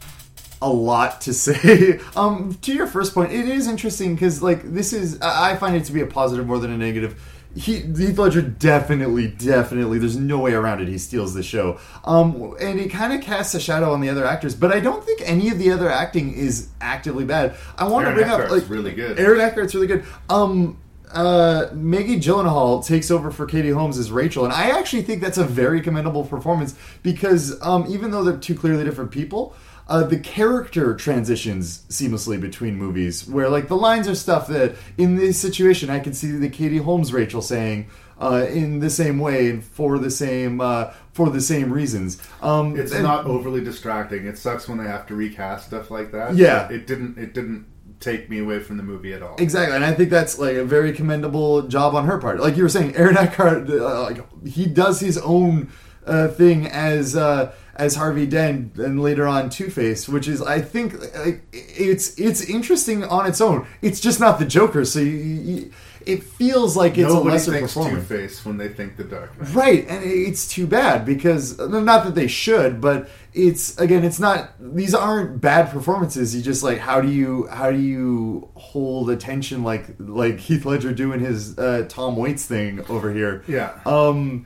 a 0.63 0.69
lot 0.69 1.21
to 1.21 1.33
say. 1.33 1.99
um, 2.15 2.57
to 2.61 2.73
your 2.73 2.87
first 2.87 3.13
point, 3.13 3.31
it 3.31 3.47
is 3.47 3.67
interesting 3.67 4.15
because 4.15 4.41
like 4.41 4.63
this 4.63 4.93
is 4.93 5.21
I 5.21 5.55
find 5.57 5.75
it 5.75 5.85
to 5.85 5.91
be 5.91 6.01
a 6.01 6.07
positive 6.07 6.47
more 6.47 6.59
than 6.59 6.71
a 6.71 6.77
negative. 6.77 7.21
He, 7.55 7.81
Heath 7.81 8.17
Ledger 8.17 8.41
definitely, 8.41 9.27
definitely. 9.27 9.99
There's 9.99 10.17
no 10.17 10.39
way 10.39 10.53
around 10.53 10.81
it. 10.81 10.87
He 10.87 10.97
steals 10.97 11.35
the 11.35 11.43
show, 11.43 11.79
um, 12.03 12.55
and 12.59 12.79
it 12.79 12.89
kind 12.89 13.13
of 13.13 13.21
casts 13.21 13.53
a 13.53 13.59
shadow 13.59 13.93
on 13.93 14.01
the 14.01 14.09
other 14.09 14.25
actors. 14.25 14.55
But 14.55 14.71
I 14.71 14.79
don't 14.79 15.03
think 15.03 15.21
any 15.23 15.49
of 15.49 15.59
the 15.59 15.69
other 15.69 15.87
acting 15.87 16.33
is 16.33 16.69
actively 16.81 17.25
bad. 17.25 17.55
I 17.77 17.87
want 17.87 18.07
to 18.07 18.13
bring 18.13 18.27
up 18.27 18.39
Eckhart's 18.39 18.51
like 18.51 18.69
really 18.69 18.93
good. 18.93 19.19
Aaron 19.19 19.39
Eckhart's 19.39 19.75
really 19.75 19.85
good. 19.85 20.03
Um, 20.29 20.79
uh, 21.13 21.69
Maggie 21.73 22.19
Gyllenhaal 22.19 22.83
takes 22.85 23.11
over 23.11 23.29
for 23.29 23.45
Katie 23.45 23.69
Holmes 23.69 23.99
as 23.99 24.11
Rachel, 24.11 24.45
and 24.45 24.53
I 24.53 24.77
actually 24.79 25.03
think 25.03 25.21
that's 25.21 25.37
a 25.37 25.43
very 25.43 25.79
commendable 25.79 26.25
performance 26.25 26.75
because 27.03 27.61
um, 27.61 27.85
even 27.87 28.09
though 28.09 28.23
they're 28.23 28.37
two 28.37 28.55
clearly 28.55 28.83
different 28.83 29.11
people, 29.11 29.55
uh, 29.93 30.03
the 30.03 30.17
character 30.17 30.95
transitions 30.95 31.83
seamlessly 31.87 32.41
between 32.41 32.75
movies. 32.75 33.27
Where 33.27 33.47
like 33.47 33.67
the 33.67 33.77
lines 33.77 34.07
are 34.07 34.15
stuff 34.15 34.47
that 34.47 34.75
in 34.97 35.17
this 35.17 35.37
situation 35.37 35.91
I 35.91 35.99
can 35.99 36.13
see 36.13 36.31
the 36.31 36.49
Katie 36.49 36.77
Holmes 36.77 37.13
Rachel 37.13 37.41
saying. 37.41 37.87
Uh, 38.19 38.45
in 38.51 38.79
the 38.79 38.91
same 38.91 39.19
way 39.19 39.49
and 39.49 39.63
for 39.65 39.97
the 39.97 40.09
same 40.11 40.61
uh, 40.61 40.93
for 41.11 41.29
the 41.29 41.41
same 41.41 41.73
reasons. 41.73 42.21
Um, 42.41 42.79
it's 42.79 42.93
and- 42.93 43.03
not 43.03 43.25
overly 43.25 43.61
distracting. 43.61 44.27
It 44.27 44.37
sucks 44.37 44.69
when 44.69 44.77
they 44.77 44.85
have 44.85 45.07
to 45.07 45.15
recast 45.15 45.67
stuff 45.67 45.91
like 45.91 46.11
that. 46.11 46.35
Yeah. 46.35 46.69
it 46.69 46.87
didn't. 46.87 47.17
It 47.17 47.33
didn't 47.33 47.65
take 47.99 48.29
me 48.29 48.39
away 48.39 48.59
from 48.59 48.77
the 48.77 48.83
movie 48.83 49.13
at 49.13 49.23
all. 49.23 49.35
Exactly, 49.39 49.75
and 49.75 49.83
I 49.83 49.93
think 49.93 50.09
that's 50.09 50.37
like 50.37 50.55
a 50.55 50.63
very 50.63 50.93
commendable 50.93 51.63
job 51.63 51.95
on 51.95 52.05
her 52.05 52.17
part. 52.19 52.39
Like 52.39 52.55
you 52.55 52.63
were 52.63 52.69
saying, 52.69 52.95
Aaron 52.95 53.17
Eckhart, 53.17 53.69
uh, 53.69 54.03
like 54.03 54.47
he 54.47 54.67
does 54.67 54.99
his 54.99 55.17
own 55.17 55.69
uh, 56.05 56.27
thing 56.29 56.67
as 56.67 57.15
uh, 57.15 57.51
as 57.75 57.95
Harvey 57.95 58.27
Dent, 58.27 58.77
and 58.77 59.01
later 59.01 59.27
on 59.27 59.49
Two 59.49 59.69
Face, 59.69 60.07
which 60.07 60.27
is 60.27 60.41
I 60.41 60.61
think 60.61 60.99
like, 61.15 61.43
it's 61.51 62.17
it's 62.19 62.41
interesting 62.41 63.03
on 63.03 63.25
its 63.25 63.41
own. 63.41 63.67
It's 63.81 63.99
just 63.99 64.19
not 64.19 64.39
the 64.39 64.45
Joker, 64.45 64.85
so 64.85 64.99
you, 64.99 65.11
you, 65.11 65.71
it 66.05 66.23
feels 66.23 66.77
like 66.77 66.97
it's 66.97 67.07
Nobody 67.07 67.29
a 67.29 67.33
lesser 67.33 67.51
thinks 67.51 67.73
Two. 67.73 68.01
Face 68.01 68.45
when 68.45 68.57
they 68.57 68.69
think 68.69 68.97
the 68.97 69.03
Dark 69.03 69.39
Knight. 69.39 69.53
Right, 69.53 69.87
and 69.87 70.03
it's 70.03 70.47
too 70.47 70.67
bad 70.67 71.05
because 71.05 71.57
not 71.57 72.03
that 72.05 72.15
they 72.15 72.27
should, 72.27 72.79
but 72.79 73.09
it's 73.33 73.77
again, 73.79 74.03
it's 74.03 74.19
not. 74.19 74.51
These 74.59 74.93
aren't 74.93 75.41
bad 75.41 75.71
performances. 75.71 76.35
You 76.35 76.41
just 76.41 76.61
like 76.61 76.77
how 76.77 77.01
do 77.01 77.09
you 77.09 77.47
how 77.47 77.71
do 77.71 77.79
you 77.79 78.49
hold 78.55 79.09
attention 79.09 79.63
like 79.63 79.87
like 79.97 80.39
Heath 80.39 80.65
Ledger 80.65 80.93
doing 80.93 81.19
his 81.19 81.57
uh, 81.57 81.85
Tom 81.89 82.17
Waits 82.17 82.45
thing 82.45 82.85
over 82.87 83.11
here? 83.11 83.43
Yeah. 83.47 83.79
Um, 83.85 84.45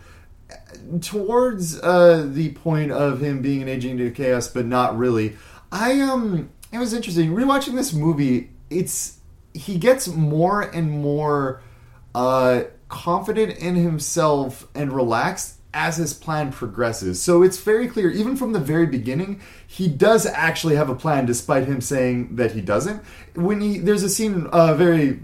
towards 1.01 1.81
uh, 1.81 2.27
the 2.27 2.51
point 2.53 2.91
of 2.91 3.21
him 3.21 3.41
being 3.41 3.61
an 3.61 3.69
agent 3.69 4.01
of 4.01 4.13
chaos, 4.13 4.47
but 4.47 4.65
not 4.65 4.97
really. 4.97 5.35
I 5.71 5.99
um, 6.01 6.49
it 6.71 6.79
was 6.79 6.93
interesting 6.93 7.31
rewatching 7.31 7.75
this 7.75 7.93
movie. 7.93 8.51
It's 8.69 9.19
he 9.53 9.77
gets 9.77 10.07
more 10.07 10.61
and 10.61 10.91
more 10.91 11.61
uh, 12.13 12.63
confident 12.89 13.57
in 13.57 13.75
himself 13.75 14.67
and 14.75 14.93
relaxed 14.93 15.55
as 15.73 15.97
his 15.97 16.13
plan 16.13 16.51
progresses. 16.51 17.21
So 17.21 17.43
it's 17.43 17.59
very 17.59 17.87
clear, 17.87 18.09
even 18.09 18.35
from 18.35 18.53
the 18.53 18.59
very 18.59 18.87
beginning, 18.87 19.41
he 19.69 19.87
does 19.89 20.25
actually 20.25 20.75
have 20.75 20.89
a 20.89 20.95
plan, 20.95 21.25
despite 21.25 21.67
him 21.67 21.81
saying 21.81 22.37
that 22.37 22.53
he 22.53 22.61
doesn't. 22.61 23.03
When 23.35 23.59
he 23.61 23.77
there's 23.77 24.01
a 24.01 24.09
scene, 24.09 24.47
a 24.51 24.73
very 24.73 25.19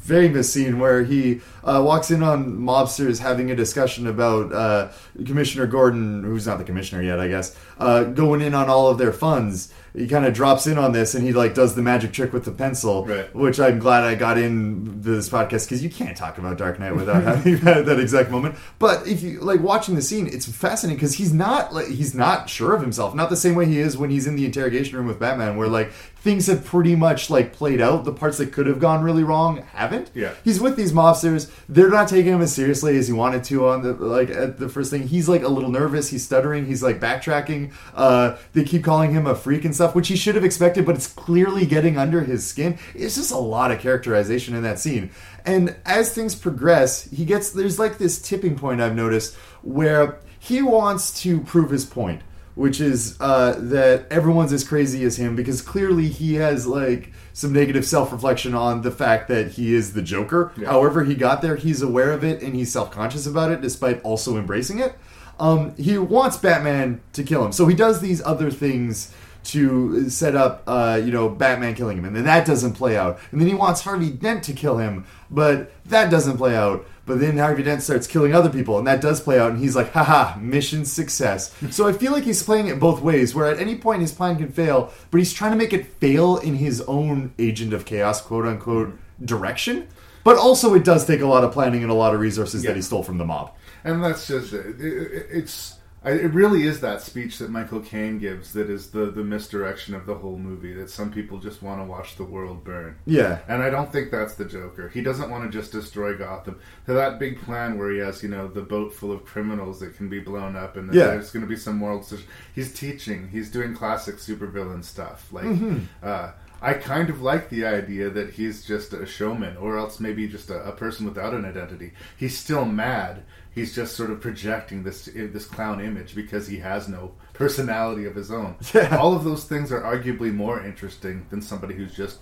famous 0.00 0.52
scene 0.52 0.78
where 0.78 1.02
he 1.02 1.40
uh, 1.64 1.82
walks 1.84 2.10
in 2.10 2.22
on 2.22 2.58
mobsters 2.58 3.18
having 3.20 3.50
a 3.50 3.56
discussion 3.56 4.06
about 4.06 4.52
uh, 4.52 4.92
Commissioner 5.24 5.66
Gordon, 5.66 6.22
who's 6.24 6.46
not 6.46 6.58
the 6.58 6.64
commissioner 6.64 7.02
yet, 7.02 7.18
I 7.20 7.28
guess, 7.28 7.56
uh, 7.78 8.04
going 8.04 8.40
in 8.42 8.54
on 8.54 8.68
all 8.68 8.88
of 8.88 8.98
their 8.98 9.12
funds. 9.12 9.72
He 9.94 10.06
kind 10.06 10.26
of 10.26 10.34
drops 10.34 10.66
in 10.66 10.76
on 10.76 10.92
this 10.92 11.14
and 11.14 11.24
he 11.24 11.32
like 11.32 11.54
does 11.54 11.74
the 11.74 11.80
magic 11.80 12.12
trick 12.12 12.32
with 12.34 12.44
the 12.44 12.50
pencil, 12.50 13.06
Right. 13.06 13.34
which 13.34 13.58
I'm 13.58 13.78
glad 13.78 14.04
I 14.04 14.14
got 14.14 14.36
in 14.36 15.00
this 15.00 15.30
podcast 15.30 15.64
because 15.66 15.82
you 15.82 15.88
can't 15.88 16.14
talk 16.16 16.36
about 16.36 16.58
Dark 16.58 16.78
Knight 16.78 16.94
without 16.94 17.22
having 17.22 17.56
that, 17.60 17.86
that 17.86 17.98
exact 17.98 18.30
moment. 18.30 18.56
But 18.78 19.06
if 19.06 19.22
you 19.22 19.40
like 19.40 19.60
watching 19.60 19.94
the 19.94 20.02
scene, 20.02 20.26
it's 20.26 20.46
fascinating 20.46 20.98
because 20.98 21.14
he's 21.14 21.32
not 21.32 21.72
like 21.72 21.86
he's 21.88 22.14
not 22.14 22.50
sure 22.50 22.74
of 22.74 22.82
himself, 22.82 23.14
not 23.14 23.30
the 23.30 23.36
same 23.36 23.54
way 23.54 23.64
he 23.64 23.78
is 23.78 23.85
when 23.94 24.08
he's 24.08 24.26
in 24.26 24.36
the 24.36 24.46
interrogation 24.46 24.96
room 24.96 25.06
with 25.06 25.18
Batman, 25.18 25.58
where 25.58 25.68
like 25.68 25.92
things 25.92 26.46
have 26.46 26.64
pretty 26.64 26.96
much 26.96 27.28
like 27.28 27.52
played 27.52 27.78
out. 27.80 28.04
The 28.06 28.12
parts 28.12 28.38
that 28.38 28.52
could 28.52 28.66
have 28.66 28.80
gone 28.80 29.04
really 29.04 29.22
wrong 29.22 29.58
haven't. 29.72 30.10
Yeah. 30.14 30.32
he's 30.42 30.58
with 30.58 30.76
these 30.76 30.92
mobsters. 30.92 31.50
They're 31.68 31.90
not 31.90 32.08
taking 32.08 32.32
him 32.32 32.40
as 32.40 32.54
seriously 32.54 32.96
as 32.96 33.06
he 33.06 33.12
wanted 33.12 33.44
to 33.44 33.68
on 33.68 33.82
the 33.82 33.92
like 33.92 34.30
at 34.30 34.58
the 34.58 34.70
first 34.70 34.90
thing. 34.90 35.08
He's 35.08 35.28
like 35.28 35.42
a 35.42 35.48
little 35.48 35.70
nervous. 35.70 36.08
He's 36.08 36.24
stuttering. 36.24 36.64
He's 36.64 36.82
like 36.82 36.98
backtracking. 36.98 37.72
Uh, 37.94 38.38
they 38.54 38.64
keep 38.64 38.82
calling 38.82 39.12
him 39.12 39.26
a 39.26 39.34
freak 39.34 39.64
and 39.64 39.74
stuff, 39.74 39.94
which 39.94 40.08
he 40.08 40.16
should 40.16 40.34
have 40.34 40.44
expected, 40.44 40.86
but 40.86 40.94
it's 40.94 41.06
clearly 41.06 41.66
getting 41.66 41.98
under 41.98 42.22
his 42.22 42.46
skin. 42.46 42.78
It's 42.94 43.16
just 43.16 43.30
a 43.30 43.38
lot 43.38 43.70
of 43.70 43.80
characterization 43.80 44.54
in 44.54 44.62
that 44.62 44.78
scene. 44.78 45.10
And 45.44 45.76
as 45.84 46.12
things 46.12 46.34
progress, 46.34 47.04
he 47.04 47.24
gets 47.24 47.50
there's 47.50 47.78
like 47.78 47.98
this 47.98 48.20
tipping 48.20 48.56
point 48.56 48.80
I've 48.80 48.96
noticed 48.96 49.34
where 49.62 50.18
he 50.38 50.62
wants 50.62 51.22
to 51.22 51.40
prove 51.40 51.70
his 51.70 51.84
point 51.84 52.22
which 52.56 52.80
is 52.80 53.16
uh, 53.20 53.54
that 53.58 54.06
everyone's 54.10 54.52
as 54.52 54.64
crazy 54.64 55.04
as 55.04 55.16
him 55.16 55.36
because 55.36 55.60
clearly 55.60 56.08
he 56.08 56.34
has 56.34 56.66
like 56.66 57.12
some 57.34 57.52
negative 57.52 57.84
self-reflection 57.84 58.54
on 58.54 58.80
the 58.80 58.90
fact 58.90 59.28
that 59.28 59.52
he 59.52 59.74
is 59.74 59.92
the 59.92 60.00
Joker. 60.00 60.52
Yeah. 60.56 60.68
However, 60.70 61.04
he 61.04 61.14
got 61.14 61.42
there, 61.42 61.56
he's 61.56 61.82
aware 61.82 62.12
of 62.12 62.24
it 62.24 62.42
and 62.42 62.56
he's 62.56 62.72
self-conscious 62.72 63.26
about 63.26 63.52
it, 63.52 63.60
despite 63.60 64.02
also 64.02 64.38
embracing 64.38 64.78
it. 64.78 64.98
Um, 65.38 65.76
he 65.76 65.98
wants 65.98 66.38
Batman 66.38 67.02
to 67.12 67.22
kill 67.22 67.44
him, 67.44 67.52
so 67.52 67.66
he 67.66 67.76
does 67.76 68.00
these 68.00 68.22
other 68.22 68.50
things 68.50 69.12
to 69.44 70.08
set 70.08 70.34
up, 70.34 70.62
uh, 70.66 70.98
you 71.04 71.12
know, 71.12 71.28
Batman 71.28 71.74
killing 71.74 71.98
him, 71.98 72.06
and 72.06 72.16
then 72.16 72.24
that 72.24 72.46
doesn't 72.46 72.72
play 72.72 72.96
out. 72.96 73.18
And 73.30 73.40
then 73.40 73.46
he 73.46 73.54
wants 73.54 73.82
Harvey 73.82 74.10
Dent 74.10 74.42
to 74.44 74.54
kill 74.54 74.78
him, 74.78 75.04
but 75.30 75.72
that 75.84 76.10
doesn't 76.10 76.38
play 76.38 76.56
out. 76.56 76.86
But 77.06 77.20
then 77.20 77.38
Harvey 77.38 77.62
Dent 77.62 77.82
starts 77.82 78.06
killing 78.08 78.34
other 78.34 78.50
people, 78.50 78.78
and 78.78 78.86
that 78.88 79.00
does 79.00 79.20
play 79.20 79.38
out, 79.38 79.52
and 79.52 79.60
he's 79.60 79.76
like, 79.76 79.92
haha, 79.92 80.36
mission 80.40 80.84
success. 80.84 81.54
so 81.70 81.86
I 81.86 81.92
feel 81.92 82.10
like 82.12 82.24
he's 82.24 82.42
playing 82.42 82.66
it 82.66 82.80
both 82.80 83.00
ways, 83.00 83.32
where 83.34 83.46
at 83.46 83.60
any 83.60 83.76
point 83.76 84.00
his 84.00 84.10
plan 84.12 84.36
can 84.36 84.50
fail, 84.50 84.92
but 85.12 85.18
he's 85.18 85.32
trying 85.32 85.52
to 85.52 85.56
make 85.56 85.72
it 85.72 85.86
fail 86.00 86.36
in 86.38 86.56
his 86.56 86.80
own 86.82 87.32
Agent 87.38 87.72
of 87.72 87.84
Chaos, 87.84 88.20
quote 88.20 88.44
unquote, 88.44 88.92
direction. 89.24 89.86
But 90.24 90.36
also, 90.36 90.74
it 90.74 90.82
does 90.84 91.06
take 91.06 91.20
a 91.20 91.26
lot 91.26 91.44
of 91.44 91.52
planning 91.52 91.82
and 91.82 91.90
a 91.92 91.94
lot 91.94 92.12
of 92.12 92.20
resources 92.20 92.64
Yeah. 92.64 92.70
that 92.70 92.76
he 92.76 92.82
stole 92.82 93.04
from 93.04 93.18
the 93.18 93.24
mob. 93.24 93.52
And 93.84 94.02
that's 94.02 94.26
just 94.26 94.52
it. 94.52 94.66
It- 94.80 95.12
it- 95.12 95.26
it's 95.30 95.75
I- 96.06 96.10
it 96.12 96.32
really 96.32 96.62
is 96.66 96.80
that 96.80 97.02
speech 97.02 97.38
that 97.38 97.50
Michael 97.50 97.80
Caine 97.80 98.18
gives 98.18 98.52
that 98.52 98.70
is 98.70 98.90
the 98.90 99.06
the 99.10 99.24
misdirection 99.24 99.94
of 99.94 100.06
the 100.06 100.14
whole 100.14 100.38
movie. 100.38 100.72
That 100.72 100.88
some 100.88 101.10
people 101.10 101.38
just 101.38 101.62
want 101.62 101.80
to 101.80 101.84
watch 101.84 102.16
the 102.16 102.24
world 102.24 102.64
burn. 102.64 102.96
Yeah. 103.06 103.40
and 103.48 103.62
I 103.62 103.68
don't 103.70 103.90
think 103.92 104.10
that's 104.10 104.34
the 104.36 104.44
Joker. 104.44 104.88
He 104.88 105.02
doesn't 105.02 105.28
want 105.30 105.44
to 105.44 105.58
just 105.58 105.72
destroy 105.72 106.16
Gotham. 106.16 106.58
To 106.86 106.92
that 106.94 107.18
big 107.18 107.40
plan 107.42 107.76
where 107.76 107.90
he 107.90 107.98
has 107.98 108.22
you 108.22 108.28
know 108.28 108.46
the 108.48 108.62
boat 108.62 108.94
full 108.94 109.10
of 109.12 109.24
criminals 109.24 109.80
that 109.80 109.96
can 109.96 110.08
be 110.08 110.20
blown 110.20 110.54
up, 110.56 110.76
and 110.76 110.94
Yeah. 110.94 111.08
there's 111.08 111.30
going 111.32 111.44
to 111.44 111.48
be 111.48 111.56
some 111.56 111.76
moral 111.76 111.98
decision. 111.98 112.26
He's 112.54 112.72
teaching. 112.72 113.28
He's 113.32 113.50
doing 113.50 113.74
classic 113.74 114.16
supervillain 114.16 114.84
stuff. 114.84 115.26
Like 115.32 115.46
Mhm. 115.46 115.80
uh, 116.02 116.30
I 116.62 116.72
kind 116.72 117.10
of 117.10 117.20
like 117.20 117.50
the 117.50 117.66
idea 117.66 118.08
that 118.08 118.30
he's 118.30 118.64
just 118.64 118.94
a 118.94 119.04
showman, 119.04 119.58
or 119.58 119.76
else 119.76 120.00
maybe 120.00 120.26
just 120.26 120.48
a, 120.50 120.64
a 120.66 120.72
person 120.72 121.04
without 121.04 121.34
an 121.34 121.44
identity. 121.44 121.92
He's 122.16 122.36
still 122.38 122.64
mad. 122.64 123.24
He's 123.56 123.74
just 123.74 123.96
sort 123.96 124.10
of 124.10 124.20
projecting 124.20 124.82
this 124.82 125.06
this 125.06 125.46
clown 125.46 125.80
image 125.80 126.14
because 126.14 126.46
he 126.46 126.58
has 126.58 126.88
no 126.88 127.12
personality 127.32 128.04
of 128.04 128.14
his 128.14 128.30
own. 128.30 128.54
Yeah. 128.74 128.98
All 128.98 129.16
of 129.16 129.24
those 129.24 129.44
things 129.44 129.72
are 129.72 129.80
arguably 129.80 130.30
more 130.30 130.62
interesting 130.62 131.24
than 131.30 131.40
somebody 131.40 131.74
who's 131.74 131.96
just 131.96 132.18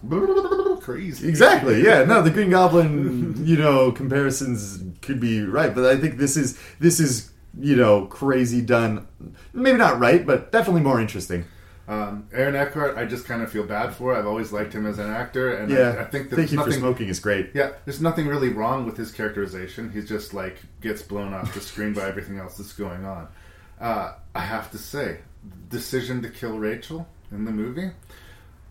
crazy. 0.80 1.28
Exactly. 1.28 1.82
Yeah. 1.82 2.04
No, 2.04 2.22
the 2.22 2.30
Green 2.30 2.50
Goblin, 2.50 3.44
you 3.44 3.56
know, 3.56 3.90
comparisons 3.90 4.80
could 5.02 5.18
be 5.18 5.42
right, 5.42 5.74
but 5.74 5.84
I 5.84 5.96
think 5.96 6.18
this 6.18 6.36
is 6.36 6.56
this 6.78 7.00
is 7.00 7.32
you 7.58 7.74
know 7.74 8.06
crazy 8.06 8.62
done. 8.62 9.08
Maybe 9.52 9.76
not 9.76 9.98
right, 9.98 10.24
but 10.24 10.52
definitely 10.52 10.82
more 10.82 11.00
interesting. 11.00 11.46
Um, 11.86 12.28
Aaron 12.32 12.56
Eckhart, 12.56 12.96
I 12.96 13.04
just 13.04 13.26
kind 13.26 13.42
of 13.42 13.52
feel 13.52 13.64
bad 13.64 13.92
for. 13.94 14.14
I've 14.16 14.26
always 14.26 14.52
liked 14.52 14.72
him 14.72 14.86
as 14.86 14.98
an 14.98 15.10
actor, 15.10 15.54
and 15.56 15.70
Yeah. 15.70 15.96
I, 15.98 16.02
I 16.02 16.04
think 16.04 16.30
that 16.30 16.36
Thank 16.36 16.52
You 16.52 16.58
for 16.58 16.66
nothing, 16.66 16.80
Smoking 16.80 17.08
is 17.08 17.20
great. 17.20 17.50
Yeah, 17.52 17.72
there's 17.84 18.00
nothing 18.00 18.26
really 18.26 18.48
wrong 18.48 18.86
with 18.86 18.96
his 18.96 19.10
characterization. 19.12 19.90
He's 19.90 20.08
just 20.08 20.32
like 20.32 20.56
gets 20.80 21.02
blown 21.02 21.34
off 21.34 21.52
the 21.52 21.60
screen 21.60 21.92
by 21.92 22.08
everything 22.08 22.38
else 22.38 22.56
that's 22.56 22.72
going 22.72 23.04
on. 23.04 23.28
Uh, 23.80 24.14
I 24.34 24.40
have 24.40 24.70
to 24.70 24.78
say, 24.78 25.18
decision 25.68 26.22
to 26.22 26.30
kill 26.30 26.58
Rachel 26.58 27.06
in 27.30 27.44
the 27.44 27.50
movie. 27.52 27.90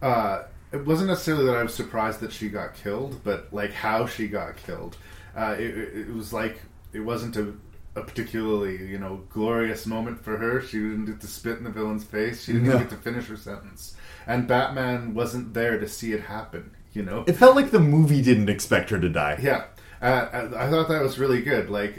Uh, 0.02 0.44
it 0.72 0.84
wasn't 0.86 1.10
necessarily 1.10 1.46
that 1.46 1.56
I 1.56 1.64
was 1.64 1.74
surprised 1.76 2.20
that 2.22 2.32
she 2.32 2.50
got 2.50 2.74
killed, 2.74 3.22
but 3.24 3.54
like 3.54 3.74
how 3.74 4.08
she 4.08 4.28
got 4.28 4.58
killed. 4.58 4.98
Uh, 5.36 5.56
it 5.58 5.78
it 6.08 6.14
was 6.14 6.34
like 6.34 6.62
it 6.94 7.00
wasn't 7.02 7.36
a, 7.38 7.54
a 7.96 8.02
particularly 8.02 8.78
you 8.88 8.98
know 8.98 9.24
glorious 9.30 9.86
moment 9.86 10.24
for 10.24 10.38
her. 10.38 10.62
She 10.62 10.78
didn't 10.80 11.06
get 11.06 11.22
to 11.22 11.28
spit 11.28 11.58
in 11.58 11.64
the 11.64 11.70
villain's 11.70 12.04
face. 12.04 12.44
She 12.44 12.54
didn't 12.54 12.68
No. 12.70 12.78
get 12.80 12.90
to 12.90 12.96
finish 12.96 13.28
her 13.28 13.38
sentence, 13.38 13.96
and 14.28 14.48
Batman 14.48 15.14
wasn't 15.14 15.54
there 15.54 15.80
to 15.80 15.88
see 15.88 16.14
it 16.14 16.22
happen. 16.22 16.72
You 16.94 17.04
know, 17.04 17.24
It 17.28 17.34
felt 17.34 17.56
like 17.56 17.72
the 17.72 17.80
movie 17.80 18.22
didn't 18.22 18.50
expect 18.50 18.90
her 18.92 19.00
to 19.00 19.10
die. 19.10 19.40
yeah, 19.42 19.64
uh, 20.02 20.50
I 20.56 20.70
thought 20.70 20.88
that 20.90 21.02
was 21.02 21.18
really 21.18 21.42
good. 21.42 21.70
Like, 21.70 21.98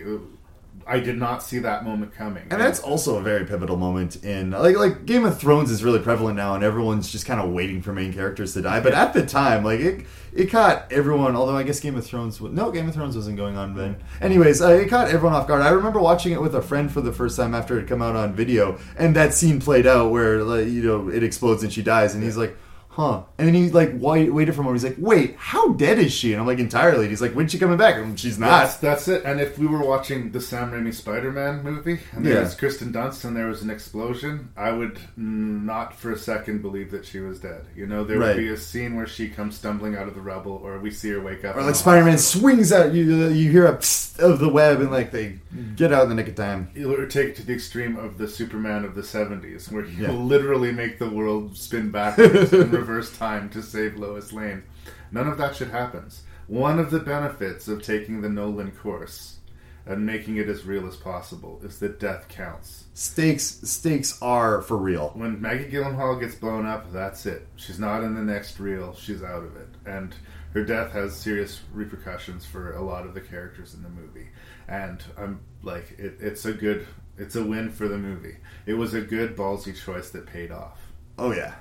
I 0.86 1.00
did 1.00 1.18
not 1.18 1.42
see 1.42 1.58
that 1.60 1.84
moment 1.84 2.14
coming, 2.14 2.44
And 2.50 2.60
that's 2.60 2.80
also 2.80 3.16
a 3.16 3.22
very 3.22 3.44
pivotal 3.46 3.76
moment 3.76 4.24
in 4.24 4.50
like 4.50 4.76
like 4.76 5.06
Game 5.06 5.24
of 5.24 5.38
Thrones 5.38 5.70
is 5.70 5.82
really 5.82 5.98
prevalent 5.98 6.36
now, 6.36 6.54
and 6.54 6.62
everyone's 6.62 7.10
just 7.10 7.26
kind 7.26 7.40
of 7.40 7.50
waiting 7.50 7.82
for 7.82 7.92
main 7.92 8.12
characters 8.12 8.54
to 8.54 8.62
die. 8.62 8.80
But 8.80 8.92
at 8.92 9.12
the 9.12 9.24
time, 9.24 9.64
like 9.64 9.80
it, 9.80 10.06
it 10.32 10.46
caught 10.50 10.90
everyone. 10.92 11.36
Although 11.36 11.56
I 11.56 11.62
guess 11.62 11.80
Game 11.80 11.96
of 11.96 12.04
Thrones, 12.04 12.40
was, 12.40 12.52
no, 12.52 12.70
Game 12.70 12.88
of 12.88 12.94
Thrones 12.94 13.16
wasn't 13.16 13.36
going 13.36 13.56
on 13.56 13.74
then. 13.74 13.96
Anyways, 14.20 14.60
uh, 14.60 14.68
it 14.70 14.88
caught 14.88 15.08
everyone 15.08 15.34
off 15.34 15.48
guard. 15.48 15.62
I 15.62 15.70
remember 15.70 16.00
watching 16.00 16.32
it 16.32 16.40
with 16.40 16.54
a 16.54 16.62
friend 16.62 16.92
for 16.92 17.00
the 17.00 17.12
first 17.12 17.36
time 17.36 17.54
after 17.54 17.76
it 17.76 17.80
had 17.80 17.88
come 17.88 18.02
out 18.02 18.16
on 18.16 18.34
video, 18.34 18.78
and 18.98 19.16
that 19.16 19.34
scene 19.34 19.60
played 19.60 19.86
out 19.86 20.10
where 20.10 20.42
like, 20.42 20.66
you 20.66 20.82
know 20.82 21.08
it 21.08 21.22
explodes 21.22 21.62
and 21.62 21.72
she 21.72 21.82
dies, 21.82 22.14
and 22.14 22.22
he's 22.22 22.36
like. 22.36 22.56
Huh? 22.94 23.24
And 23.38 23.48
then 23.48 23.54
he 23.56 23.70
like 23.70 23.90
wait, 23.94 24.32
waited 24.32 24.54
for 24.54 24.60
a 24.60 24.64
moment. 24.64 24.80
He's 24.82 24.88
like, 24.92 25.04
"Wait, 25.04 25.34
how 25.36 25.72
dead 25.72 25.98
is 25.98 26.12
she?" 26.12 26.32
And 26.32 26.40
I'm 26.40 26.46
like, 26.46 26.60
"Entirely." 26.60 27.00
And 27.00 27.10
he's 27.10 27.20
like, 27.20 27.32
"When's 27.32 27.50
she 27.50 27.58
coming 27.58 27.76
back?" 27.76 27.96
And 27.96 28.18
she's 28.18 28.38
not. 28.38 28.50
That's, 28.50 28.76
that's 28.76 29.08
it. 29.08 29.24
And 29.24 29.40
if 29.40 29.58
we 29.58 29.66
were 29.66 29.84
watching 29.84 30.30
the 30.30 30.40
Sam 30.40 30.70
Raimi 30.70 30.94
Spider-Man 30.94 31.64
movie 31.64 31.98
and 32.12 32.24
there 32.24 32.34
Yeah. 32.34 32.40
was 32.42 32.54
Kirsten 32.54 32.92
Dunst 32.92 33.24
and 33.24 33.36
there 33.36 33.48
was 33.48 33.62
an 33.62 33.70
explosion, 33.70 34.50
I 34.56 34.70
would 34.70 34.98
not 35.16 35.96
for 35.96 36.12
a 36.12 36.16
second 36.16 36.62
believe 36.62 36.92
that 36.92 37.04
she 37.04 37.18
was 37.18 37.40
dead. 37.40 37.64
You 37.74 37.86
know, 37.88 38.04
there 38.04 38.18
Right. 38.20 38.36
would 38.36 38.42
be 38.42 38.48
a 38.50 38.56
scene 38.56 38.94
where 38.94 39.08
she 39.08 39.28
comes 39.28 39.56
stumbling 39.56 39.96
out 39.96 40.06
of 40.06 40.14
the 40.14 40.20
rubble, 40.20 40.60
or 40.64 40.78
we 40.78 40.92
see 40.92 41.10
her 41.10 41.20
wake 41.20 41.44
up. 41.44 41.56
Or 41.56 41.62
like 41.62 41.74
Spider 41.74 42.04
Man 42.04 42.18
swings 42.18 42.70
out, 42.72 42.92
you 42.94 43.24
uh, 43.24 43.28
you 43.30 43.50
hear 43.50 43.66
a 43.66 43.76
psst 43.76 44.20
of 44.20 44.38
the 44.38 44.48
web, 44.48 44.80
and 44.80 44.92
like 44.92 45.10
they 45.10 45.40
get 45.74 45.92
out 45.92 46.04
in 46.04 46.10
the 46.10 46.14
nick 46.14 46.28
of 46.28 46.36
time. 46.36 46.68
Or 46.86 47.06
take 47.06 47.30
it 47.30 47.36
to 47.36 47.42
the 47.46 47.54
extreme 47.54 47.96
of 47.96 48.18
the 48.18 48.28
Superman 48.28 48.84
of 48.84 48.94
the 48.94 49.02
70s, 49.02 49.72
where 49.72 49.82
he 49.82 50.02
Yeah. 50.02 50.10
will 50.12 50.24
literally 50.24 50.70
make 50.70 51.00
the 51.00 51.08
world 51.10 51.56
spin 51.56 51.90
backwards 51.94 52.52
reverse 52.84 53.16
time 53.16 53.48
to 53.48 53.62
save 53.62 53.96
Lois 53.96 54.30
Lane. 54.32 54.62
None 55.10 55.26
of 55.26 55.38
that 55.38 55.56
should 55.56 55.70
happen. 55.70 56.08
One 56.46 56.78
of 56.78 56.90
the 56.90 57.00
benefits 57.00 57.66
of 57.66 57.82
taking 57.82 58.20
the 58.20 58.28
Nolan 58.28 58.72
course 58.72 59.38
and 59.86 60.04
making 60.04 60.36
it 60.36 60.48
as 60.48 60.66
real 60.66 60.86
as 60.86 60.96
possible 60.96 61.60
is 61.64 61.78
that 61.78 61.98
death 61.98 62.28
counts. 62.28 62.84
Stakes 62.92 63.60
stakes 63.64 64.20
are 64.20 64.60
for 64.60 64.76
real. 64.76 65.12
When 65.14 65.40
Maggie 65.40 65.70
Gyllenhaal 65.70 66.20
gets 66.20 66.34
blown 66.34 66.66
up, 66.66 66.92
that's 66.92 67.24
it. 67.24 67.46
She's 67.56 67.78
not 67.78 68.02
in 68.02 68.14
the 68.14 68.22
next 68.22 68.60
reel. 68.60 68.94
She's 68.94 69.22
out 69.22 69.44
of 69.44 69.56
it, 69.56 69.68
and 69.86 70.14
her 70.52 70.62
death 70.62 70.92
has 70.92 71.16
serious 71.16 71.60
repercussions 71.72 72.44
for 72.44 72.74
a 72.74 72.82
lot 72.82 73.06
of 73.06 73.14
the 73.14 73.20
characters 73.20 73.72
in 73.72 73.82
the 73.82 73.88
movie. 73.88 74.28
And 74.68 75.02
I'm 75.16 75.40
like, 75.62 75.94
it, 75.98 76.18
it's 76.20 76.44
a 76.44 76.52
good, 76.52 76.86
it's 77.16 77.36
a 77.36 77.44
win 77.44 77.70
for 77.70 77.88
the 77.88 77.98
movie. 77.98 78.36
It 78.66 78.74
was 78.74 78.92
a 78.92 79.00
good 79.00 79.36
ballsy 79.36 79.74
choice 79.74 80.10
that 80.10 80.26
paid 80.26 80.50
off. 80.50 80.80
Oh 81.18 81.32
yeah. 81.32 81.54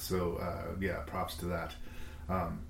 So 0.00 0.36
uh, 0.42 0.74
yeah, 0.80 0.98
props 1.06 1.34
to 1.36 1.46
that. 1.46 1.74
Um, 2.28 2.60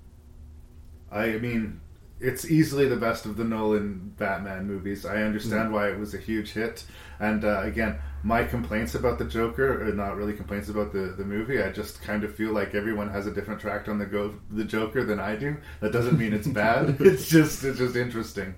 I 1.11 1.37
mean, 1.37 1.81
it's 2.19 2.49
easily 2.49 2.87
the 2.87 2.95
best 2.95 3.25
of 3.25 3.35
the 3.37 3.43
Nolan 3.43 4.13
Batman 4.17 4.67
movies. 4.67 5.05
I 5.05 5.23
understand 5.23 5.69
Mm. 5.69 5.73
why 5.73 5.89
it 5.89 5.99
was 5.99 6.13
a 6.13 6.17
huge 6.17 6.51
hit. 6.51 6.83
And 7.19 7.43
uh, 7.43 7.61
again, 7.63 7.97
my 8.23 8.43
complaints 8.43 8.93
about 8.95 9.17
the 9.17 9.25
Joker 9.25 9.87
are 9.89 9.93
not 9.93 10.15
really 10.15 10.33
complaints 10.33 10.69
about 10.69 10.93
the, 10.93 11.13
the 11.17 11.23
movie. 11.25 11.61
I 11.61 11.71
just 11.71 12.01
kind 12.01 12.23
of 12.23 12.33
feel 12.35 12.51
like 12.53 12.75
everyone 12.75 13.09
has 13.09 13.25
a 13.27 13.31
different 13.31 13.59
tract 13.59 13.89
on 13.89 13.97
the 13.97 14.05
go 14.05 14.35
the 14.51 14.63
Joker 14.63 15.03
than 15.03 15.19
I 15.19 15.35
do. 15.35 15.57
That 15.79 15.91
doesn't 15.91 16.17
mean 16.17 16.33
it's 16.33 16.47
bad. 16.47 16.97
it's 17.01 17.27
just 17.27 17.63
it's 17.63 17.77
just 17.79 17.95
interesting. 17.95 18.53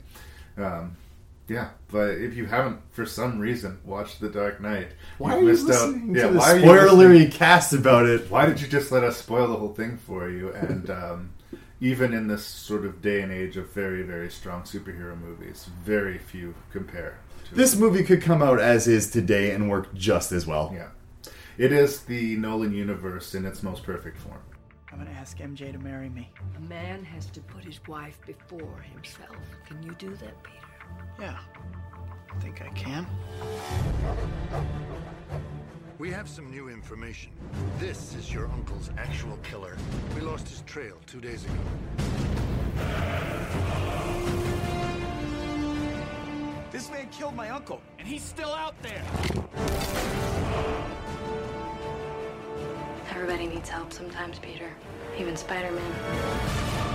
Um, 0.58 0.96
yeah, 1.54 1.70
but 1.90 2.12
if 2.12 2.36
you 2.36 2.46
haven't, 2.46 2.80
for 2.92 3.06
some 3.06 3.40
reason, 3.40 3.80
watched 3.86 4.20
The 4.20 4.30
Dark 4.30 4.60
Knight, 4.62 4.90
Why 5.18 5.36
you've 5.36 5.38
are 5.38 5.42
you 5.42 5.48
missed 5.48 5.70
out. 5.70 5.90
listening 5.90 6.16
Yeah, 6.16 6.28
to 6.28 6.34
the 6.34 6.40
why 6.40 6.52
are 6.52 6.58
you 6.58 6.66
spoilery 6.66 7.10
listening? 7.10 7.32
cast 7.32 7.74
about 7.74 8.06
it? 8.06 8.30
Why 8.30 8.46
did 8.46 8.60
you 8.62 8.68
just 8.68 8.92
let 8.92 9.04
us 9.04 9.18
spoil 9.18 9.48
the 9.48 9.56
whole 9.56 9.74
thing 9.74 9.98
for 9.98 10.30
you? 10.30 10.52
And 10.54 10.90
um, 11.02 11.34
even 11.80 12.14
in 12.14 12.28
this 12.28 12.46
sort 12.46 12.86
of 12.86 13.02
day 13.02 13.22
and 13.22 13.32
age 13.32 13.58
of 13.58 13.72
very, 13.72 14.04
very 14.04 14.30
strong 14.30 14.64
superhero 14.64 15.20
movies, 15.20 15.70
very 15.84 16.18
few 16.18 16.56
compare. 16.72 17.20
To 17.50 17.56
This 17.56 17.76
movie 17.76 18.04
could 18.04 18.22
come 18.22 18.42
out 18.42 18.60
as 18.60 18.88
is 18.88 19.12
today 19.12 19.52
and 19.52 19.70
work 19.70 19.94
just 19.94 20.32
as 20.32 20.48
well. 20.48 20.72
Yeah. 20.74 20.90
It 21.58 21.72
is 21.72 22.02
the 22.02 22.36
Nolan 22.38 22.74
universe 22.74 23.36
in 23.36 23.46
its 23.46 23.62
most 23.62 23.84
perfect 23.84 24.18
form. 24.18 24.42
I'm 24.92 24.98
gonna 25.00 25.12
ask 25.12 25.38
MJ 25.40 25.72
to 25.72 25.80
marry 25.80 26.10
me. 26.10 26.32
A 26.58 26.60
man 26.62 27.04
has 27.04 27.26
to 27.28 27.42
put 27.42 27.64
his 27.66 27.80
wife 27.88 28.20
before 28.26 28.80
himself. 28.94 29.36
Can 29.68 29.82
you 29.84 29.92
do 29.98 30.10
that, 30.16 30.42
Peter? 30.44 30.63
Yeah. 31.24 31.38
I 32.36 32.40
think 32.42 32.62
I 32.62 32.68
can. 32.72 33.08
We 35.98 36.12
have 36.12 36.28
some 36.28 36.52
new 36.52 36.68
information. 36.68 37.32
This 37.80 38.14
is 38.16 38.34
your 38.34 38.52
uncle's 38.52 38.90
actual 38.98 39.38
killer. 39.38 39.78
We 40.16 40.20
lost 40.20 40.50
his 40.50 40.64
trail 40.64 40.98
two 41.08 41.22
days 41.22 41.46
ago. 41.46 41.54
This 46.74 46.92
man 46.92 47.08
killed 47.10 47.36
my 47.38 47.52
uncle, 47.52 47.80
and 48.00 48.06
he's 48.06 48.22
still 48.22 48.52
out 48.52 48.76
there. 48.82 49.02
Everybody 53.12 53.48
needs 53.48 53.70
help 53.70 53.94
sometimes, 53.94 54.40
Peter. 54.40 54.70
Even 55.18 55.38
Spider-Man. 55.38 56.93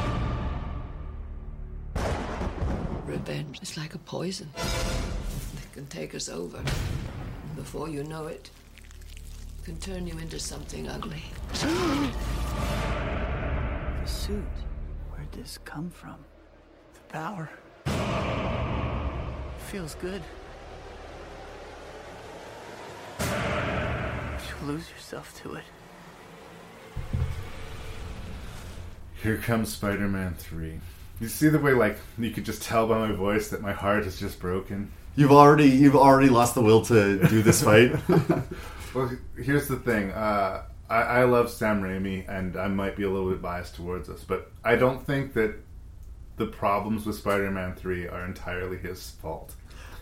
Revenge 3.08 3.60
is 3.62 3.76
like 3.78 3.94
a 3.94 3.98
poison. 3.98 4.50
It 4.54 5.72
can 5.72 5.86
take 5.86 6.14
us 6.14 6.28
over. 6.28 6.58
And 6.58 7.56
before 7.56 7.88
you 7.88 8.04
know 8.04 8.26
it, 8.26 8.50
it 9.16 9.64
can 9.64 9.78
turn 9.78 10.06
you 10.06 10.18
into 10.18 10.38
something 10.38 10.86
ugly. 10.86 11.22
The 11.52 11.66
suit. 14.04 14.44
Where'd 15.10 15.32
this 15.32 15.58
come 15.64 15.88
from? 15.88 16.16
The 16.92 17.00
power. 17.08 17.48
Feels 19.68 19.94
good. 19.94 20.22
You 23.20 24.66
lose 24.66 24.90
yourself 24.90 25.34
to 25.42 25.54
it. 25.54 25.64
Here 29.22 29.38
comes 29.38 29.72
Spider 29.72 30.08
Man 30.08 30.34
3. 30.34 30.78
You 31.20 31.28
see 31.28 31.48
the 31.48 31.58
way, 31.58 31.72
like, 31.72 31.98
you 32.18 32.30
could 32.30 32.44
just 32.44 32.62
tell 32.62 32.86
by 32.86 33.08
my 33.08 33.12
voice 33.12 33.48
that 33.48 33.60
my 33.60 33.72
heart 33.72 34.04
is 34.04 34.18
just 34.18 34.38
broken? 34.38 34.90
You've 35.16 35.32
already 35.32 35.68
you've 35.68 35.96
already 35.96 36.28
lost 36.28 36.54
the 36.54 36.62
will 36.62 36.84
to 36.86 37.26
do 37.28 37.42
this 37.42 37.62
fight. 37.62 37.92
Well, 38.94 39.10
here's 39.36 39.68
the 39.68 39.76
thing. 39.76 40.12
Uh, 40.12 40.62
I, 40.88 41.02
I 41.02 41.24
love 41.24 41.50
Sam 41.50 41.82
Raimi, 41.82 42.26
and 42.26 42.56
I 42.56 42.68
might 42.68 42.96
be 42.96 43.02
a 43.02 43.10
little 43.10 43.30
bit 43.30 43.42
biased 43.42 43.74
towards 43.74 44.08
this, 44.08 44.24
but 44.24 44.50
I 44.64 44.76
don't 44.76 45.06
think 45.06 45.34
that 45.34 45.56
the 46.36 46.46
problems 46.46 47.04
with 47.04 47.16
Spider-Man 47.16 47.74
Three 47.74 48.08
are 48.08 48.24
entirely 48.24 48.78
his 48.78 49.10
fault. 49.10 49.54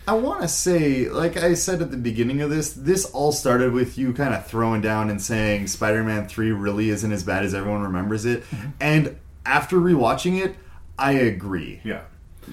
I 0.07 0.13
want 0.13 0.41
to 0.41 0.47
say, 0.47 1.09
like 1.09 1.35
I 1.35 1.53
said 1.53 1.81
at 1.81 1.91
the 1.91 1.97
beginning 1.97 2.41
of 2.41 2.49
this, 2.49 2.71
this 2.71 3.05
all 3.11 3.33
started 3.33 3.73
with 3.73 3.97
you 3.97 4.13
kind 4.13 4.33
of 4.33 4.47
throwing 4.47 4.79
down 4.79 5.09
and 5.09 5.21
saying 5.21 5.67
Spider 5.67 6.01
Man 6.01 6.29
3 6.29 6.51
really 6.51 6.89
isn't 6.89 7.11
as 7.11 7.23
bad 7.23 7.43
as 7.43 7.53
everyone 7.53 7.81
remembers 7.81 8.23
it. 8.23 8.45
And 8.79 9.17
after 9.45 9.75
rewatching 9.75 10.41
it, 10.41 10.55
I 10.97 11.13
agree. 11.13 11.81
Yeah. 11.83 12.01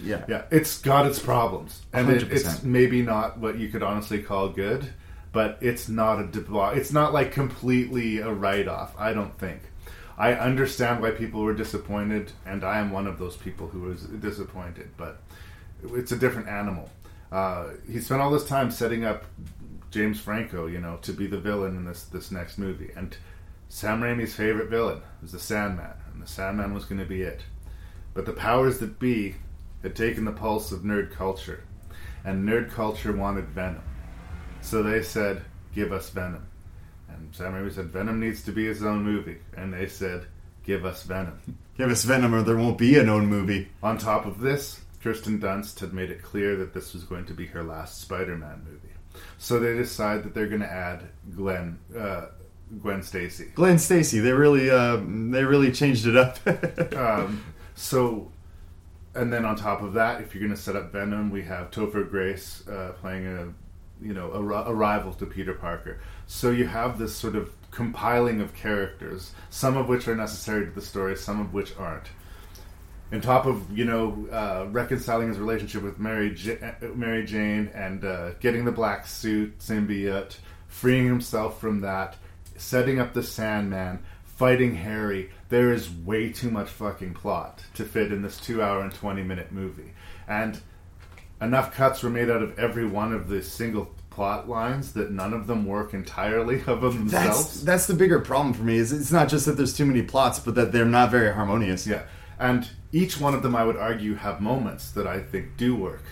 Yeah. 0.03 0.25
Yeah, 0.29 0.43
it's 0.51 0.81
got 0.81 1.07
its 1.07 1.19
problems, 1.21 1.83
and 1.93 2.11
it, 2.11 2.29
100%. 2.29 2.33
it's 2.33 2.63
maybe 2.65 3.01
not 3.03 3.39
what 3.39 3.59
you 3.59 3.69
could 3.69 3.83
honestly 3.83 4.21
call 4.21 4.49
good, 4.49 4.93
but 5.33 5.59
it's 5.61 5.89
not 5.89 6.21
a 6.21 6.27
debauch. 6.27 6.77
It's 6.77 6.93
not 6.93 7.13
like 7.13 7.31
completely 7.33 8.19
a 8.19 8.31
write-off. 8.33 8.95
I 8.99 9.13
don't 9.13 9.39
think. 9.39 9.63
I 10.17 10.35
understand 10.35 11.01
why 11.01 11.11
people 11.11 11.43
were 11.43 11.55
disappointed, 11.55 12.33
and 12.45 12.65
I 12.65 12.79
am 12.79 12.91
one 12.91 13.07
of 13.07 13.19
those 13.19 13.37
people 13.37 13.69
who 13.69 13.83
was 13.83 14.03
disappointed. 14.03 14.91
But 14.97 15.21
it's 15.93 16.13
a 16.13 16.17
different 16.17 16.49
animal. 16.49 16.91
Uh, 17.33 17.71
he 17.91 18.01
spent 18.01 18.21
all 18.21 18.31
this 18.31 18.47
time 18.47 18.71
setting 18.71 19.05
up 19.05 19.25
James 19.91 20.21
Franco, 20.21 20.67
you 20.67 20.81
know, 20.81 20.99
to 21.03 21.13
be 21.13 21.27
the 21.27 21.39
villain 21.39 21.77
in 21.77 21.85
this 21.85 22.05
this 22.05 22.31
next 22.31 22.59
movie, 22.59 22.91
and 22.97 23.17
Sam 23.69 24.01
Raimi's 24.01 24.35
favorite 24.35 24.71
villain 24.71 25.03
was 25.21 25.33
the 25.33 25.39
Sandman, 25.41 25.95
and 26.13 26.23
the 26.23 26.27
Sandman 26.27 26.75
was 26.75 26.85
going 26.85 27.01
to 27.01 27.07
be 27.07 27.23
it. 27.23 27.43
But 28.15 28.27
the 28.27 28.33
powers 28.33 28.79
that 28.79 28.99
be 28.99 29.35
had 29.83 29.95
taken 29.95 30.25
the 30.25 30.33
pulse 30.33 30.73
of 30.73 30.81
nerd 30.81 31.13
culture, 31.13 31.65
and 32.25 32.49
nerd 32.49 32.71
culture 32.71 33.13
wanted 33.13 33.49
Venom. 33.49 33.83
So 34.61 34.83
they 34.83 35.03
said, 35.03 35.43
"Give 35.75 35.93
us 35.93 36.11
Venom." 36.11 36.47
And 37.09 37.35
Sam 37.35 37.53
Raimi 37.53 37.73
said, 37.73 37.93
"Venom 37.93 38.21
needs 38.21 38.43
to 38.45 38.53
be 38.53 38.65
his 38.67 38.83
own 38.83 39.03
movie," 39.03 39.39
and 39.57 39.75
they 39.75 39.87
said, 39.87 40.27
"Give 40.65 40.85
us 40.85 41.03
Venom." 41.03 41.41
Give 41.77 41.91
us 41.91 42.05
Venom 42.05 42.33
or 42.33 42.43
there 42.43 42.57
won't 42.57 42.79
be 42.79 42.97
a 42.97 43.03
known 43.03 43.27
movie. 43.27 43.69
On 43.83 43.99
top 43.99 44.27
of 44.27 44.39
this, 44.39 44.81
Kirsten 45.03 45.41
Dunst 45.41 45.81
had 45.81 45.93
made 45.93 46.09
it 46.09 46.23
clear 46.23 46.55
that 46.57 46.73
this 46.73 46.95
was 46.95 47.03
going 47.03 47.25
to 47.27 47.35
be 47.35 47.47
her 47.47 47.65
last 47.65 48.01
Spider-Man 48.01 48.63
movie. 48.65 48.95
So 49.39 49.59
they 49.59 49.75
decide 49.75 50.23
that 50.23 50.35
they're 50.35 50.47
going 50.47 50.61
to 50.61 50.73
add 50.73 51.03
Glenn, 51.35 51.79
uh, 51.99 52.27
Gwen 52.81 53.03
Stacy. 53.03 53.51
Glenn 53.55 53.79
Stacy, 53.79 54.21
they 54.21 54.33
really, 54.33 54.71
uh, 54.71 54.97
they 54.97 55.45
really 55.45 55.73
changed 55.73 56.07
it 56.07 56.17
up. 56.17 56.39
um, 56.97 57.45
so, 57.75 58.31
and 59.15 59.33
then 59.33 59.45
on 59.45 59.57
top 59.57 59.83
of 59.83 59.95
that, 59.95 60.21
if 60.21 60.35
you're 60.35 60.43
going 60.43 60.55
to 60.55 60.61
set 60.61 60.77
up 60.77 60.93
Venom, 60.93 61.31
we 61.31 61.43
have 61.43 61.71
Topher 61.71 62.09
Grace 62.09 62.67
uh, 62.69 62.93
playing 63.01 63.27
a, 63.27 64.05
you 64.05 64.13
know, 64.13 64.33
a, 64.33 64.71
a 64.71 64.75
rival 64.75 65.13
to 65.15 65.27
Peter 65.27 65.55
Parker. 65.55 66.01
So 66.27 66.51
you 66.51 66.67
have 66.67 66.99
this 66.99 67.15
sort 67.15 67.37
of 67.37 67.51
compiling 67.71 68.41
of 68.41 68.55
characters, 68.55 69.33
some 69.51 69.77
of 69.77 69.89
which 69.89 70.07
are 70.09 70.15
necessary 70.15 70.65
to 70.65 70.71
the 70.71 70.81
story, 70.81 71.17
some 71.17 71.41
of 71.41 71.53
which 71.53 71.77
aren't. 71.77 72.09
On 73.13 73.21
top 73.21 73.47
of 73.47 73.77
you 73.77 73.85
know 73.85 74.27
uh, 74.33 74.67
reconciling 74.71 75.29
his 75.29 75.39
relationship 75.39 75.83
with 75.83 75.99
Mary 75.99 76.35
J- 76.35 76.59
Mary 76.95 77.25
Jane 77.25 77.71
and 77.75 78.05
uh, 78.05 78.31
getting 78.41 78.65
the 78.65 78.73
black 78.73 79.07
suit 79.07 79.59
symbiote, 79.59 80.37
freeing 80.67 81.07
himself 81.07 81.61
from 81.61 81.83
that, 81.83 82.17
setting 82.57 82.99
up 82.99 83.13
the 83.13 83.23
Sandman, 83.23 84.03
fighting 84.45 84.75
Harry. 84.75 85.31
There 85.49 85.73
is 85.73 85.91
way 85.91 86.31
too 86.31 86.51
much 86.51 86.69
fucking 86.69 87.15
plot 87.15 87.65
to 87.77 87.83
fit 87.83 88.13
in 88.13 88.21
this 88.21 88.39
two-hour 88.39 88.83
and 88.83 88.93
twenty-minute 88.93 89.53
movie, 89.53 89.95
and 90.29 90.61
enough 91.41 91.75
cuts 91.75 92.03
were 92.03 92.11
made 92.11 92.29
out 92.29 92.43
of 92.43 92.59
every 92.59 92.87
one 92.87 93.15
of 93.15 93.31
the 93.31 93.43
single 93.43 93.91
plot 94.11 94.47
lines 94.47 94.93
that 94.93 95.11
none 95.11 95.33
of 95.33 95.47
them 95.47 95.65
work 95.65 95.95
entirely 95.95 96.57
of 96.67 96.83
themselves. 96.83 97.11
that's 97.11 97.61
that's 97.63 97.87
the 97.87 97.95
bigger 97.95 98.21
problem 98.21 98.53
for 98.53 98.65
me. 98.65 98.77
Is 98.77 98.93
it's 98.93 99.11
not 99.11 99.31
just 99.31 99.47
that 99.47 99.53
there's 99.53 99.75
too 99.75 99.87
many 99.87 100.03
plots, 100.03 100.39
but 100.39 100.55
that 100.57 100.73
they're 100.73 100.85
not 100.85 101.11
very 101.11 101.33
harmonious. 101.33 101.87
Yeah, 101.87 102.03
and 102.39 102.69
each 102.93 103.19
one 103.19 103.33
of 103.33 103.43
them, 103.43 103.57
I 103.57 103.65
would 103.65 103.79
argue, 103.79 104.17
have 104.17 104.43
moments 104.43 104.91
that 104.91 105.07
I 105.07 105.21
think 105.21 105.57
do 105.57 105.75
work, 105.75 106.05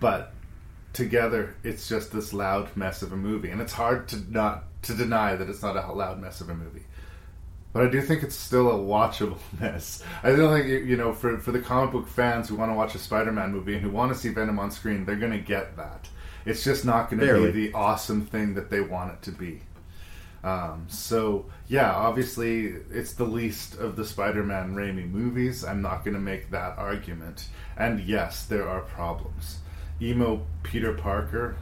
but 0.00 0.32
together, 0.94 1.54
it's 1.62 1.86
just 1.86 2.12
this 2.12 2.32
loud 2.32 2.74
mess 2.78 3.02
of 3.02 3.12
a 3.12 3.16
movie, 3.16 3.50
and 3.50 3.60
it's 3.60 3.74
hard 3.74 4.08
to 4.08 4.32
not 4.32 4.64
to 4.84 4.94
deny 4.94 5.36
that 5.36 5.50
it's 5.50 5.60
not 5.60 5.76
a 5.76 5.92
loud 5.92 6.18
mess 6.18 6.40
of 6.40 6.48
a 6.48 6.54
movie. 6.54 6.86
But 7.72 7.86
I 7.86 7.90
do 7.90 8.02
think 8.02 8.22
it's 8.22 8.36
still 8.36 8.70
a 8.70 8.74
watchable 8.74 9.38
mess. 9.60 10.02
I 10.22 10.32
don't 10.32 10.52
think 10.52 10.86
you 10.86 10.96
know 10.96 11.12
for 11.12 11.38
for 11.38 11.52
the 11.52 11.60
comic 11.60 11.92
book 11.92 12.08
fans 12.08 12.48
who 12.48 12.56
want 12.56 12.70
to 12.70 12.76
watch 12.76 12.94
a 12.94 12.98
Spider-Man 12.98 13.52
movie 13.52 13.74
and 13.74 13.82
who 13.82 13.90
want 13.90 14.12
to 14.12 14.18
see 14.18 14.28
Venom 14.28 14.58
on 14.58 14.70
screen, 14.70 15.04
they're 15.04 15.16
going 15.16 15.32
to 15.32 15.38
get 15.38 15.76
that. 15.76 16.08
It's 16.44 16.64
just 16.64 16.84
not 16.84 17.08
going 17.08 17.20
to 17.20 17.52
be 17.52 17.68
the 17.68 17.72
awesome 17.74 18.26
thing 18.26 18.54
that 18.54 18.68
they 18.68 18.80
want 18.80 19.12
it 19.12 19.22
to 19.22 19.30
be. 19.30 19.62
Um, 20.44 20.86
so 20.88 21.46
yeah, 21.68 21.92
obviously 21.92 22.74
it's 22.90 23.12
the 23.12 23.24
least 23.24 23.76
of 23.76 23.96
the 23.96 24.04
Spider-Man 24.04 24.74
Raimi 24.74 25.08
movies. 25.08 25.64
I'm 25.64 25.80
not 25.82 26.04
going 26.04 26.14
to 26.14 26.20
make 26.20 26.50
that 26.50 26.76
argument. 26.78 27.48
And 27.76 28.00
yes, 28.00 28.44
there 28.46 28.68
are 28.68 28.80
problems. 28.80 29.58
Emo 30.00 30.44
Peter 30.64 30.94
Parker. 30.94 31.56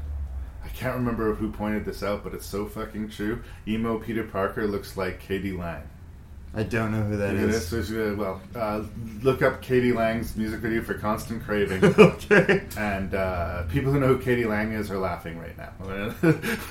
I 0.65 0.69
can't 0.69 0.97
remember 0.97 1.35
who 1.35 1.53
pointed 1.53 1.85
this 1.85 2.03
out, 2.03 2.25
but 2.25 2.33
it's 2.35 2.47
so 2.47 2.67
fucking 2.67 3.11
true. 3.11 3.43
Emo 3.69 3.99
Peter 3.99 4.25
Parker 4.25 4.67
looks 4.67 4.97
like 4.97 5.21
k.d. 5.21 5.53
lang. 5.53 5.83
I 6.53 6.65
don't 6.65 6.91
know 6.91 7.03
who 7.03 7.17
that 7.17 7.35
Yeah, 7.37 7.43
is. 7.43 7.73
uh, 7.93 8.15
well, 8.19 8.41
uh, 8.57 8.83
look 9.23 9.41
up 9.41 9.63
k.d. 9.63 9.93
lang's 9.93 10.37
music 10.37 10.61
video 10.61 10.83
for 10.83 10.95
"Constant 10.95 11.45
Craving." 11.45 11.85
okay. 11.99 12.65
And 12.77 13.15
uh, 13.15 13.65
people 13.69 13.93
who 13.93 14.01
know 14.01 14.09
who 14.09 14.19
k.d. 14.19 14.45
lang 14.47 14.73
is 14.73 14.91
are 14.91 14.99
laughing 14.99 15.39
right 15.39 15.57
now. 15.57 15.73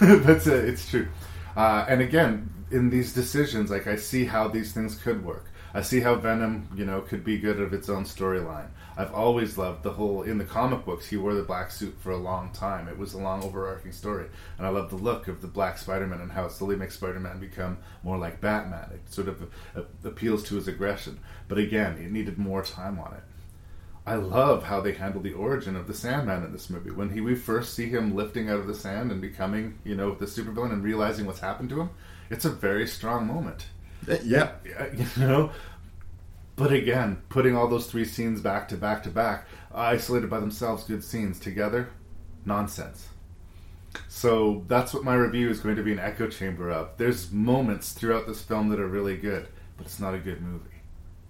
That's 0.01 0.47
it. 0.47 0.65
It's 0.65 0.89
true. 0.89 1.07
Uh, 1.55 1.85
and 1.87 2.01
again, 2.01 2.49
in 2.71 2.89
these 2.89 3.13
decisions, 3.13 3.71
like 3.71 3.87
I 3.87 3.95
see 3.95 4.25
how 4.25 4.47
these 4.49 4.73
things 4.73 4.95
could 4.95 5.23
work. 5.23 5.45
I 5.73 5.81
see 5.81 5.99
how 6.01 6.15
Venom, 6.15 6.67
you 6.75 6.85
know, 6.85 7.01
could 7.01 7.23
be 7.23 7.37
good 7.37 7.59
of 7.61 7.73
its 7.73 7.89
own 7.89 8.03
storyline. 8.03 8.67
I've 8.99 9.13
always 9.13 9.57
loved 9.57 9.83
the 9.83 9.93
whole 9.93 10.23
in 10.23 10.39
the 10.39 10.43
comic 10.43 10.83
books. 10.83 11.07
He 11.07 11.15
wore 11.15 11.33
the 11.33 11.41
black 11.41 11.71
suit 11.71 11.95
for 12.01 12.11
a 12.11 12.17
long 12.17 12.51
time. 12.51 12.89
It 12.89 12.97
was 12.97 13.13
a 13.13 13.17
long 13.17 13.41
overarching 13.41 13.93
story, 13.93 14.25
and 14.57 14.67
I 14.67 14.71
love 14.71 14.89
the 14.89 14.97
look 14.97 15.29
of 15.29 15.41
the 15.41 15.47
black 15.47 15.77
Spider-Man 15.77 16.19
and 16.19 16.33
how 16.33 16.43
it 16.43 16.51
slowly 16.51 16.75
makes 16.75 16.95
Spider-Man 16.95 17.39
become 17.39 17.77
more 18.03 18.17
like 18.17 18.41
Batman. 18.41 18.89
It 18.93 19.09
sort 19.09 19.29
of 19.29 19.43
uh, 19.73 19.83
appeals 20.03 20.43
to 20.49 20.55
his 20.55 20.67
aggression, 20.67 21.17
but 21.47 21.57
again, 21.57 21.97
it 21.97 22.11
needed 22.11 22.37
more 22.37 22.61
time 22.61 22.99
on 22.99 23.13
it. 23.13 23.23
I 24.05 24.15
love 24.15 24.63
how 24.63 24.81
they 24.81 24.91
handle 24.91 25.21
the 25.21 25.31
origin 25.31 25.77
of 25.77 25.87
the 25.87 25.93
Sandman 25.93 26.43
in 26.43 26.51
this 26.51 26.69
movie. 26.69 26.91
When 26.91 27.09
he 27.09 27.21
we 27.21 27.35
first 27.35 27.75
see 27.75 27.87
him 27.87 28.17
lifting 28.17 28.49
out 28.49 28.59
of 28.59 28.67
the 28.67 28.75
sand 28.75 29.13
and 29.13 29.21
becoming, 29.21 29.79
you 29.85 29.95
know, 29.95 30.13
the 30.13 30.25
supervillain 30.25 30.73
and 30.73 30.83
realizing 30.83 31.25
what's 31.25 31.39
happened 31.39 31.69
to 31.69 31.79
him, 31.79 31.89
it's 32.29 32.43
a 32.43 32.49
very 32.49 32.85
strong 32.85 33.27
moment. 33.27 33.65
Yeah. 34.23 34.51
You 34.93 35.07
know? 35.17 35.51
But 36.59 36.73
again, 36.73 37.21
putting 37.29 37.55
all 37.55 37.69
those 37.69 37.87
three 37.87 38.03
scenes 38.03 38.41
back 38.41 38.67
to 38.67 38.75
back 38.75 39.01
to 39.03 39.09
back, 39.09 39.47
isolated 39.73 40.29
by 40.29 40.41
themselves, 40.41 40.83
good 40.83 41.05
scenes 41.05 41.39
together, 41.39 41.89
nonsense. 42.43 43.07
So 44.09 44.65
that's 44.67 44.93
what 44.93 45.05
my 45.05 45.15
review 45.15 45.49
is 45.49 45.61
going 45.61 45.77
to 45.77 45.83
be 45.83 45.93
an 45.93 45.99
echo 45.99 46.27
chamber 46.27 46.69
of. 46.69 46.89
There's 46.97 47.31
moments 47.31 47.93
throughout 47.93 48.27
this 48.27 48.41
film 48.41 48.67
that 48.69 48.79
are 48.81 48.89
really 48.89 49.15
good, 49.15 49.47
but 49.77 49.85
it's 49.85 50.01
not 50.01 50.13
a 50.13 50.19
good 50.19 50.41
movie. 50.41 50.81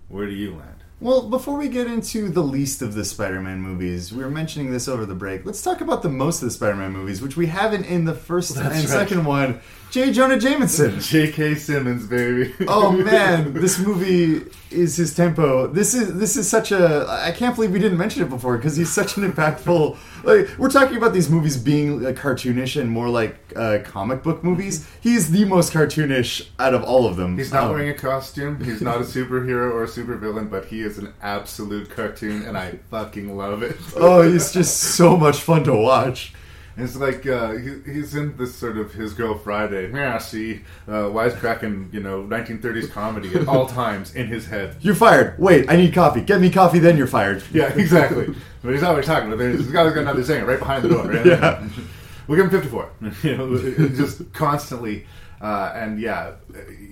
Where 0.08 0.26
do 0.26 0.34
you 0.34 0.56
land? 0.56 0.84
Well, 1.00 1.30
before 1.30 1.60
we 1.60 1.70
get 1.70 1.86
into 1.86 2.30
the 2.30 2.42
least 2.42 2.82
of 2.82 2.96
the 2.96 3.06
Spider-Man 3.06 3.62
movies, 3.62 4.12
we 4.12 4.24
were 4.24 4.32
mentioning 4.32 4.72
this 4.72 4.88
over 4.88 5.06
the 5.06 5.14
break. 5.14 5.46
Let's 5.46 5.62
talk 5.62 5.80
about 5.80 6.02
the 6.02 6.10
most 6.10 6.42
of 6.42 6.48
the 6.48 6.54
Spider-Man 6.56 6.92
movies, 6.92 7.22
which 7.22 7.38
we 7.38 7.46
haven't 7.46 7.86
in 7.86 8.06
the 8.06 8.16
first 8.16 8.56
That's 8.56 8.66
and 8.66 8.90
right. 8.90 8.90
second 8.90 9.26
one. 9.26 9.62
J. 9.92 10.12
Jonah 10.12 10.38
Jameson. 10.40 11.00
J.K. 11.00 11.56
Simmons, 11.56 12.06
baby. 12.06 12.54
oh 12.68 12.92
man, 12.92 13.54
this 13.56 13.80
movie 13.80 14.46
is 14.70 14.96
his 14.98 15.16
tempo. 15.16 15.66
This 15.66 15.96
is 15.96 16.14
this 16.16 16.38
is 16.38 16.48
such 16.48 16.72
a. 16.72 17.08
I 17.10 17.32
can't 17.32 17.56
believe 17.56 17.72
we 17.72 17.80
didn't 17.80 17.98
mention 17.98 18.22
it 18.22 18.30
before 18.30 18.58
because 18.58 18.76
he's 18.76 18.92
such 18.92 19.18
an 19.18 19.30
impactful. 19.32 19.98
Like 20.24 20.50
we're 20.60 20.70
talking 20.70 20.96
about 20.98 21.14
these 21.14 21.28
movies 21.30 21.58
being 21.58 22.02
cartoonish 22.02 22.80
and 22.80 22.90
more 22.92 23.10
like 23.10 23.38
uh, 23.56 23.80
comic 23.84 24.22
book 24.22 24.44
movies. 24.44 24.88
He's 25.02 25.32
the 25.32 25.46
most 25.46 25.74
cartoonish 25.74 26.50
out 26.60 26.76
of 26.76 26.84
all 26.84 27.08
of 27.08 27.16
them. 27.16 27.36
He's 27.38 27.52
not 27.52 27.64
Um, 27.64 27.70
wearing 27.72 27.90
a 27.90 27.94
costume. 27.96 28.64
He's 28.64 28.82
not 28.82 28.98
a 28.98 29.06
superhero 29.06 29.72
or 29.72 29.84
a 29.86 29.88
supervillain, 29.88 30.52
but 30.52 30.66
he 30.66 30.82
is 30.82 31.00
an 31.00 31.14
absolute 31.24 31.90
cartoon, 31.90 32.44
and 32.44 32.56
I 32.56 32.78
fucking 32.92 33.36
love 33.36 33.64
it. 33.64 33.76
oh, 33.96 34.22
he's 34.22 34.52
just 34.52 34.78
so 34.78 35.18
much 35.18 35.38
fun 35.42 35.64
to 35.64 35.74
watch. 35.76 36.34
It's 36.82 36.96
like 36.96 37.26
uh, 37.28 37.52
he, 37.52 37.80
he's 37.86 38.16
in 38.16 38.38
this 38.38 38.56
sort 38.56 38.78
of 38.78 38.94
his 38.94 39.14
girl 39.14 39.38
Friday, 39.38 39.92
yeah, 39.92 40.18
see, 40.18 40.62
uh, 40.88 41.10
wisecracking, 41.12 41.94
you 41.94 42.00
know, 42.00 42.24
1930s 42.24 42.92
comedy 42.92 43.34
at 43.36 43.48
all 43.48 43.66
times 43.82 44.16
in 44.16 44.28
his 44.28 44.48
head. 44.48 44.78
You're 44.82 44.96
fired. 44.96 45.38
Wait, 45.40 45.70
I 45.70 45.76
need 45.76 45.94
coffee. 45.94 46.22
Get 46.22 46.42
me 46.42 46.50
coffee, 46.50 46.80
then 46.80 46.98
you're 46.98 47.08
fired. 47.08 47.44
Yeah, 47.52 47.74
exactly. 47.76 48.34
But 48.62 48.74
he's 48.74 48.84
always 48.84 49.06
talking. 49.06 49.30
But 49.30 49.40
he's 49.40 49.68
got 49.68 49.96
another 49.96 50.24
singer 50.24 50.46
right 50.46 50.60
behind 50.60 50.84
the 50.84 50.90
door. 50.90 51.06
Right? 51.06 51.26
Yeah. 51.26 51.68
We'll 52.28 52.36
give 52.36 52.54
him 52.54 52.62
54. 52.62 52.92
you 53.24 53.38
know, 53.38 53.58
just 53.90 54.32
constantly. 54.34 55.08
Uh, 55.42 55.72
and 55.74 56.00
yeah, 56.00 56.34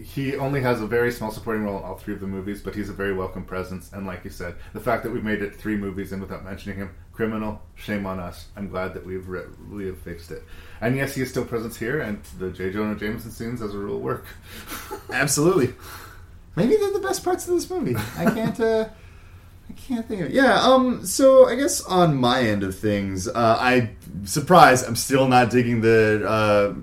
he 0.03 0.35
only 0.35 0.61
has 0.61 0.81
a 0.81 0.87
very 0.87 1.11
small 1.11 1.31
supporting 1.31 1.63
role 1.63 1.77
in 1.77 1.83
all 1.83 1.95
three 1.95 2.13
of 2.13 2.21
the 2.21 2.27
movies, 2.27 2.61
but 2.61 2.73
he's 2.73 2.89
a 2.89 2.93
very 2.93 3.13
welcome 3.13 3.43
presence. 3.43 3.91
And 3.93 4.07
like 4.07 4.23
you 4.23 4.31
said, 4.31 4.55
the 4.73 4.79
fact 4.79 5.03
that 5.03 5.11
we've 5.11 5.23
made 5.23 5.41
it 5.41 5.53
three 5.55 5.75
movies 5.75 6.11
in 6.11 6.21
without 6.21 6.43
mentioning 6.43 6.77
him, 6.77 6.89
criminal. 7.17 7.61
Shame 7.75 8.05
on 8.05 8.19
us. 8.19 8.45
I'm 8.55 8.69
glad 8.69 8.93
that 8.93 9.05
we've 9.05 9.27
re- 9.27 9.41
we 9.71 9.87
have 9.87 9.97
fixed 9.99 10.31
it. 10.31 10.43
And 10.79 10.95
yes, 10.95 11.15
he 11.15 11.21
is 11.23 11.29
still 11.29 11.43
present 11.43 11.75
here, 11.75 11.99
and 11.99 12.23
the 12.39 12.51
J. 12.51 12.71
Jonah 12.71 12.95
Jameson 12.95 13.31
scenes, 13.31 13.61
as 13.61 13.73
a 13.73 13.77
rule, 13.77 13.99
work. 13.99 14.25
Absolutely. 15.11 15.73
Maybe 16.55 16.75
they're 16.77 16.93
the 16.93 16.99
best 16.99 17.23
parts 17.23 17.47
of 17.47 17.55
this 17.55 17.69
movie. 17.69 17.95
I 18.17 18.25
can't. 18.25 18.59
Uh, 18.59 18.87
I 19.69 19.73
can't 19.73 20.07
think 20.07 20.21
of 20.21 20.27
It. 20.27 20.33
yeah 20.33 20.61
um 20.61 21.05
so 21.05 21.45
i 21.49 21.55
guess 21.55 21.81
on 21.83 22.15
my 22.15 22.39
end 22.41 22.63
of 22.63 22.73
things 22.79 23.27
uh 23.27 23.57
i 23.59 23.89
surprise 24.23 24.81
i'm 24.81 24.95
still 24.95 25.27
not 25.27 25.49
digging 25.49 25.81
the 25.81 26.23
uh 26.25 26.73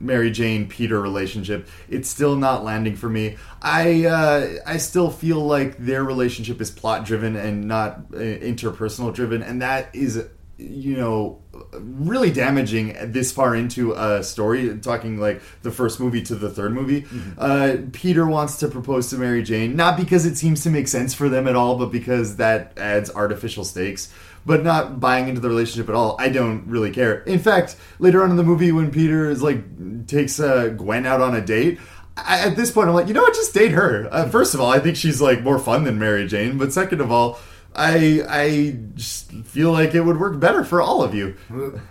mary 0.00 0.30
jane 0.30 0.68
peter 0.68 1.00
relationship 1.00 1.68
it's 1.88 2.08
still 2.08 2.36
not 2.36 2.64
landing 2.64 2.96
for 2.96 3.08
me. 3.08 3.36
I 3.62 4.04
uh 4.04 4.48
i 4.66 4.76
still 4.76 5.10
feel 5.10 5.40
like 5.40 5.78
their 5.78 6.04
relationship 6.04 6.60
is 6.60 6.70
plot 6.70 7.04
driven 7.04 7.36
and 7.36 7.66
not 7.66 8.06
uh, 8.12 8.18
interpersonal 8.18 9.14
driven 9.14 9.42
and 9.42 9.62
that 9.62 9.94
is 9.94 10.24
you 10.58 10.96
know 10.96 11.38
really 11.72 12.30
damaging 12.30 12.96
this 13.12 13.30
far 13.30 13.54
into 13.54 13.92
a 13.92 14.22
story 14.22 14.78
talking 14.78 15.18
like 15.18 15.42
the 15.62 15.70
first 15.70 16.00
movie 16.00 16.22
to 16.22 16.34
the 16.34 16.48
third 16.48 16.72
movie. 16.72 17.04
Uh, 17.36 17.76
peter 17.92 18.26
wants 18.26 18.58
to 18.58 18.68
propose 18.68 19.10
to 19.10 19.16
mary 19.16 19.42
jane 19.42 19.76
not 19.76 19.96
because 19.96 20.24
it 20.24 20.36
seems 20.36 20.62
to 20.62 20.70
make 20.70 20.88
sense 20.88 21.12
for 21.12 21.28
them 21.28 21.46
at 21.46 21.56
all 21.56 21.76
but 21.76 21.92
because 21.92 22.36
that 22.36 22.72
adds 22.78 23.10
artificial 23.14 23.64
stakes 23.64 24.12
but 24.46 24.62
not 24.62 25.00
buying 25.00 25.28
into 25.28 25.40
the 25.40 25.48
relationship 25.48 25.88
at 25.88 25.94
all. 25.94 26.16
I 26.18 26.28
don't 26.28 26.66
really 26.68 26.90
care. 26.92 27.22
In 27.24 27.38
fact 27.40 27.76
later 27.98 28.22
on 28.22 28.30
in 28.30 28.36
the 28.36 28.44
movie 28.44 28.72
when 28.72 28.90
peter 28.90 29.28
is 29.28 29.42
like 29.42 30.06
takes 30.06 30.38
uh, 30.40 30.68
gwen 30.68 31.04
out 31.04 31.20
on 31.20 31.34
a 31.34 31.40
date 31.40 31.78
I, 32.16 32.46
at 32.46 32.56
this 32.56 32.70
point 32.70 32.88
i'm 32.88 32.94
like 32.94 33.08
you 33.08 33.14
know 33.14 33.22
what? 33.22 33.34
Just 33.34 33.52
date 33.52 33.72
her. 33.72 34.08
Uh, 34.10 34.28
first 34.28 34.54
of 34.54 34.60
all 34.60 34.70
i 34.70 34.78
think 34.78 34.96
she's 34.96 35.20
like 35.20 35.42
more 35.42 35.58
fun 35.58 35.84
than 35.84 35.98
mary 35.98 36.26
jane 36.26 36.56
but 36.58 36.72
second 36.72 37.00
of 37.00 37.10
all 37.10 37.38
I 37.78 38.22
I 38.26 38.78
just 38.94 39.30
feel 39.44 39.70
like 39.70 39.94
it 39.94 40.00
would 40.00 40.18
work 40.18 40.40
better 40.40 40.64
for 40.64 40.80
all 40.80 41.02
of 41.02 41.14
you. 41.14 41.36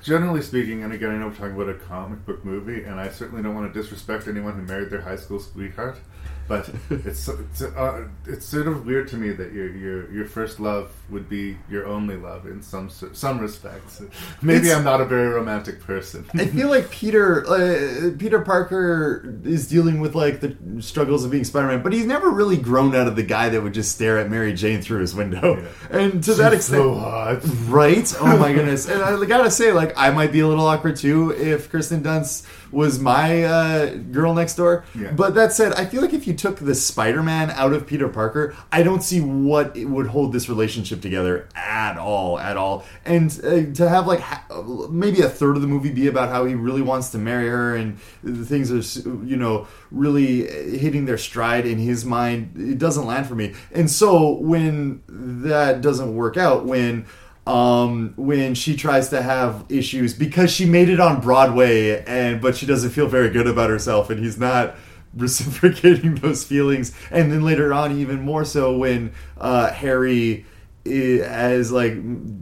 Generally 0.02 0.42
speaking, 0.42 0.84
and 0.84 0.92
again, 0.92 1.12
I 1.12 1.18
know 1.18 1.28
we're 1.28 1.36
talking 1.36 1.54
about 1.54 1.70
a 1.70 1.76
comic 1.76 2.26
book 2.26 2.44
movie, 2.44 2.84
and 2.84 3.00
I 3.00 3.10
certainly 3.10 3.44
don't 3.44 3.54
want 3.54 3.72
to 3.72 3.80
disrespect 3.80 4.28
anyone 4.28 4.56
who 4.56 4.64
married 4.64 4.90
their 4.90 5.02
high 5.02 5.16
school 5.16 5.40
sweetheart, 5.40 6.00
but 6.48 6.70
it's 6.90 7.28
it's, 7.28 7.62
uh, 7.62 8.08
it's 8.28 8.46
sort 8.46 8.68
of 8.68 8.86
weird 8.86 9.08
to 9.10 9.18
me 9.18 9.32
that 9.32 9.52
your 9.54 9.68
your 9.76 10.12
your 10.12 10.26
first 10.26 10.60
love 10.60 10.92
would 11.10 11.28
be 11.30 11.58
your 11.70 11.86
only 11.88 12.18
love 12.18 12.46
in 12.46 12.62
some 12.62 12.90
some 12.90 13.40
respects. 13.40 14.02
Maybe 14.42 14.66
It's- 14.68 14.78
I'm 14.78 14.84
not 14.84 15.02
a 15.02 15.06
very 15.06 15.28
romantic 15.28 15.82
person. 15.82 16.26
I 16.34 16.46
feel 16.46 16.70
like 16.70 16.90
Peter 16.90 17.46
uh, 17.48 18.12
Peter 18.18 18.42
Parker 18.42 19.36
is 19.44 19.68
dealing 19.68 20.00
with 20.00 20.16
like 20.16 20.40
the 20.42 20.56
struggles 20.82 21.24
of 21.26 21.32
being 21.32 21.44
Spider-Man, 21.44 21.82
but 21.84 21.94
he's 21.94 22.06
never 22.06 22.30
really 22.30 22.58
grown 22.58 22.96
out 22.96 23.08
of 23.08 23.16
the 23.16 23.24
guy 23.24 23.50
that 23.50 23.62
would 23.62 23.74
just 23.74 23.92
stare 23.94 24.18
at 24.20 24.30
Mary 24.30 24.54
Jane 24.54 24.82
through 24.82 25.00
his 25.02 25.14
window. 25.16 25.66
And 25.90 26.24
to 26.24 26.34
that 26.36 26.54
extent, 26.54 26.82
so 26.82 26.96
hot. 26.96 27.40
right? 27.68 28.14
Oh 28.20 28.38
my 28.38 28.54
goodness! 28.54 28.88
And 28.88 29.02
I 29.02 29.24
gotta 29.26 29.52
say, 29.52 29.72
like, 29.72 29.94
I 29.98 30.10
might 30.12 30.32
be 30.32 30.40
a 30.42 30.48
little 30.48 30.66
awkward 30.66 30.96
too 30.98 31.32
if 31.32 31.70
Kirsten 31.72 32.04
Dunst 32.04 32.46
was 32.76 33.00
my 33.00 33.44
uh, 33.44 33.96
girl 33.96 34.34
next 34.34 34.56
door. 34.56 34.84
Yeah. 34.94 35.12
But 35.12 35.34
that 35.36 35.54
said, 35.54 35.74
I 35.74 35.86
feel 35.86 36.02
like 36.02 36.14
if 36.14 36.28
you 36.28 36.34
took 36.34 36.60
the 36.60 36.76
Spider-Man 36.76 37.50
out 37.52 37.72
of 37.72 37.88
Peter 37.88 38.10
Parker, 38.10 38.56
I 38.72 38.84
don't 38.84 39.02
see 39.02 39.22
what 39.22 39.76
it 39.78 39.86
would 39.86 40.08
hold 40.08 40.34
this 40.34 40.50
relationship 40.50 41.02
together 41.02 41.48
at 41.56 41.98
all, 41.98 42.38
at 42.38 42.58
all. 42.58 42.84
And 43.06 43.32
uh, 43.44 43.74
to 43.76 43.90
have 43.90 44.08
like 44.08 44.20
ha- 44.20 44.46
maybe 44.90 45.22
a 45.22 45.30
third 45.30 45.56
of 45.56 45.62
the 45.62 45.68
movie 45.68 45.92
be 45.92 46.08
about 46.08 46.30
how 46.30 46.44
he 46.46 46.54
really 46.54 46.82
wants 46.82 47.10
to 47.12 47.18
marry 47.18 47.48
her 47.48 47.76
and 47.76 47.98
the 48.24 48.46
things 48.46 48.72
are, 48.72 49.10
you 49.26 49.38
know, 49.38 49.68
really 49.90 50.46
hitting 50.78 51.06
their 51.06 51.18
stride 51.18 51.66
in 51.66 51.78
his 51.78 52.04
mind, 52.04 52.52
it 52.58 52.78
doesn't 52.78 53.06
land 53.06 53.26
for 53.26 53.36
me. 53.36 53.54
And 53.72 53.90
so 53.90 54.34
when 54.34 55.02
that 55.08 55.80
doesn't 55.80 56.14
work 56.14 56.36
out, 56.36 56.66
when 56.66 57.06
um 57.48 58.14
when 58.18 58.56
she 58.56 58.76
tries 58.76 59.10
to 59.10 59.22
have 59.22 59.66
issues 59.70 60.14
because 60.14 60.52
she 60.52 60.66
made 60.66 60.90
it 60.90 61.00
on 61.00 61.22
Broadway 61.22 62.04
and 62.06 62.42
but 62.42 62.56
she 62.56 62.66
doesn't 62.66 62.90
feel 62.90 63.08
very 63.08 63.30
good 63.30 63.46
about 63.48 63.70
herself 63.70 64.10
and 64.10 64.20
he's 64.24 64.38
not 64.40 64.76
reciprocating 65.16 66.16
those 66.16 66.44
feelings. 66.44 66.92
And 67.12 67.32
then 67.32 67.44
later 67.44 67.74
on 67.74 67.98
even 68.00 68.22
more 68.22 68.46
so 68.46 68.78
when 68.78 69.14
uh 69.38 69.72
Harry 69.72 70.46
i- 70.88 70.90
has 70.90 71.72
like 71.72 71.94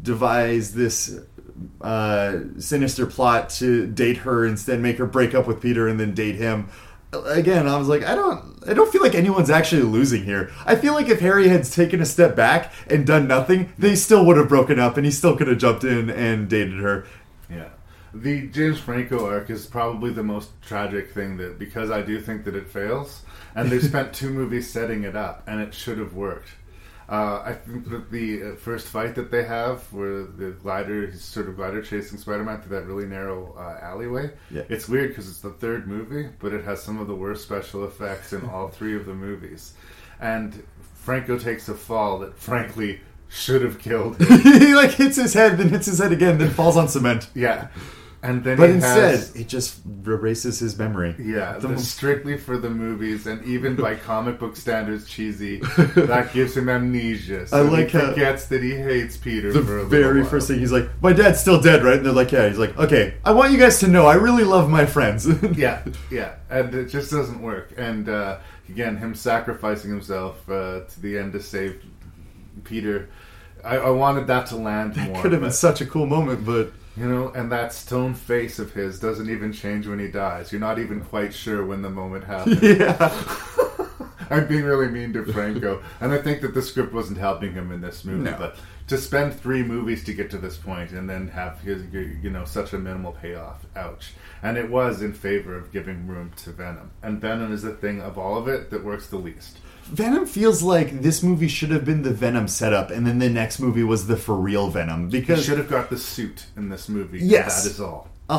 devised 0.03 0.73
this 0.73 1.19
uh 1.81 2.39
sinister 2.57 3.05
plot 3.05 3.49
to 3.49 3.87
date 3.87 4.17
her 4.17 4.45
instead 4.45 4.79
make 4.79 4.97
her 4.97 5.05
break 5.05 5.35
up 5.35 5.47
with 5.47 5.61
Peter 5.61 5.87
and 5.87 5.99
then 5.99 6.13
date 6.13 6.35
him 6.35 6.69
again 7.25 7.67
i 7.67 7.77
was 7.77 7.87
like 7.87 8.03
i 8.03 8.15
don't 8.15 8.63
i 8.67 8.73
don't 8.73 8.91
feel 8.91 9.01
like 9.01 9.15
anyone's 9.15 9.49
actually 9.49 9.81
losing 9.83 10.23
here 10.23 10.51
i 10.65 10.75
feel 10.75 10.93
like 10.93 11.09
if 11.09 11.19
harry 11.19 11.47
had 11.47 11.63
taken 11.63 12.01
a 12.01 12.05
step 12.05 12.35
back 12.35 12.71
and 12.87 13.05
done 13.05 13.27
nothing 13.27 13.71
they 13.77 13.95
still 13.95 14.25
would 14.25 14.37
have 14.37 14.49
broken 14.49 14.79
up 14.79 14.97
and 14.97 15.05
he 15.05 15.11
still 15.11 15.35
could 15.35 15.47
have 15.47 15.57
jumped 15.57 15.83
in 15.83 16.09
and 16.09 16.49
dated 16.49 16.79
her 16.79 17.05
Yeah. 17.49 17.69
The 18.15 18.47
James 18.47 18.79
Franco 18.79 19.25
arc 19.27 19.49
is 19.49 19.65
probably 19.65 20.11
the 20.11 20.21
most 20.21 20.49
tragic 20.61 21.11
thing 21.13 21.37
that 21.37 21.57
because 21.57 21.89
I 21.89 22.03
do 22.03 22.21
think 22.21 22.43
that 22.45 22.55
it 22.55 22.67
fails, 22.69 23.23
and 23.55 23.71
they 23.71 23.79
spent 23.91 24.13
two 24.13 24.29
movies 24.29 24.69
setting 24.69 25.03
it 25.03 25.15
up, 25.15 25.41
and 25.47 25.59
it 25.59 25.73
should 25.73 25.97
have 25.97 26.13
worked. 26.13 26.49
Uh, 27.13 27.43
I 27.45 27.53
think 27.53 27.87
that 27.89 28.09
the 28.09 28.41
uh, 28.41 28.55
first 28.55 28.87
fight 28.87 29.13
that 29.15 29.29
they 29.29 29.43
have, 29.43 29.81
where 29.93 30.23
the 30.23 30.49
glider, 30.63 31.05
he's 31.05 31.23
sort 31.23 31.47
of 31.47 31.57
glider 31.57 31.79
chasing 31.83 32.17
Spider-Man 32.17 32.61
through 32.61 32.75
that 32.75 32.87
really 32.87 33.05
narrow 33.05 33.53
uh, 33.55 33.85
alleyway. 33.85 34.31
Yeah. 34.49 34.63
It's 34.67 34.89
weird 34.89 35.09
because 35.09 35.29
it's 35.29 35.41
the 35.41 35.51
third 35.51 35.87
movie, 35.87 36.29
but 36.39 36.53
it 36.53 36.65
has 36.65 36.81
some 36.81 36.99
of 36.99 37.05
the 37.05 37.13
worst 37.13 37.43
special 37.43 37.85
effects 37.85 38.33
in 38.33 38.43
all 38.49 38.67
three 38.77 38.95
of 38.95 39.05
the 39.05 39.13
movies. 39.13 39.73
And 40.19 40.63
Franco 40.95 41.37
takes 41.37 41.69
a 41.69 41.75
fall 41.75 42.17
that, 42.17 42.35
frankly, 42.35 42.99
should 43.29 43.61
have 43.61 43.77
killed 43.77 44.19
him. 44.19 44.39
he 44.59 44.73
like 44.73 44.91
hits 44.91 45.17
his 45.17 45.35
head 45.35 45.59
then 45.59 45.69
hits 45.69 45.85
his 45.85 45.99
head 45.99 46.11
again 46.11 46.37
then 46.39 46.49
falls 46.49 46.77
on 46.77 46.87
cement 46.87 47.29
Yeah. 47.35 47.67
And 48.23 48.41
then 48.41 48.57
but 48.57 48.69
he 48.69 48.75
instead 48.75 49.15
has, 49.15 49.35
it 49.35 49.49
just 49.49 49.81
erases 50.07 50.57
his 50.59 50.79
memory 50.79 51.13
yeah, 51.19 51.57
The 51.57 51.77
strictly 51.77 52.37
for 52.37 52.57
the 52.57 52.69
movies, 52.69 53.27
and 53.27 53.43
even 53.43 53.75
by 53.75 53.95
comic 54.09 54.39
book 54.39 54.55
standards, 54.55 55.07
cheesy. 55.09 55.59
That 56.13 56.33
gives 56.33 56.55
him 56.55 56.69
amnesia. 56.69 57.47
So 57.47 57.57
I 57.57 57.61
like 57.61 57.89
he 57.89 57.99
forgets 57.99 58.45
that 58.45 58.63
he 58.63 58.75
hates 58.75 59.17
Peter. 59.17 59.51
the 59.51 59.61
for 59.61 59.79
a 59.79 59.85
very 59.85 60.23
first 60.23 60.47
thing 60.47 60.59
he's 60.59 60.71
like 60.71 60.89
my 61.01 61.11
dad's 61.11 61.39
still 61.39 61.59
dead 61.59 61.83
right 61.83 61.97
and 61.97 62.05
they're 62.05 62.13
like 62.13 62.31
yeah 62.31 62.47
he's 62.47 62.57
like 62.57 62.77
okay 62.77 63.15
i 63.25 63.31
want 63.31 63.51
you 63.51 63.57
guys 63.57 63.79
to 63.79 63.87
know 63.87 64.05
i 64.05 64.15
really 64.15 64.43
love 64.43 64.69
my 64.69 64.85
friends 64.85 65.27
yeah, 65.57 65.83
yeah, 66.09 66.35
and 66.49 66.73
it 66.73 66.85
just 66.85 67.11
doesn't 67.11 67.41
work. 67.41 67.73
And 67.77 68.07
uh, 68.07 68.39
again, 68.69 68.97
him 68.97 69.15
sacrificing 69.15 69.89
himself 69.91 70.49
uh, 70.49 70.81
to 70.81 70.99
the 71.01 71.17
end 71.17 71.33
to 71.33 71.41
save 71.41 71.83
Peter. 72.63 73.09
I, 73.63 73.77
I 73.77 73.89
wanted 73.89 74.27
that 74.27 74.47
to 74.47 74.55
land 74.55 74.95
more. 74.97 75.21
could 75.21 75.31
have 75.31 75.41
been 75.41 75.51
such 75.51 75.81
a 75.81 75.85
cool 75.85 76.05
moment 76.05 76.45
but 76.45 76.71
You 76.95 77.07
know, 77.07 77.29
and 77.29 77.51
that 77.51 77.73
stone 77.73 78.13
face 78.13 78.59
of 78.59 78.73
his 78.73 78.99
doesn't 78.99 79.29
even 79.29 79.51
change 79.51 79.87
when 79.87 79.97
he 79.97 80.09
dies. 80.09 80.51
You're 80.51 80.61
not 80.61 80.77
even 80.77 81.01
quite 81.01 81.33
sure 81.33 81.65
when 81.65 81.81
the 81.81 81.89
moment 81.89 82.25
happened. 82.25 82.59
yeah 82.61 83.09
I'm 84.29 84.47
being 84.47 84.63
really 84.63 84.87
mean 84.87 85.13
to 85.13 85.25
Franco, 85.25 85.83
and 85.99 86.11
I 86.11 86.17
think 86.17 86.41
that 86.41 86.53
the 86.53 86.61
script 86.61 86.93
wasn't 86.93 87.19
helping 87.19 87.53
him 87.53 87.71
in 87.71 87.81
this 87.81 88.05
movie. 88.05 88.31
No. 88.31 88.35
But 88.37 88.55
to 88.87 88.97
spend 88.97 89.33
three 89.33 89.63
movies 89.63 90.03
to 90.05 90.13
get 90.13 90.31
to 90.31 90.37
this 90.37 90.57
point 90.57 90.91
and 90.91 91.09
then 91.09 91.27
have 91.29 91.59
his, 91.61 91.83
you 91.93 92.29
know, 92.29 92.45
such 92.45 92.73
a 92.73 92.79
minimal 92.79 93.11
payoff, 93.11 93.65
ouch. 93.75 94.13
And 94.41 94.57
it 94.57 94.69
was 94.69 95.01
in 95.01 95.13
favor 95.13 95.55
of 95.55 95.71
giving 95.71 96.07
room 96.07 96.31
to 96.37 96.51
Venom, 96.51 96.91
and 97.01 97.21
Venom 97.21 97.53
is 97.53 97.61
the 97.61 97.73
thing 97.73 98.01
of 98.01 98.17
all 98.17 98.37
of 98.37 98.47
it 98.47 98.69
that 98.71 98.83
works 98.83 99.07
the 99.07 99.17
least. 99.17 99.59
Venom 99.85 100.25
feels 100.25 100.63
like 100.63 101.01
this 101.01 101.21
movie 101.21 101.47
should 101.47 101.69
have 101.71 101.85
been 101.85 102.03
the 102.03 102.13
Venom 102.13 102.47
setup, 102.47 102.89
and 102.89 103.05
then 103.05 103.19
the 103.19 103.29
next 103.29 103.59
movie 103.59 103.83
was 103.83 104.07
the 104.07 104.15
for 104.17 104.35
real 104.35 104.69
Venom 104.69 105.09
He 105.09 105.19
because 105.19 105.45
should 105.45 105.57
have 105.57 105.69
got 105.69 105.89
the 105.89 105.97
suit 105.97 106.45
in 106.55 106.69
this 106.69 106.87
movie. 106.89 107.19
Yes. 107.19 107.63
that 107.63 107.69
is 107.69 107.79
all. 107.81 108.09
a 108.29 108.35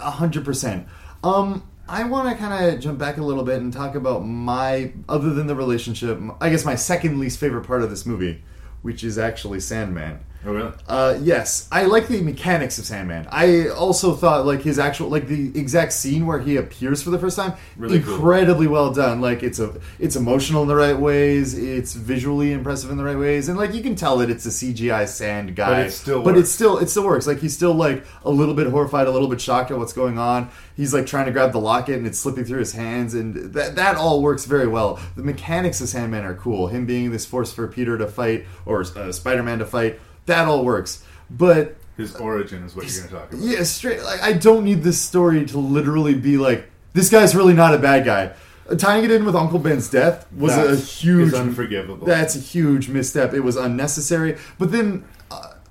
a 0.00 0.10
hundred 0.10 0.44
percent. 0.44 0.86
Um, 1.22 1.62
I 1.88 2.04
want 2.04 2.30
to 2.30 2.36
kind 2.36 2.74
of 2.74 2.80
jump 2.80 2.98
back 2.98 3.18
a 3.18 3.22
little 3.22 3.44
bit 3.44 3.60
and 3.60 3.72
talk 3.72 3.94
about 3.94 4.20
my 4.20 4.92
other 5.08 5.34
than 5.34 5.46
the 5.46 5.54
relationship. 5.54 6.18
I 6.40 6.48
guess 6.48 6.64
my 6.64 6.76
second 6.76 7.18
least 7.18 7.38
favorite 7.38 7.66
part 7.66 7.82
of 7.82 7.90
this 7.90 8.06
movie, 8.06 8.42
which 8.82 9.04
is 9.04 9.18
actually 9.18 9.60
Sandman. 9.60 10.20
Oh 10.46 10.52
really? 10.52 10.72
Uh, 10.86 11.18
yes, 11.22 11.68
I 11.72 11.84
like 11.84 12.06
the 12.08 12.20
mechanics 12.20 12.78
of 12.78 12.84
Sandman. 12.84 13.26
I 13.30 13.68
also 13.68 14.14
thought 14.14 14.44
like 14.44 14.60
his 14.62 14.78
actual 14.78 15.08
like 15.08 15.26
the 15.26 15.58
exact 15.58 15.92
scene 15.94 16.26
where 16.26 16.38
he 16.38 16.56
appears 16.56 17.02
for 17.02 17.08
the 17.10 17.18
first 17.18 17.36
time, 17.36 17.54
Really 17.78 18.00
cool. 18.00 18.14
incredibly 18.14 18.66
well 18.66 18.92
done. 18.92 19.22
Like 19.22 19.42
it's 19.42 19.58
a 19.58 19.74
it's 19.98 20.16
emotional 20.16 20.60
in 20.62 20.68
the 20.68 20.76
right 20.76 20.98
ways, 20.98 21.56
it's 21.56 21.94
visually 21.94 22.52
impressive 22.52 22.90
in 22.90 22.98
the 22.98 23.04
right 23.04 23.16
ways, 23.18 23.48
and 23.48 23.56
like 23.56 23.72
you 23.72 23.82
can 23.82 23.94
tell 23.96 24.18
that 24.18 24.28
it's 24.28 24.44
a 24.44 24.50
CGI 24.50 25.08
sand 25.08 25.56
guy. 25.56 25.70
But 25.70 25.86
it 25.86 25.92
still 25.92 26.22
but 26.22 26.34
works. 26.34 26.48
it 26.48 26.52
still 26.52 26.78
it 26.78 26.90
still 26.90 27.04
works. 27.06 27.26
Like 27.26 27.38
he's 27.38 27.54
still 27.54 27.72
like 27.74 28.04
a 28.24 28.30
little 28.30 28.54
bit 28.54 28.66
horrified, 28.66 29.06
a 29.06 29.10
little 29.10 29.28
bit 29.28 29.40
shocked 29.40 29.70
at 29.70 29.78
what's 29.78 29.94
going 29.94 30.18
on. 30.18 30.50
He's 30.76 30.92
like 30.92 31.06
trying 31.06 31.24
to 31.26 31.32
grab 31.32 31.52
the 31.52 31.60
locket 31.60 31.96
and 31.96 32.06
it's 32.06 32.18
slipping 32.18 32.44
through 32.44 32.58
his 32.58 32.72
hands, 32.72 33.14
and 33.14 33.34
that 33.54 33.76
that 33.76 33.96
all 33.96 34.20
works 34.20 34.44
very 34.44 34.66
well. 34.66 35.00
The 35.16 35.22
mechanics 35.22 35.80
of 35.80 35.88
Sandman 35.88 36.24
are 36.26 36.34
cool. 36.34 36.66
Him 36.66 36.84
being 36.84 37.12
this 37.12 37.24
force 37.24 37.50
for 37.50 37.66
Peter 37.66 37.96
to 37.96 38.06
fight 38.06 38.44
or 38.66 38.82
uh, 38.82 39.10
Spider 39.12 39.42
Man 39.42 39.60
to 39.60 39.64
fight, 39.66 40.00
that 40.26 40.46
all 40.48 40.64
works. 40.64 41.02
But 41.30 41.76
His 41.96 42.14
origin 42.16 42.64
is 42.64 42.74
what 42.76 42.86
you're 42.86 43.06
going 43.06 43.08
to 43.08 43.14
talk 43.14 43.32
about. 43.32 43.44
yeah, 43.44 43.62
straight. 43.62 44.02
Like, 44.02 44.22
I 44.22 44.32
don't 44.32 44.64
need 44.64 44.82
this 44.82 45.00
story 45.00 45.44
to 45.46 45.58
literally 45.58 46.14
be 46.14 46.36
like 46.36 46.70
this 46.92 47.10
guy's 47.10 47.34
really 47.34 47.54
not 47.54 47.74
a 47.74 47.78
bad 47.78 48.04
guy. 48.04 48.32
Uh, 48.68 48.74
Tying 48.76 49.04
it 49.04 49.10
in 49.10 49.24
with 49.24 49.34
Uncle 49.36 49.58
Ben's 49.58 49.90
death 49.90 50.26
was 50.32 50.56
a 50.56 50.76
huge, 50.76 51.34
unforgivable. 51.34 52.06
That's 52.06 52.34
a 52.36 52.38
huge 52.38 52.88
misstep. 52.88 53.34
It 53.34 53.40
was 53.40 53.56
unnecessary. 53.56 54.38
But 54.58 54.72
then, 54.72 55.04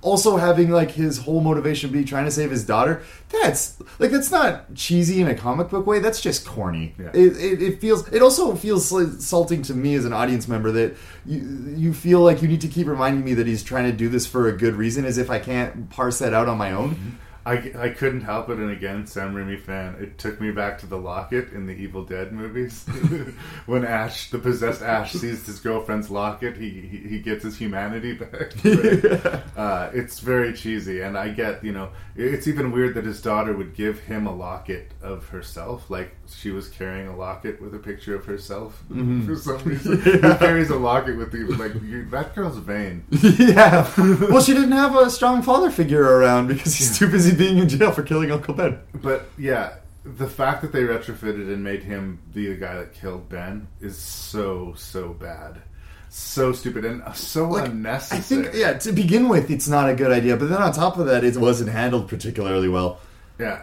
also 0.04 0.36
having 0.36 0.70
like 0.70 0.90
his 0.90 1.18
whole 1.18 1.40
motivation 1.40 1.90
be 1.90 2.04
trying 2.04 2.26
to 2.26 2.30
save 2.30 2.50
his 2.50 2.64
daughter. 2.64 3.02
That's 3.30 3.80
like 3.98 4.10
that's 4.10 4.30
not 4.30 4.74
cheesy 4.74 5.20
in 5.20 5.28
a 5.28 5.34
comic 5.34 5.70
book 5.70 5.86
way. 5.86 5.98
That's 5.98 6.20
just 6.20 6.46
corny. 6.46 6.94
Yeah. 6.98 7.10
It, 7.14 7.36
it, 7.36 7.62
it 7.62 7.80
feels. 7.80 8.06
It 8.12 8.22
also 8.22 8.54
feels 8.54 8.92
insulting 8.92 9.62
to 9.62 9.74
me 9.74 9.94
as 9.94 10.04
an 10.04 10.12
audience 10.12 10.46
member 10.46 10.70
that 10.72 10.96
you 11.24 11.40
you 11.74 11.94
feel 11.94 12.20
like 12.20 12.42
you 12.42 12.48
need 12.48 12.60
to 12.60 12.68
keep 12.68 12.86
reminding 12.86 13.24
me 13.24 13.34
that 13.34 13.46
he's 13.46 13.64
trying 13.64 13.90
to 13.90 13.96
do 13.96 14.08
this 14.08 14.26
for 14.26 14.46
a 14.46 14.52
good 14.52 14.74
reason, 14.74 15.04
as 15.04 15.18
if 15.18 15.30
I 15.30 15.38
can't 15.38 15.88
parse 15.90 16.18
that 16.18 16.34
out 16.34 16.48
on 16.48 16.58
my 16.58 16.72
own. 16.72 16.94
Mm-hmm. 16.94 17.10
I, 17.46 17.72
I 17.76 17.88
couldn't 17.90 18.22
help 18.22 18.48
it, 18.48 18.58
and 18.58 18.70
again, 18.70 19.06
Sam 19.06 19.34
Raimi 19.34 19.60
fan. 19.60 19.96
It 20.00 20.16
took 20.16 20.40
me 20.40 20.50
back 20.50 20.78
to 20.78 20.86
the 20.86 20.96
locket 20.96 21.52
in 21.52 21.66
the 21.66 21.74
Evil 21.74 22.02
Dead 22.02 22.32
movies. 22.32 22.84
when 23.66 23.84
Ash, 23.84 24.30
the 24.30 24.38
possessed 24.38 24.80
Ash, 24.80 25.12
sees 25.12 25.44
his 25.44 25.60
girlfriend's 25.60 26.10
locket, 26.10 26.56
he 26.56 26.70
he, 26.70 26.96
he 26.96 27.18
gets 27.18 27.44
his 27.44 27.58
humanity 27.58 28.14
back. 28.14 28.52
uh, 29.56 29.90
it's 29.92 30.20
very 30.20 30.54
cheesy, 30.54 31.02
and 31.02 31.18
I 31.18 31.28
get 31.28 31.62
you 31.62 31.72
know 31.72 31.90
it's 32.16 32.46
even 32.46 32.70
weird 32.70 32.94
that 32.94 33.04
his 33.04 33.20
daughter 33.20 33.52
would 33.56 33.74
give 33.74 34.00
him 34.00 34.26
a 34.26 34.34
locket 34.34 34.92
of 35.02 35.28
herself, 35.30 35.90
like 35.90 36.14
she 36.28 36.50
was 36.50 36.68
carrying 36.68 37.08
a 37.08 37.16
locket 37.16 37.60
with 37.60 37.74
a 37.74 37.78
picture 37.78 38.14
of 38.14 38.24
herself 38.24 38.82
Mhm. 38.90 39.26
for 39.26 39.36
some 39.36 39.58
reason. 39.64 40.00
He 40.00 40.18
carries 40.20 40.70
a 40.70 40.76
locket 40.76 41.16
with 41.16 41.34
you? 41.34 41.48
Like 41.48 41.72
that 42.10 42.34
girl's 42.34 42.58
vain. 42.58 43.04
yeah. 43.10 43.90
Well, 43.98 44.42
she 44.42 44.54
didn't 44.54 44.72
have 44.72 44.94
a 44.96 45.10
strong 45.10 45.42
father 45.42 45.70
figure 45.70 46.02
around 46.02 46.48
because 46.48 46.74
he's 46.76 46.98
too 46.98 47.08
busy 47.10 47.34
being 47.34 47.58
in 47.58 47.68
jail 47.68 47.90
for 47.92 48.02
killing 48.02 48.30
Uncle 48.30 48.54
Ben. 48.54 48.78
But 48.94 49.28
yeah, 49.36 49.74
the 50.04 50.28
fact 50.28 50.62
that 50.62 50.72
they 50.72 50.82
retrofitted 50.82 51.52
and 51.52 51.64
made 51.64 51.82
him 51.82 52.20
be 52.32 52.48
the 52.48 52.56
guy 52.56 52.74
that 52.76 52.92
killed 52.94 53.28
Ben 53.28 53.66
is 53.80 53.96
so 53.98 54.74
so 54.76 55.14
bad, 55.14 55.62
so 56.14 56.52
stupid 56.52 56.84
and 56.84 57.02
so 57.16 57.48
Like, 57.48 57.70
I 58.12 58.20
think, 58.20 58.50
yeah, 58.54 58.74
to 58.74 58.92
begin 58.92 59.28
with, 59.28 59.50
it's 59.50 59.68
not 59.68 59.90
a 59.90 59.94
good 59.94 60.12
idea. 60.12 60.36
But 60.36 60.48
then 60.48 60.62
on 60.62 60.72
top 60.72 60.96
of 60.96 61.06
that, 61.06 61.24
it 61.24 61.36
wasn't 61.36 61.70
handled 61.70 62.08
particularly 62.08 62.68
well. 62.68 63.00
Yeah. 63.38 63.62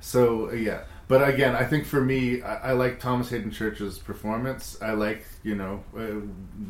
So 0.00 0.48
uh, 0.48 0.52
yeah, 0.52 0.84
but 1.08 1.28
again, 1.28 1.54
I 1.54 1.64
think 1.64 1.84
for 1.84 2.00
me, 2.00 2.40
I, 2.40 2.70
I 2.70 2.72
like 2.72 3.00
Thomas 3.00 3.28
Haden 3.28 3.50
Church's 3.50 3.98
performance. 3.98 4.78
I 4.80 4.92
like 4.92 5.26
you 5.42 5.54
know 5.54 5.84
uh, 5.94 6.20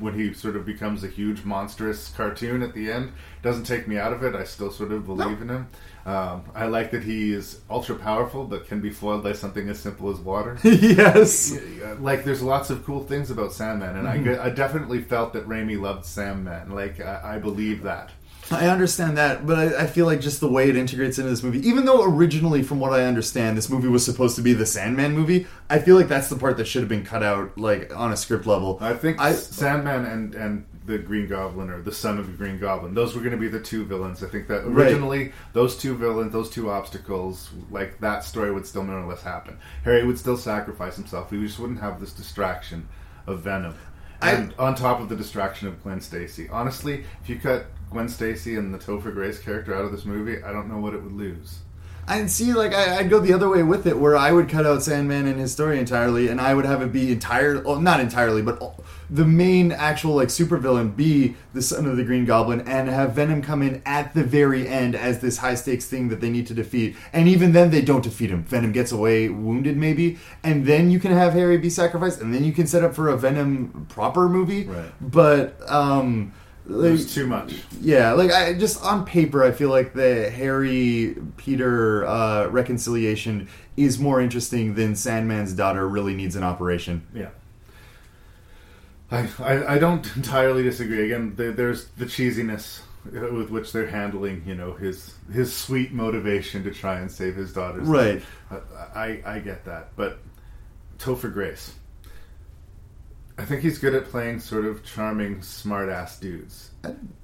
when 0.01 0.15
he 0.15 0.33
sort 0.35 0.57
of 0.57 0.67
becomes 0.67 1.05
a 1.05 1.09
huge 1.09 1.45
monstrous 1.45 2.09
cartoon 2.09 2.63
at 2.63 2.75
the 2.75 2.91
end. 2.91 3.13
Doesn't 3.43 3.65
take 3.65 3.87
me 3.87 3.99
out 3.99 4.13
of 4.13 4.25
it. 4.25 4.35
I 4.35 4.45
still 4.45 4.73
sort 4.73 4.91
of 4.91 5.07
believe 5.07 5.41
in 5.41 5.49
him. 5.49 5.69
Um, 6.07 6.45
I 6.55 6.67
like 6.67 6.91
that 6.93 7.05
he 7.05 7.33
is 7.33 7.61
ultra 7.69 7.95
powerful, 7.95 8.45
but 8.45 8.67
can 8.67 8.81
be 8.81 8.91
foiled 8.91 9.23
by 9.23 9.33
something 9.35 9.69
as 9.69 9.79
simple 9.79 10.11
as 10.11 10.19
water. 10.19 10.59
Yes. 10.65 11.59
Like 12.01 12.25
there's 12.25 12.43
lots 12.43 12.71
of 12.71 12.85
cool 12.85 13.05
things 13.05 13.31
about 13.31 13.53
Sandman, 13.53 13.97
and 13.97 14.09
Mhm. 14.09 14.39
I, 14.41 14.47
I 14.47 14.51
definitely 14.51 15.03
felt 15.03 15.33
that 15.35 15.47
Raimi 15.49 15.81
loved 15.81 16.05
Sandman. 16.07 16.71
Like 16.75 17.01
I, 17.01 17.35
I 17.35 17.39
believe 17.39 17.83
that. 17.83 18.11
I 18.53 18.67
understand 18.67 19.17
that, 19.17 19.47
but 19.47 19.59
I, 19.59 19.83
I 19.83 19.87
feel 19.87 20.07
like 20.07 20.21
just 20.21 20.41
the 20.41 20.51
way 20.51 20.69
it 20.69 20.75
integrates 20.75 21.19
into 21.19 21.31
this 21.31 21.43
movie, 21.45 21.65
even 21.69 21.85
though 21.85 22.03
originally, 22.03 22.65
from 22.65 22.81
what 22.81 22.93
I 22.93 23.05
understand, 23.05 23.57
this 23.57 23.71
movie 23.71 23.87
was 23.87 24.05
supposed 24.05 24.35
to 24.37 24.43
be 24.43 24.53
the 24.55 24.67
Sandman 24.67 25.13
movie, 25.13 25.47
I 25.69 25.79
feel 25.79 25.95
like 25.95 26.09
that's 26.09 26.29
the 26.29 26.35
part 26.37 26.57
that 26.57 26.65
should 26.65 26.83
have 26.83 26.89
been 26.89 27.05
cut 27.05 27.23
out, 27.23 27.57
like 27.57 27.95
on 27.95 28.11
a 28.13 28.17
script 28.17 28.47
level. 28.47 28.79
I 28.81 28.95
think 28.95 29.21
I, 29.21 29.33
Sandman 29.35 30.05
and 30.05 30.35
and 30.35 30.65
the 30.91 30.99
Green 30.99 31.27
Goblin 31.29 31.71
or 31.71 31.81
the 31.81 31.93
son 31.93 32.19
of 32.19 32.27
the 32.27 32.33
Green 32.33 32.59
Goblin. 32.59 32.95
Those 32.95 33.15
were 33.15 33.21
going 33.21 33.33
to 33.33 33.39
be 33.39 33.49
the 33.49 33.61
two 33.61 33.85
villains. 33.85 34.23
I 34.23 34.29
think 34.29 34.49
that 34.49 34.67
Right. 34.67 34.87
originally 34.87 35.33
those 35.53 35.77
two 35.77 35.95
villains, 35.95 36.33
those 36.33 36.51
two 36.51 36.71
obstacles, 36.71 37.51
like 37.71 38.01
that 38.01 38.25
story 38.25 38.53
would 38.53 38.67
still 38.67 38.83
more 38.85 38.99
or 38.99 39.07
less 39.07 39.23
happen. 39.23 39.57
Harry 39.85 40.05
would 40.05 40.19
still 40.19 40.37
sacrifice 40.37 40.97
himself. 40.97 41.31
We 41.31 41.41
just 41.47 41.59
wouldn't 41.59 41.81
have 41.81 42.01
this 42.01 42.13
distraction 42.13 42.89
of 43.27 43.41
Venom. 43.41 43.75
And 44.23 44.53
on 44.59 44.75
top 44.75 45.01
of 45.01 45.09
the 45.09 45.17
distraction 45.17 45.69
of 45.69 45.83
Gwen 45.83 46.01
Stacy. 46.01 46.49
Honestly, 46.51 47.05
if 47.23 47.29
you 47.31 47.37
cut 47.39 47.67
Gwen 47.91 48.09
Stacy 48.09 48.57
and 48.57 48.75
the 48.75 48.79
Topher 48.79 49.13
Grace 49.15 49.39
character 49.39 49.75
out 49.75 49.85
of 49.85 49.93
this 49.93 50.05
movie, 50.05 50.43
I 50.43 50.53
don't 50.53 50.69
know 50.69 50.79
what 50.79 50.93
it 50.93 51.03
would 51.03 51.15
lose. 51.15 51.61
I'd 52.11 52.31
see, 52.31 52.53
like, 52.53 52.75
I, 52.75 52.99
I'd 52.99 53.09
go 53.09 53.21
the 53.21 53.33
other 53.33 53.49
way 53.49 53.63
with 53.63 53.87
it, 53.87 53.99
where 53.99 54.17
I 54.17 54.33
would 54.33 54.49
cut 54.49 54.67
out 54.67 54.83
Sandman 54.83 55.27
and 55.27 55.39
his 55.39 55.53
story 55.53 55.79
entirely, 55.79 56.29
and 56.29 56.41
I 56.41 56.55
would 56.55 56.65
have 56.65 56.83
it 56.83 56.93
be 56.93 57.13
entire, 57.13 57.61
well, 57.63 57.81
not 57.81 58.01
entirely, 58.01 58.43
but 58.43 58.59
all- 58.59 58.85
the 59.13 59.25
main 59.25 59.73
actual 59.73 60.15
like 60.15 60.29
supervillain 60.29 60.95
be 60.95 61.35
the 61.53 61.61
son 61.63 61.85
of 61.87 61.97
the 61.97 62.05
Green 62.05 62.25
Goblin, 62.25 62.61
and 62.61 62.89
have 62.89 63.15
Venom 63.15 63.43
come 63.43 63.61
in 63.61 63.83
at 63.85 64.15
the 64.15 64.23
very 64.23 64.69
end 64.69 64.95
as 64.95 65.19
this 65.21 65.39
high 65.39 65.57
stakes 65.57 65.87
thing 65.87 66.09
that 66.11 66.21
they 66.21 66.31
need 66.31 66.47
to 66.47 66.55
defeat. 66.55 66.97
And 67.13 67.27
even 67.27 67.53
then, 67.53 67.71
they 67.71 67.83
don't 67.83 68.05
defeat 68.05 68.31
him. 68.31 68.45
Venom 68.45 68.71
gets 68.71 68.93
away 68.93 69.29
wounded, 69.29 69.77
maybe, 69.77 70.19
and 70.45 70.65
then 70.65 70.93
you 70.93 71.01
can 71.01 71.11
have 71.11 71.33
Harry 71.33 71.59
be 71.59 71.71
sacrificed, 71.71 72.21
and 72.21 72.33
then 72.33 72.45
you 72.45 72.53
can 72.53 72.69
set 72.69 72.85
up 72.85 72.95
for 72.95 73.09
a 73.09 73.17
Venom 73.17 73.87
proper 73.89 74.29
movie. 74.29 74.67
Right. 74.67 74.93
But 75.01 75.61
um, 75.69 76.33
There's 76.71 77.13
too 77.15 77.27
much. 77.27 77.55
yeah, 77.81 78.13
like 78.13 78.31
I 78.33 78.55
just 78.55 78.83
on 78.85 79.05
paper, 79.05 79.43
I 79.43 79.51
feel 79.53 79.71
like 79.71 79.93
the 79.95 80.31
Harry 80.31 81.17
Peter 81.37 82.07
uh, 82.07 82.47
reconciliation 82.49 83.49
is 83.77 83.99
more 83.99 84.21
interesting 84.21 84.75
than 84.75 84.95
Sandman's 84.95 85.53
daughter 85.53 85.89
really 85.89 86.15
needs 86.15 86.37
an 86.37 86.43
operation. 86.45 87.07
Yeah. 87.15 87.31
I, 89.11 89.29
I, 89.41 89.75
I 89.75 89.79
don't 89.79 90.07
entirely 90.17 90.63
disagree. 90.63 91.05
Again, 91.07 91.35
there, 91.37 91.51
there's 91.53 91.87
the 91.99 92.05
cheesiness 92.05 92.81
with 93.05 93.51
which 93.51 93.73
they're 93.73 93.89
handling, 93.89 94.45
you 94.47 94.55
know, 94.55 94.75
his 94.75 95.15
his 95.33 95.53
sweet 95.55 95.93
motivation 95.93 96.63
to 96.65 96.71
try 96.71 97.01
and 97.01 97.11
save 97.11 97.35
his 97.35 97.53
daughter's 97.53 97.89
Right. 97.89 98.23
life. 98.51 98.67
I, 98.95 99.01
I 99.01 99.23
I 99.37 99.39
get 99.41 99.65
that, 99.65 99.89
but 99.97 100.19
Topher 100.99 101.33
Grace, 101.33 101.75
I 103.41 103.45
think 103.47 103.63
he's 103.63 103.79
good 103.79 103.95
at 103.95 104.05
playing 104.05 104.41
sort 104.41 104.67
of 104.67 104.85
charming, 104.85 105.41
smart-ass 105.41 106.21
dudes. 106.21 106.73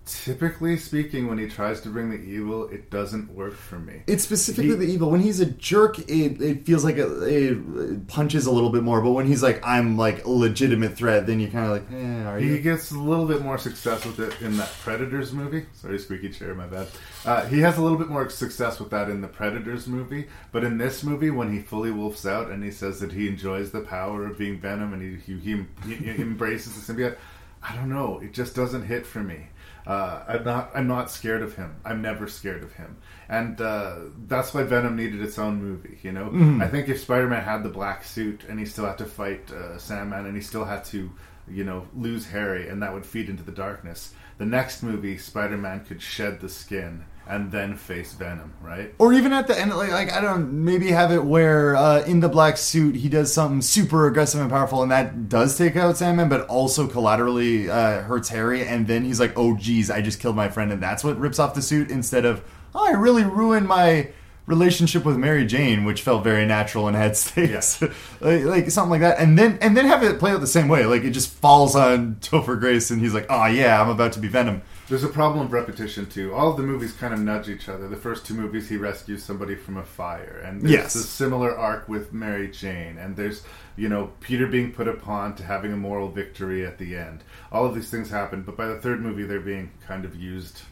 Typically 0.07 0.77
speaking, 0.77 1.27
when 1.27 1.37
he 1.37 1.49
tries 1.49 1.81
to 1.81 1.89
bring 1.89 2.11
the 2.11 2.17
evil, 2.17 2.69
it 2.69 2.91
doesn't 2.91 3.29
work 3.35 3.55
for 3.55 3.77
me. 3.81 4.03
It's 4.07 4.23
specifically 4.23 4.69
He- 4.71 4.75
the 4.77 4.93
evil. 4.93 5.11
When 5.11 5.21
he's 5.21 5.41
a 5.41 5.47
jerk, 5.47 5.99
it, 5.99 6.41
it 6.41 6.65
feels 6.65 6.85
like 6.85 6.97
it, 6.97 7.09
it 7.25 8.07
punches 8.07 8.47
a 8.47 8.53
little 8.53 8.71
bit 8.71 8.85
more. 8.85 9.01
But 9.01 9.11
when 9.11 9.27
he's 9.27 9.43
like, 9.43 9.61
I'm 9.67 9.97
like 9.99 10.25
a 10.25 10.31
legitimate 10.31 10.97
threat, 10.97 11.27
then 11.27 11.41
you're 11.41 11.51
kind 11.51 11.65
of 11.67 11.71
like, 11.73 11.93
eh, 11.93 12.23
are 12.25 12.39
He 12.39 12.51
you? 12.51 12.59
gets 12.61 12.93
a 12.93 12.99
little 13.01 13.27
bit 13.27 13.43
more 13.43 13.59
success 13.59 14.05
with 14.07 14.21
it 14.21 14.41
in 14.41 14.57
that 14.59 14.71
Predators 14.81 15.33
movie. 15.33 15.67
Sorry, 15.73 15.99
squeaky 15.99 16.29
chair, 16.29 16.55
my 16.55 16.67
bad. 16.67 16.87
Uh, 17.25 17.45
he 17.47 17.59
has 17.63 17.77
a 17.77 17.83
little 17.83 17.99
bit 17.99 18.09
more 18.09 18.31
success 18.31 18.79
with 18.79 18.91
that 18.91 19.11
in 19.11 19.21
the 19.23 19.29
Predators 19.29 19.89
movie, 19.89 20.27
but 20.53 20.63
in 20.63 20.79
this 20.79 21.03
movie, 21.03 21.31
when 21.31 21.53
he 21.53 21.59
fully 21.59 21.91
wolfs 21.91 22.25
out 22.25 22.49
and 22.53 22.63
he 22.63 22.71
says 22.71 23.01
that 23.01 23.11
he 23.11 23.27
enjoys 23.27 23.73
the 23.73 23.81
power 23.81 24.25
of 24.25 24.39
being 24.39 24.61
Venom 24.61 24.93
and 24.93 25.03
he 25.03 25.35
he, 25.35 25.65
he, 25.85 25.95
he 25.97 26.11
embraces 26.23 26.75
the 26.81 26.93
symbiote, 26.95 27.17
I 27.61 27.75
don't 27.75 27.89
know. 27.89 28.21
It 28.21 28.33
just 28.33 28.55
doesn't 28.55 28.85
hit 28.85 29.05
for 29.05 29.21
me. 29.25 29.49
Uh, 29.87 30.23
I'm 30.27 30.45
not. 30.45 30.71
I'm 30.75 30.89
not 30.89 31.11
scared 31.11 31.43
of 31.43 31.55
him. 31.55 31.77
I'm 31.85 32.03
never 32.03 32.27
scared 32.27 32.65
of 32.65 32.73
him, 32.73 32.97
and 33.29 33.61
uh, 33.61 33.97
that's 34.27 34.53
why 34.53 34.65
Venom 34.65 34.97
needed 34.97 35.21
its 35.23 35.39
own 35.39 35.63
movie. 35.63 35.99
You 36.03 36.11
know, 36.13 36.29
Mhm. 36.31 36.61
I 36.63 36.67
think 36.69 36.89
if 36.89 37.01
Spider-Man 37.01 37.45
had 37.45 37.63
the 37.63 37.69
black 37.69 38.03
suit 38.03 38.45
and 38.49 38.59
he 38.59 38.65
still 38.67 38.87
had 38.87 38.99
to 38.99 39.05
fight 39.05 39.51
uh, 39.53 39.79
Sandman 39.79 40.27
and 40.27 40.35
he 40.35 40.43
still 40.43 40.65
had 40.65 40.85
to, 40.87 41.13
you 41.49 41.63
know, 41.63 41.87
lose 41.95 42.27
Harry 42.31 42.69
and 42.69 42.83
that 42.83 42.93
would 42.93 43.07
feed 43.07 43.29
into 43.29 43.45
the 43.45 43.53
darkness, 43.53 44.13
the 44.39 44.45
next 44.47 44.83
movie 44.83 45.17
Spider-Man 45.19 45.85
could 45.85 46.03
shed 46.03 46.41
the 46.41 46.49
skin 46.49 47.05
and 47.29 47.51
then 47.51 47.77
face 47.77 48.13
Venom, 48.13 48.53
right? 48.63 48.95
Or 48.99 49.13
even 49.13 49.33
at 49.33 49.47
the 49.47 49.59
end, 49.59 49.75
like, 49.75 49.91
like 49.91 50.13
I 50.13 50.21
don't 50.21 50.65
maybe 50.65 50.91
have 50.93 51.11
it 51.11 51.25
where 51.25 51.75
uh, 51.75 52.05
in 52.05 52.21
the 52.21 52.29
black 52.29 52.57
suit 52.57 52.95
he 52.95 53.09
does 53.09 53.33
something 53.33 53.63
super 53.63 54.07
aggressive 54.07 54.41
and 54.41 54.51
powerful, 54.51 54.83
and 54.83 54.91
that 54.93 55.29
does 55.29 55.59
take 55.59 55.77
out 55.77 55.97
Sandman, 55.97 56.29
but 56.29 56.47
also 56.47 56.87
collaterally 56.87 57.69
uh, 57.69 58.03
hurts 58.03 58.29
Harry. 58.29 58.67
And 58.67 58.87
then 58.87 59.05
he's 59.05 59.19
like, 59.19 59.33
"Oh, 59.37 59.57
geez, 59.57 59.91
I 59.91 60.03
just 60.03 60.21
killed 60.21 60.37
my 60.37 60.49
friend," 60.49 60.73
and 60.73 60.83
that's 60.83 61.03
what 61.03 61.19
rips 61.19 61.39
off 61.39 61.55
the 61.55 61.63
suit 61.63 61.91
instead 61.91 62.25
of, 62.25 62.43
"Oh, 62.75 62.87
I 62.87 62.93
really 62.93 63.25
ruined 63.25 63.67
my." 63.67 64.11
relationship 64.47 65.05
with 65.05 65.17
Mary 65.17 65.45
Jane, 65.45 65.85
which 65.85 66.03
felt 66.03 66.23
very 66.23 66.47
natural 66.47 66.87
and 66.87 66.97
had 66.97 67.17
stakes, 67.17 67.83
like, 68.21 68.45
like 68.45 68.71
something 68.71 68.93
like 68.93 69.01
that, 69.01 69.19
and 69.19 69.37
then 69.37 69.59
and 69.61 69.77
then 69.77 69.87
have 69.87 70.05
it 70.05 70.21
play 70.21 70.31
out 70.31 70.41
the 70.41 70.47
same 70.47 70.69
way, 70.69 70.87
like 70.87 71.03
it 71.03 71.11
just 71.11 71.33
falls 71.33 71.75
on 71.75 72.15
Topher 72.21 72.57
Grace, 72.57 72.93
and 72.93 73.01
he's 73.01 73.13
like, 73.13 73.27
"Oh 73.29 73.47
yeah, 73.47 73.83
I'm 73.83 73.89
about 73.89 74.13
to 74.13 74.21
be 74.21 74.29
Venom." 74.29 74.63
There's 74.89 75.03
a 75.03 75.09
problem 75.09 75.45
of 75.45 75.53
repetition 75.53 76.07
too. 76.07 76.33
All 76.33 76.49
of 76.51 76.57
the 76.57 76.63
movies 76.63 76.93
kind 76.93 77.13
of 77.13 77.19
nudge 77.19 77.49
each 77.49 77.69
other. 77.69 77.89
The 77.89 77.97
first 77.97 78.25
two 78.25 78.35
movies, 78.35 78.69
he 78.69 78.77
rescues 78.77 79.25
somebody 79.25 79.57
from 79.57 79.77
a 79.79 79.83
fire, 79.83 80.41
and 80.45 80.63
there's 80.63 80.71
Yes. 80.73 80.95
a 80.95 81.03
similar 81.03 81.57
arc 81.59 81.89
with 81.89 82.13
Mary 82.13 82.49
Jane, 82.49 82.97
and 82.97 83.17
there's 83.17 83.43
you 83.77 83.89
know 83.89 84.13
Peter 84.21 84.47
being 84.47 84.73
put 84.73 84.87
upon 84.87 85.35
to 85.37 85.43
having 85.43 85.73
a 85.73 85.77
moral 85.77 86.09
victory 86.09 86.65
at 86.65 86.79
the 86.79 86.97
end. 86.97 87.25
All 87.51 87.67
of 87.67 87.75
these 87.75 87.91
things 87.91 88.11
happen, 88.11 88.43
but 88.43 88.57
by 88.57 88.67
the 88.67 88.77
third 88.79 89.01
movie, 89.01 89.25
they're 89.25 89.41
being 89.41 89.71
kind 89.89 90.05
of 90.05 90.15
used. 90.15 90.63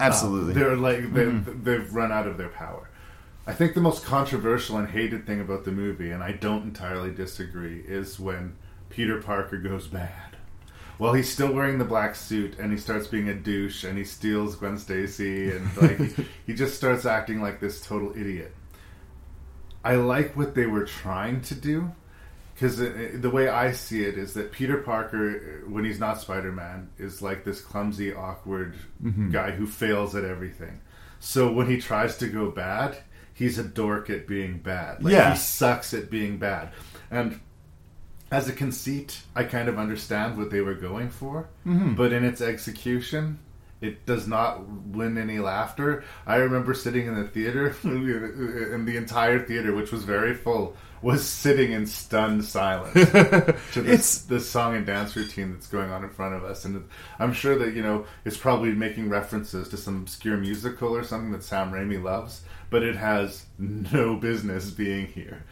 Absolutely. 0.00 0.52
Uh, 0.52 0.54
they're 0.58 0.76
like 0.76 1.12
they, 1.12 1.26
Mhm. 1.26 1.64
they've 1.64 1.94
run 1.94 2.10
out 2.10 2.26
of 2.26 2.38
their 2.38 2.48
power. 2.48 2.88
I 3.46 3.52
think 3.52 3.74
the 3.74 3.80
most 3.82 4.04
controversial 4.06 4.78
and 4.78 4.88
hated 4.88 5.26
thing 5.26 5.40
about 5.40 5.64
the 5.64 5.72
movie, 5.72 6.10
and 6.10 6.22
I 6.22 6.32
don't 6.32 6.62
entirely 6.62 7.10
disagree, 7.10 7.80
is 7.86 8.18
when 8.18 8.54
Peter 8.88 9.20
Parker 9.20 9.58
goes 9.58 9.86
bad. 9.86 10.31
Well, 11.02 11.14
he's 11.14 11.28
still 11.28 11.52
wearing 11.52 11.78
the 11.78 11.84
black 11.84 12.14
suit, 12.14 12.60
and 12.60 12.70
he 12.70 12.78
starts 12.78 13.08
being 13.08 13.28
a 13.28 13.34
douche, 13.34 13.82
and 13.82 13.98
he 13.98 14.04
steals 14.04 14.54
Gwen 14.54 14.78
Stacy, 14.78 15.50
and 15.50 15.76
like 15.76 15.98
he, 15.98 16.26
he 16.46 16.54
just 16.54 16.76
starts 16.76 17.04
acting 17.04 17.42
like 17.42 17.58
this 17.58 17.80
total 17.84 18.12
idiot. 18.16 18.54
I 19.84 19.96
like 19.96 20.36
what 20.36 20.54
they 20.54 20.66
were 20.66 20.84
trying 20.84 21.40
to 21.40 21.56
do 21.56 21.90
because 22.54 22.80
uh, 22.80 22.84
uh, 22.84 23.18
the 23.20 23.30
way 23.30 23.48
I 23.48 23.72
see 23.72 24.04
it 24.04 24.16
is 24.16 24.34
that 24.34 24.52
Peter 24.52 24.76
Parker, 24.76 25.62
uh, 25.66 25.68
when 25.68 25.84
he's 25.84 25.98
not 25.98 26.20
Spider 26.20 26.52
Man, 26.52 26.88
is 26.98 27.20
like 27.20 27.42
this 27.42 27.60
clumsy, 27.60 28.14
awkward 28.14 28.76
Mhm. 29.02 29.32
guy 29.32 29.50
who 29.50 29.66
fails 29.66 30.14
at 30.14 30.22
everything. 30.24 30.78
So 31.18 31.50
when 31.52 31.66
he 31.66 31.80
tries 31.80 32.16
to 32.18 32.28
go 32.28 32.48
bad, 32.52 32.96
he's 33.34 33.58
a 33.58 33.64
dork 33.64 34.08
at 34.08 34.28
being 34.28 34.58
bad. 34.58 35.02
Like, 35.02 35.14
Yeah. 35.14 35.32
he 35.32 35.36
sucks 35.36 35.92
at 35.94 36.10
being 36.10 36.38
bad. 36.38 36.70
And 37.10 37.40
as 38.32 38.48
a 38.48 38.52
conceit, 38.52 39.20
I 39.36 39.44
kind 39.44 39.68
of 39.68 39.78
understand 39.78 40.36
what 40.36 40.50
they 40.50 40.60
were 40.62 40.74
going 40.74 41.10
for, 41.10 41.48
Mhm. 41.66 41.94
but 41.94 42.12
in 42.12 42.24
its 42.24 42.40
execution, 42.40 43.38
it 43.80 44.06
does 44.06 44.26
not 44.26 44.66
win 44.86 45.18
any 45.18 45.38
laughter. 45.38 46.02
I 46.26 46.36
remember 46.36 46.72
sitting 46.72 47.06
in 47.06 47.14
the 47.14 47.24
theater, 47.28 47.74
and 47.84 48.86
the 48.88 48.96
entire 48.96 49.38
theater, 49.40 49.74
which 49.74 49.92
was 49.92 50.04
very 50.04 50.34
full, 50.34 50.76
was 51.02 51.24
sitting 51.26 51.72
in 51.72 51.84
stunned 51.86 52.44
silence 52.44 52.92
to 53.72 53.82
this, 53.82 54.22
this 54.22 54.48
song 54.48 54.76
and 54.76 54.86
dance 54.86 55.16
routine 55.16 55.52
that's 55.52 55.66
going 55.66 55.90
on 55.90 56.04
in 56.04 56.10
front 56.10 56.32
of 56.34 56.44
us. 56.44 56.64
And 56.64 56.84
I'm 57.18 57.32
sure 57.32 57.58
that, 57.58 57.74
you 57.74 57.82
know, 57.82 58.06
it's 58.24 58.36
probably 58.36 58.72
making 58.72 59.08
references 59.10 59.68
to 59.70 59.76
some 59.76 59.96
obscure 60.02 60.36
musical 60.36 60.96
or 60.96 61.02
something 61.02 61.32
that 61.32 61.42
Sam 61.42 61.72
Raimi 61.72 62.00
loves, 62.00 62.42
but 62.70 62.84
it 62.84 62.94
has 62.96 63.46
no 63.58 64.14
business 64.16 64.70
being 64.70 65.06
here 65.06 65.42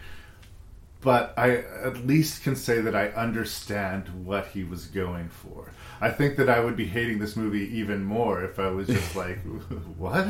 but 1.01 1.32
I 1.36 1.64
at 1.85 2.06
least 2.06 2.43
can 2.43 2.56
say 2.56 2.81
that 2.81 2.94
I 2.94 3.09
understand 3.09 4.09
what 4.24 4.48
he 4.48 4.64
was 4.64 4.86
going 4.86 5.28
for. 5.28 5.72
I 6.01 6.10
think 6.10 6.36
that 6.36 6.48
I 6.48 6.60
would 6.60 6.77
be 6.77 6.86
hating 6.86 7.18
this 7.18 7.36
movie 7.36 7.78
even 7.78 8.05
more 8.05 8.44
if 8.44 8.59
I 8.59 8.70
was 8.70 8.86
just 8.86 9.16
like, 9.22 9.39
"What?" 9.98 10.27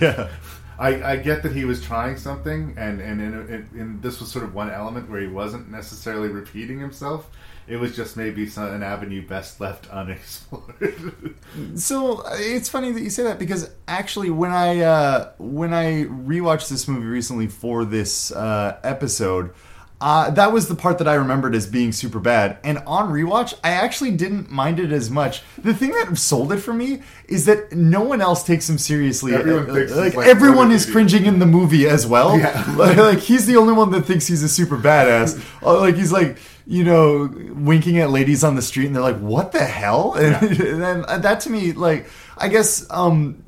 Yeah. 0.00 0.28
I, 0.80 1.12
I 1.12 1.16
get 1.16 1.42
that 1.42 1.54
he 1.54 1.66
was 1.66 1.82
trying 1.82 2.16
something, 2.16 2.74
and 2.78 3.00
and, 3.02 3.20
and, 3.20 3.70
and 3.72 4.02
this 4.02 4.18
was 4.18 4.30
sort 4.30 4.46
of 4.46 4.54
one 4.54 4.70
element 4.70 5.10
where 5.10 5.20
he 5.20 5.26
wasn't 5.26 5.70
necessarily 5.70 6.28
repeating 6.28 6.80
himself. 6.80 7.30
It 7.68 7.76
was 7.76 7.94
just 7.94 8.16
maybe 8.16 8.48
some, 8.48 8.66
an 8.74 8.82
avenue 8.82 9.24
best 9.24 9.60
left 9.60 9.88
unexplored. 9.90 11.34
So 11.74 12.22
uh, 12.22 12.30
it's 12.38 12.70
funny 12.70 12.92
that 12.92 13.02
you 13.02 13.10
say 13.10 13.24
that 13.24 13.38
because 13.38 13.70
actually, 13.86 14.30
when 14.30 14.52
I 14.52 14.80
uh, 14.80 15.32
when 15.36 15.74
I 15.74 16.06
rewatched 16.06 16.70
this 16.70 16.88
movie 16.88 17.06
recently 17.06 17.48
for 17.48 17.84
this 17.84 18.32
uh, 18.32 18.78
episode, 18.82 19.52
uh, 20.00 20.30
that 20.30 20.50
was 20.52 20.66
the 20.68 20.74
part 20.74 20.96
that 20.98 21.06
I 21.06 21.14
remembered 21.14 21.54
as 21.54 21.66
being 21.66 21.92
super 21.92 22.18
bad. 22.18 22.56
And 22.64 22.78
on 22.86 23.10
rewatch, 23.12 23.52
I 23.62 23.72
actually 23.72 24.12
didn't 24.12 24.50
mind 24.50 24.80
it 24.80 24.92
as 24.92 25.10
much. 25.10 25.42
The 25.58 25.74
thing 25.74 25.90
that 25.92 26.16
sold 26.16 26.52
it 26.52 26.58
for 26.58 26.72
me 26.72 27.02
is 27.28 27.44
that 27.44 27.72
no 27.72 28.00
one 28.00 28.22
else 28.22 28.42
takes 28.42 28.68
him 28.68 28.78
seriously. 28.78 29.34
Everyone 29.34 29.68
Uh, 29.68 29.74
thinks 29.74 29.94
like, 29.94 30.14
like, 30.14 30.26
everyone 30.26 30.70
is 30.72 30.86
cringing 30.90 31.26
in 31.26 31.38
the 31.38 31.44
movie 31.46 31.86
as 31.86 32.06
well. 32.06 32.38
Yeah. 32.38 32.64
like, 32.76 32.96
like, 32.96 33.18
he's 33.18 33.46
the 33.46 33.56
only 33.56 33.74
one 33.74 33.90
that 33.90 34.06
thinks 34.06 34.26
he's 34.26 34.42
a 34.42 34.48
super 34.48 34.76
badass. 34.78 35.38
Uh, 35.62 35.78
like 35.78 35.94
he's 35.96 36.10
like 36.10 36.38
you 36.66 36.82
know 36.84 37.28
winking 37.54 37.98
at 37.98 38.08
ladies 38.10 38.42
on 38.42 38.54
the 38.56 38.62
street, 38.62 38.86
and 38.86 38.94
they're 38.96 39.02
like, 39.02 39.18
"What 39.18 39.52
the 39.52 39.62
hell?" 39.64 40.14
And, 40.18 40.34
and 40.58 40.82
then 40.82 41.04
uh, 41.06 41.18
that 41.18 41.40
to 41.40 41.50
me, 41.50 41.72
like, 41.72 42.08
I 42.38 42.48
guess 42.48 42.86
um, 42.88 43.42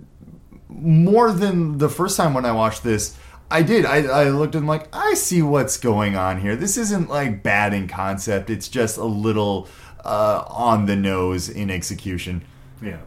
more 0.69 1.33
than 1.33 1.79
the 1.79 1.89
first 1.89 2.17
time 2.19 2.35
when 2.35 2.45
I 2.45 2.53
watched 2.53 2.83
this. 2.83 3.17
I 3.53 3.63
did. 3.63 3.85
I, 3.85 3.99
I 3.99 4.29
looked 4.31 4.55
at 4.55 4.59
them 4.59 4.67
like, 4.67 4.89
I 4.95 5.13
see 5.15 5.43
what's 5.43 5.77
going 5.77 6.17
on 6.17 6.41
here. 6.41 6.57
This 6.57 6.79
isn't 6.79 7.11
like 7.11 7.43
bad 7.43 7.75
in 7.75 7.87
concept. 7.87 8.49
It's 8.49 8.67
just 8.67 8.97
a 8.97 9.05
little 9.05 9.69
uh, 10.05 10.45
on 10.49 10.87
the 10.87 10.97
nose 10.97 11.51
in 11.51 11.71
execution. 11.71 12.45
Yeah, 12.81 13.01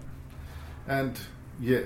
and 0.87 1.19
yeah, 1.59 1.81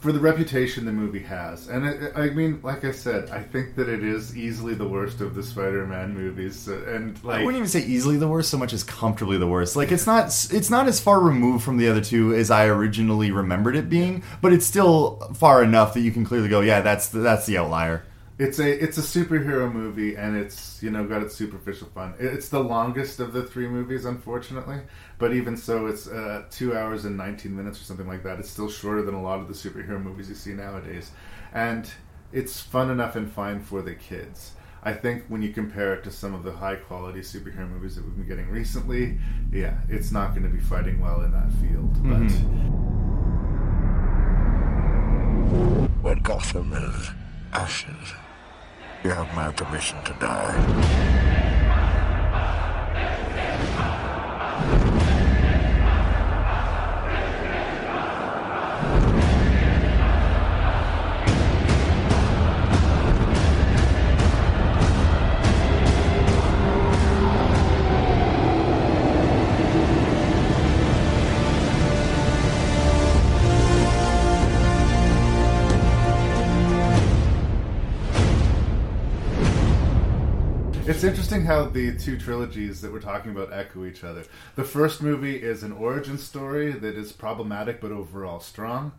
for 0.00 0.12
the 0.12 0.20
reputation 0.20 0.84
the 0.84 0.92
movie 0.92 1.20
has, 1.20 1.68
and 1.68 1.86
it, 1.86 2.12
I 2.16 2.30
mean, 2.30 2.60
like 2.62 2.84
I 2.84 2.92
said, 2.92 3.30
I 3.30 3.42
think 3.42 3.76
that 3.76 3.88
it 3.88 4.04
is 4.04 4.36
easily 4.36 4.74
the 4.74 4.86
worst 4.86 5.20
of 5.20 5.34
the 5.34 5.42
Spider-Man 5.42 6.14
movies, 6.14 6.68
uh, 6.68 6.84
and 6.88 7.18
I 7.24 7.26
like 7.26 7.44
wouldn't 7.44 7.56
even 7.56 7.68
say 7.68 7.80
easily 7.80 8.16
the 8.16 8.28
worst, 8.28 8.50
so 8.50 8.58
much 8.58 8.72
as 8.72 8.84
comfortably 8.84 9.38
the 9.38 9.46
worst. 9.46 9.76
Like 9.76 9.92
it's 9.92 10.06
not 10.06 10.26
it's 10.26 10.70
not 10.70 10.88
as 10.88 11.00
far 11.00 11.20
removed 11.20 11.64
from 11.64 11.76
the 11.76 11.88
other 11.88 12.00
two 12.00 12.34
as 12.34 12.50
I 12.50 12.66
originally 12.66 13.30
remembered 13.30 13.76
it 13.76 13.88
being, 13.88 14.22
but 14.40 14.52
it's 14.52 14.66
still 14.66 15.18
far 15.34 15.62
enough 15.62 15.94
that 15.94 16.00
you 16.00 16.10
can 16.10 16.24
clearly 16.24 16.48
go, 16.48 16.60
yeah, 16.60 16.80
that's 16.80 17.08
the, 17.08 17.20
that's 17.20 17.46
the 17.46 17.58
outlier. 17.58 18.04
It's 18.38 18.60
a 18.60 18.70
it's 18.70 18.96
a 18.98 19.00
superhero 19.00 19.72
movie, 19.72 20.14
and 20.16 20.36
it's 20.36 20.80
you 20.80 20.90
know 20.90 21.04
got 21.04 21.22
its 21.22 21.34
superficial 21.34 21.88
fun. 21.88 22.14
It's 22.20 22.48
the 22.48 22.60
longest 22.62 23.18
of 23.18 23.32
the 23.32 23.42
three 23.42 23.66
movies, 23.66 24.04
unfortunately. 24.04 24.78
But 25.18 25.32
even 25.32 25.56
so, 25.56 25.86
it's 25.86 26.06
uh, 26.06 26.44
two 26.48 26.76
hours 26.76 27.04
and 27.04 27.16
nineteen 27.16 27.56
minutes 27.56 27.80
or 27.80 27.84
something 27.84 28.06
like 28.06 28.22
that. 28.22 28.38
It's 28.38 28.48
still 28.48 28.70
shorter 28.70 29.02
than 29.02 29.14
a 29.14 29.22
lot 29.22 29.40
of 29.40 29.48
the 29.48 29.54
superhero 29.54 30.00
movies 30.00 30.28
you 30.28 30.36
see 30.36 30.52
nowadays, 30.52 31.10
and 31.52 31.90
it's 32.32 32.60
fun 32.60 32.90
enough 32.90 33.16
and 33.16 33.28
fine 33.30 33.60
for 33.60 33.82
the 33.82 33.94
kids. 33.94 34.52
I 34.84 34.92
think 34.92 35.24
when 35.26 35.42
you 35.42 35.52
compare 35.52 35.92
it 35.94 36.04
to 36.04 36.10
some 36.12 36.32
of 36.34 36.44
the 36.44 36.52
high 36.52 36.76
quality 36.76 37.20
superhero 37.20 37.68
movies 37.68 37.96
that 37.96 38.04
we've 38.04 38.16
been 38.16 38.28
getting 38.28 38.48
recently, 38.50 39.18
yeah, 39.50 39.78
it's 39.88 40.12
not 40.12 40.30
going 40.30 40.44
to 40.44 40.48
be 40.48 40.60
fighting 40.60 41.00
well 41.00 41.22
in 41.22 41.32
that 41.32 41.50
field. 41.54 41.92
But 42.04 42.30
When 46.02 46.18
Gotham 46.20 46.72
is 46.72 47.10
ashes, 47.52 48.14
you 49.04 49.10
have 49.10 49.32
my 49.34 49.52
permission 49.52 50.02
to 50.04 50.12
die. 50.14 51.17
It's 80.98 81.04
interesting 81.04 81.44
how 81.44 81.66
the 81.66 81.96
two 81.96 82.18
trilogies 82.18 82.80
that 82.80 82.92
we're 82.92 82.98
talking 82.98 83.30
about 83.30 83.52
echo 83.52 83.84
each 83.84 84.02
other. 84.02 84.24
The 84.56 84.64
first 84.64 85.00
movie 85.00 85.36
is 85.36 85.62
an 85.62 85.70
origin 85.70 86.18
story 86.18 86.72
that 86.72 86.96
is 86.96 87.12
problematic 87.12 87.80
but 87.80 87.92
overall 87.92 88.40
strong. 88.40 88.90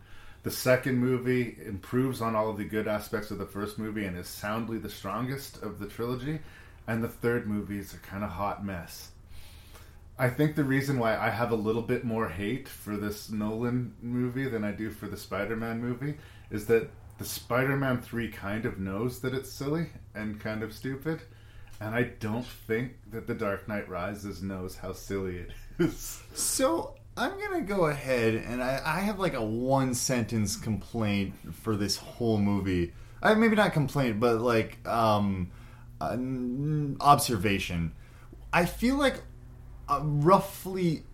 The 0.42 0.50
second 0.50 0.96
movie 0.96 1.58
improves 1.62 2.22
on 2.22 2.34
all 2.34 2.48
of 2.48 2.56
the 2.56 2.64
good 2.64 2.88
aspects 2.88 3.30
of 3.30 3.36
the 3.36 3.44
first 3.44 3.78
movie 3.78 4.06
and 4.06 4.16
is 4.16 4.28
soundly 4.28 4.78
the 4.78 4.88
strongest 4.88 5.62
of 5.62 5.78
the 5.78 5.86
trilogy. 5.88 6.38
And 6.88 7.04
the 7.04 7.08
third 7.08 7.46
movie 7.46 7.78
is 7.78 7.92
a 7.92 7.98
kind 7.98 8.24
of 8.24 8.30
hot 8.30 8.64
mess. 8.64 9.10
I 10.18 10.30
think 10.30 10.56
the 10.56 10.64
reason 10.64 10.98
why 10.98 11.18
I 11.18 11.28
have 11.28 11.50
a 11.50 11.54
little 11.54 11.82
bit 11.82 12.02
more 12.02 12.30
hate 12.30 12.66
for 12.66 12.96
this 12.96 13.28
Nolan 13.28 13.94
movie 14.00 14.48
than 14.48 14.64
I 14.64 14.72
do 14.72 14.88
for 14.88 15.06
the 15.06 15.18
Spider 15.18 15.54
Man 15.54 15.82
movie 15.82 16.14
is 16.50 16.64
that 16.64 16.88
the 17.18 17.26
Spider 17.26 17.76
Man 17.76 18.00
3 18.00 18.30
kind 18.30 18.64
of 18.64 18.78
knows 18.78 19.20
that 19.20 19.34
it's 19.34 19.52
silly 19.52 19.88
and 20.14 20.40
kind 20.40 20.62
of 20.62 20.72
stupid. 20.72 21.20
And 21.80 21.94
I 21.94 22.02
don't 22.02 22.46
think 22.46 22.92
that 23.10 23.26
The 23.26 23.34
Dark 23.34 23.66
Knight 23.66 23.88
Rises 23.88 24.42
knows 24.42 24.76
how 24.76 24.92
silly 24.92 25.38
it 25.38 25.50
is. 25.78 26.22
So 26.34 26.94
I'm 27.16 27.38
gonna 27.38 27.62
go 27.62 27.86
ahead 27.86 28.34
and 28.34 28.62
I, 28.62 28.80
I 28.84 29.00
have 29.00 29.18
like 29.18 29.34
a 29.34 29.42
one 29.42 29.94
sentence 29.94 30.56
complaint 30.56 31.34
for 31.54 31.76
this 31.76 31.96
whole 31.96 32.38
movie. 32.38 32.92
I 33.22 33.34
maybe 33.34 33.56
not 33.56 33.72
complaint, 33.72 34.20
but 34.20 34.40
like 34.40 34.86
um, 34.86 35.50
observation. 37.00 37.92
I 38.52 38.66
feel 38.66 38.96
like 38.96 39.22
uh, 39.88 40.00
roughly 40.02 41.04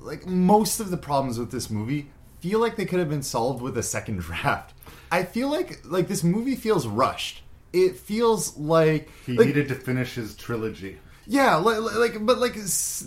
like 0.00 0.26
most 0.26 0.80
of 0.80 0.90
the 0.90 0.96
problems 0.96 1.38
with 1.38 1.50
this 1.50 1.70
movie 1.70 2.10
feel 2.40 2.60
like 2.60 2.76
they 2.76 2.84
could 2.84 2.98
have 2.98 3.08
been 3.08 3.22
solved 3.22 3.60
with 3.60 3.76
a 3.76 3.82
second 3.82 4.20
draft. 4.20 4.74
I 5.10 5.24
feel 5.24 5.50
like 5.50 5.80
like 5.84 6.08
this 6.08 6.22
movie 6.22 6.56
feels 6.56 6.86
rushed. 6.86 7.42
It 7.72 7.96
feels 7.96 8.56
like 8.56 9.10
He 9.26 9.36
like, 9.36 9.46
needed 9.48 9.68
to 9.68 9.74
finish 9.74 10.14
his 10.14 10.34
trilogy. 10.36 10.98
yeah, 11.26 11.56
like, 11.56 11.78
like 11.96 12.24
but 12.26 12.38
like 12.38 12.56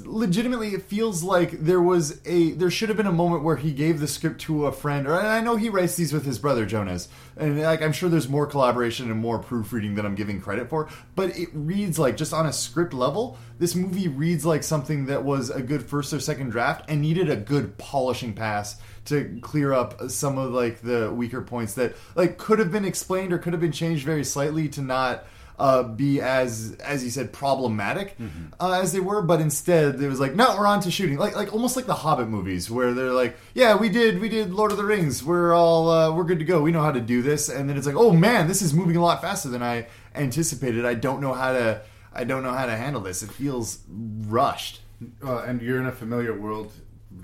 legitimately, 0.05 0.69
it 0.69 0.83
feels 0.83 1.23
like 1.23 1.51
there 1.51 1.81
was 1.81 2.19
a 2.25 2.51
there 2.51 2.69
should 2.69 2.89
have 2.89 2.97
been 2.97 3.07
a 3.07 3.11
moment 3.11 3.43
where 3.43 3.55
he 3.55 3.71
gave 3.71 3.99
the 3.99 4.07
script 4.07 4.41
to 4.41 4.67
a 4.67 4.71
friend, 4.71 5.07
or 5.07 5.17
and 5.17 5.27
I 5.27 5.41
know 5.41 5.55
he 5.55 5.69
writes 5.69 5.95
these 5.95 6.13
with 6.13 6.25
his 6.25 6.37
brother 6.39 6.65
Jonas, 6.65 7.07
and 7.35 7.59
like 7.61 7.81
I'm 7.81 7.91
sure 7.93 8.09
there's 8.09 8.29
more 8.29 8.45
collaboration 8.45 9.09
and 9.09 9.19
more 9.19 9.39
proofreading 9.39 9.95
than 9.95 10.05
I'm 10.05 10.15
giving 10.15 10.39
credit 10.39 10.69
for, 10.69 10.89
but 11.15 11.35
it 11.37 11.49
reads 11.53 11.97
like 11.97 12.17
just 12.17 12.33
on 12.33 12.45
a 12.45 12.53
script 12.53 12.93
level, 12.93 13.37
this 13.57 13.73
movie 13.75 14.07
reads 14.07 14.45
like 14.45 14.63
something 14.63 15.07
that 15.07 15.23
was 15.23 15.49
a 15.49 15.61
good 15.61 15.83
first 15.83 16.13
or 16.13 16.19
second 16.19 16.51
draft 16.51 16.85
and 16.89 17.01
needed 17.01 17.29
a 17.29 17.35
good 17.35 17.77
polishing 17.79 18.33
pass 18.33 18.79
to 19.05 19.39
clear 19.41 19.73
up 19.73 20.09
some 20.09 20.37
of 20.37 20.51
like 20.51 20.81
the 20.81 21.11
weaker 21.11 21.41
points 21.41 21.73
that 21.73 21.95
like 22.15 22.37
could 22.37 22.59
have 22.59 22.71
been 22.71 22.85
explained 22.85 23.33
or 23.33 23.37
could 23.37 23.53
have 23.53 23.61
been 23.61 23.71
changed 23.71 24.05
very 24.05 24.23
slightly 24.23 24.69
to 24.69 24.81
not 24.81 25.25
uh, 25.59 25.83
be 25.83 26.19
as 26.21 26.75
as 26.83 27.03
you 27.03 27.11
said 27.11 27.31
problematic 27.31 28.15
uh, 28.59 28.71
as 28.81 28.93
they 28.93 28.99
were, 28.99 29.21
but 29.21 29.39
instead 29.39 30.01
it 30.01 30.07
was 30.07 30.19
like, 30.19 30.33
no, 30.33 30.55
we're 30.57 30.65
on 30.65 30.79
to 30.81 30.89
shooting, 30.89 31.17
like 31.17 31.35
like 31.35 31.53
almost 31.53 31.75
like 31.75 31.85
the 31.85 31.93
Hobbit 31.93 32.29
movies 32.29 32.71
where 32.71 32.93
they're 32.93 33.13
like, 33.13 33.37
yeah, 33.53 33.75
we 33.75 33.87
did 33.89 34.19
we 34.19 34.27
did 34.27 34.51
Lord 34.53 34.71
of 34.71 34.77
the 34.77 34.85
Rings, 34.85 35.23
we're 35.23 35.53
all 35.53 35.89
uh, 35.89 36.11
we're 36.11 36.23
good 36.23 36.39
to 36.39 36.45
go, 36.45 36.61
we 36.61 36.71
know 36.71 36.81
how 36.81 36.91
to 36.91 37.01
do 37.01 37.21
this, 37.21 37.47
and 37.47 37.69
then 37.69 37.77
it's 37.77 37.85
like, 37.85 37.95
oh 37.95 38.11
man, 38.11 38.47
this 38.47 38.61
is 38.63 38.73
moving 38.73 38.95
a 38.95 39.01
lot 39.01 39.21
faster 39.21 39.49
than 39.49 39.61
I 39.61 39.87
anticipated. 40.15 40.83
I 40.83 40.95
don't 40.95 41.21
know 41.21 41.33
how 41.33 41.53
to 41.53 41.81
I 42.13 42.23
don't 42.23 42.41
know 42.43 42.53
how 42.53 42.65
to 42.65 42.75
handle 42.75 43.01
this. 43.01 43.21
It 43.21 43.31
feels 43.31 43.79
rushed. 43.87 44.81
Uh, 45.23 45.39
and 45.39 45.61
you're 45.61 45.79
in 45.79 45.87
a 45.87 45.91
familiar 45.91 46.37
world 46.37 46.71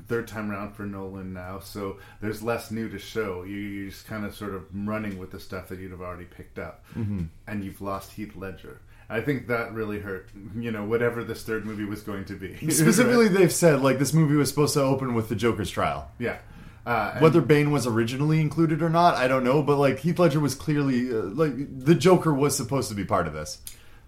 third 0.08 0.28
time 0.28 0.52
around 0.52 0.74
for 0.74 0.86
Nolan 0.86 1.34
now, 1.34 1.60
so 1.60 1.98
there's 2.22 2.42
less 2.44 2.72
new 2.72 2.90
to 2.90 3.00
show. 3.00 3.44
You, 3.44 3.56
you're 3.56 3.90
just 3.90 4.08
kind 4.08 4.26
of 4.26 4.36
sort 4.36 4.54
of 4.56 4.64
running 4.74 5.18
with 5.18 5.32
the 5.32 5.40
stuff 5.40 5.70
that 5.70 5.80
you'd 5.80 5.92
have 5.92 6.02
already 6.02 6.26
picked 6.26 6.60
up, 6.60 6.84
Mhm. 6.96 7.28
and 7.48 7.64
you've 7.64 7.82
lost 7.82 8.14
Heath 8.14 8.36
Ledger. 8.36 8.82
I 9.10 9.22
think 9.22 9.48
that 9.48 9.74
really 9.74 10.00
hurt. 10.00 10.30
You 10.58 10.72
know, 10.72 10.84
whatever 10.84 11.24
this 11.24 11.44
third 11.44 11.66
movie 11.66 11.86
was 11.86 12.02
going 12.02 12.26
to 12.26 12.34
be. 12.34 12.56
Specifically, 12.70 13.30
they've 13.30 13.54
said 13.54 13.82
like 13.82 14.00
this 14.00 14.14
movie 14.14 14.36
was 14.36 14.50
supposed 14.50 14.74
to 14.74 14.82
open 14.82 15.14
with 15.14 15.30
the 15.30 15.36
Joker's 15.36 15.70
trial. 15.72 16.12
Yeah. 16.20 16.38
Uh, 16.86 17.18
Whether 17.20 17.42
Bane 17.42 17.72
was 17.72 17.86
originally 17.86 18.40
included 18.40 18.82
or 18.82 18.90
not, 18.90 19.16
I 19.16 19.28
don't 19.28 19.44
know. 19.44 19.62
But 19.62 19.78
like 19.78 20.00
Heath 20.00 20.20
Ledger 20.20 20.40
was 20.40 20.56
clearly 20.56 21.10
uh, 21.12 21.22
like 21.22 21.54
the 21.80 21.96
Joker 21.96 22.34
was 22.34 22.56
supposed 22.56 22.90
to 22.90 22.96
be 22.96 23.04
part 23.06 23.28
of 23.28 23.34
this. 23.34 23.60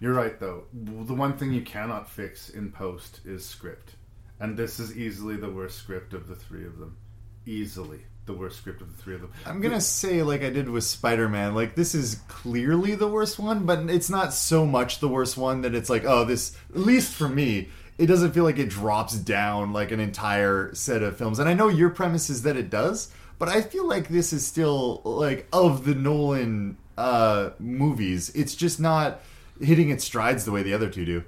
You're 0.02 0.14
right, 0.14 0.40
though. 0.40 0.64
The 0.74 1.14
one 1.14 1.34
thing 1.38 1.52
you 1.52 1.62
cannot 1.62 2.10
fix 2.10 2.50
in 2.50 2.72
post 2.72 3.20
is 3.26 3.44
script. 3.46 3.96
And 4.40 4.56
this 4.56 4.80
is 4.80 4.98
easily 4.98 5.36
the 5.36 5.50
worst 5.50 5.78
script 5.78 6.14
of 6.14 6.28
the 6.28 6.36
three 6.36 6.66
of 6.66 6.80
them. 6.80 6.98
Easily 7.46 8.02
the 8.30 8.34
worst 8.34 8.60
script 8.60 8.80
of 8.82 8.96
the 8.96 9.02
three 9.02 9.16
of 9.16 9.22
them. 9.22 9.32
I'm 9.46 9.60
gonna 9.60 9.82
say 9.82 10.22
like 10.22 10.44
I 10.44 10.52
did 10.52 10.70
with 10.70 10.84
Spider 10.84 11.28
Man. 11.28 11.56
Like 11.56 11.74
this 11.74 11.96
is 11.96 12.20
clearly 12.28 12.94
the 12.94 13.08
worst 13.08 13.40
one, 13.40 13.66
but 13.66 13.90
it's 13.90 14.10
not 14.10 14.34
so 14.34 14.68
much 14.68 15.00
the 15.00 15.08
worst 15.08 15.36
one 15.36 15.62
that 15.62 15.74
it's 15.74 15.90
like 15.90 16.06
oh 16.06 16.26
this. 16.26 16.56
At 16.70 16.82
least 16.82 17.14
for 17.14 17.28
me, 17.28 17.70
it 17.98 18.06
doesn't 18.06 18.34
feel 18.34 18.44
like 18.44 18.60
it 18.60 18.70
drops 18.70 19.16
down 19.16 19.74
like 19.74 19.92
an 19.92 20.00
entire 20.00 20.74
set 20.76 21.02
of 21.02 21.18
films. 21.18 21.40
And 21.40 21.50
I 21.50 21.54
know 21.54 21.70
your 21.70 21.90
premise 21.90 22.30
is 22.30 22.44
that 22.44 22.56
it 22.56 22.70
does, 22.70 23.12
but 23.40 23.50
I 23.50 23.62
feel 23.62 23.88
like 23.88 24.10
this 24.10 24.32
is 24.32 24.46
still 24.46 25.02
like 25.04 25.48
of 25.52 25.86
the 25.86 25.96
Nolan 25.96 26.78
uh, 27.00 27.50
movies. 27.58 28.30
It's 28.36 28.54
just 28.54 28.80
not 28.80 29.22
hitting 29.60 29.90
its 29.90 30.04
strides 30.04 30.46
the 30.46 30.52
way 30.52 30.62
the 30.62 30.74
other 30.74 30.90
two 30.90 31.04
do. 31.04 31.24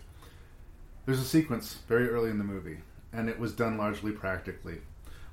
There's 1.05 1.19
a 1.19 1.25
sequence 1.25 1.79
very 1.87 2.07
early 2.09 2.29
in 2.29 2.37
the 2.37 2.43
movie, 2.43 2.77
and 3.13 3.29
it 3.29 3.39
was 3.39 3.53
done 3.53 3.77
largely 3.77 4.11
practically, 4.11 4.79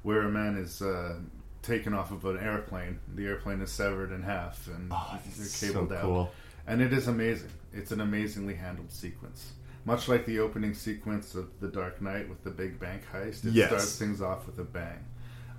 where 0.03 0.23
a 0.23 0.31
man 0.31 0.57
is 0.57 0.83
uh, 0.83 1.17
taken 1.63 1.95
off 1.95 2.11
of 2.11 2.25
an 2.25 2.39
airplane. 2.39 2.99
The 3.15 3.27
airplane 3.27 3.61
is 3.61 3.71
severed 3.71 4.13
in 4.13 4.23
half, 4.23 4.67
and 4.67 4.91
they're 4.91 5.47
so 5.47 5.67
cabled 5.73 5.93
out. 5.93 6.31
And 6.67 6.83
it 6.83 6.93
is 6.93 7.09
amazing. 7.09 7.51
It's 7.73 7.93
an 7.93 8.01
amazingly 8.01 8.55
handled 8.55 8.91
sequence. 8.93 9.53
Much 9.85 10.09
like 10.09 10.27
the 10.27 10.39
opening 10.39 10.75
sequence 10.75 11.35
of 11.35 11.49
The 11.61 11.69
Dark 11.69 12.03
Knight 12.03 12.29
with 12.29 12.45
the 12.45 12.51
big 12.51 12.79
bank 12.79 13.03
heist, 13.13 13.45
it 13.47 13.53
Yes. 13.53 13.69
starts 13.69 13.99
things 13.99 14.21
off 14.21 14.47
with 14.47 14.59
a 14.59 14.65
bang. 14.65 15.05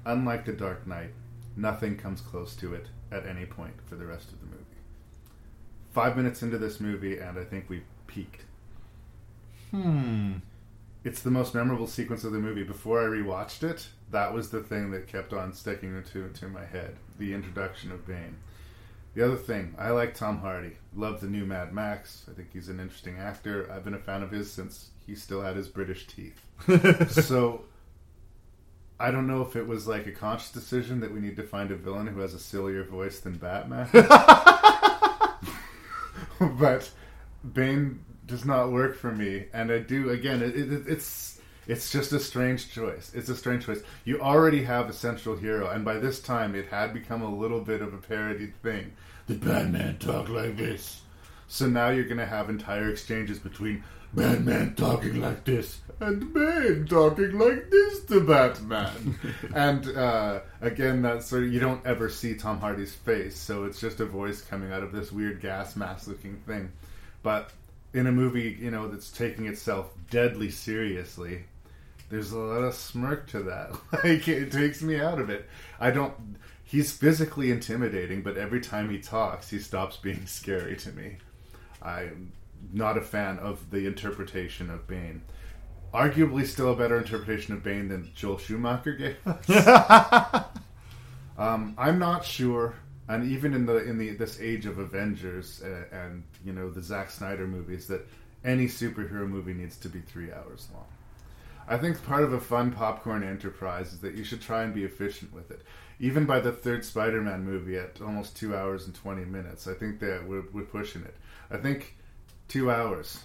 Unlike 0.05 0.45
The 0.45 0.53
Dark 0.53 0.85
Knight, 0.85 1.13
nothing 1.55 1.97
comes 1.97 2.21
close 2.21 2.55
to 2.57 2.73
it 2.75 2.87
at 3.11 3.25
any 3.25 3.45
point 3.45 3.73
for 3.87 3.95
the 3.95 4.05
rest 4.05 4.31
of 4.31 4.39
the 4.39 4.45
movie. 4.45 4.57
Five 5.91 6.15
minutes 6.15 6.43
into 6.43 6.59
this 6.59 6.79
movie, 6.79 7.17
and 7.17 7.39
I 7.39 7.43
think 7.43 7.69
we've 7.69 7.85
peaked. 8.05 8.43
Hmm. 9.71 10.33
It's 11.03 11.21
the 11.21 11.31
most 11.31 11.55
memorable 11.55 11.87
sequence 11.87 12.23
of 12.23 12.31
the 12.31 12.39
movie. 12.39 12.63
Before 12.63 13.01
I 13.01 13.05
rewatched 13.05 13.63
it, 13.63 13.87
that 14.11 14.33
was 14.33 14.49
the 14.49 14.61
thing 14.61 14.91
that 14.91 15.07
kept 15.07 15.33
on 15.33 15.53
sticking 15.53 15.95
into 15.95 16.25
into 16.25 16.47
my 16.47 16.65
head. 16.65 16.97
The 17.17 17.33
introduction 17.33 17.91
of 17.91 18.05
Bane. 18.05 18.37
The 19.15 19.25
other 19.25 19.37
thing, 19.37 19.75
I 19.77 19.89
like 19.89 20.13
Tom 20.13 20.39
Hardy. 20.39 20.77
Love 20.95 21.21
the 21.21 21.27
new 21.27 21.45
Mad 21.45 21.73
Max. 21.73 22.25
I 22.29 22.33
think 22.33 22.49
he's 22.53 22.69
an 22.69 22.79
interesting 22.79 23.17
actor. 23.17 23.71
I've 23.71 23.83
been 23.83 23.93
a 23.93 23.99
fan 23.99 24.21
of 24.21 24.31
his 24.31 24.51
since 24.51 24.91
he 25.07 25.15
still 25.15 25.41
had 25.41 25.55
his 25.55 25.67
British 25.67 26.05
teeth. 26.07 26.39
so 27.09 27.63
I 28.99 29.11
don't 29.11 29.27
know 29.27 29.41
if 29.41 29.55
it 29.55 29.67
was 29.67 29.87
like 29.87 30.05
a 30.05 30.11
conscious 30.11 30.51
decision 30.51 30.99
that 30.99 31.13
we 31.13 31.21
need 31.21 31.37
to 31.37 31.43
find 31.43 31.71
a 31.71 31.75
villain 31.75 32.07
who 32.07 32.19
has 32.19 32.33
a 32.33 32.39
sillier 32.39 32.83
voice 32.83 33.19
than 33.19 33.37
Batman. 33.37 33.87
but 36.59 36.91
Bane 37.53 37.99
does 38.29 38.45
not 38.45 38.71
work 38.71 38.95
for 38.95 39.11
me, 39.11 39.45
and 39.53 39.71
I 39.71 39.79
do 39.79 40.09
again. 40.09 40.41
It, 40.41 40.55
it, 40.55 40.87
it's 40.87 41.39
it's 41.67 41.91
just 41.91 42.13
a 42.13 42.19
strange 42.19 42.71
choice. 42.71 43.11
It's 43.13 43.29
a 43.29 43.35
strange 43.35 43.65
choice. 43.65 43.81
You 44.05 44.21
already 44.21 44.63
have 44.63 44.89
a 44.89 44.93
central 44.93 45.35
hero, 45.35 45.69
and 45.69 45.83
by 45.83 45.97
this 45.97 46.21
time, 46.21 46.55
it 46.55 46.67
had 46.67 46.93
become 46.93 47.21
a 47.21 47.35
little 47.35 47.61
bit 47.61 47.81
of 47.81 47.93
a 47.93 47.97
parodied 47.97 48.55
thing. 48.61 48.93
The 49.27 49.35
Batman 49.35 49.97
talk 49.97 50.29
like 50.29 50.57
this, 50.57 51.01
so 51.47 51.67
now 51.67 51.89
you're 51.89 52.05
going 52.05 52.17
to 52.17 52.25
have 52.25 52.49
entire 52.49 52.89
exchanges 52.89 53.39
between 53.39 53.83
Batman 54.13 54.75
talking 54.75 55.21
like 55.21 55.43
this 55.43 55.81
and 55.99 56.33
Bane 56.33 56.85
talking 56.85 57.37
like 57.37 57.69
this 57.69 58.05
to 58.05 58.21
Batman. 58.21 59.19
and 59.55 59.87
uh, 59.97 60.39
again, 60.61 61.01
that's 61.01 61.27
sort 61.27 61.43
of, 61.43 61.53
you 61.53 61.59
don't 61.59 61.85
ever 61.85 62.09
see 62.09 62.35
Tom 62.35 62.59
Hardy's 62.59 62.93
face, 62.93 63.37
so 63.37 63.65
it's 63.65 63.79
just 63.79 63.99
a 63.99 64.05
voice 64.05 64.41
coming 64.41 64.71
out 64.71 64.83
of 64.83 64.91
this 64.91 65.11
weird 65.11 65.41
gas 65.41 65.75
mask 65.75 66.07
looking 66.07 66.37
thing. 66.47 66.71
But 67.21 67.51
in 67.93 68.07
a 68.07 68.11
movie, 68.11 68.57
you 68.59 68.71
know, 68.71 68.87
that's 68.87 69.11
taking 69.11 69.47
itself 69.47 69.91
deadly 70.09 70.51
seriously, 70.51 71.43
there's 72.09 72.31
a 72.31 72.37
lot 72.37 72.63
of 72.63 72.73
smirk 72.73 73.27
to 73.29 73.43
that. 73.43 73.71
like 74.03 74.27
it 74.27 74.51
takes 74.51 74.81
me 74.81 74.99
out 74.99 75.19
of 75.19 75.29
it. 75.29 75.47
I 75.79 75.91
don't. 75.91 76.13
He's 76.63 76.91
physically 76.91 77.49
intimidating, 77.51 78.21
but 78.21 78.37
every 78.37 78.61
time 78.61 78.89
he 78.89 78.99
talks, 78.99 79.49
he 79.49 79.59
stops 79.59 79.97
being 79.97 80.25
scary 80.27 80.75
to 80.77 80.91
me. 80.91 81.17
I'm 81.81 82.31
not 82.73 82.97
a 82.97 83.01
fan 83.01 83.39
of 83.39 83.71
the 83.71 83.87
interpretation 83.87 84.69
of 84.69 84.87
Bane. 84.87 85.21
Arguably, 85.93 86.45
still 86.45 86.73
a 86.73 86.75
better 86.75 86.97
interpretation 86.97 87.55
of 87.55 87.63
Bane 87.63 87.87
than 87.87 88.11
Joel 88.13 88.37
Schumacher 88.37 88.93
gave 88.93 89.15
us. 89.25 90.45
um, 91.37 91.73
I'm 91.77 91.97
not 91.97 92.23
sure, 92.23 92.75
and 93.07 93.31
even 93.31 93.55
in 93.55 93.65
the 93.65 93.77
in 93.77 93.97
the 93.97 94.11
this 94.11 94.39
age 94.39 94.67
of 94.67 94.77
Avengers 94.77 95.63
uh, 95.63 95.85
and 95.91 96.23
you 96.43 96.53
know 96.53 96.69
the 96.69 96.81
Zack 96.81 97.11
Snyder 97.11 97.47
movies, 97.47 97.87
that 97.87 98.07
any 98.43 98.67
superhero 98.67 99.27
movie 99.27 99.53
needs 99.53 99.77
to 99.77 99.89
be 99.89 99.99
three 99.99 100.31
hours 100.31 100.67
long. 100.73 100.85
I 101.67 101.77
think 101.77 102.03
part 102.03 102.23
of 102.23 102.33
a 102.33 102.39
fun 102.39 102.71
popcorn 102.71 103.23
enterprise 103.23 103.93
is 103.93 103.99
that 103.99 104.15
you 104.15 104.23
should 104.23 104.41
try 104.41 104.63
and 104.63 104.73
be 104.73 104.85
efficient 104.85 105.33
with 105.33 105.51
it. 105.51 105.61
Even 105.99 106.25
by 106.25 106.39
the 106.39 106.51
third 106.51 106.85
Spider-Man 106.85 107.43
movie 107.43 107.77
at 107.77 108.01
almost 108.01 108.37
two 108.37 108.55
hours 108.55 108.85
and 108.85 108.95
twenty 108.95 109.25
minutes, 109.25 109.67
I 109.67 109.73
think 109.73 109.99
that 109.99 110.25
we're, 110.27 110.45
we're 110.53 110.63
pushing 110.63 111.03
it. 111.03 111.15
I 111.51 111.57
think 111.57 111.95
two 112.47 112.71
hours 112.71 113.19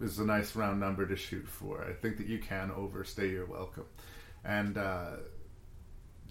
is 0.00 0.18
a 0.18 0.24
nice 0.24 0.56
round 0.56 0.80
number 0.80 1.06
to 1.06 1.16
shoot 1.16 1.46
for. 1.46 1.84
I 1.84 1.92
think 1.92 2.16
that 2.16 2.26
you 2.26 2.38
can 2.38 2.70
overstay 2.70 3.30
your 3.30 3.46
welcome, 3.46 3.86
and 4.44 4.78
uh, 4.78 5.10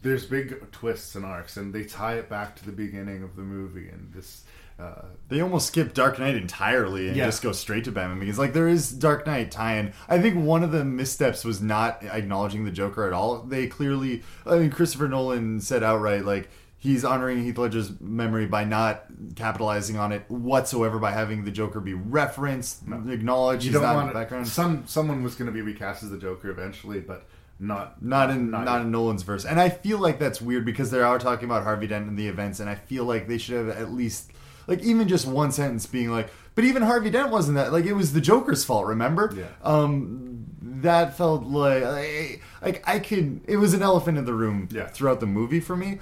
there's 0.01 0.25
big 0.25 0.71
twists 0.71 1.15
and 1.15 1.23
arcs, 1.23 1.57
and 1.57 1.73
they 1.73 1.83
tie 1.83 2.15
it 2.15 2.29
back 2.29 2.55
to 2.55 2.65
the 2.65 2.71
beginning 2.71 3.23
of 3.23 3.35
the 3.35 3.43
movie, 3.43 3.87
and 3.89 4.11
this. 4.13 4.43
Uh, 4.77 4.91
They 5.29 5.41
almost 5.41 5.67
skip 5.67 5.93
Dark 5.93 6.19
Knight 6.19 6.35
entirely 6.35 7.07
and 7.07 7.15
Yeah. 7.17 7.25
just 7.25 7.41
go 7.41 7.51
straight 7.51 7.85
to 7.85 7.91
Batman 7.91 8.19
because, 8.19 8.37
like, 8.37 8.53
there 8.53 8.67
is 8.67 8.91
Dark 8.91 9.25
Knight 9.25 9.49
tie-in. 9.49 9.91
I 10.09 10.19
think 10.21 10.35
one 10.35 10.63
of 10.63 10.71
the 10.71 10.83
missteps 10.85 11.43
was 11.45 11.61
not 11.61 12.03
acknowledging 12.03 12.65
the 12.65 12.71
Joker 12.71 13.07
at 13.07 13.13
all. 13.13 13.41
They 13.41 13.67
clearly, 13.67 14.21
I 14.45 14.57
mean, 14.57 14.69
Christopher 14.69 15.07
Nolan 15.07 15.61
said 15.61 15.81
outright, 15.81 16.25
like, 16.25 16.49
he's 16.77 17.03
honoring 17.03 17.41
Heath 17.43 17.57
Ledger's 17.57 17.99
memory 17.99 18.45
by 18.45 18.65
not 18.65 19.05
capitalizing 19.35 19.97
on 19.97 20.11
it 20.11 20.25
whatsoever 20.27 20.99
by 20.99 21.11
having 21.11 21.45
the 21.45 21.51
Joker 21.51 21.79
be 21.79 21.93
referenced, 21.95 22.83
acknowledged. 23.09 23.63
you 23.63 23.71
he's 23.71 23.73
don't 23.79 23.83
not 23.83 23.91
in 23.91 23.95
want 23.97 24.07
the 24.09 24.13
background. 24.13 24.47
Some 24.47 24.83
someone 24.85 25.23
was 25.23 25.33
going 25.35 25.47
to 25.47 25.51
be 25.51 25.61
recast 25.61 26.03
as 26.03 26.11
the 26.11 26.17
Joker 26.17 26.49
eventually, 26.51 26.99
but 26.99 27.25
not 27.59 28.03
Not 28.03 28.29
in 28.29 28.51
not 28.51 28.65
not, 28.65 28.81
in 28.81 28.91
Nolan's 28.91 29.23
verse, 29.23 29.45
and 29.45 29.59
I 29.59 29.69
feel 29.69 29.97
like 29.97 30.19
that's 30.19 30.41
weird 30.41 30.65
because 30.65 30.91
they 30.91 31.01
are 31.01 31.17
talking 31.17 31.45
about 31.45 31.63
Harvey 31.63 31.87
Dent 31.87 32.07
and 32.07 32.19
the 32.19 32.27
events, 32.27 32.59
and 32.59 32.69
I 32.69 32.75
feel 32.75 33.05
like 33.05 33.27
they 33.27 33.37
should 33.39 33.55
have 33.55 33.69
at 33.75 33.91
least 33.91 34.31
like 34.67 34.81
even 34.83 35.07
just 35.07 35.25
one 35.27 35.51
sentence 35.51 35.85
being 35.85 36.09
like, 36.11 36.29
but 36.55 36.63
even 36.63 36.81
Harvey 36.83 37.09
Dent 37.09 37.29
wasn't 37.31 37.55
that 37.55 37.71
like 37.73 37.85
it 37.85 37.93
was 37.93 38.13
the 38.13 38.21
Joker's 38.21 38.63
fault, 38.63 38.85
remember? 38.87 39.33
Yeah. 39.35 39.45
Um, 39.63 40.45
that 40.81 41.17
felt 41.17 41.43
like 41.43 41.83
like, 41.83 42.41
like 42.61 42.83
I 42.87 42.99
could. 42.99 43.41
It 43.47 43.57
was 43.57 43.73
an 43.73 43.81
elephant 43.81 44.17
in 44.17 44.25
the 44.25 44.33
room 44.33 44.67
Yeah. 44.71 44.87
throughout 44.87 45.19
the 45.19 45.25
movie 45.25 45.59
for 45.59 45.75
me. 45.75 45.99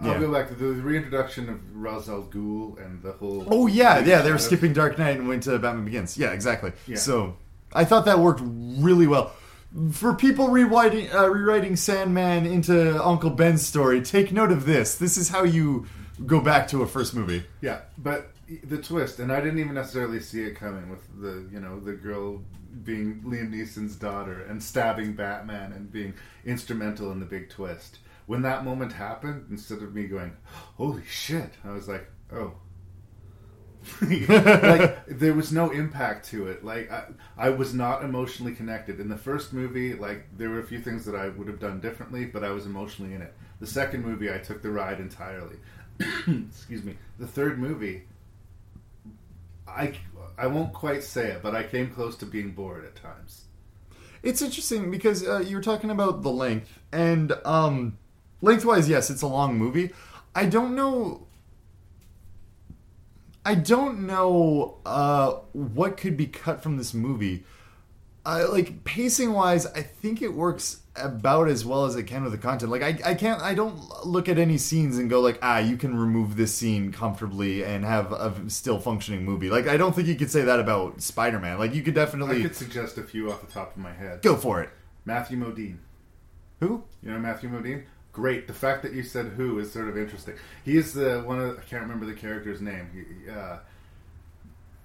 I'll 0.00 0.08
Yeah. 0.08 0.18
go 0.18 0.32
back 0.32 0.48
to 0.48 0.54
the 0.54 0.66
reintroduction 0.82 1.48
of 1.48 1.60
Ra's 1.72 2.08
al 2.08 2.22
Ghul 2.24 2.84
and 2.84 3.00
the 3.02 3.12
whole. 3.12 3.46
Oh 3.48 3.66
yeah, 3.68 4.00
yeah. 4.00 4.22
They 4.22 4.32
were 4.32 4.38
skipping 4.38 4.72
Dark 4.72 4.98
Knight 4.98 5.16
and 5.18 5.28
went 5.28 5.44
to 5.44 5.56
Batman 5.58 5.84
Begins. 5.84 6.18
Yeah, 6.18 6.32
exactly. 6.32 6.72
Yeah. 6.86 6.96
So 6.96 7.36
I 7.72 7.84
thought 7.84 8.04
that 8.06 8.18
worked 8.18 8.40
really 8.44 9.06
well. 9.06 9.32
For 9.92 10.14
people 10.14 10.48
rewriting 10.48 11.08
uh, 11.12 11.26
rewriting 11.28 11.76
Sandman 11.76 12.46
into 12.46 13.02
Uncle 13.04 13.30
Ben's 13.30 13.66
story, 13.66 14.00
take 14.02 14.32
note 14.32 14.52
of 14.52 14.66
this. 14.66 14.94
This 14.96 15.16
is 15.16 15.28
how 15.30 15.42
you 15.44 15.86
go 16.26 16.40
back 16.40 16.68
to 16.68 16.82
a 16.82 16.86
first 16.86 17.14
movie. 17.14 17.44
Yeah, 17.60 17.80
but 17.98 18.30
the 18.64 18.78
twist, 18.78 19.18
and 19.18 19.32
I 19.32 19.40
didn't 19.40 19.58
even 19.58 19.74
necessarily 19.74 20.20
see 20.20 20.42
it 20.44 20.54
coming 20.56 20.90
with 20.90 21.20
the 21.20 21.48
you 21.52 21.60
know 21.60 21.80
the 21.80 21.92
girl 21.92 22.42
being 22.82 23.22
Liam 23.22 23.52
Neeson's 23.52 23.96
daughter 23.96 24.42
and 24.42 24.62
stabbing 24.62 25.14
Batman 25.14 25.72
and 25.72 25.90
being 25.90 26.14
instrumental 26.44 27.12
in 27.12 27.20
the 27.20 27.26
big 27.26 27.48
twist. 27.48 27.98
When 28.26 28.42
that 28.42 28.64
moment 28.64 28.92
happened, 28.92 29.46
instead 29.50 29.82
of 29.82 29.94
me 29.94 30.06
going, 30.06 30.36
"Holy 30.76 31.04
shit," 31.06 31.52
I 31.64 31.72
was 31.72 31.88
like, 31.88 32.10
"Oh." 32.32 32.54
like 34.00 35.04
there 35.06 35.34
was 35.34 35.52
no 35.52 35.70
impact 35.70 36.26
to 36.26 36.46
it 36.46 36.64
like 36.64 36.90
I, 36.90 37.04
I 37.36 37.50
was 37.50 37.74
not 37.74 38.02
emotionally 38.02 38.54
connected 38.54 38.98
in 38.98 39.10
the 39.10 39.16
first 39.18 39.52
movie 39.52 39.92
like 39.92 40.26
there 40.38 40.48
were 40.48 40.60
a 40.60 40.66
few 40.66 40.80
things 40.80 41.04
that 41.04 41.14
i 41.14 41.28
would 41.28 41.46
have 41.48 41.60
done 41.60 41.80
differently 41.80 42.24
but 42.24 42.42
i 42.42 42.48
was 42.48 42.64
emotionally 42.64 43.12
in 43.12 43.20
it 43.20 43.34
the 43.60 43.66
second 43.66 44.02
movie 44.02 44.32
i 44.32 44.38
took 44.38 44.62
the 44.62 44.70
ride 44.70 45.00
entirely 45.00 45.56
excuse 46.26 46.82
me 46.84 46.96
the 47.18 47.26
third 47.26 47.58
movie 47.58 48.02
i 49.66 49.94
I 50.36 50.46
won't 50.46 50.72
quite 50.72 51.02
say 51.02 51.28
it, 51.28 51.42
but 51.42 51.54
I 51.54 51.62
came 51.62 51.90
close 51.90 52.16
to 52.16 52.26
being 52.26 52.52
bored 52.52 52.84
at 52.84 52.96
times. 52.96 53.44
It's 54.22 54.42
interesting 54.42 54.90
because 54.90 55.26
uh, 55.26 55.40
you 55.40 55.56
were 55.56 55.62
talking 55.62 55.90
about 55.90 56.22
the 56.22 56.30
length, 56.30 56.80
and 56.90 57.32
um, 57.44 57.98
lengthwise, 58.42 58.88
yes, 58.88 59.10
it's 59.10 59.22
a 59.22 59.26
long 59.26 59.56
movie. 59.56 59.92
I 60.34 60.46
don't 60.46 60.74
know. 60.74 61.26
I 63.44 63.54
don't 63.54 64.06
know 64.06 64.78
uh, 64.86 65.32
what 65.52 65.98
could 65.98 66.16
be 66.16 66.26
cut 66.26 66.62
from 66.62 66.78
this 66.78 66.94
movie. 66.94 67.44
Uh, 68.24 68.46
like 68.50 68.84
pacing 68.84 69.34
wise, 69.34 69.66
I 69.66 69.82
think 69.82 70.22
it 70.22 70.32
works 70.32 70.80
about 70.96 71.48
as 71.48 71.64
well 71.64 71.84
as 71.84 71.96
it 71.96 72.04
can 72.04 72.22
with 72.22 72.32
the 72.32 72.38
content. 72.38 72.70
Like 72.70 72.82
I, 72.82 73.10
I 73.10 73.14
can't, 73.14 73.40
I 73.42 73.54
don't 73.54 74.06
look 74.06 74.28
at 74.28 74.38
any 74.38 74.58
scenes 74.58 74.98
and 74.98 75.10
go 75.10 75.20
like, 75.20 75.38
ah, 75.42 75.58
you 75.58 75.76
can 75.76 75.96
remove 75.98 76.36
this 76.36 76.54
scene 76.54 76.92
comfortably 76.92 77.64
and 77.64 77.84
have 77.84 78.12
a 78.12 78.32
still 78.48 78.78
functioning 78.78 79.24
movie. 79.24 79.50
Like 79.50 79.66
I 79.66 79.76
don't 79.76 79.94
think 79.94 80.08
you 80.08 80.14
could 80.14 80.30
say 80.30 80.42
that 80.42 80.60
about 80.60 81.02
Spider 81.02 81.40
Man. 81.40 81.58
Like 81.58 81.74
you 81.74 81.82
could 81.82 81.94
definitely 81.94 82.40
I 82.40 82.42
could 82.42 82.56
suggest 82.56 82.98
a 82.98 83.02
few 83.02 83.30
off 83.30 83.40
the 83.40 83.52
top 83.52 83.76
of 83.76 83.82
my 83.82 83.92
head. 83.92 84.22
go 84.22 84.36
for 84.36 84.62
it. 84.62 84.70
Matthew 85.04 85.36
Modine. 85.38 85.78
Who? 86.60 86.84
You 87.02 87.10
know 87.10 87.18
Matthew 87.18 87.50
Modine? 87.50 87.84
Great. 88.12 88.46
The 88.46 88.54
fact 88.54 88.82
that 88.82 88.92
you 88.92 89.02
said 89.02 89.26
who 89.36 89.58
is 89.58 89.72
sort 89.72 89.88
of 89.88 89.98
interesting. 89.98 90.34
He 90.64 90.76
is 90.76 90.94
the 90.94 91.22
one 91.26 91.40
of 91.40 91.58
I 91.58 91.62
can't 91.62 91.82
remember 91.82 92.06
the 92.06 92.14
character's 92.14 92.60
name. 92.60 92.88
He, 92.92 93.30
uh, 93.30 93.58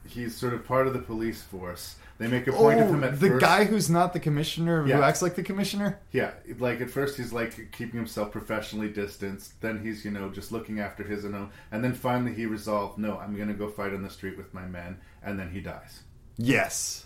he's 0.08 0.36
sort 0.36 0.54
of 0.54 0.66
part 0.66 0.88
of 0.88 0.94
the 0.94 1.00
police 1.00 1.42
force. 1.42 1.96
They 2.18 2.28
make 2.28 2.48
a 2.48 2.52
point 2.52 2.82
of 2.82 2.90
oh, 2.90 2.94
him 2.94 3.04
at 3.06 3.14
Oh, 3.14 3.16
the 3.16 3.30
first. 3.30 3.42
guy 3.42 3.64
who's 3.64 3.90
not 3.90 4.12
the 4.12 4.20
commissioner, 4.20 4.84
who 4.84 5.02
acts 5.02 5.22
like 5.22 5.36
the 5.36 5.44
commissioner. 5.44 6.00
Yeah, 6.12 6.32
like 6.58 6.82
at 6.82 6.90
first 6.90 7.16
he's 7.16 7.32
like 7.32 7.72
keeping 7.72 7.98
himself 7.98 8.32
professionally 8.34 8.90
distanced. 8.90 9.62
Then 9.62 9.82
he's 9.84 10.04
you 10.04 10.12
know 10.12 10.30
just 10.30 10.52
looking 10.52 10.82
after 10.82 11.04
his 11.04 11.24
and 11.24 11.34
own. 11.34 11.50
And 11.72 11.82
then 11.82 11.94
finally 11.94 12.34
he 12.34 12.46
resolved, 12.46 12.98
no, 12.98 13.18
I'm 13.18 13.36
going 13.38 13.48
to 13.48 13.54
go 13.54 13.70
fight 13.70 13.94
on 13.94 14.04
the 14.04 14.10
street 14.10 14.36
with 14.38 14.54
my 14.54 14.66
men. 14.66 14.98
And 15.24 15.40
then 15.40 15.50
he 15.52 15.62
dies. 15.62 16.02
Yes. 16.38 17.06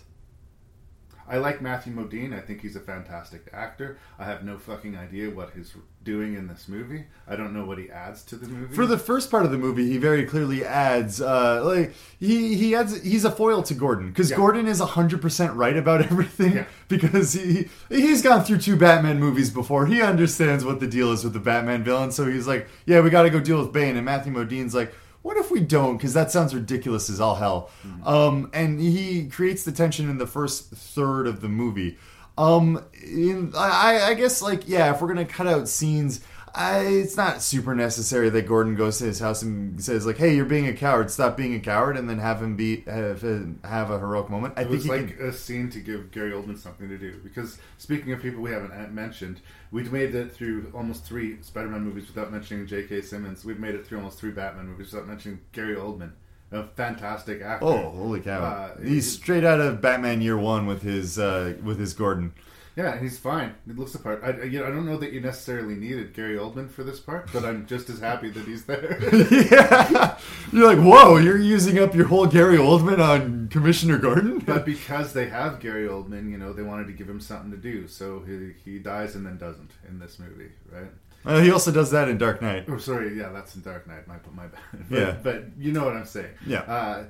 I 1.26 1.38
like 1.38 1.62
Matthew 1.62 1.94
Modine. 1.94 2.36
I 2.36 2.40
think 2.40 2.60
he's 2.60 2.76
a 2.76 2.80
fantastic 2.80 3.48
actor. 3.52 3.98
I 4.18 4.24
have 4.24 4.44
no 4.44 4.58
fucking 4.58 4.96
idea 4.96 5.30
what 5.30 5.52
he's 5.56 5.74
doing 6.04 6.34
in 6.34 6.46
this 6.46 6.68
movie. 6.68 7.04
I 7.26 7.34
don't 7.36 7.52
know 7.54 7.64
what 7.64 7.78
he 7.78 7.90
adds 7.90 8.22
to 8.24 8.36
the 8.36 8.46
movie. 8.46 8.74
For 8.74 8.86
the 8.86 8.98
first 8.98 9.30
part 9.30 9.44
of 9.44 9.50
the 9.50 9.58
movie, 9.58 9.88
he 9.90 9.96
very 9.98 10.24
clearly 10.26 10.64
adds, 10.64 11.20
uh, 11.20 11.64
like 11.64 11.94
he 12.20 12.54
he 12.56 12.74
adds, 12.74 13.02
he's 13.02 13.24
a 13.24 13.30
foil 13.30 13.62
to 13.64 13.74
Gordon 13.74 14.08
because 14.10 14.30
Yeah. 14.30 14.36
Gordon 14.36 14.66
is 14.66 14.80
hundred 14.80 15.22
percent 15.22 15.54
right 15.54 15.76
about 15.76 16.02
everything 16.10 16.52
Yeah. 16.52 16.66
because 16.88 17.32
he 17.32 17.68
he's 17.88 18.22
gone 18.22 18.44
through 18.44 18.58
two 18.58 18.76
Batman 18.76 19.18
movies 19.18 19.50
before. 19.50 19.86
He 19.86 20.02
understands 20.02 20.64
what 20.64 20.78
the 20.80 20.86
deal 20.86 21.10
is 21.12 21.24
with 21.24 21.32
the 21.32 21.40
Batman 21.40 21.82
villain, 21.82 22.12
so 22.12 22.26
he's 22.30 22.46
like, 22.46 22.68
yeah, 22.86 23.00
we 23.00 23.10
got 23.10 23.22
to 23.22 23.30
go 23.30 23.40
deal 23.40 23.60
with 23.60 23.72
Bane. 23.72 23.96
And 23.96 24.04
Matthew 24.04 24.32
Modine's 24.32 24.74
like. 24.74 24.94
What 25.22 25.38
if 25.38 25.50
we 25.50 25.60
don't? 25.60 25.96
Because 25.96 26.12
that 26.12 26.30
sounds 26.30 26.54
ridiculous 26.54 27.08
as 27.08 27.18
all 27.18 27.36
hell. 27.36 27.70
Um, 28.04 28.50
and 28.52 28.78
he 28.78 29.26
creates 29.26 29.64
the 29.64 29.72
tension 29.72 30.10
in 30.10 30.18
the 30.18 30.26
first 30.26 30.68
third 30.72 31.26
of 31.26 31.40
the 31.40 31.48
movie. 31.48 31.96
Um, 32.36 32.84
in, 33.02 33.52
I, 33.56 34.00
I 34.08 34.14
guess 34.14 34.42
like 34.42 34.68
yeah, 34.68 34.92
if 34.94 35.00
we're 35.00 35.08
gonna 35.08 35.24
cut 35.24 35.46
out 35.46 35.68
scenes, 35.68 36.20
I, 36.56 36.80
it's 36.80 37.16
not 37.16 37.42
super 37.42 37.74
necessary 37.74 38.30
that 38.30 38.42
Gordon 38.46 38.76
goes 38.76 38.98
to 38.98 39.04
his 39.04 39.18
house 39.18 39.42
and 39.42 39.82
says 39.82 40.06
like, 40.06 40.18
"Hey, 40.18 40.36
you're 40.36 40.44
being 40.44 40.68
a 40.68 40.72
coward. 40.72 41.10
Stop 41.10 41.36
being 41.36 41.54
a 41.54 41.60
coward," 41.60 41.96
and 41.96 42.08
then 42.08 42.18
have 42.18 42.40
him 42.40 42.54
be 42.54 42.82
have, 42.82 43.22
have 43.64 43.90
a 43.90 43.98
heroic 43.98 44.30
moment. 44.30 44.54
I 44.56 44.60
it 44.60 44.64
think 44.64 44.76
was 44.76 44.88
like 44.88 45.18
can, 45.18 45.28
a 45.28 45.32
scene 45.32 45.68
to 45.70 45.80
give 45.80 46.12
Gary 46.12 46.30
Oldman 46.30 46.56
something 46.56 46.88
to 46.88 46.96
do. 46.96 47.18
Because 47.24 47.58
speaking 47.78 48.12
of 48.12 48.22
people 48.22 48.40
we 48.40 48.52
haven't 48.52 48.94
mentioned, 48.94 49.40
we've 49.72 49.92
made 49.92 50.14
it 50.14 50.32
through 50.32 50.70
almost 50.74 51.04
three 51.04 51.42
Spider-Man 51.42 51.82
movies 51.82 52.06
without 52.06 52.30
mentioning 52.30 52.68
J.K. 52.68 53.02
Simmons. 53.02 53.44
We've 53.44 53.58
made 53.58 53.74
it 53.74 53.84
through 53.84 53.98
almost 53.98 54.20
three 54.20 54.30
Batman 54.30 54.68
movies 54.68 54.92
without 54.92 55.08
mentioning 55.08 55.40
Gary 55.50 55.74
Oldman, 55.74 56.12
a 56.54 56.66
fantastic 56.76 57.42
actor. 57.42 57.66
oh 57.66 57.90
holy 57.90 58.20
cow! 58.20 58.42
Uh, 58.42 58.80
He's 58.82 59.10
straight 59.10 59.44
out 59.44 59.60
of 59.60 59.80
Batman 59.80 60.20
Year 60.22 60.36
One 60.38 60.66
with 60.66 60.82
his 60.82 61.18
uh, 61.18 61.54
with 61.62 61.78
his 61.78 61.94
Gordon. 61.94 62.32
Yeah, 62.76 62.98
he's 62.98 63.16
fine. 63.16 63.54
He 63.68 63.72
looks 63.72 63.92
the 63.92 64.00
part. 64.00 64.20
I, 64.24 64.30
I- 64.30 64.42
you 64.46 64.58
know, 64.58 64.66
I 64.66 64.70
don't 64.70 64.84
know 64.84 64.96
that 64.96 65.12
you 65.12 65.20
necessarily 65.20 65.76
needed 65.76 66.12
Gary 66.12 66.36
Oldman 66.36 66.68
for 66.68 66.82
this 66.82 66.98
part, 66.98 67.30
but 67.32 67.44
I'm 67.44 67.66
just 67.66 67.88
as 67.88 68.00
happy 68.00 68.30
that 68.30 68.44
he's 68.46 68.64
there. 68.64 68.98
yeah, 69.30 70.18
you're 70.52 70.66
like, 70.74 70.84
whoa, 70.84 71.18
you're 71.18 71.38
using 71.38 71.78
up 71.78 71.94
your 71.94 72.06
whole 72.08 72.26
Gary 72.26 72.56
Oldman 72.56 72.98
on 72.98 73.46
Commissioner 73.48 73.96
Gordon. 73.98 74.40
but 74.40 74.64
because 74.64 75.12
they 75.12 75.28
have 75.28 75.60
Gary 75.60 75.86
Oldman, 75.86 76.28
you 76.28 76.36
know, 76.36 76.52
they 76.52 76.62
wanted 76.64 76.88
to 76.88 76.92
give 76.94 77.08
him 77.08 77.20
something 77.20 77.52
to 77.52 77.56
do, 77.56 77.86
so 77.86 78.24
he, 78.26 78.54
he 78.68 78.80
dies 78.80 79.14
and 79.14 79.24
then 79.24 79.38
doesn't 79.38 79.70
in 79.88 80.00
this 80.00 80.18
movie, 80.18 80.50
right? 80.72 80.90
Uh, 81.24 81.40
he 81.40 81.50
also 81.50 81.70
does 81.72 81.90
that 81.92 82.08
in 82.08 82.18
Dark 82.18 82.42
Knight. 82.42 82.66
Oh, 82.68 82.76
sorry, 82.78 83.16
yeah, 83.18 83.30
that's 83.30 83.54
in 83.56 83.62
Dark 83.62 83.86
Knight. 83.86 84.06
My 84.06 84.16
my 84.34 84.46
bad. 84.46 84.60
But, 84.90 84.98
Yeah. 84.98 85.16
but 85.22 85.44
you 85.58 85.72
know 85.72 85.84
what 85.84 85.96
I'm 85.96 86.04
saying. 86.04 86.32
Yeah. 86.46 86.60
Uh, 86.60 87.04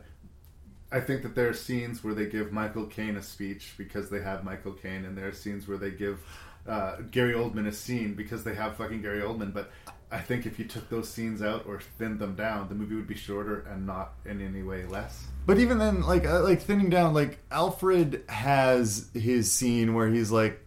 I 0.93 1.01
think 1.01 1.23
that 1.23 1.35
there 1.35 1.49
are 1.49 1.55
scenes 1.55 2.05
where 2.05 2.15
they 2.15 2.27
give 2.27 2.53
Michael 2.53 2.87
Caine 2.87 3.17
a 3.17 3.23
speech 3.23 3.75
because 3.77 4.11
they 4.11 4.21
have 4.23 4.45
Michael 4.45 4.73
Caine, 4.73 5.05
and 5.05 5.19
there 5.19 5.27
are 5.29 5.33
scenes 5.33 5.67
where 5.67 5.79
they 5.79 5.91
give 5.91 6.21
uh, 6.69 6.99
Gary 7.11 7.35
Oldman 7.35 7.67
a 7.67 7.73
scene 7.73 8.15
because 8.15 8.45
they 8.45 8.55
have 8.55 8.77
fucking 8.77 9.03
Gary 9.03 9.21
Oldman. 9.21 9.53
But 9.53 9.71
I 10.13 10.21
think 10.21 10.47
if 10.47 10.59
you 10.61 10.65
took 10.67 10.89
those 10.91 11.09
scenes 11.09 11.43
out 11.43 11.67
or 11.67 11.81
thinned 11.99 12.21
them 12.21 12.37
down, 12.37 12.69
the 12.69 12.77
movie 12.77 12.95
would 12.95 13.09
be 13.09 13.17
shorter 13.17 13.67
and 13.69 13.85
not 13.85 14.13
in 14.25 14.41
any 14.41 14.63
way 14.63 14.85
less. 14.87 15.27
But 15.47 15.59
even 15.59 15.79
then, 15.79 16.03
like 16.03 16.25
uh, 16.27 16.43
like 16.45 16.63
thinning 16.63 16.91
down, 16.91 17.13
like 17.13 17.39
Alfred 17.51 18.23
has 18.29 19.11
his 19.15 19.51
scene 19.51 19.95
where 19.95 20.09
he's 20.09 20.31
like, 20.31 20.61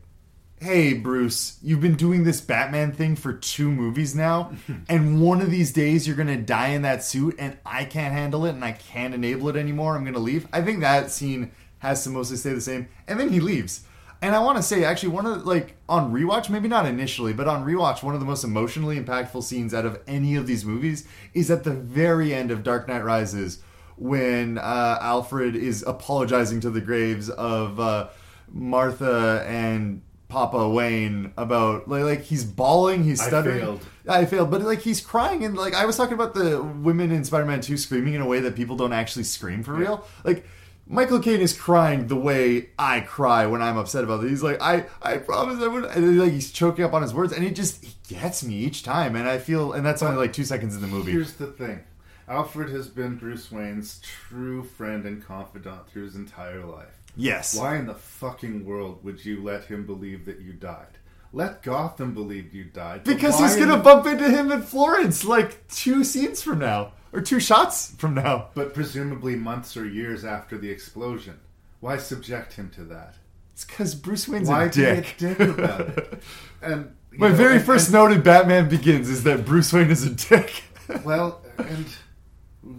"Hey, 0.60 0.94
Bruce, 0.94 1.58
you've 1.62 1.82
been 1.82 1.96
doing 1.96 2.24
this 2.24 2.42
Batman 2.42 2.92
thing 2.92 3.16
for 3.16 3.34
two 3.34 3.72
movies 3.72 4.16
now, 4.16 4.54
and 4.90 5.22
one 5.22 5.42
of 5.42 5.52
these 5.52 5.72
days 5.72 6.08
you're 6.08 6.16
gonna 6.16 6.38
die 6.38 6.70
in 6.70 6.82
that 6.84 7.04
suit, 7.04 7.36
and 7.38 7.58
I 7.66 7.86
can't 7.86 8.14
handle 8.14 8.46
it, 8.46 8.52
and 8.52 8.66
I 8.66 8.72
can't 8.72 9.14
enable 9.14 9.50
it 9.50 9.56
anymore. 9.56 9.96
I'm 9.96 10.06
gonna 10.06 10.20
leave." 10.20 10.48
I 10.52 10.62
think 10.62 10.80
that 10.82 11.12
scene 11.12 11.52
has 11.80 12.04
to 12.04 12.10
mostly 12.10 12.38
stay 12.38 12.54
the 12.54 12.62
same, 12.62 12.88
and 13.08 13.20
then 13.20 13.30
he 13.30 13.40
leaves. 13.40 13.82
And 14.22 14.36
I 14.36 14.40
want 14.40 14.58
to 14.58 14.64
say, 14.64 14.84
actually, 14.84 15.10
one 15.10 15.28
of 15.28 15.44
the, 15.44 15.46
like 15.48 15.76
on 15.88 16.12
rewatch, 16.12 16.50
maybe 16.50 16.68
not 16.68 16.88
initially, 16.88 17.34
but 17.34 17.48
on 17.48 17.66
rewatch, 17.66 18.02
one 18.02 18.16
of 18.16 18.20
the 18.20 18.26
most 18.26 18.44
emotionally 18.44 19.00
impactful 19.00 19.44
scenes 19.44 19.74
out 19.74 19.86
of 19.86 20.00
any 20.08 20.36
of 20.36 20.48
these 20.48 20.66
movies 20.66 21.08
is 21.36 21.52
at 21.52 21.64
the 21.64 21.72
very 21.72 22.34
end 22.34 22.50
of 22.50 22.64
Dark 22.64 22.88
Knight 22.88 23.04
Rises 23.04 23.60
when 23.96 24.58
uh, 24.58 24.98
Alfred 25.02 25.56
is 25.56 25.84
apologizing 25.84 26.62
to 26.62 26.70
the 26.70 26.82
graves 26.82 27.30
of 27.30 27.80
uh, 27.80 28.10
Martha 28.52 29.44
and 29.48 30.02
Papa 30.30 30.68
Wayne 30.70 31.32
about 31.38 31.88
like, 31.88 32.04
like 32.04 32.22
he's 32.24 32.44
bawling, 32.44 33.04
he's 33.04 33.22
I 33.22 33.28
stuttering. 33.28 33.60
failed. 33.60 33.86
I 34.08 34.26
failed, 34.26 34.52
but 34.52 34.62
like 34.62 34.82
he's 34.82 35.00
crying 35.02 35.46
and 35.46 35.56
like 35.56 35.74
I 35.74 35.86
was 35.86 35.96
talking 35.96 36.14
about 36.14 36.34
the 36.34 36.62
women 36.62 37.12
in 37.12 37.24
Spider-Man 37.24 37.62
2 37.62 37.78
screaming 37.78 38.14
in 38.14 38.22
a 38.22 38.26
way 38.28 38.40
that 38.42 38.56
people 38.56 38.76
don't 38.76 38.94
actually 38.94 39.24
scream 39.24 39.64
for 39.64 39.74
real. 39.74 40.06
Like 40.24 40.46
Michael 40.90 41.20
Caine 41.20 41.42
is 41.42 41.54
crying 41.58 42.08
the 42.08 42.16
way 42.16 42.70
I 42.80 43.02
cry 43.02 43.46
when 43.46 43.62
I'm 43.62 43.78
upset 43.78 44.04
about 44.04 44.24
it. 44.24 44.30
He's 44.30 44.44
like, 44.44 44.62
I, 44.62 44.86
I 45.02 45.18
promise 45.18 45.62
I 45.62 45.68
would. 45.68 45.84
And 45.86 46.20
like 46.20 46.32
he's 46.32 46.52
choking 46.52 46.86
up 46.86 46.94
on 46.94 47.02
his 47.02 47.14
words, 47.14 47.34
and 47.34 47.44
it 47.44 47.56
just 47.56 47.84
it 47.84 47.96
gets 48.08 48.44
me 48.44 48.56
each 48.56 48.84
time. 48.84 49.16
And 49.16 49.28
I 49.28 49.38
feel, 49.38 49.74
and 49.74 49.86
that's 49.86 50.02
only 50.02 50.18
like 50.18 50.32
two 50.34 50.46
seconds 50.46 50.76
in 50.76 50.82
the 50.82 50.88
movie. 50.88 51.12
Here's 51.12 51.34
the 51.34 51.48
thing. 51.48 51.82
Alfred 52.30 52.70
has 52.70 52.88
been 52.90 53.16
Bruce 53.18 53.52
Wayne's 53.52 54.02
true 54.02 54.64
friend 54.64 55.06
and 55.06 55.26
confidant 55.26 55.90
through 55.90 56.04
his 56.04 56.16
entire 56.16 56.66
life. 56.66 56.88
Yes. 57.18 57.56
Why 57.58 57.78
in 57.78 57.88
the 57.88 57.96
fucking 57.96 58.64
world 58.66 59.04
would 59.04 59.24
you 59.26 59.44
let 59.44 59.66
him 59.66 59.86
believe 59.86 60.26
that 60.26 60.40
you 60.40 60.54
died? 60.54 60.98
Let 61.34 61.62
Gotham 61.64 62.14
believe 62.14 62.54
you 62.54 62.64
died. 62.66 63.04
Because 63.04 63.38
he's 63.40 63.56
gonna 63.58 63.78
the- 63.78 63.84
bump 63.84 64.06
into 64.08 64.30
him 64.30 64.52
in 64.52 64.62
Florence 64.62 65.26
like 65.26 65.68
two 65.68 66.04
scenes 66.04 66.42
from 66.42 66.60
now, 66.60 66.94
or 67.12 67.20
two 67.22 67.40
shots 67.40 67.92
from 67.98 68.14
now. 68.14 68.48
But 68.54 68.74
presumably 68.74 69.36
months 69.36 69.76
or 69.76 69.86
years 69.86 70.24
after 70.24 70.58
the 70.58 70.70
explosion. 70.70 71.40
Why 71.80 71.98
subject 71.98 72.54
him 72.54 72.70
to 72.76 72.84
that? 72.86 73.16
It's 73.54 73.66
because 73.66 73.94
Bruce 73.96 74.28
Wayne's 74.28 74.48
Why 74.48 74.66
a 74.66 74.72
be 74.72 74.84
a 74.84 74.96
dick. 74.96 75.16
dick 75.18 75.40
about 75.40 75.82
it? 75.82 76.24
And 76.62 76.92
My 77.12 77.30
know, 77.30 77.36
very 77.36 77.56
and- 77.58 77.66
first 77.66 77.88
and- 77.88 77.94
note 77.94 78.12
in 78.12 78.22
Batman 78.22 78.70
Begins 78.70 79.10
is 79.10 79.24
that 79.24 79.46
Bruce 79.46 79.74
Wayne 79.74 79.90
is 79.92 80.04
a 80.06 80.12
dick. 80.12 80.64
Well, 81.04 81.42
and 81.58 81.86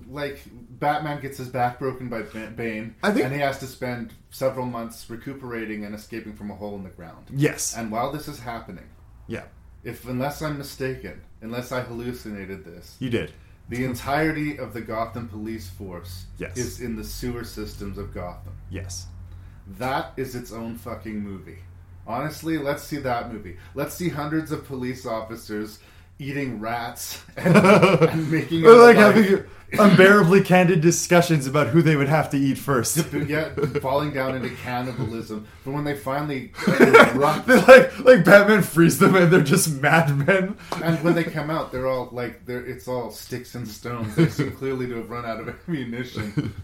like 0.08 0.40
Batman 0.78 1.20
gets 1.20 1.38
his 1.38 1.48
back 1.48 1.78
broken 1.78 2.08
by 2.08 2.22
Bane, 2.22 2.94
I 3.02 3.10
think- 3.12 3.24
and 3.24 3.34
he 3.34 3.40
has 3.40 3.58
to 3.58 3.66
spend 3.66 4.14
several 4.30 4.66
months 4.66 5.08
recuperating 5.10 5.84
and 5.84 5.94
escaping 5.94 6.34
from 6.34 6.50
a 6.50 6.54
hole 6.54 6.76
in 6.76 6.84
the 6.84 6.90
ground. 6.90 7.26
Yes. 7.30 7.76
And 7.76 7.90
while 7.90 8.12
this 8.12 8.28
is 8.28 8.38
happening, 8.40 8.84
Yeah. 9.26 9.44
if 9.82 10.06
unless 10.08 10.40
I'm 10.42 10.58
mistaken, 10.58 11.20
unless 11.42 11.72
I 11.72 11.82
hallucinated 11.82 12.64
this, 12.64 12.96
You 13.00 13.10
did. 13.10 13.32
the 13.68 13.84
entirety 13.84 14.56
of 14.58 14.72
the 14.72 14.80
Gotham 14.80 15.28
police 15.28 15.68
force 15.68 16.26
Yes. 16.38 16.56
is 16.56 16.80
in 16.80 16.96
the 16.96 17.04
sewer 17.04 17.44
systems 17.44 17.98
of 17.98 18.14
Gotham. 18.14 18.52
Yes. 18.70 19.06
That 19.78 20.12
is 20.16 20.34
its 20.34 20.52
own 20.52 20.76
fucking 20.76 21.20
movie. 21.20 21.58
Honestly, 22.06 22.56
let's 22.56 22.82
see 22.84 22.96
that 22.98 23.30
movie. 23.32 23.58
Let's 23.74 23.94
see 23.94 24.08
hundreds 24.08 24.50
of 24.50 24.64
police 24.66 25.04
officers 25.04 25.78
eating 26.18 26.60
rats 26.60 27.22
and, 27.36 27.56
and 27.56 28.30
making 28.30 28.64
Or 28.66 28.74
like 28.74 28.96
having 28.96 29.44
unbearably 29.78 30.42
candid 30.42 30.80
discussions 30.80 31.46
about 31.46 31.66
who 31.68 31.82
they 31.82 31.94
would 31.94 32.08
have 32.08 32.30
to 32.30 32.36
eat 32.38 32.56
first. 32.56 33.12
yeah, 33.12 33.50
falling 33.80 34.12
down 34.12 34.34
into 34.34 34.48
cannibalism. 34.56 35.46
But 35.64 35.72
when 35.74 35.84
they 35.84 35.94
finally 35.94 36.52
erupt, 36.66 37.46
They're 37.46 37.60
like 37.60 37.98
like 38.00 38.24
Batman 38.24 38.62
frees 38.62 38.98
them 38.98 39.14
and 39.14 39.30
they're 39.30 39.42
just 39.42 39.70
madmen. 39.80 40.56
and 40.82 41.04
when 41.04 41.14
they 41.14 41.24
come 41.24 41.50
out, 41.50 41.70
they're 41.70 41.86
all 41.86 42.08
like, 42.12 42.46
they're 42.46 42.64
it's 42.64 42.88
all 42.88 43.10
sticks 43.10 43.54
and 43.54 43.68
stones. 43.68 44.16
They 44.16 44.28
seem 44.28 44.52
clearly 44.52 44.86
to 44.86 44.96
have 44.96 45.10
run 45.10 45.26
out 45.26 45.40
of 45.40 45.54
ammunition. 45.68 46.54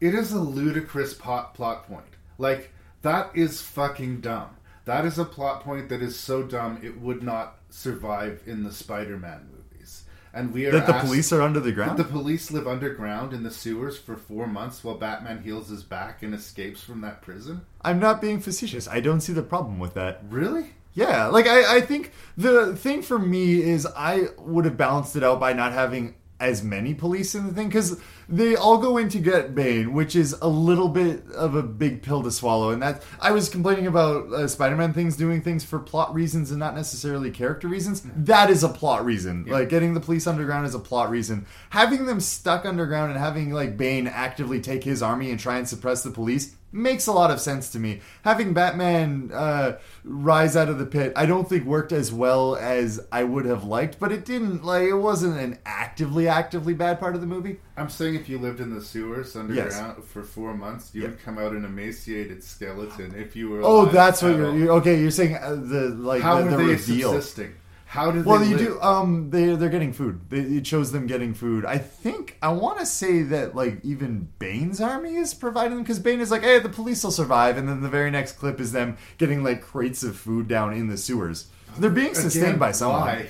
it 0.00 0.14
is 0.14 0.32
a 0.32 0.40
ludicrous 0.40 1.14
plot 1.14 1.54
plot 1.54 1.86
point. 1.86 2.04
Like 2.36 2.72
that 3.02 3.30
is 3.34 3.60
fucking 3.62 4.20
dumb. 4.22 4.50
That 4.84 5.04
is 5.04 5.18
a 5.18 5.24
plot 5.24 5.62
point 5.62 5.88
that 5.90 6.02
is 6.02 6.18
so 6.18 6.42
dumb 6.42 6.80
it 6.82 7.00
would 7.00 7.22
not 7.22 7.56
survive 7.70 8.42
in 8.46 8.62
the 8.64 8.72
Spider-Man 8.72 9.48
movies. 9.52 10.04
And 10.32 10.52
we 10.52 10.66
are 10.66 10.72
That 10.72 10.86
the 10.86 10.94
asked- 10.94 11.06
police 11.06 11.32
are 11.32 11.42
under 11.42 11.60
the 11.60 11.72
ground? 11.72 11.98
The 11.98 12.04
police 12.04 12.50
live 12.50 12.66
underground 12.66 13.32
in 13.32 13.42
the 13.42 13.50
sewers 13.50 13.98
for 13.98 14.16
four 14.16 14.46
months 14.46 14.82
while 14.84 14.96
Batman 14.96 15.42
heals 15.42 15.68
his 15.68 15.82
back 15.82 16.22
and 16.22 16.34
escapes 16.34 16.82
from 16.82 17.00
that 17.02 17.20
prison. 17.20 17.62
I'm 17.82 17.98
not 17.98 18.20
being 18.20 18.40
facetious. 18.40 18.88
I 18.88 19.00
don't 19.00 19.20
see 19.20 19.32
the 19.32 19.42
problem 19.42 19.78
with 19.78 19.94
that. 19.94 20.22
Really? 20.28 20.74
Yeah, 20.94 21.26
like 21.26 21.46
I, 21.46 21.76
I 21.76 21.80
think 21.80 22.12
the 22.36 22.74
thing 22.76 23.02
for 23.02 23.18
me 23.18 23.62
is 23.62 23.86
I 23.96 24.28
would 24.38 24.64
have 24.64 24.76
balanced 24.76 25.14
it 25.16 25.22
out 25.22 25.38
by 25.40 25.52
not 25.52 25.72
having 25.72 26.14
as 26.40 26.62
many 26.64 26.94
police 26.94 27.34
in 27.34 27.46
the 27.46 27.52
thing 27.52 27.68
because 27.68 28.00
they 28.30 28.54
all 28.54 28.78
go 28.78 28.96
in 28.96 29.08
to 29.10 29.18
get 29.18 29.54
Bane, 29.54 29.92
which 29.92 30.14
is 30.14 30.36
a 30.40 30.48
little 30.48 30.88
bit 30.88 31.28
of 31.32 31.54
a 31.54 31.62
big 31.62 32.02
pill 32.02 32.22
to 32.22 32.30
swallow. 32.30 32.70
And 32.70 32.82
that 32.82 33.02
I 33.20 33.32
was 33.32 33.48
complaining 33.48 33.86
about 33.86 34.32
uh, 34.32 34.46
Spider-Man 34.46 34.92
things 34.92 35.16
doing 35.16 35.42
things 35.42 35.64
for 35.64 35.78
plot 35.78 36.14
reasons 36.14 36.50
and 36.50 36.60
not 36.60 36.74
necessarily 36.74 37.30
character 37.30 37.68
reasons. 37.68 38.02
That 38.16 38.50
is 38.50 38.62
a 38.62 38.68
plot 38.68 39.04
reason. 39.04 39.44
Like 39.46 39.68
getting 39.68 39.94
the 39.94 40.00
police 40.00 40.26
underground 40.26 40.66
is 40.66 40.74
a 40.74 40.78
plot 40.78 41.10
reason. 41.10 41.46
Having 41.70 42.06
them 42.06 42.20
stuck 42.20 42.64
underground 42.64 43.10
and 43.10 43.20
having 43.20 43.50
like 43.50 43.76
Bane 43.76 44.06
actively 44.06 44.60
take 44.60 44.84
his 44.84 45.02
army 45.02 45.30
and 45.30 45.40
try 45.40 45.58
and 45.58 45.68
suppress 45.68 46.02
the 46.02 46.10
police 46.10 46.54
makes 46.72 47.06
a 47.06 47.12
lot 47.12 47.30
of 47.30 47.40
sense 47.40 47.70
to 47.70 47.78
me. 47.78 48.00
Having 48.22 48.54
Batman 48.54 49.30
uh, 49.32 49.78
rise 50.04 50.56
out 50.56 50.68
of 50.68 50.78
the 50.78 50.86
pit, 50.86 51.12
I 51.16 51.26
don't 51.26 51.48
think 51.48 51.64
worked 51.64 51.92
as 51.92 52.12
well 52.12 52.56
as 52.56 53.00
I 53.10 53.24
would 53.24 53.44
have 53.44 53.64
liked, 53.64 53.98
but 53.98 54.12
it 54.12 54.24
didn't. 54.24 54.64
Like 54.64 54.84
it 54.84 54.94
wasn't 54.94 55.38
an 55.38 55.58
actively, 55.66 56.28
actively 56.28 56.74
bad 56.74 57.00
part 57.00 57.14
of 57.14 57.20
the 57.20 57.26
movie. 57.26 57.58
I'm 57.76 57.88
saying 57.88 58.14
if 58.14 58.28
you 58.28 58.38
lived 58.38 58.60
in 58.60 58.74
the 58.74 58.82
sewers 58.82 59.34
underground 59.36 60.04
for 60.04 60.22
four 60.22 60.54
months, 60.54 60.90
you 60.94 61.02
would 61.02 61.20
come 61.22 61.38
out 61.38 61.52
an 61.52 61.64
emaciated 61.64 62.42
skeleton 62.44 63.14
if 63.16 63.34
you 63.34 63.50
were. 63.50 63.62
Oh, 63.62 63.86
that's 63.86 64.22
what 64.22 64.36
you're, 64.36 64.70
all. 64.70 64.78
okay. 64.78 65.00
You're 65.00 65.10
saying 65.10 65.36
uh, 65.36 65.50
the 65.54 65.88
like 65.90 66.22
How 66.22 66.42
the, 66.42 66.50
the 66.50 66.56
they 66.56 66.64
reveal. 66.64 67.12
subsisting? 67.12 67.54
How 67.90 68.12
do 68.12 68.22
they? 68.22 68.30
Well, 68.30 68.44
you 68.44 68.56
live? 68.56 68.66
do. 68.66 68.80
Um, 68.80 69.30
they 69.30 69.46
they're 69.56 69.68
getting 69.68 69.92
food. 69.92 70.20
They, 70.30 70.38
it 70.38 70.64
shows 70.66 70.92
them 70.92 71.08
getting 71.08 71.34
food. 71.34 71.64
I 71.66 71.78
think 71.78 72.36
I 72.40 72.52
want 72.52 72.78
to 72.78 72.86
say 72.86 73.22
that 73.22 73.56
like 73.56 73.84
even 73.84 74.28
Bane's 74.38 74.80
army 74.80 75.16
is 75.16 75.34
providing 75.34 75.72
them 75.74 75.82
because 75.82 75.98
Bane 75.98 76.20
is 76.20 76.30
like, 76.30 76.42
hey, 76.42 76.60
the 76.60 76.68
police 76.68 77.02
will 77.02 77.10
survive, 77.10 77.56
and 77.56 77.68
then 77.68 77.80
the 77.80 77.88
very 77.88 78.12
next 78.12 78.32
clip 78.34 78.60
is 78.60 78.70
them 78.70 78.96
getting 79.18 79.42
like 79.42 79.60
crates 79.60 80.04
of 80.04 80.16
food 80.16 80.46
down 80.46 80.72
in 80.72 80.86
the 80.86 80.96
sewers. 80.96 81.48
They're 81.78 81.88
being 81.90 82.14
sustained 82.14 82.46
Again, 82.46 82.58
by 82.58 82.72
someone. 82.72 83.02
why? 83.02 83.26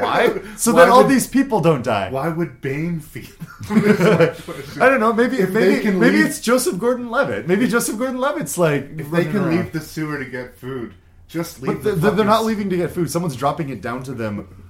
Why? 0.00 0.40
So 0.56 0.72
Why 0.72 0.80
that 0.84 0.88
all 0.88 1.02
would- 1.02 1.10
these 1.10 1.26
people 1.28 1.60
don't 1.60 1.84
die. 1.84 2.10
Why 2.10 2.28
would 2.28 2.60
Bane 2.60 2.98
feed 3.00 3.30
them? 3.68 3.78
Is 3.86 4.00
my 4.00 4.26
question. 4.26 4.82
I 4.82 4.88
don't 4.88 4.98
know. 5.00 5.12
Maybe 5.12 5.36
If 5.38 5.52
they 5.52 5.68
maybe 5.70 5.82
can 5.82 5.98
maybe 6.00 6.16
leave- 6.18 6.26
it's 6.26 6.40
Joseph 6.40 6.78
Gordon-Levitt. 6.78 7.46
Maybe 7.48 7.68
Joseph 7.68 7.96
Gordon-Levitt's 7.98 8.58
like 8.58 8.90
If 8.98 9.10
they 9.12 9.24
can 9.24 9.36
around. 9.36 9.50
leave 9.56 9.72
the 9.72 9.80
sewer 9.80 10.18
to 10.18 10.24
get 10.24 10.56
food, 10.58 10.94
just 11.28 11.60
leave. 11.60 11.82
but 11.82 11.84
the 11.84 11.92
they're, 11.92 12.10
they're 12.12 12.24
not 12.24 12.44
leaving 12.44 12.70
to 12.70 12.76
get 12.76 12.90
food. 12.90 13.10
Someone's 13.10 13.36
dropping 13.36 13.68
it 13.68 13.80
down 13.80 14.02
to 14.04 14.14
them. 14.14 14.66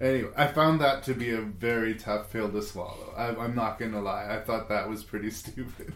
Anyway, 0.00 0.30
I 0.34 0.46
found 0.46 0.80
that 0.80 1.02
to 1.04 1.14
be 1.14 1.30
a 1.30 1.42
very 1.42 1.94
tough 1.94 2.32
pill 2.32 2.48
to 2.50 2.62
swallow. 2.62 3.12
I, 3.14 3.36
I'm 3.36 3.54
not 3.54 3.78
gonna 3.78 4.00
lie. 4.00 4.34
I 4.34 4.40
thought 4.40 4.70
that 4.70 4.88
was 4.88 5.04
pretty 5.04 5.30
stupid. 5.42 5.92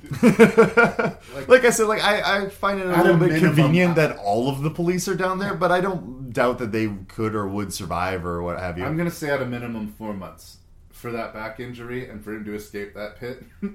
like, 1.48 1.64
I 1.64 1.70
said, 1.70 1.86
like 1.86 2.04
I, 2.04 2.44
I 2.44 2.48
find 2.50 2.80
it 2.80 2.86
a 2.86 2.90
little 2.90 3.14
a 3.14 3.28
bit 3.28 3.38
convenient 3.40 3.94
that 3.96 4.18
all 4.18 4.50
of 4.50 4.62
the 4.62 4.70
police 4.70 5.08
are 5.08 5.14
down 5.14 5.38
there, 5.38 5.54
but 5.54 5.72
I 5.72 5.80
don't 5.80 6.32
doubt 6.34 6.58
that 6.58 6.70
they 6.70 6.88
could 7.08 7.34
or 7.34 7.48
would 7.48 7.72
survive 7.72 8.26
or 8.26 8.42
what 8.42 8.58
have 8.58 8.76
you. 8.76 8.84
I'm 8.84 8.98
gonna 8.98 9.10
say 9.10 9.30
at 9.30 9.40
a 9.40 9.46
minimum 9.46 9.94
four 9.96 10.12
months 10.12 10.58
for 10.90 11.10
that 11.12 11.32
back 11.32 11.58
injury 11.58 12.06
and 12.08 12.22
for 12.22 12.34
him 12.34 12.44
to 12.44 12.54
escape 12.54 12.94
that 12.94 13.18
pit. 13.18 13.42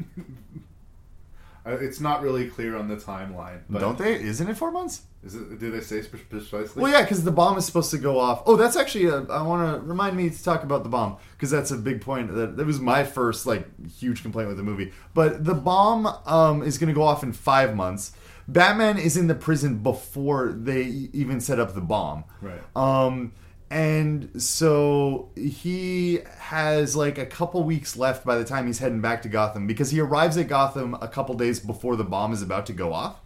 It's 1.65 1.99
not 1.99 2.23
really 2.23 2.49
clear 2.49 2.76
on 2.76 2.88
the 2.88 2.95
timeline. 2.95 3.59
But 3.69 3.80
don't 3.80 3.97
they? 3.97 4.15
Isn't 4.15 4.49
it 4.49 4.57
four 4.57 4.71
months? 4.71 5.03
Is 5.22 5.36
it? 5.36 5.60
Do 5.60 5.70
they 5.70 5.82
say 5.82 6.02
precisely? 6.02 6.82
Well, 6.82 6.91
yeah, 6.91 7.02
because 7.02 7.26
the 7.26 7.32
bomb 7.32 7.58
is 7.58 7.66
supposed 7.66 7.91
to 7.91 7.98
go 7.98 8.18
off. 8.18 8.44
Oh, 8.46 8.56
that's 8.56 8.78
actually. 8.78 9.06
A, 9.06 9.24
I 9.24 9.41
want 9.41 9.76
to 9.76 9.86
remind 9.86 10.16
me 10.16 10.30
to 10.30 10.44
talk 10.44 10.64
about 10.64 10.84
the 10.84 10.90
bomb 10.90 11.18
because 11.34 11.52
that's 11.52 11.72
a 11.72 11.78
big 11.78 12.00
point. 12.02 12.34
That 12.34 12.56
that 12.56 12.66
was 12.66 12.80
my 12.80 13.04
first 13.04 13.46
like 13.46 13.68
huge 13.98 14.22
complaint 14.22 14.48
with 14.48 14.56
the 14.56 14.64
movie. 14.64 14.94
But 15.14 15.44
the 15.44 15.56
bomb 15.56 16.08
um, 16.26 16.64
is 16.64 16.78
going 16.78 16.88
to 16.88 16.94
go 16.94 17.04
off 17.04 17.22
in 17.22 17.34
five 17.34 17.76
months. 17.76 18.14
Batman 18.48 18.98
is 18.98 19.18
in 19.18 19.28
the 19.28 19.36
prison 19.36 19.80
before 19.80 20.54
they 20.54 20.84
even 21.14 21.41
set 21.41 21.60
up 21.60 21.76
the 21.76 21.82
bomb. 21.82 22.24
Right. 22.41 22.62
Um, 22.76 23.34
and 23.70 24.41
so 24.41 25.30
he 25.36 26.20
has 26.40 26.96
like 26.96 27.18
a 27.18 27.26
couple 27.26 27.64
weeks 27.64 27.96
left 27.96 28.26
by 28.26 28.38
the 28.38 28.46
time 28.46 28.66
he's 28.66 28.80
heading 28.80 29.02
back 29.02 29.22
to 29.24 29.30
Gotham 29.30 29.68
because 29.68 29.91
he 29.91 30.00
arrives 30.00 30.38
at 30.38 30.48
Gotham 30.48 30.96
a 30.96 31.08
couple 31.08 31.36
days 31.36 31.60
before 31.60 31.96
the 31.96 32.04
bomb 32.04 32.34
is 32.34 32.41
about 32.41 32.66
to 32.68 32.74
go 32.74 32.94
off. 32.94 33.22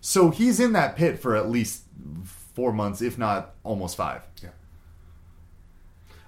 So 0.00 0.30
he's 0.30 0.60
in 0.60 0.72
that 0.74 0.96
pit 0.96 1.18
for 1.18 1.36
at 1.36 1.50
least 1.50 1.82
four 2.54 2.72
months, 2.72 3.02
if 3.02 3.18
not 3.18 3.54
almost 3.64 3.96
five. 3.96 4.22
Yeah. 4.42 4.50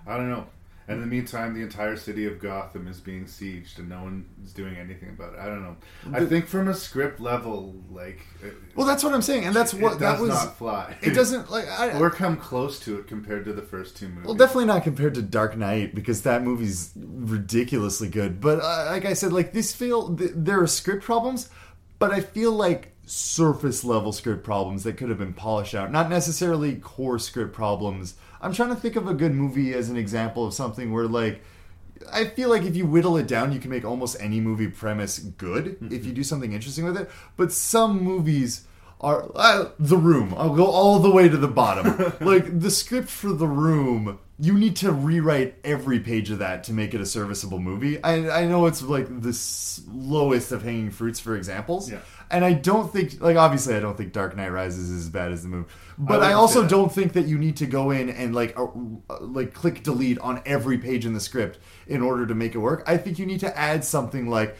I 0.06 0.16
don't 0.16 0.30
know. 0.30 0.46
And 0.88 0.96
in 0.96 1.08
the 1.08 1.14
meantime, 1.14 1.54
the 1.54 1.60
entire 1.60 1.94
city 1.96 2.26
of 2.26 2.40
Gotham 2.40 2.88
is 2.88 2.98
being 2.98 3.26
sieged, 3.26 3.78
and 3.78 3.88
no 3.88 4.02
one 4.02 4.24
is 4.44 4.52
doing 4.52 4.74
anything 4.76 5.10
about 5.10 5.34
it. 5.34 5.38
I 5.38 5.44
don't 5.46 5.62
know. 5.62 5.76
I 6.12 6.24
think 6.24 6.46
from 6.48 6.66
a 6.66 6.74
script 6.74 7.20
level, 7.20 7.76
like, 7.92 8.18
it- 8.42 8.56
Well, 8.74 8.88
that's 8.88 9.04
what 9.04 9.14
I'm 9.14 9.22
saying, 9.22 9.44
and 9.44 9.54
that's 9.54 9.72
what 9.72 10.00
that 10.00 10.18
was. 10.18 10.30
not 10.30 10.58
fly. 10.58 10.96
It 11.00 11.10
doesn't 11.14 11.48
like 11.48 11.68
I, 11.68 11.92
or 12.00 12.10
come 12.10 12.36
close 12.36 12.80
to 12.80 12.98
it 12.98 13.06
compared 13.06 13.44
to 13.44 13.52
the 13.52 13.62
first 13.62 13.96
two 13.98 14.08
movies. 14.08 14.24
Well, 14.24 14.34
definitely 14.34 14.64
not 14.64 14.82
compared 14.82 15.14
to 15.14 15.22
Dark 15.22 15.56
Knight 15.56 15.94
because 15.94 16.22
that 16.22 16.42
movie's 16.42 16.90
ridiculously 16.96 18.08
good. 18.08 18.40
But 18.40 18.58
uh, 18.60 18.86
like 18.90 19.04
I 19.04 19.12
said, 19.12 19.32
like 19.32 19.52
this 19.52 19.72
feel 19.72 20.16
th- 20.16 20.32
there 20.34 20.60
are 20.60 20.66
script 20.66 21.04
problems, 21.04 21.50
but 22.00 22.10
I 22.10 22.20
feel 22.20 22.50
like 22.50 22.96
surface 23.10 23.82
level 23.82 24.12
script 24.12 24.44
problems 24.44 24.84
that 24.84 24.96
could 24.96 25.08
have 25.08 25.18
been 25.18 25.34
polished 25.34 25.74
out, 25.74 25.90
not 25.90 26.08
necessarily 26.08 26.76
core 26.76 27.18
script 27.18 27.52
problems. 27.52 28.14
I'm 28.40 28.52
trying 28.52 28.68
to 28.68 28.76
think 28.76 28.94
of 28.94 29.08
a 29.08 29.14
good 29.14 29.34
movie 29.34 29.74
as 29.74 29.88
an 29.88 29.96
example 29.96 30.46
of 30.46 30.54
something 30.54 30.92
where 30.92 31.06
like. 31.06 31.42
I 32.10 32.24
feel 32.24 32.48
like 32.48 32.62
if 32.62 32.74
you 32.74 32.86
whittle 32.86 33.18
it 33.18 33.28
down, 33.28 33.52
you 33.52 33.60
can 33.60 33.70
make 33.70 33.84
almost 33.84 34.16
any 34.20 34.40
movie 34.40 34.68
premise 34.68 35.18
good 35.18 35.76
if 35.92 36.06
you 36.06 36.12
do 36.12 36.24
something 36.24 36.54
interesting 36.54 36.86
with 36.86 36.96
it. 36.96 37.10
But 37.36 37.52
some 37.52 38.02
movies 38.02 38.66
are 39.02 39.30
uh, 39.34 39.70
The 39.78 39.98
Room. 39.98 40.34
I'll 40.36 40.54
go 40.54 40.64
all 40.64 40.98
the 40.98 41.10
way 41.10 41.28
to 41.28 41.36
the 41.36 41.46
bottom. 41.46 42.14
like 42.26 42.60
the 42.60 42.70
script 42.70 43.10
for 43.10 43.34
The 43.34 43.46
Room, 43.46 44.18
you 44.38 44.54
need 44.54 44.76
to 44.76 44.92
rewrite 44.92 45.56
every 45.62 46.00
page 46.00 46.30
of 46.30 46.38
that 46.38 46.64
to 46.64 46.72
make 46.72 46.94
it 46.94 47.02
a 47.02 47.06
serviceable 47.06 47.58
movie. 47.58 48.02
I, 48.02 48.42
I 48.42 48.46
know 48.46 48.64
it's 48.64 48.80
like 48.80 49.06
the 49.20 49.38
lowest 49.92 50.52
of 50.52 50.62
hanging 50.62 50.90
fruits 50.90 51.20
for 51.20 51.36
examples. 51.36 51.90
Yeah. 51.90 52.00
And 52.30 52.44
I 52.44 52.52
don't 52.52 52.92
think, 52.92 53.20
like, 53.20 53.36
obviously, 53.36 53.74
I 53.74 53.80
don't 53.80 53.96
think 53.96 54.12
Dark 54.12 54.36
Knight 54.36 54.50
Rises 54.50 54.88
is 54.88 55.06
as 55.06 55.08
bad 55.10 55.32
as 55.32 55.42
the 55.42 55.48
movie. 55.48 55.68
But 55.98 56.20
wouldn't 56.20 56.30
I, 56.30 56.34
also 56.34 56.66
don't 56.66 56.92
think 56.92 57.12
that 57.14 57.26
you 57.26 57.38
need 57.38 57.56
to 57.56 57.66
go 57.66 57.90
in 57.90 58.08
and 58.08 58.34
like, 58.34 58.56
uh, 58.58 58.68
like 59.20 59.52
click 59.52 59.82
delete 59.82 60.18
on 60.20 60.40
every 60.46 60.78
page 60.78 61.04
in 61.04 61.12
the 61.12 61.20
script 61.20 61.58
in 61.88 62.02
order 62.02 62.26
to 62.26 62.34
make 62.34 62.54
it 62.54 62.58
work. 62.58 62.84
I 62.86 62.96
think 62.98 63.18
you 63.18 63.26
need 63.26 63.40
to 63.40 63.58
add 63.58 63.84
something 63.84 64.30
like, 64.30 64.56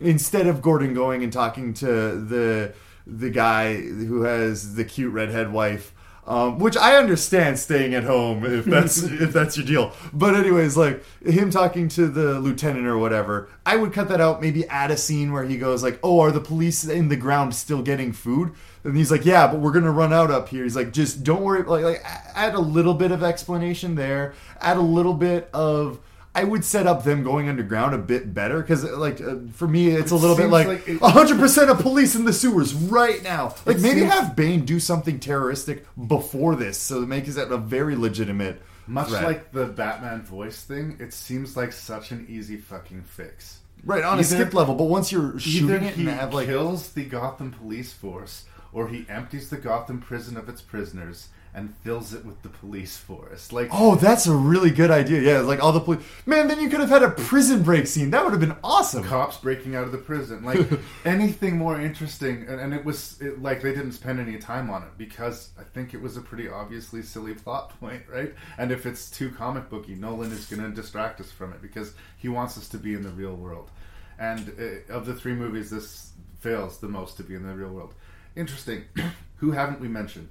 instead 0.00 0.46
of 0.46 0.60
Gordon 0.60 0.94
going 0.94 1.24
and 1.24 1.32
talking 1.32 1.74
to 1.74 1.86
the 1.86 2.74
the 3.06 3.30
guy 3.30 3.74
who 3.74 4.22
has 4.22 4.74
the 4.74 4.84
cute 4.84 5.12
redhead 5.12 5.52
wife. 5.52 5.92
Um, 6.26 6.58
which 6.58 6.76
I 6.76 6.96
understand 6.96 7.56
staying 7.56 7.94
at 7.94 8.02
home 8.02 8.44
if 8.44 8.64
that's 8.64 9.00
if 9.04 9.32
that's 9.32 9.56
your 9.56 9.64
deal. 9.64 9.92
But 10.12 10.34
anyways, 10.34 10.76
like 10.76 11.04
him 11.24 11.50
talking 11.50 11.86
to 11.90 12.08
the 12.08 12.40
lieutenant 12.40 12.86
or 12.86 12.98
whatever, 12.98 13.48
I 13.64 13.76
would 13.76 13.92
cut 13.92 14.08
that 14.08 14.20
out. 14.20 14.42
Maybe 14.42 14.66
add 14.66 14.90
a 14.90 14.96
scene 14.96 15.32
where 15.32 15.44
he 15.44 15.56
goes 15.56 15.84
like, 15.84 16.00
"Oh, 16.02 16.18
are 16.20 16.32
the 16.32 16.40
police 16.40 16.84
in 16.84 17.08
the 17.08 17.16
ground 17.16 17.54
still 17.54 17.80
getting 17.80 18.12
food?" 18.12 18.52
And 18.82 18.96
he's 18.96 19.12
like, 19.12 19.24
"Yeah, 19.24 19.46
but 19.46 19.60
we're 19.60 19.70
gonna 19.70 19.92
run 19.92 20.12
out 20.12 20.32
up 20.32 20.48
here." 20.48 20.64
He's 20.64 20.74
like, 20.74 20.92
"Just 20.92 21.22
don't 21.22 21.42
worry." 21.42 21.62
Like, 21.62 21.84
like 21.84 22.02
add 22.34 22.54
a 22.54 22.60
little 22.60 22.94
bit 22.94 23.12
of 23.12 23.22
explanation 23.22 23.94
there. 23.94 24.34
Add 24.60 24.78
a 24.78 24.82
little 24.82 25.14
bit 25.14 25.48
of. 25.54 26.00
I 26.36 26.44
would 26.44 26.64
set 26.64 26.86
up 26.86 27.02
them 27.02 27.22
going 27.22 27.48
underground 27.48 27.94
a 27.94 27.98
bit 27.98 28.34
better 28.34 28.60
because, 28.60 28.84
like, 28.84 29.20
uh, 29.22 29.36
for 29.54 29.66
me, 29.66 29.88
it's 29.88 30.10
a 30.10 30.16
little 30.16 30.36
bit 30.36 30.50
like 30.50 30.66
like 30.66 30.86
it- 30.88 31.00
hundred 31.00 31.38
percent 31.38 31.70
of 31.70 31.78
police 31.80 32.14
in 32.14 32.24
the 32.26 32.32
sewers 32.32 32.74
right 32.74 33.22
now. 33.22 33.54
Like, 33.64 33.78
maybe 33.78 34.00
seems- 34.00 34.12
have 34.12 34.36
Bane 34.36 34.64
do 34.66 34.78
something 34.78 35.18
terroristic 35.18 35.86
before 36.06 36.54
this, 36.54 36.76
so 36.78 37.00
to 37.00 37.06
make 37.06 37.26
it 37.26 37.36
a 37.38 37.56
very 37.56 37.96
legitimate. 37.96 38.60
Much 38.88 39.08
threat. 39.08 39.24
like 39.24 39.52
the 39.52 39.64
Batman 39.64 40.22
voice 40.22 40.62
thing, 40.62 40.96
it 41.00 41.12
seems 41.12 41.56
like 41.56 41.72
such 41.72 42.12
an 42.12 42.24
easy 42.28 42.56
fucking 42.56 43.02
fix. 43.02 43.58
right 43.84 44.04
on 44.04 44.18
a 44.18 44.20
Either- 44.20 44.36
skip 44.36 44.54
level, 44.54 44.74
but 44.74 44.84
once 44.84 45.10
you're 45.10 45.38
shooting 45.38 45.82
it 45.84 45.96
and 45.96 46.08
have 46.08 46.32
like 46.34 46.46
kills 46.46 46.90
the 46.92 47.04
Gotham 47.04 47.50
police 47.50 47.92
force, 47.92 48.44
or 48.72 48.88
he 48.88 49.04
empties 49.08 49.48
the 49.50 49.56
Gotham 49.56 50.00
prison 50.00 50.36
of 50.36 50.48
its 50.48 50.60
prisoners 50.60 51.28
and 51.56 51.74
fills 51.78 52.12
it 52.14 52.24
with 52.24 52.40
the 52.42 52.48
police 52.50 52.96
force. 52.98 53.50
Like, 53.50 53.70
Oh, 53.72 53.96
that's 53.96 54.26
a 54.26 54.34
really 54.34 54.70
good 54.70 54.90
idea. 54.90 55.20
Yeah, 55.22 55.40
like 55.40 55.60
all 55.62 55.72
the 55.72 55.80
police. 55.80 56.04
Man, 56.26 56.46
then 56.48 56.60
you 56.60 56.68
could 56.68 56.80
have 56.80 56.90
had 56.90 57.02
a 57.02 57.10
prison 57.10 57.62
break 57.64 57.86
scene. 57.88 58.10
That 58.10 58.22
would 58.22 58.32
have 58.32 58.40
been 58.40 58.56
awesome. 58.62 59.02
cops 59.02 59.38
breaking 59.38 59.74
out 59.74 59.84
of 59.84 59.92
the 59.92 59.98
prison 59.98 60.44
like 60.44 60.60
anything 61.06 61.56
more 61.56 61.80
interesting 61.80 62.44
and, 62.48 62.60
and 62.60 62.74
it 62.74 62.84
was 62.84 63.20
it, 63.20 63.40
like 63.42 63.62
they 63.62 63.70
didn't 63.74 63.92
spend 63.92 64.20
any 64.20 64.36
time 64.38 64.68
on 64.70 64.82
it 64.82 64.90
because 64.98 65.50
i 65.58 65.62
think 65.62 65.94
it 65.94 66.00
was 66.00 66.16
a 66.16 66.20
pretty 66.20 66.48
obviously 66.48 67.02
silly 67.02 67.34
plot 67.34 67.70
point 67.80 68.02
right 68.12 68.34
and 68.58 68.70
if 68.70 68.84
it's 68.86 69.10
too 69.10 69.30
comic 69.30 69.68
booky 69.70 69.94
nolan 69.94 70.30
is 70.32 70.46
going 70.46 70.62
to 70.62 70.70
distract 70.74 71.20
us 71.20 71.32
from 71.32 71.52
it 71.52 71.62
because 71.62 71.94
he 72.18 72.28
wants 72.28 72.56
us 72.58 72.68
to 72.68 72.78
be 72.78 72.92
in 72.94 73.02
the 73.02 73.10
real 73.10 73.34
world 73.34 73.70
And 74.18 74.52
uh, 74.58 74.92
of 74.92 75.06
the 75.06 75.14
three 75.14 75.34
movies, 75.34 75.70
this 75.70 76.12
fails 76.40 76.78
the 76.78 76.88
most 76.88 77.16
to 77.18 77.22
be 77.22 77.34
in 77.34 77.42
the 77.46 77.54
real 77.54 77.70
world. 77.70 77.94
Interesting. 78.34 78.84
Who 79.36 79.50
haven't 79.52 79.80
we 79.80 79.88
mentioned? 79.88 80.30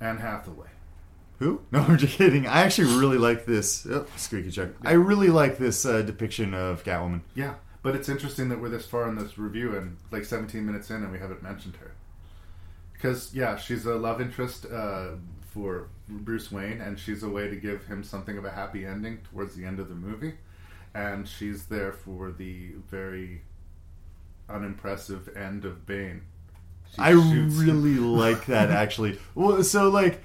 Anne 0.00 0.18
Hathaway. 0.18 0.68
Who? 1.38 1.62
No, 1.70 1.80
I'm 1.80 1.98
just 1.98 2.18
kidding. 2.18 2.46
I 2.46 2.62
actually 2.62 2.98
really 2.98 3.18
like 3.18 3.46
this. 3.46 3.86
Oh, 3.88 4.06
squeaky 4.16 4.50
check. 4.50 4.70
I 4.82 4.92
really 4.92 5.28
like 5.28 5.58
this 5.58 5.86
uh, 5.86 6.02
depiction 6.02 6.52
of 6.52 6.82
Catwoman. 6.82 7.20
Yeah, 7.34 7.54
but 7.82 7.94
it's 7.94 8.08
interesting 8.08 8.48
that 8.48 8.60
we're 8.60 8.70
this 8.70 8.86
far 8.86 9.08
in 9.08 9.14
this 9.14 9.38
review 9.38 9.76
and 9.76 9.96
like 10.10 10.24
17 10.24 10.64
minutes 10.64 10.90
in, 10.90 10.96
and 10.96 11.12
we 11.12 11.18
haven't 11.18 11.42
mentioned 11.42 11.76
her. 11.76 11.92
Because 12.92 13.32
yeah, 13.32 13.56
she's 13.56 13.86
a 13.86 13.94
love 13.94 14.20
interest 14.20 14.66
uh, 14.66 15.10
for 15.50 15.88
Bruce 16.08 16.50
Wayne, 16.50 16.80
and 16.80 16.98
she's 16.98 17.22
a 17.22 17.28
way 17.28 17.48
to 17.48 17.54
give 17.54 17.86
him 17.86 18.02
something 18.02 18.36
of 18.36 18.44
a 18.44 18.50
happy 18.50 18.84
ending 18.84 19.18
towards 19.30 19.54
the 19.54 19.64
end 19.64 19.78
of 19.78 19.88
the 19.88 19.94
movie. 19.94 20.34
And 20.92 21.28
she's 21.28 21.66
there 21.66 21.92
for 21.92 22.32
the 22.32 22.72
very 22.90 23.42
unimpressive 24.48 25.36
end 25.36 25.64
of 25.64 25.86
Bane. 25.86 26.22
I 26.96 27.10
really 27.10 27.94
like 27.98 28.46
that 28.46 28.70
actually. 28.82 29.18
Well, 29.34 29.62
so 29.64 29.88
like 29.88 30.22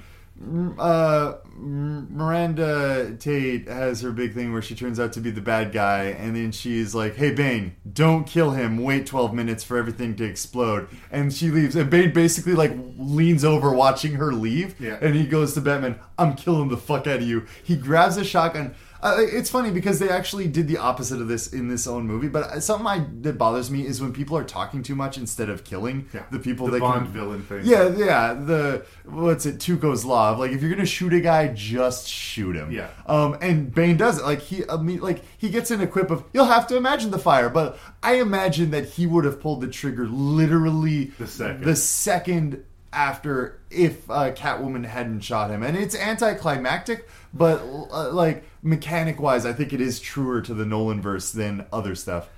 uh 0.80 1.36
Miranda 1.56 3.16
Tate 3.20 3.68
has 3.68 4.02
her 4.02 4.12
big 4.12 4.34
thing 4.34 4.52
where 4.52 4.62
she 4.62 4.76
turns 4.76 5.00
out 5.00 5.14
to 5.14 5.22
be 5.22 5.32
the 5.32 5.42
bad 5.42 5.72
guy 5.72 6.06
and 6.06 6.36
then 6.36 6.52
she's 6.52 6.94
like, 6.96 7.16
"Hey 7.16 7.32
Bane, 7.34 7.76
don't 7.92 8.26
kill 8.26 8.52
him. 8.52 8.78
Wait 8.84 9.06
12 9.06 9.34
minutes 9.34 9.64
for 9.64 9.78
everything 9.78 10.16
to 10.18 10.24
explode." 10.24 10.88
And 11.12 11.34
she 11.34 11.50
leaves 11.52 11.76
and 11.76 11.90
Bane 11.90 12.14
basically 12.14 12.54
like 12.54 12.74
leans 12.98 13.44
over 13.46 13.72
watching 13.72 14.14
her 14.16 14.34
leave 14.34 14.80
Yeah. 14.80 14.98
and 15.02 15.16
he 15.16 15.26
goes 15.26 15.54
to 15.54 15.62
Batman, 15.62 16.00
"I'm 16.18 16.36
killing 16.36 16.70
the 16.70 16.78
fuck 16.78 17.08
out 17.08 17.18
of 17.18 17.24
you." 17.24 17.46
He 17.64 17.76
grabs 17.76 18.18
a 18.18 18.24
shotgun 18.24 18.76
uh, 19.04 19.18
it's 19.20 19.50
funny 19.50 19.70
because 19.70 20.00
they 20.00 20.10
actually 20.10 20.48
did 20.48 20.68
the 20.68 20.78
opposite 20.78 21.22
of 21.22 21.28
this 21.28 21.52
in 21.54 21.68
this 21.68 21.86
own 21.86 22.08
movie. 22.08 22.30
But 22.30 22.64
something 22.64 22.88
I, 22.88 23.06
that 23.22 23.38
bothers 23.38 23.70
me 23.70 23.86
is 23.86 24.02
when 24.02 24.14
people 24.14 24.38
are 24.38 24.44
talking 24.44 24.82
too 24.82 24.96
much 24.96 25.18
instead 25.18 25.50
of 25.50 25.64
killing 25.64 26.08
Yeah, 26.14 26.24
the 26.32 26.40
people 26.40 26.66
the 26.68 26.72
that 26.74 26.80
Bond 26.80 27.06
can, 27.06 27.14
villain 27.14 27.44
thing. 27.44 27.62
Yeah, 27.66 27.90
yeah. 27.96 28.34
The 28.34 28.86
what's 29.06 29.46
it? 29.46 29.60
Tuco's 29.60 30.06
law 30.06 30.32
of 30.32 30.40
like 30.40 30.52
if 30.52 30.62
you're 30.62 30.72
gonna 30.72 30.86
shoot 30.86 31.14
a 31.14 31.20
guy, 31.20 31.50
just 31.50 32.08
shoot 32.08 32.56
him. 32.56 32.72
Yeah. 32.72 32.88
Um, 33.06 33.38
and 33.42 33.74
Bane 33.74 33.98
does 33.98 34.18
it. 34.20 34.24
Like 34.26 34.40
he, 34.40 34.64
I 34.70 34.78
mean, 34.78 35.02
like 35.02 35.22
he 35.38 35.50
gets 35.50 35.70
an 35.70 35.82
equip 35.82 36.10
of 36.10 36.24
you'll 36.34 36.46
have 36.46 36.66
to 36.68 36.78
imagine 36.78 37.12
the 37.12 37.20
fire, 37.20 37.50
but 37.50 37.78
I 38.02 38.16
imagine 38.16 38.72
that 38.72 38.86
he 38.90 39.06
would 39.06 39.26
have 39.26 39.40
pulled 39.42 39.62
the 39.62 39.68
trigger 39.68 40.08
literally 40.08 41.06
The 41.20 41.28
second. 41.28 41.64
the 41.66 41.76
second 41.76 42.64
after 42.92 43.60
if 43.72 44.10
uh, 44.10 44.32
Catwoman 44.34 44.86
hadn't 44.86 45.22
shot 45.22 45.50
him, 45.50 45.64
and 45.64 45.76
it's 45.76 45.96
anticlimactic, 45.96 47.08
but 47.34 47.60
uh, 47.92 48.12
like 48.12 48.44
mechanic 48.64 49.20
wise, 49.20 49.46
I 49.46 49.54
think 49.54 49.74
it 49.74 49.82
is 49.82 50.00
truer 50.00 50.42
to 50.42 50.54
the 50.54 50.66
Nolan 50.66 51.02
verse 51.02 51.32
than 51.32 51.68
other 51.72 51.94
stuff. 51.94 52.30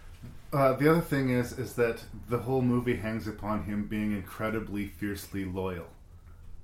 Uh, 0.51 0.73
the 0.73 0.89
other 0.89 1.01
thing 1.01 1.29
is, 1.29 1.57
is 1.57 1.73
that 1.73 2.03
the 2.29 2.39
whole 2.39 2.61
movie 2.61 2.97
hangs 2.97 3.27
upon 3.27 3.63
him 3.63 3.87
being 3.87 4.11
incredibly 4.11 4.87
fiercely 4.87 5.45
loyal 5.45 5.87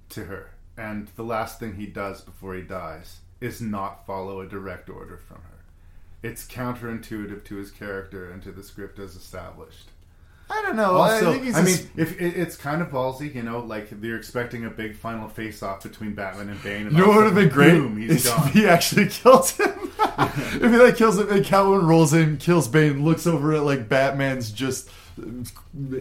to 0.09 0.25
her, 0.25 0.51
and 0.77 1.09
the 1.15 1.23
last 1.23 1.59
thing 1.59 1.75
he 1.75 1.85
does 1.85 2.21
before 2.21 2.55
he 2.55 2.61
dies 2.61 3.19
is 3.39 3.61
not 3.61 4.05
follow 4.05 4.39
a 4.39 4.47
direct 4.47 4.89
order 4.89 5.17
from 5.17 5.37
her. 5.37 5.63
It's 6.23 6.47
counterintuitive 6.47 7.43
to 7.45 7.55
his 7.55 7.71
character 7.71 8.29
and 8.29 8.41
to 8.43 8.51
the 8.51 8.63
script 8.63 8.99
as 8.99 9.15
established. 9.15 9.89
I 10.53 10.61
don't 10.63 10.75
know. 10.75 10.91
Also, 10.97 11.29
I 11.29 11.33
think 11.33 11.45
he's 11.45 11.55
I 11.55 11.59
a 11.61 11.63
mean, 11.63 11.73
s- 11.75 11.87
if 11.95 12.19
it, 12.21 12.35
it's 12.37 12.55
kind 12.57 12.81
of 12.81 12.89
ballsy, 12.89 13.33
you 13.33 13.41
know, 13.43 13.59
like 13.59 13.89
they're 14.01 14.17
expecting 14.17 14.65
a 14.65 14.69
big 14.69 14.95
final 14.95 15.29
face-off 15.29 15.81
between 15.83 16.13
Batman 16.13 16.49
and 16.49 16.61
Bane, 16.61 16.87
and 16.87 16.91
You 16.91 16.99
know 17.03 17.07
what 17.07 17.17
would 17.17 17.25
have 17.27 17.35
been 17.35 17.49
great 17.49 17.69
sudden, 17.71 17.87
boom, 17.93 17.97
he's 18.01 18.25
is 18.25 18.25
gone. 18.31 18.47
if 18.49 18.53
he 18.53 18.67
actually 18.67 19.07
killed 19.07 19.49
him. 19.49 19.69
if 20.19 20.61
he 20.71 20.77
like 20.77 20.97
kills 20.97 21.17
him 21.17 21.29
and 21.31 21.45
Catwoman 21.45 21.87
rolls 21.87 22.13
in, 22.13 22.37
kills 22.37 22.67
Bane, 22.67 23.03
looks 23.05 23.25
over 23.25 23.53
at 23.55 23.63
like 23.63 23.87
Batman's 23.87 24.51
just 24.51 24.89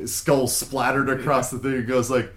skull 0.06 0.46
splattered 0.48 1.08
across 1.08 1.50
the 1.50 1.58
thing, 1.58 1.74
and 1.74 1.86
goes 1.86 2.10
like, 2.10 2.32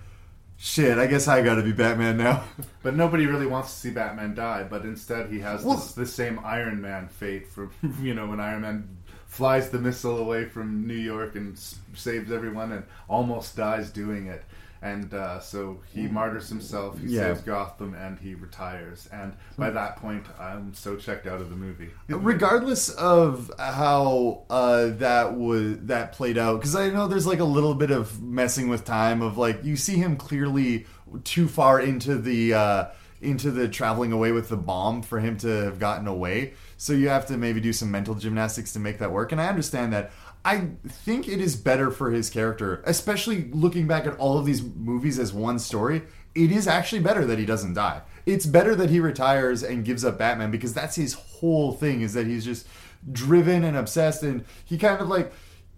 "Shit, 0.57 0.97
I 0.97 1.07
guess 1.07 1.27
I 1.27 1.41
got 1.41 1.55
to 1.55 1.63
be 1.63 1.71
Batman 1.71 2.17
now." 2.17 2.43
But 2.83 2.97
nobody 2.97 3.27
really 3.27 3.47
wants 3.47 3.71
to 3.73 3.79
see 3.79 3.91
Batman 3.91 4.35
die. 4.35 4.63
But 4.69 4.81
instead, 4.83 5.29
he 5.31 5.39
has 5.39 5.63
Well- 5.63 5.77
this, 5.77 5.93
the 5.93 6.05
same 6.05 6.37
Iron 6.43 6.81
Man 6.81 7.07
fate 7.07 7.47
from 7.47 7.71
you 8.01 8.13
know 8.13 8.27
when 8.27 8.39
Iron 8.41 8.61
Man 8.61 8.97
flies 9.33 9.69
the 9.69 9.79
missile 9.79 10.17
away 10.17 10.45
from 10.45 10.85
New 10.87 10.93
York 10.93 11.35
and 11.35 11.55
s- 11.57 11.79
saves 11.95 12.31
everyone 12.31 12.71
and 12.71 12.83
almost 13.09 13.55
dies 13.57 13.89
doing 13.89 14.27
it. 14.27 14.43
And 14.81 15.13
uh, 15.13 15.39
so 15.39 15.79
he 15.93 16.07
martyrs 16.07 16.49
himself, 16.49 16.99
he 16.99 17.07
Yeah. 17.07 17.21
saves 17.33 17.41
Gotham, 17.41 17.93
and 17.93 18.19
he 18.19 18.35
retires. 18.35 19.07
And 19.13 19.31
by 19.57 19.69
that 19.69 19.95
point, 19.95 20.25
I'm 20.37 20.73
so 20.73 20.97
checked 20.97 21.25
out 21.25 21.39
of 21.39 21.49
the 21.49 21.55
movie. 21.55 21.89
regardless 22.09 22.89
of 22.89 23.49
how 23.57 24.43
uh, 24.49 24.87
that 24.97 25.35
was 25.35 25.77
that 25.83 26.11
played 26.11 26.37
out 26.37 26.59
because 26.59 26.75
i 26.75 26.89
know 26.89 27.07
there's 27.07 27.25
like 27.27 27.39
a 27.39 27.43
little 27.45 27.73
bit 27.75 27.91
of 27.91 28.21
messing 28.21 28.67
with 28.67 28.83
time 28.85 29.21
of 29.21 29.37
like 29.37 29.63
you 29.63 29.75
see 29.77 29.95
him 29.95 30.15
clearly 30.17 30.85
too 31.23 31.47
far 31.47 31.79
into 31.79 32.15
the 32.17 32.53
uh, 32.53 32.85
into 33.21 33.51
the 33.51 33.67
traveling 33.69 34.11
away 34.11 34.31
with 34.33 34.49
the 34.49 34.57
bomb 34.57 35.01
for 35.01 35.19
him 35.19 35.37
to 35.37 35.47
have 35.47 35.79
gotten 35.79 36.07
away 36.07 36.53
so 36.83 36.93
you 36.93 37.07
have 37.07 37.25
to 37.25 37.37
maybe 37.37 37.61
do 37.61 37.71
some 37.71 37.89
mental 37.89 38.15
gymnastics 38.15 38.73
to 38.73 38.79
make 38.79 38.99
that 38.99 39.11
work 39.11 39.31
and 39.31 39.39
i 39.39 39.47
understand 39.47 39.93
that 39.93 40.11
I 40.45 40.71
think 40.85 41.27
it 41.27 41.39
is 41.39 41.55
better 41.55 41.89
for 41.89 42.11
his 42.11 42.29
character, 42.29 42.83
especially 42.85 43.49
looking 43.51 43.87
back 43.87 44.05
at 44.05 44.17
all 44.17 44.37
of 44.37 44.45
these 44.45 44.61
movies 44.61 45.17
as 45.17 45.31
one 45.31 45.57
story. 45.57 46.03
It 46.35 46.51
is 46.51 46.67
actually 46.67 47.01
better 47.01 47.25
that 47.25 47.39
he 47.39 47.45
doesn't 47.45 47.75
die. 47.75 48.01
It's 48.25 48.45
better 48.45 48.75
that 48.75 48.89
he 48.89 48.99
retires 48.99 49.63
and 49.63 49.85
gives 49.85 50.03
up 50.03 50.17
Batman 50.17 50.51
because 50.51 50.73
that's 50.73 50.95
his 50.95 51.13
whole 51.13 51.71
thing 51.71 52.01
is 52.01 52.13
that 52.13 52.27
he's 52.27 52.43
just 52.43 52.67
driven 53.11 53.63
and 53.63 53.77
obsessed 53.77 54.23
and 54.23 54.43
he 54.65 54.77
kind 54.77 55.01
of 55.01 55.07
like 55.07 55.31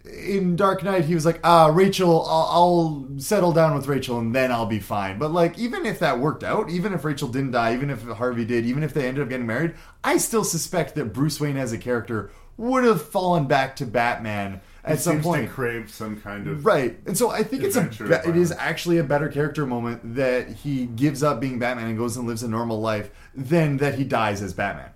in 0.08 0.56
Dark 0.56 0.84
Knight 0.84 1.06
he 1.06 1.16
was 1.16 1.26
like 1.26 1.40
ah 1.44 1.68
Rachel 1.68 2.26
I'll, 2.26 2.48
I'll 2.52 3.20
settle 3.20 3.52
down 3.52 3.76
with 3.76 3.88
Rachel 3.88 4.20
and 4.20 4.34
then 4.34 4.52
I'll 4.52 4.66
be 4.66 4.80
fine. 4.80 5.18
But 5.18 5.32
like 5.32 5.58
even 5.58 5.86
if 5.86 6.00
that 6.00 6.20
worked 6.20 6.44
out 6.44 6.70
even 6.70 6.94
if 6.94 7.04
Rachel 7.04 7.28
didn't 7.28 7.52
die 7.52 7.74
even 7.74 7.90
if 7.90 8.04
Harvey 8.04 8.46
did 8.46 8.66
even 8.66 8.84
if 8.84 8.94
they 8.94 9.08
ended 9.08 9.24
up 9.24 9.30
getting 9.30 9.48
married 9.48 9.76
I 10.04 10.18
still 10.18 10.44
suspect 10.44 10.96
that 10.96 11.14
Bruce 11.14 11.40
Wayne 11.40 11.58
as 11.58 11.72
a 11.72 11.78
character 11.78 12.32
would 12.58 12.84
have 12.86 13.02
fallen 13.02 13.48
back 13.48 13.76
to 13.78 13.86
Batman 13.86 14.62
at 14.84 14.98
He 14.98 15.02
some 15.02 15.22
point 15.22 15.48
to 15.48 15.54
crave 15.54 15.92
some 15.92 16.22
kind 16.22 16.48
of 16.48 16.66
right. 16.66 16.98
And 17.06 17.18
so 17.18 17.30
i 17.32 17.44
think 17.44 17.64
it's 17.64 17.76
a 17.76 17.82
be- 17.82 18.30
it 18.30 18.36
is 18.36 18.52
actually 18.52 19.00
a 19.00 19.04
better 19.04 19.30
character 19.30 19.66
moment 19.66 20.16
that 20.16 20.50
he 20.50 20.86
gives 20.86 21.24
up 21.24 21.40
being 21.40 21.60
batman 21.60 21.88
and 21.88 21.98
goes 21.98 22.18
and 22.18 22.28
lives 22.28 22.44
a 22.44 22.48
normal 22.48 22.80
life 22.80 23.10
than 23.34 23.78
that 23.78 23.96
he 23.96 24.04
dies 24.04 24.42
as 24.42 24.54
batman. 24.54 24.92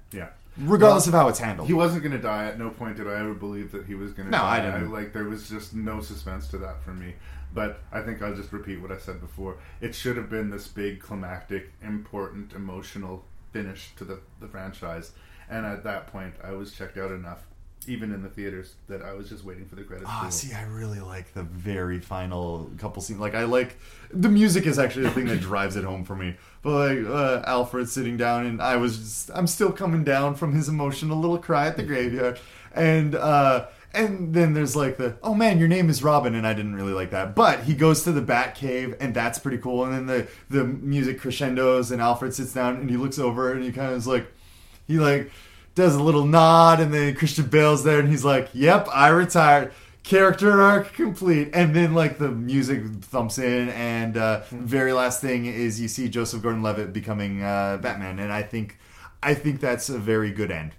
Regardless 0.60 1.08
Well, 1.08 1.16
of 1.16 1.22
how 1.22 1.28
it's 1.30 1.40
handled 1.40 1.68
He 1.68 1.74
wasn't 1.74 2.04
going 2.04 2.12
to 2.16 2.22
die. 2.22 2.46
At 2.46 2.60
no 2.60 2.70
point 2.70 2.98
did 2.98 3.08
I 3.08 3.20
ever 3.20 3.34
believe 3.34 3.72
that 3.72 3.86
he 3.86 3.96
was 3.96 4.12
going 4.14 4.28
to 4.28 4.32
No, 4.32 4.40
die. 4.44 4.58
I 4.58 4.62
didn't. 4.62 4.92
like 4.92 5.14
there 5.14 5.26
was 5.26 5.50
just 5.50 5.74
no 5.74 6.02
suspense 6.02 6.48
to 6.50 6.58
that 6.60 6.84
for 6.84 6.92
me. 6.94 7.16
But 7.54 7.80
I 7.92 8.02
think 8.02 8.22
I'll 8.22 8.36
just 8.36 8.52
repeat 8.52 8.80
what 8.82 8.92
I 8.92 8.98
said 8.98 9.20
before. 9.22 9.58
It 9.82 9.96
should 9.96 10.18
have 10.18 10.30
been 10.30 10.50
this 10.52 10.68
big, 10.68 11.00
climactic, 11.00 11.72
important, 11.82 12.54
emotional 12.54 13.26
finish 13.52 13.90
to 13.96 14.04
the, 14.04 14.20
the 14.40 14.48
franchise. 14.48 15.14
And 15.50 15.66
at 15.66 15.84
that 15.84 16.08
point, 16.08 16.36
I 16.44 16.52
was 16.52 16.72
checked 16.74 16.98
out 16.98 17.12
enough, 17.12 17.48
even 17.88 18.12
in 18.12 18.22
the 18.22 18.30
theaters, 18.30 18.76
that 18.88 19.02
I 19.02 19.14
was 19.14 19.30
just 19.30 19.44
waiting 19.44 19.66
for 19.66 19.76
the 19.76 19.84
credits. 19.84 20.10
Ah, 20.12 20.22
roll. 20.24 20.32
see, 20.32 20.54
I 20.54 20.64
really 20.64 21.00
like 21.00 21.34
the 21.34 21.44
very 21.44 22.00
final 22.00 22.70
couple 22.78 23.02
scenes. 23.02 23.20
Like, 23.20 23.36
I 23.36 23.46
like 23.46 23.78
the 24.12 24.30
music 24.30 24.66
is 24.66 24.78
actually 24.78 25.04
the 25.04 25.12
thing 25.12 25.28
that 25.28 25.40
drives 25.42 25.76
it 25.76 25.84
home 25.84 26.04
for 26.04 26.16
me. 26.16 26.36
But 26.62 26.98
like 26.98 27.08
uh, 27.08 27.44
Alfred 27.46 27.90
sitting 27.90 28.18
down, 28.18 28.46
and 28.46 28.62
I 28.62 28.76
was, 28.76 28.98
just, 28.98 29.32
I'm 29.34 29.48
still 29.48 29.72
coming 29.72 30.04
down 30.04 30.36
from 30.36 30.54
his 30.54 30.68
emotional 30.68 31.18
little 31.18 31.38
cry 31.38 31.68
at 31.68 31.78
the 31.78 31.84
graveyard, 31.84 32.40
and 32.74 33.16
uh, 33.16 33.68
and 33.94 34.34
then 34.34 34.54
there's 34.54 34.76
like 34.76 34.98
the, 34.98 35.18
oh 35.24 35.34
man, 35.34 35.58
your 35.58 35.68
name 35.68 35.90
is 35.90 36.04
Robin, 36.04 36.36
and 36.36 36.46
I 36.46 36.54
didn't 36.54 36.76
really 36.76 36.94
like 36.94 37.12
that. 37.12 37.34
But 37.34 37.64
he 37.64 37.74
goes 37.74 38.04
to 38.04 38.12
the 38.12 38.22
Bat 38.22 38.56
Cave, 38.56 38.96
and 39.00 39.14
that's 39.14 39.40
pretty 39.40 39.58
cool. 39.58 39.86
And 39.86 39.94
then 39.94 40.06
the 40.06 40.28
the 40.50 40.64
music 40.64 41.20
crescendos, 41.20 41.92
and 41.92 42.02
Alfred 42.02 42.34
sits 42.34 42.54
down, 42.54 42.76
and 42.76 42.90
he 42.90 42.98
looks 42.98 43.18
over, 43.18 43.52
and 43.52 43.64
he 43.64 43.72
kind 43.72 43.92
of 43.92 43.98
is 43.98 44.06
like, 44.06 44.28
he 44.88 45.00
like 45.00 45.32
does 45.76 45.96
a 45.96 46.04
little 46.04 46.26
nod, 46.26 46.80
and 46.80 46.94
then 46.94 47.16
Christian 47.16 47.46
Bale's 47.46 47.84
there, 47.84 48.00
and 48.00 48.10
he's 48.10 48.26
like, 48.26 48.50
"Yep, 48.54 48.88
I 48.94 49.10
retired." 49.10 49.72
Character 50.04 50.60
arc 50.62 50.94
complete, 50.94 51.50
and 51.54 51.76
then 51.76 51.94
like 51.94 52.18
the 52.18 52.30
music 52.30 52.84
thumps 53.02 53.38
in, 53.38 53.70
and 53.70 54.18
uh, 54.18 54.42
very 54.50 54.92
last 54.92 55.22
thing 55.22 55.46
is 55.46 55.80
you 55.80 55.88
see 55.88 56.10
Joseph 56.10 56.42
Gordon-Levitt 56.42 56.94
becoming 56.94 57.44
uh, 57.44 57.78
Batman, 57.78 58.18
and 58.18 58.32
I 58.32 58.42
think, 58.42 58.80
I 59.22 59.36
think 59.36 59.60
that's 59.60 59.88
a 59.90 60.00
very 60.00 60.32
good 60.32 60.50
end. 60.50 60.72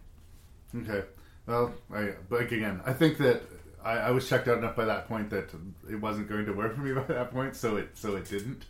Okay. 0.75 1.05
Well, 1.47 1.75
I, 1.95 2.15
but 2.29 2.41
again, 2.53 2.81
I 2.85 2.93
think 2.93 3.19
that 3.19 3.43
I, 3.85 3.93
I 3.93 4.11
was 4.11 4.29
checked 4.29 4.49
out 4.49 4.59
enough 4.59 4.77
by 4.77 4.85
that 4.85 5.09
point 5.09 5.31
that 5.31 5.51
it 5.89 5.97
wasn't 5.97 6.29
going 6.29 6.47
to 6.47 6.53
work 6.53 6.75
for 6.75 6.81
me 6.81 6.93
by 7.01 7.03
that 7.05 7.33
point, 7.33 7.57
so 7.57 7.77
it 7.77 7.91
so 7.95 8.17
it 8.17 8.29
didn't. 8.29 8.65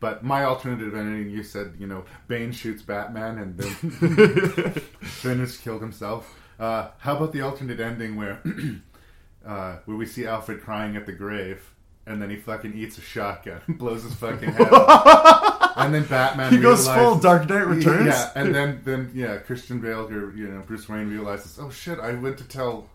But 0.00 0.22
my 0.22 0.44
alternative 0.44 0.94
ending, 0.94 1.30
you 1.30 1.42
said, 1.42 1.74
you 1.78 1.86
know, 1.86 2.04
Bane 2.28 2.52
shoots 2.52 2.82
Batman 2.82 3.38
and 3.38 3.58
then 3.58 4.70
Finished 5.02 5.62
killed 5.62 5.80
himself. 5.80 6.38
Uh, 6.58 6.88
how 6.98 7.16
about 7.16 7.32
the 7.32 7.40
alternate 7.40 7.80
ending 7.80 8.16
where 8.16 8.40
uh, 9.46 9.76
where 9.84 9.96
we 9.96 10.06
see 10.06 10.26
Alfred 10.26 10.60
crying 10.62 10.96
at 10.96 11.06
the 11.06 11.12
grave 11.12 11.74
and 12.06 12.20
then 12.20 12.30
he 12.30 12.36
fucking 12.36 12.74
eats 12.74 12.98
a 12.98 13.00
shotgun, 13.00 13.60
blows 13.68 14.02
his 14.02 14.14
fucking 14.14 14.52
head 14.52 14.72
off, 14.72 15.72
and 15.76 15.94
then 15.94 16.04
Batman 16.04 16.52
He 16.52 16.58
goes 16.58 16.86
full 16.86 17.18
Dark 17.18 17.48
Knight 17.48 17.66
Returns? 17.66 18.06
Yeah, 18.06 18.30
and 18.34 18.54
then 18.54 18.80
then 18.84 19.10
yeah, 19.14 19.38
Christian 19.38 19.80
Bale 19.80 20.06
or 20.08 20.34
you 20.34 20.48
know 20.48 20.62
Bruce 20.66 20.88
Wayne 20.88 21.10
realizes, 21.10 21.58
oh 21.58 21.70
shit, 21.70 21.98
I 21.98 22.12
went 22.12 22.38
to 22.38 22.44
tell 22.44 22.88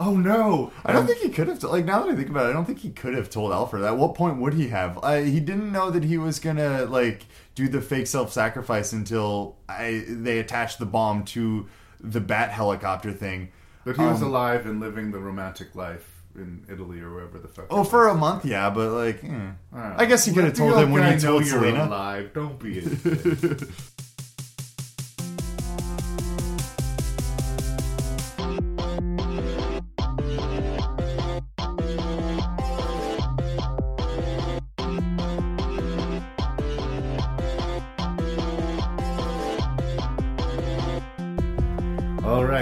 Oh 0.00 0.16
no! 0.16 0.72
I 0.84 0.92
don't 0.92 1.06
think 1.06 1.20
he 1.20 1.28
could 1.28 1.48
have. 1.48 1.62
Like 1.62 1.84
now 1.84 2.02
that 2.02 2.12
I 2.12 2.16
think 2.16 2.28
about 2.30 2.46
it, 2.46 2.50
I 2.50 2.52
don't 2.52 2.64
think 2.64 2.80
he 2.80 2.90
could 2.90 3.14
have 3.14 3.30
told 3.30 3.52
Alfred. 3.52 3.84
At 3.84 3.96
what 3.96 4.14
point 4.14 4.38
would 4.40 4.54
he 4.54 4.68
have? 4.68 4.98
I, 5.04 5.22
he 5.24 5.40
didn't 5.40 5.70
know 5.72 5.90
that 5.90 6.04
he 6.04 6.18
was 6.18 6.38
gonna 6.40 6.84
like 6.86 7.26
do 7.54 7.68
the 7.68 7.80
fake 7.80 8.06
self-sacrifice 8.08 8.92
until 8.92 9.56
I, 9.68 10.04
they 10.08 10.38
attached 10.40 10.78
the 10.80 10.86
bomb 10.86 11.24
to 11.26 11.66
the 12.00 12.20
bat 12.20 12.50
helicopter 12.50 13.12
thing. 13.12 13.50
But 13.84 13.96
he 13.96 14.02
was 14.02 14.22
Um, 14.22 14.28
alive 14.28 14.66
and 14.66 14.80
living 14.80 15.12
the 15.12 15.20
romantic 15.20 15.74
life 15.76 16.10
in 16.34 16.64
Italy 16.68 17.00
or 17.00 17.14
wherever 17.14 17.38
the 17.38 17.46
fuck. 17.46 17.66
Oh, 17.70 17.84
for 17.84 18.08
a 18.08 18.14
month, 18.14 18.44
yeah, 18.44 18.68
but 18.70 18.90
like, 18.90 19.22
eh. 19.22 19.50
Ah. 19.72 19.94
I 19.98 20.06
guess 20.06 20.24
he 20.24 20.32
could 20.32 20.42
have 20.44 20.54
told 20.54 20.76
him 20.76 20.90
when 20.90 21.12
he 21.12 21.18
told 21.20 21.44
Selina. 21.46 21.84
alive. 21.86 22.30
Don't 22.34 22.58
be. 22.58 22.80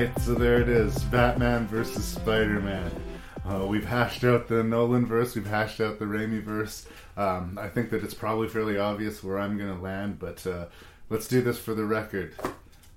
right, 0.05 0.21
so 0.21 0.35
there 0.35 0.61
it 0.61 0.69
is: 0.69 1.03
Batman 1.05 1.67
versus 1.67 2.05
Spider-Man. 2.05 2.91
Uh, 3.45 3.67
we've 3.67 3.85
hashed 3.85 4.25
out 4.25 4.49
the 4.49 4.63
Nolan 4.63 5.07
verse. 5.07 5.35
We've 5.35 5.47
hashed 5.47 5.81
out 5.81 5.99
the 5.99 6.05
Raimi 6.05 6.43
verse. 6.43 6.87
Um, 7.17 7.59
I 7.61 7.69
think 7.69 7.91
that 7.91 8.05
it's 8.05 8.15
probably 8.15 8.49
fairly 8.49 8.79
obvious 8.79 9.23
where 9.23 9.39
I'm 9.39 9.59
going 9.59 9.75
to 9.75 9.83
land, 9.83 10.19
but 10.19 10.47
uh, 10.47 10.67
let's 11.11 11.27
do 11.27 11.43
this 11.43 11.59
for 11.59 11.75
the 11.75 11.85
record. 11.85 12.35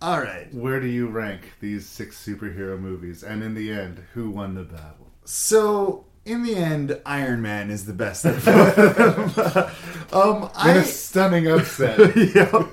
All 0.01 0.19
right. 0.21 0.53
Where 0.53 0.79
do 0.79 0.87
you 0.87 1.07
rank 1.07 1.53
these 1.61 1.85
six 1.87 2.23
superhero 2.23 2.79
movies? 2.79 3.23
And 3.23 3.41
in 3.43 3.55
the 3.55 3.71
end, 3.71 4.03
who 4.13 4.29
won 4.29 4.53
the 4.53 4.63
battle? 4.63 5.07
So 5.25 6.05
in 6.25 6.43
the 6.43 6.55
end, 6.55 6.99
Iron 7.05 7.41
Man 7.41 7.71
is 7.71 7.85
the 7.85 7.93
best 7.93 8.25
of 8.25 8.45
both 8.45 8.77
of 8.99 9.35
them. 9.35 9.65
um, 10.13 10.43
In 10.43 10.49
I 10.55 10.73
a 10.75 10.83
stunning 10.83 11.47
upset. 11.47 12.15
yeah. 12.35 12.65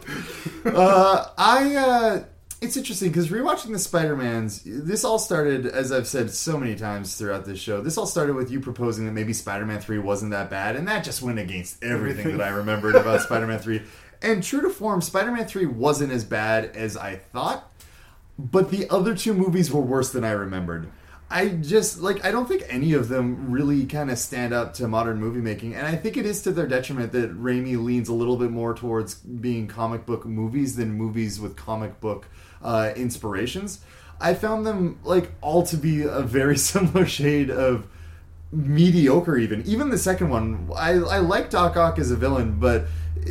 Uh, 0.66 1.26
I. 1.38 1.74
Uh, 1.76 2.24
it's 2.62 2.76
interesting 2.76 3.08
because 3.08 3.28
rewatching 3.28 3.72
the 3.72 3.78
Spider 3.78 4.16
Mans, 4.16 4.62
this 4.64 5.04
all 5.04 5.18
started, 5.18 5.66
as 5.66 5.90
I've 5.90 6.06
said 6.06 6.30
so 6.30 6.56
many 6.56 6.76
times 6.76 7.16
throughout 7.16 7.44
this 7.44 7.58
show. 7.58 7.80
This 7.80 7.98
all 7.98 8.06
started 8.06 8.36
with 8.36 8.52
you 8.52 8.60
proposing 8.60 9.04
that 9.06 9.12
maybe 9.12 9.32
Spider 9.32 9.66
Man 9.66 9.80
Three 9.80 9.98
wasn't 9.98 10.30
that 10.30 10.48
bad, 10.48 10.76
and 10.76 10.86
that 10.86 11.02
just 11.02 11.22
went 11.22 11.40
against 11.40 11.82
everything 11.82 12.36
that 12.36 12.40
I 12.40 12.50
remembered 12.50 12.94
about 12.94 13.20
Spider 13.22 13.48
Man 13.48 13.58
Three. 13.58 13.82
And 14.22 14.44
true 14.44 14.60
to 14.60 14.70
form, 14.70 15.00
Spider 15.00 15.32
Man 15.32 15.44
Three 15.46 15.66
wasn't 15.66 16.12
as 16.12 16.24
bad 16.24 16.76
as 16.76 16.96
I 16.96 17.16
thought, 17.16 17.68
but 18.38 18.70
the 18.70 18.88
other 18.90 19.16
two 19.16 19.34
movies 19.34 19.72
were 19.72 19.80
worse 19.82 20.12
than 20.12 20.22
I 20.22 20.30
remembered. 20.30 20.88
I 21.28 21.48
just 21.48 22.00
like 22.00 22.24
I 22.24 22.30
don't 22.30 22.46
think 22.46 22.62
any 22.68 22.92
of 22.92 23.08
them 23.08 23.50
really 23.50 23.86
kind 23.86 24.08
of 24.08 24.18
stand 24.18 24.54
up 24.54 24.74
to 24.74 24.86
modern 24.86 25.18
movie 25.18 25.40
making, 25.40 25.74
and 25.74 25.84
I 25.84 25.96
think 25.96 26.16
it 26.16 26.26
is 26.26 26.42
to 26.42 26.52
their 26.52 26.68
detriment 26.68 27.10
that 27.10 27.36
Raimi 27.36 27.82
leans 27.82 28.08
a 28.08 28.14
little 28.14 28.36
bit 28.36 28.52
more 28.52 28.72
towards 28.72 29.16
being 29.16 29.66
comic 29.66 30.06
book 30.06 30.24
movies 30.24 30.76
than 30.76 30.92
movies 30.92 31.40
with 31.40 31.56
comic 31.56 32.00
book 32.00 32.28
uh, 32.62 32.92
inspirations. 32.96 33.80
I 34.20 34.34
found 34.34 34.66
them 34.66 35.00
like 35.04 35.32
all 35.40 35.64
to 35.64 35.76
be 35.76 36.02
a 36.02 36.22
very 36.22 36.56
similar 36.70 37.06
shade 37.06 37.50
of 37.50 37.86
mediocre 38.52 39.36
even. 39.36 39.66
Even 39.66 39.88
the 39.88 39.98
second 39.98 40.28
one 40.28 40.70
i 40.76 40.90
i 40.90 41.18
like 41.18 41.50
doc 41.50 41.76
ock 41.76 41.98
as 41.98 42.10
a 42.10 42.16
villain 42.16 42.58
but 42.60 42.84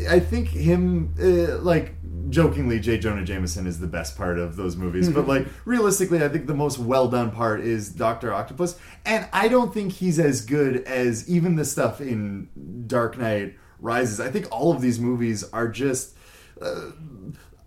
i 0.09 0.19
think 0.19 0.47
him 0.47 1.13
uh, 1.21 1.57
like 1.59 1.93
jokingly 2.29 2.79
j. 2.79 2.97
Jonah 2.97 3.23
jameson 3.23 3.67
is 3.67 3.79
the 3.79 3.87
best 3.87 4.17
part 4.17 4.39
of 4.39 4.55
those 4.55 4.75
movies. 4.75 5.09
But 5.09 5.27
like 5.33 5.45
realistically 5.63 6.23
i 6.23 6.29
think 6.29 6.47
the 6.47 6.55
most 6.55 6.79
well 6.79 7.07
done 7.07 7.29
part 7.31 7.61
is 7.61 7.89
dr 7.89 8.33
octopus. 8.33 8.79
And 9.05 9.27
i 9.31 9.47
don't 9.47 9.71
think 9.71 9.93
he's 9.93 10.17
as 10.17 10.41
good 10.43 10.77
as 10.85 11.29
even 11.29 11.55
the 11.55 11.65
stuff 11.65 12.01
in 12.01 12.49
dark 12.87 13.17
knight 13.17 13.55
rises. 13.81 14.19
I 14.19 14.29
think 14.29 14.47
all 14.51 14.71
of 14.71 14.81
these 14.81 14.99
movies 14.99 15.43
are 15.51 15.67
just 15.67 16.15
uh, 16.61 16.91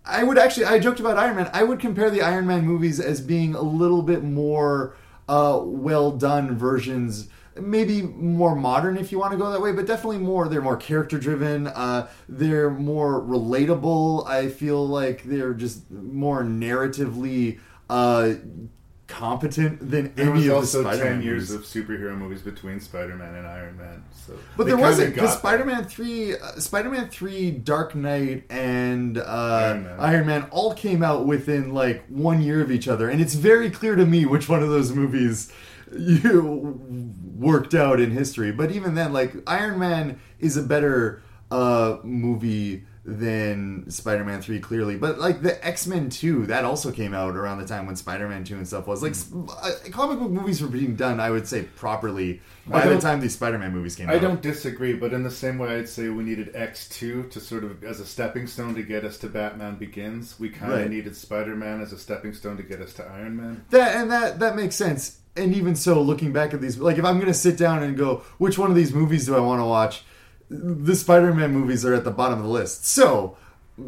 I 0.05 0.23
would 0.23 0.37
actually, 0.37 0.65
I 0.65 0.79
joked 0.79 0.99
about 0.99 1.17
Iron 1.17 1.35
Man. 1.35 1.49
I 1.53 1.63
would 1.63 1.79
compare 1.79 2.09
the 2.09 2.21
Iron 2.21 2.45
Man 2.45 2.65
movies 2.65 2.99
as 2.99 3.21
being 3.21 3.55
a 3.55 3.61
little 3.61 4.01
bit 4.01 4.23
more 4.23 4.95
uh, 5.27 5.59
well 5.63 6.11
done 6.11 6.55
versions. 6.55 7.27
Maybe 7.59 8.01
more 8.01 8.55
modern 8.55 8.97
if 8.97 9.11
you 9.11 9.19
want 9.19 9.31
to 9.31 9.37
go 9.37 9.49
that 9.51 9.61
way, 9.61 9.71
but 9.71 9.87
definitely 9.87 10.17
more. 10.17 10.47
They're 10.47 10.61
more 10.61 10.75
character 10.77 11.17
driven. 11.17 11.67
Uh, 11.67 12.07
they're 12.27 12.69
more 12.69 13.21
relatable. 13.21 14.27
I 14.27 14.49
feel 14.49 14.85
like 14.85 15.23
they're 15.23 15.53
just 15.53 15.89
more 15.89 16.43
narratively 16.43 17.59
uh, 17.89 18.33
competent 19.07 19.79
than 19.91 20.13
There 20.15 20.31
any 20.33 20.49
was 20.49 20.73
of 20.75 20.83
the 20.83 20.89
Spider-Man 20.89 21.13
ten 21.13 21.21
years 21.21 21.51
movies. 21.51 21.75
of 21.75 21.83
superhero 21.87 22.17
movies 22.17 22.41
between 22.41 22.79
Spider-Man 22.79 23.35
and 23.35 23.45
Iron 23.47 23.77
Man. 23.77 24.03
So, 24.25 24.33
But 24.57 24.65
there 24.67 24.77
wasn't 24.77 25.13
because 25.13 25.37
Spider-Man 25.37 25.85
three, 25.85 26.35
uh, 26.35 26.53
Spider-Man 26.59 27.09
three, 27.09 27.51
Dark 27.51 27.93
Knight, 27.95 28.45
and 28.49 29.17
uh, 29.17 29.21
Iron 29.23 29.87
Iron, 29.99 30.25
Man. 30.27 30.41
Man. 30.41 30.49
all 30.51 30.73
came 30.73 31.03
out 31.03 31.25
within 31.27 31.73
like 31.73 32.03
one 32.07 32.41
year 32.41 32.61
of 32.61 32.71
each 32.71 32.87
other, 32.87 33.09
and 33.09 33.21
it's 33.21 33.35
very 33.35 33.69
clear 33.69 33.95
to 33.95 34.05
me 34.05 34.25
which 34.25 34.49
one 34.49 34.63
of 34.63 34.69
those 34.69 34.91
movies 34.91 35.51
you 35.95 36.79
worked 37.37 37.73
out 37.75 37.99
in 37.99 38.11
history. 38.11 38.51
But 38.51 38.71
even 38.71 38.95
then, 38.95 39.13
like 39.13 39.33
Iron 39.47 39.77
Man 39.77 40.19
is 40.39 40.57
a 40.57 40.63
better 40.63 41.21
uh, 41.51 41.97
movie 42.03 42.85
than 43.05 43.89
Spider-Man 43.89 44.41
3 44.41 44.59
clearly 44.59 44.97
but 44.97 45.19
like 45.19 45.41
the 45.43 45.63
X-Men 45.65 46.09
2 46.09 46.47
that 46.47 46.65
also 46.65 46.91
came 46.91 47.13
out 47.13 47.35
around 47.35 47.59
the 47.59 47.65
time 47.67 47.85
when 47.85 47.95
Spider-Man 47.95 48.43
2 48.43 48.55
and 48.55 48.67
stuff 48.67 48.87
was 48.87 49.03
like 49.03 49.13
uh, 49.61 49.71
comic 49.91 50.17
book 50.19 50.31
movies 50.31 50.59
were 50.61 50.67
being 50.67 50.95
done 50.95 51.19
I 51.19 51.29
would 51.29 51.47
say 51.47 51.63
properly 51.63 52.41
by 52.67 52.87
the 52.87 52.99
time 52.99 53.19
these 53.19 53.35
Spider-Man 53.35 53.71
movies 53.73 53.95
came 53.95 54.07
out. 54.09 54.13
I 54.13 54.15
out 54.15 54.21
don't 54.23 54.41
disagree, 54.41 54.93
but 54.93 55.13
in 55.13 55.21
the 55.21 55.29
same 55.29 55.59
way, 55.59 55.75
I'd 55.77 55.87
say 55.87 56.09
we 56.09 56.23
needed 56.23 56.55
X 56.55 56.89
two 56.89 57.25
to 57.29 57.39
sort 57.39 57.63
of 57.63 57.83
as 57.83 57.99
a 57.99 58.05
stepping 58.07 58.47
stone 58.47 58.73
to 58.73 58.81
get 58.81 59.05
us 59.05 59.19
to 59.19 59.27
Batman 59.27 59.75
Begins. 59.75 60.39
We 60.39 60.49
kind 60.49 60.73
of 60.73 60.79
Right. 60.79 60.89
needed 60.89 61.15
Spider 61.15 61.55
Man 61.55 61.79
as 61.79 61.93
a 61.93 61.97
stepping 61.99 62.33
stone 62.33 62.57
to 62.57 62.63
get 62.63 62.81
us 62.81 62.93
to 62.93 63.05
Iron 63.05 63.37
Man. 63.37 63.63
That 63.69 63.95
and 63.95 64.09
that 64.09 64.39
that 64.39 64.55
makes 64.55 64.75
sense. 64.75 65.19
And 65.35 65.53
even 65.53 65.75
so, 65.75 66.01
looking 66.01 66.33
back 66.33 66.55
at 66.55 66.61
these, 66.61 66.79
like 66.79 66.97
if 66.97 67.05
I'm 67.05 67.17
going 67.17 67.27
to 67.27 67.35
sit 67.35 67.55
down 67.55 67.83
and 67.83 67.95
go, 67.95 68.23
which 68.39 68.57
one 68.57 68.71
of 68.71 68.75
these 68.75 68.95
movies 68.95 69.27
do 69.27 69.35
I 69.35 69.39
want 69.41 69.61
to 69.61 69.65
watch? 69.65 70.03
The 70.49 70.95
Spider-Man 70.95 71.51
movies 71.51 71.85
are 71.85 71.93
at 71.93 72.03
the 72.03 72.11
bottom 72.11 72.39
of 72.39 72.45
the 72.45 72.51
list. 72.51 72.85
So, 72.85 73.37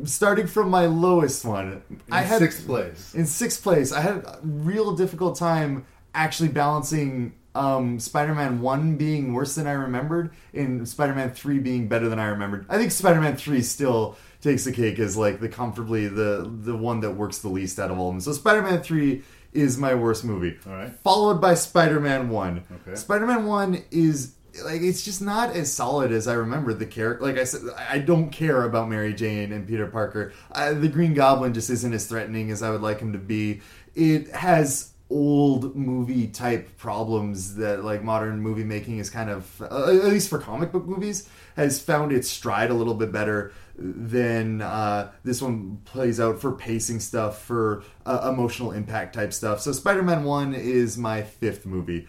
starting 0.06 0.48
from 0.48 0.70
my 0.70 0.86
lowest 0.86 1.46
one, 1.46 1.84
I 2.12 2.22
had 2.22 2.40
sixth 2.40 2.66
place. 2.66 3.14
In 3.14 3.26
sixth 3.26 3.62
place, 3.62 3.92
I 3.92 4.02
had 4.02 4.16
a 4.18 4.40
real 4.44 4.96
difficult 4.96 5.38
time 5.38 5.86
actually 6.16 6.50
balancing 6.50 7.34
um, 7.54 8.00
Spider-Man 8.00 8.62
One 8.62 8.98
being 8.98 9.34
worse 9.34 9.56
than 9.56 9.68
I 9.68 9.74
remembered, 9.74 10.32
and 10.54 10.88
Spider-Man 10.88 11.32
Three 11.32 11.60
being 11.60 11.88
better 11.88 12.10
than 12.10 12.20
I 12.20 12.28
remembered. 12.28 12.66
I 12.70 12.78
think 12.78 12.92
Spider-Man 12.92 13.36
Three 13.36 13.62
still 13.62 14.18
takes 14.42 14.64
the 14.66 14.72
cake 14.72 15.00
as 15.00 15.18
like 15.18 15.40
the 15.40 15.50
comfortably 15.50 16.08
the 16.08 16.50
the 16.62 16.76
one 16.76 17.02
that 17.02 17.12
works 17.12 17.40
the 17.40 17.50
least 17.50 17.80
out 17.80 17.92
of 17.92 18.00
all 18.00 18.10
of 18.10 18.16
them. 18.16 18.22
So 18.22 18.34
Spider-Man 18.34 18.82
Three 18.82 19.24
is 19.54 19.78
my 19.78 19.96
worst 19.96 20.24
movie. 20.24 20.58
All 20.68 20.74
right. 20.74 20.92
Followed 21.04 21.42
by 21.42 21.56
Spider-Man 21.56 22.30
One. 22.30 22.64
Okay. 22.82 22.96
Spider-Man 22.96 23.46
One 23.46 23.84
is 23.90 24.34
like 24.64 24.82
it's 24.82 25.04
just 25.04 25.22
not 25.22 25.56
as 25.56 25.72
solid 25.72 26.12
as 26.12 26.28
I 26.28 26.34
remember 26.34 26.74
the 26.74 26.86
character. 26.86 27.26
Like 27.26 27.38
I 27.38 27.44
said, 27.44 27.62
I 27.90 28.00
don't 28.00 28.30
care 28.30 28.64
about 28.64 28.90
Mary 28.90 29.14
Jane 29.14 29.52
and 29.52 29.68
Peter 29.68 29.88
Parker. 29.88 30.34
I, 30.52 30.74
the 30.74 30.88
Green 30.88 31.14
Goblin 31.14 31.54
just 31.54 31.70
isn't 31.70 31.94
as 31.94 32.06
threatening 32.08 32.52
as 32.52 32.62
I 32.62 32.70
would 32.72 32.82
like 32.82 33.00
him 33.00 33.14
to 33.14 33.20
be. 33.20 33.62
It 33.96 34.30
has 34.30 34.94
old 35.10 35.76
movie 35.76 36.28
type 36.28 36.78
problems 36.78 37.56
that 37.56 37.84
like 37.84 38.04
modern 38.04 38.42
movie 38.42 38.64
making 38.64 38.98
is 38.98 39.10
kind 39.10 39.30
of 39.30 39.62
uh, 39.62 39.88
at 39.88 40.06
least 40.06 40.30
for 40.30 40.38
comic 40.38 40.72
book 40.72 40.86
movies 40.86 41.30
has 41.56 41.80
found 41.80 42.12
its 42.12 42.30
stride 42.30 42.70
a 42.70 42.74
little 42.74 42.94
bit 42.94 43.10
better 43.10 43.54
than 43.78 44.62
uh, 44.62 45.10
this 45.24 45.42
one 45.42 45.80
plays 45.86 46.20
out 46.20 46.42
for 46.42 46.52
pacing 46.52 47.00
stuff 47.00 47.42
for 47.42 47.84
uh, 48.06 48.30
emotional 48.34 48.74
impact 48.74 49.16
type 49.16 49.32
stuff 49.32 49.62
so 49.62 49.72
spider-man 49.72 50.26
1 50.26 50.54
is 50.54 50.98
my 50.98 51.22
fifth 51.22 51.66
movie 51.66 52.06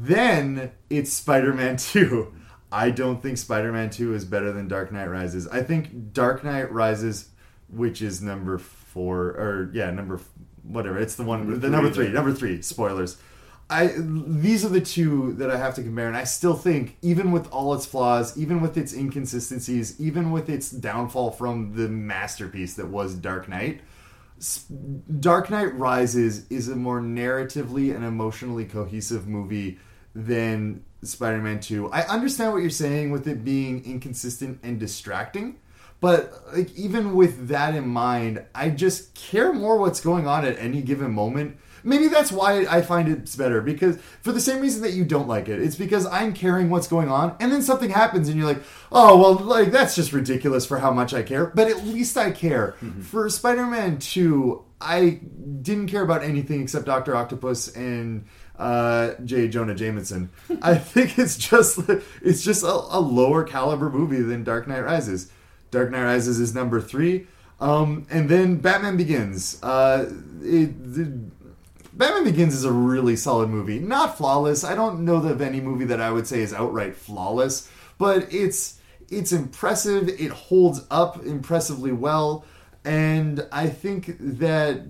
then 0.00 0.70
it's 0.88 1.12
spider-man 1.12 1.76
2 1.78 2.32
i 2.70 2.90
don't 2.90 3.22
think 3.22 3.38
spider-man 3.38 3.90
2 3.90 4.14
is 4.14 4.24
better 4.24 4.52
than 4.52 4.68
dark 4.68 4.92
knight 4.92 5.08
rises. 5.10 5.48
I 5.48 5.62
think 5.62 6.12
dark 6.12 6.44
knight 6.44 6.70
rises 6.72 7.30
which 7.68 8.00
is 8.00 8.22
number 8.22 8.58
four 8.58 9.26
or 9.26 9.70
yeah 9.72 9.90
number 9.90 10.20
whatever. 10.62 10.98
It's 10.98 11.16
the 11.16 11.24
one 11.24 11.40
Number 11.40 11.54
the 11.54 11.60
three, 11.60 11.70
number 11.70 11.90
three 11.90 12.08
number 12.08 12.32
three 12.32 12.62
spoilers. 12.62 13.18
I 13.70 13.92
these 13.98 14.64
are 14.64 14.70
the 14.70 14.80
two 14.80 15.34
that 15.34 15.50
I 15.50 15.58
have 15.58 15.74
to 15.74 15.82
compare, 15.82 16.08
and 16.08 16.16
I 16.16 16.24
still 16.24 16.54
think, 16.54 16.96
even 17.02 17.32
with 17.32 17.50
all 17.52 17.74
its 17.74 17.84
flaws, 17.84 18.38
even 18.38 18.62
with 18.62 18.78
its 18.78 18.94
inconsistencies, 18.94 20.00
even 20.00 20.30
with 20.30 20.48
its 20.48 20.70
downfall 20.70 21.32
from 21.32 21.74
the 21.74 21.88
masterpiece 21.88 22.74
that 22.74 22.88
was 22.88 23.14
Dark 23.14 23.46
Knight, 23.46 23.82
Dark 25.20 25.50
Knight 25.50 25.76
Rises 25.76 26.46
is 26.48 26.68
a 26.68 26.76
more 26.76 27.00
narratively 27.00 27.94
and 27.94 28.04
emotionally 28.04 28.64
cohesive 28.64 29.28
movie 29.28 29.78
than 30.26 30.84
Spider-Man 31.02 31.60
2. 31.60 31.90
I 31.90 32.02
understand 32.02 32.52
what 32.52 32.58
you're 32.58 32.70
saying 32.70 33.12
with 33.12 33.28
it 33.28 33.44
being 33.44 33.84
inconsistent 33.84 34.58
and 34.64 34.80
distracting, 34.80 35.60
but 36.00 36.32
like 36.52 36.74
even 36.76 37.14
with 37.14 37.48
that 37.48 37.74
in 37.74 37.86
mind, 37.88 38.44
I 38.54 38.70
just 38.70 39.14
care 39.14 39.52
more 39.52 39.78
what's 39.78 40.00
going 40.00 40.26
on 40.26 40.44
at 40.44 40.58
any 40.58 40.82
given 40.82 41.12
moment. 41.12 41.56
maybe 41.84 42.08
that's 42.08 42.30
why 42.30 42.66
I 42.66 42.82
find 42.82 43.08
it's 43.08 43.36
better 43.36 43.60
because 43.60 43.98
for 44.20 44.32
the 44.32 44.40
same 44.40 44.60
reason 44.60 44.82
that 44.82 44.92
you 44.92 45.04
don't 45.04 45.28
like 45.28 45.48
it, 45.48 45.60
it's 45.60 45.76
because 45.76 46.06
I'm 46.06 46.32
caring 46.32 46.70
what's 46.70 46.88
going 46.88 47.08
on, 47.08 47.36
and 47.40 47.50
then 47.50 47.62
something 47.62 47.90
happens, 47.90 48.28
and 48.28 48.36
you're 48.36 48.46
like, 48.46 48.62
oh 48.92 49.16
well, 49.16 49.34
like 49.34 49.70
that's 49.70 49.94
just 49.94 50.12
ridiculous 50.12 50.66
for 50.66 50.78
how 50.78 50.92
much 50.92 51.14
I 51.14 51.22
care. 51.22 51.46
But 51.46 51.68
at 51.68 51.84
least 51.86 52.16
I 52.16 52.30
care. 52.30 52.76
Mm-hmm. 52.82 53.02
For 53.02 53.28
Spider-Man 53.30 53.98
Two, 53.98 54.64
I 54.80 55.20
didn't 55.62 55.88
care 55.88 56.02
about 56.02 56.22
anything 56.22 56.62
except 56.62 56.84
Doctor 56.84 57.16
Octopus 57.16 57.68
and 57.74 58.26
uh, 58.58 59.14
J. 59.24 59.48
Jonah 59.48 59.74
Jameson. 59.74 60.30
I 60.62 60.74
think 60.76 61.18
it's 61.18 61.36
just 61.36 61.78
it's 62.22 62.42
just 62.42 62.62
a, 62.62 62.66
a 62.66 63.00
lower 63.00 63.44
caliber 63.44 63.88
movie 63.88 64.20
than 64.20 64.44
Dark 64.44 64.66
Knight 64.68 64.84
Rises. 64.84 65.30
Dark 65.70 65.90
Knight 65.90 66.04
Rises 66.04 66.40
is 66.40 66.54
number 66.54 66.80
three, 66.80 67.26
um, 67.60 68.06
and 68.10 68.28
then 68.28 68.56
Batman 68.56 68.96
Begins. 68.96 69.62
Uh, 69.62 70.10
it, 70.42 70.72
Batman 71.96 72.24
Begins 72.24 72.54
is 72.54 72.64
a 72.64 72.72
really 72.72 73.16
solid 73.16 73.50
movie. 73.50 73.78
Not 73.78 74.16
flawless. 74.16 74.64
I 74.64 74.74
don't 74.74 75.04
know 75.04 75.16
of 75.16 75.40
any 75.40 75.60
movie 75.60 75.84
that 75.86 76.00
I 76.00 76.10
would 76.10 76.26
say 76.26 76.40
is 76.40 76.54
outright 76.54 76.96
flawless, 76.96 77.70
but 77.98 78.32
it's 78.32 78.80
it's 79.10 79.32
impressive. 79.32 80.08
It 80.08 80.30
holds 80.30 80.84
up 80.90 81.24
impressively 81.24 81.92
well, 81.92 82.44
and 82.84 83.46
I 83.52 83.68
think 83.68 84.16
that 84.18 84.82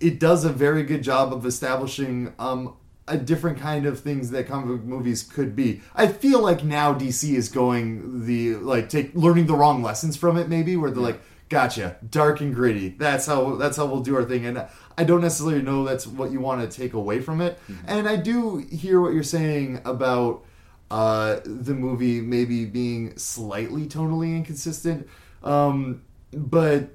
it 0.00 0.18
does 0.20 0.44
a 0.44 0.50
very 0.50 0.82
good 0.82 1.02
job 1.02 1.32
of 1.32 1.44
establishing 1.46 2.32
um, 2.38 2.76
a 3.08 3.16
different 3.16 3.58
kind 3.58 3.86
of 3.86 4.00
things 4.00 4.30
that 4.30 4.48
comic 4.48 4.66
book 4.68 4.84
movies 4.84 5.22
could 5.22 5.54
be. 5.54 5.80
I 5.94 6.08
feel 6.08 6.40
like 6.40 6.64
now 6.64 6.94
DC 6.94 7.34
is 7.34 7.48
going 7.48 8.26
the 8.26 8.56
like 8.56 8.88
take 8.88 9.14
learning 9.14 9.46
the 9.46 9.54
wrong 9.54 9.82
lessons 9.82 10.16
from 10.16 10.36
it, 10.36 10.48
maybe 10.48 10.76
where 10.76 10.90
they're 10.90 11.02
like, 11.02 11.20
"Gotcha, 11.48 11.96
dark 12.08 12.40
and 12.40 12.54
gritty. 12.54 12.88
That's 12.88 13.26
how 13.26 13.56
that's 13.56 13.76
how 13.76 13.86
we'll 13.86 14.00
do 14.00 14.16
our 14.16 14.24
thing." 14.24 14.46
And 14.46 14.66
I 14.98 15.04
don't 15.04 15.20
necessarily 15.20 15.62
know 15.62 15.84
that's 15.84 16.06
what 16.06 16.32
you 16.32 16.40
want 16.40 16.68
to 16.68 16.76
take 16.76 16.94
away 16.94 17.20
from 17.20 17.40
it. 17.40 17.58
And 17.86 18.08
I 18.08 18.16
do 18.16 18.56
hear 18.56 19.00
what 19.00 19.12
you're 19.12 19.22
saying 19.22 19.80
about 19.84 20.44
uh, 20.90 21.40
the 21.44 21.74
movie 21.74 22.20
maybe 22.20 22.64
being 22.64 23.16
slightly 23.16 23.86
tonally 23.86 24.36
inconsistent, 24.36 25.08
um, 25.42 26.02
but 26.32 26.90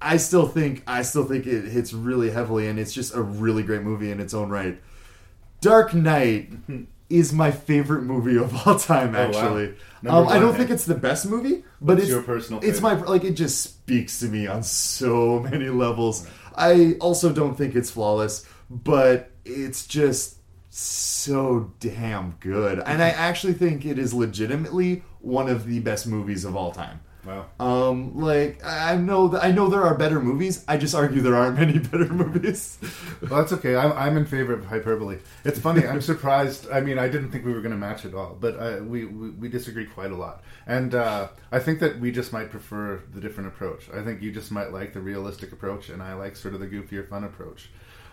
I 0.00 0.18
still 0.18 0.46
think 0.46 0.82
I 0.86 1.02
still 1.02 1.24
think 1.24 1.46
it 1.46 1.64
hits 1.68 1.92
really 1.92 2.30
heavily, 2.30 2.68
and 2.68 2.78
it's 2.78 2.92
just 2.92 3.14
a 3.14 3.22
really 3.22 3.62
great 3.62 3.82
movie 3.82 4.10
in 4.10 4.20
its 4.20 4.34
own 4.34 4.50
right. 4.50 4.80
Dark 5.60 5.94
Knight 5.94 6.52
is 7.08 7.32
my 7.32 7.50
favorite 7.50 8.02
movie 8.02 8.36
of 8.36 8.66
all 8.66 8.78
time. 8.78 9.14
Oh, 9.14 9.18
wow. 9.18 9.28
Actually, 9.28 9.74
um, 10.06 10.28
I 10.28 10.38
don't 10.38 10.54
eh? 10.54 10.58
think 10.58 10.70
it's 10.70 10.84
the 10.84 10.94
best 10.94 11.26
movie, 11.26 11.64
but 11.80 11.94
What's 11.94 12.02
it's 12.02 12.10
your 12.10 12.22
personal 12.22 12.60
It's 12.62 12.80
my 12.80 12.94
like 12.94 13.24
it 13.24 13.32
just 13.32 13.60
speaks 13.60 14.20
to 14.20 14.26
me 14.26 14.46
on 14.46 14.62
so 14.62 15.40
many 15.50 15.68
levels. 15.68 16.26
I 16.54 16.96
also 17.00 17.32
don't 17.32 17.56
think 17.56 17.74
it's 17.74 17.90
flawless, 17.90 18.46
but 18.70 19.30
it's 19.44 19.86
just 19.86 20.36
so 20.68 21.72
damn 21.80 22.32
good, 22.40 22.80
and 22.80 23.02
I 23.02 23.08
actually 23.10 23.54
think 23.54 23.86
it 23.86 23.98
is 23.98 24.12
legitimately 24.12 25.02
one 25.20 25.48
of 25.48 25.66
the 25.66 25.80
best 25.80 26.06
movies 26.06 26.44
of 26.44 26.54
all 26.54 26.70
time. 26.70 27.00
Wow. 27.26 27.46
Um, 27.58 28.16
like 28.20 28.64
I 28.64 28.92
I 28.92 28.96
know 28.96 29.26
that 29.28 29.42
I 29.42 29.50
know 29.50 29.68
there 29.68 29.82
are 29.82 29.96
better 29.96 30.20
movies. 30.20 30.64
I 30.68 30.76
just 30.76 30.94
argue 30.94 31.20
there 31.20 31.34
aren't 31.34 31.58
many 31.60 31.78
better 31.78 32.06
movies. 32.06 32.78
Well, 33.20 33.40
that's 33.40 33.52
okay. 33.54 33.74
I'm, 33.74 33.92
I'm 33.92 34.16
in 34.16 34.26
favor 34.26 34.52
of 34.52 34.64
hyperbole. 34.64 35.18
It's 35.44 35.58
funny. 35.58 35.84
I'm 35.84 36.00
surprised. 36.00 36.70
I 36.70 36.80
mean, 36.80 36.98
I 36.98 37.08
didn't 37.08 37.32
think 37.32 37.44
we 37.44 37.52
were 37.52 37.60
going 37.60 37.72
to 37.72 37.78
match 37.78 38.04
at 38.04 38.14
all, 38.14 38.36
but 38.38 38.56
uh, 38.58 38.84
we, 38.84 39.06
we 39.06 39.30
we 39.30 39.48
disagree 39.48 39.86
quite 39.86 40.12
a 40.12 40.16
lot. 40.16 40.44
And 40.66 40.94
uh, 40.94 41.28
I 41.50 41.58
think 41.58 41.80
that 41.80 41.98
we 41.98 42.12
just 42.12 42.32
might 42.32 42.50
prefer 42.50 43.02
the 43.12 43.20
different 43.20 43.48
approach. 43.48 43.90
I 43.90 44.04
think 44.04 44.22
you 44.22 44.30
just 44.30 44.52
might 44.52 44.72
like 44.72 44.92
the 44.92 45.00
realistic 45.00 45.50
approach, 45.52 45.88
and 45.88 46.02
I 46.02 46.14
like 46.14 46.36
sort 46.36 46.54
of 46.54 46.60
the 46.60 46.68
goofier, 46.68 47.08
fun 47.08 47.24
approach. 47.24 47.70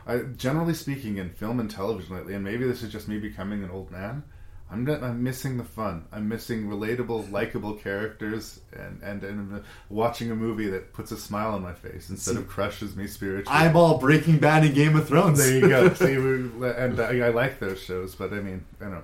I, 0.07 0.17
generally 0.35 0.73
speaking, 0.73 1.17
in 1.17 1.29
film 1.29 1.59
and 1.59 1.69
television 1.69 2.15
lately, 2.15 2.33
and 2.33 2.43
maybe 2.43 2.65
this 2.65 2.81
is 2.81 2.91
just 2.91 3.07
me 3.07 3.19
becoming 3.19 3.63
an 3.63 3.69
old 3.69 3.91
man. 3.91 4.23
I'm 4.71 4.85
not, 4.85 5.03
I'm 5.03 5.21
missing 5.23 5.57
the 5.57 5.63
fun. 5.63 6.05
I'm 6.11 6.27
missing 6.27 6.67
relatable, 6.67 7.31
likable 7.31 7.73
characters, 7.75 8.59
and, 8.71 9.01
and 9.03 9.23
and 9.23 9.63
watching 9.89 10.31
a 10.31 10.35
movie 10.35 10.67
that 10.69 10.93
puts 10.93 11.11
a 11.11 11.17
smile 11.17 11.53
on 11.53 11.61
my 11.61 11.73
face 11.73 12.09
instead 12.09 12.37
of 12.37 12.47
crushes 12.47 12.95
me 12.95 13.05
spiritually. 13.05 13.45
I'm 13.55 13.75
all 13.75 13.99
Breaking 13.99 14.39
Bad 14.39 14.63
and 14.63 14.73
Game 14.73 14.95
of 14.95 15.07
Thrones. 15.07 15.37
There 15.37 15.53
you 15.59 15.69
go. 15.69 15.93
See, 15.93 16.17
we, 16.17 16.67
and 16.69 16.99
I, 16.99 17.19
I 17.19 17.29
like 17.29 17.59
those 17.59 17.79
shows, 17.83 18.15
but 18.15 18.33
I 18.33 18.39
mean, 18.39 18.65
I 18.81 18.85
know, 18.85 19.03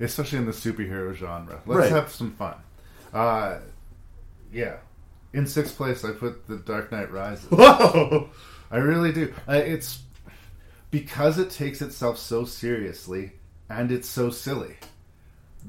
especially 0.00 0.38
in 0.38 0.46
the 0.46 0.52
superhero 0.52 1.14
genre. 1.14 1.60
Let's 1.66 1.80
Right. 1.80 1.90
have 1.90 2.10
some 2.10 2.32
fun. 2.32 2.54
Uh, 3.12 3.58
yeah. 4.52 4.76
In 5.34 5.46
sixth 5.46 5.76
place, 5.76 6.02
I 6.04 6.12
put 6.12 6.46
The 6.48 6.56
Dark 6.56 6.90
Knight 6.92 7.12
Rises. 7.12 7.46
Whoa! 7.50 8.30
I 8.70 8.78
really 8.78 9.12
do. 9.12 9.34
Uh, 9.46 9.52
it's 9.52 10.00
because 10.90 11.38
it 11.38 11.50
takes 11.50 11.82
itself 11.82 12.18
so 12.18 12.44
seriously 12.44 13.32
and 13.68 13.92
it's 13.92 14.08
so 14.08 14.30
silly. 14.30 14.76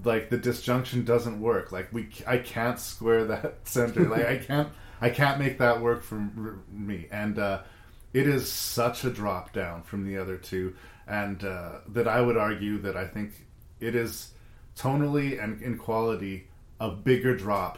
Like 0.03 0.29
the 0.29 0.37
disjunction 0.37 1.03
doesn't 1.03 1.41
work. 1.41 1.71
Like 1.71 1.91
we, 1.91 2.09
I 2.25 2.37
can't 2.37 2.79
square 2.79 3.25
that 3.25 3.59
center. 3.67 4.07
Like 4.07 4.25
I 4.25 4.37
can't, 4.37 4.69
I 5.01 5.09
can't 5.09 5.39
make 5.39 5.57
that 5.59 5.81
work 5.81 6.03
for 6.03 6.15
me. 6.71 7.07
And 7.11 7.37
uh, 7.39 7.63
it 8.13 8.27
is 8.27 8.51
such 8.51 9.03
a 9.03 9.09
drop 9.09 9.53
down 9.53 9.83
from 9.83 10.05
the 10.05 10.17
other 10.17 10.37
two, 10.37 10.75
and 11.07 11.43
uh, 11.43 11.79
that 11.89 12.07
I 12.07 12.21
would 12.21 12.37
argue 12.37 12.79
that 12.79 12.97
I 12.97 13.05
think 13.05 13.31
it 13.79 13.95
is 13.95 14.33
tonally 14.77 15.41
and 15.41 15.61
in 15.61 15.77
quality 15.77 16.47
a 16.79 16.89
bigger 16.89 17.35
drop 17.35 17.77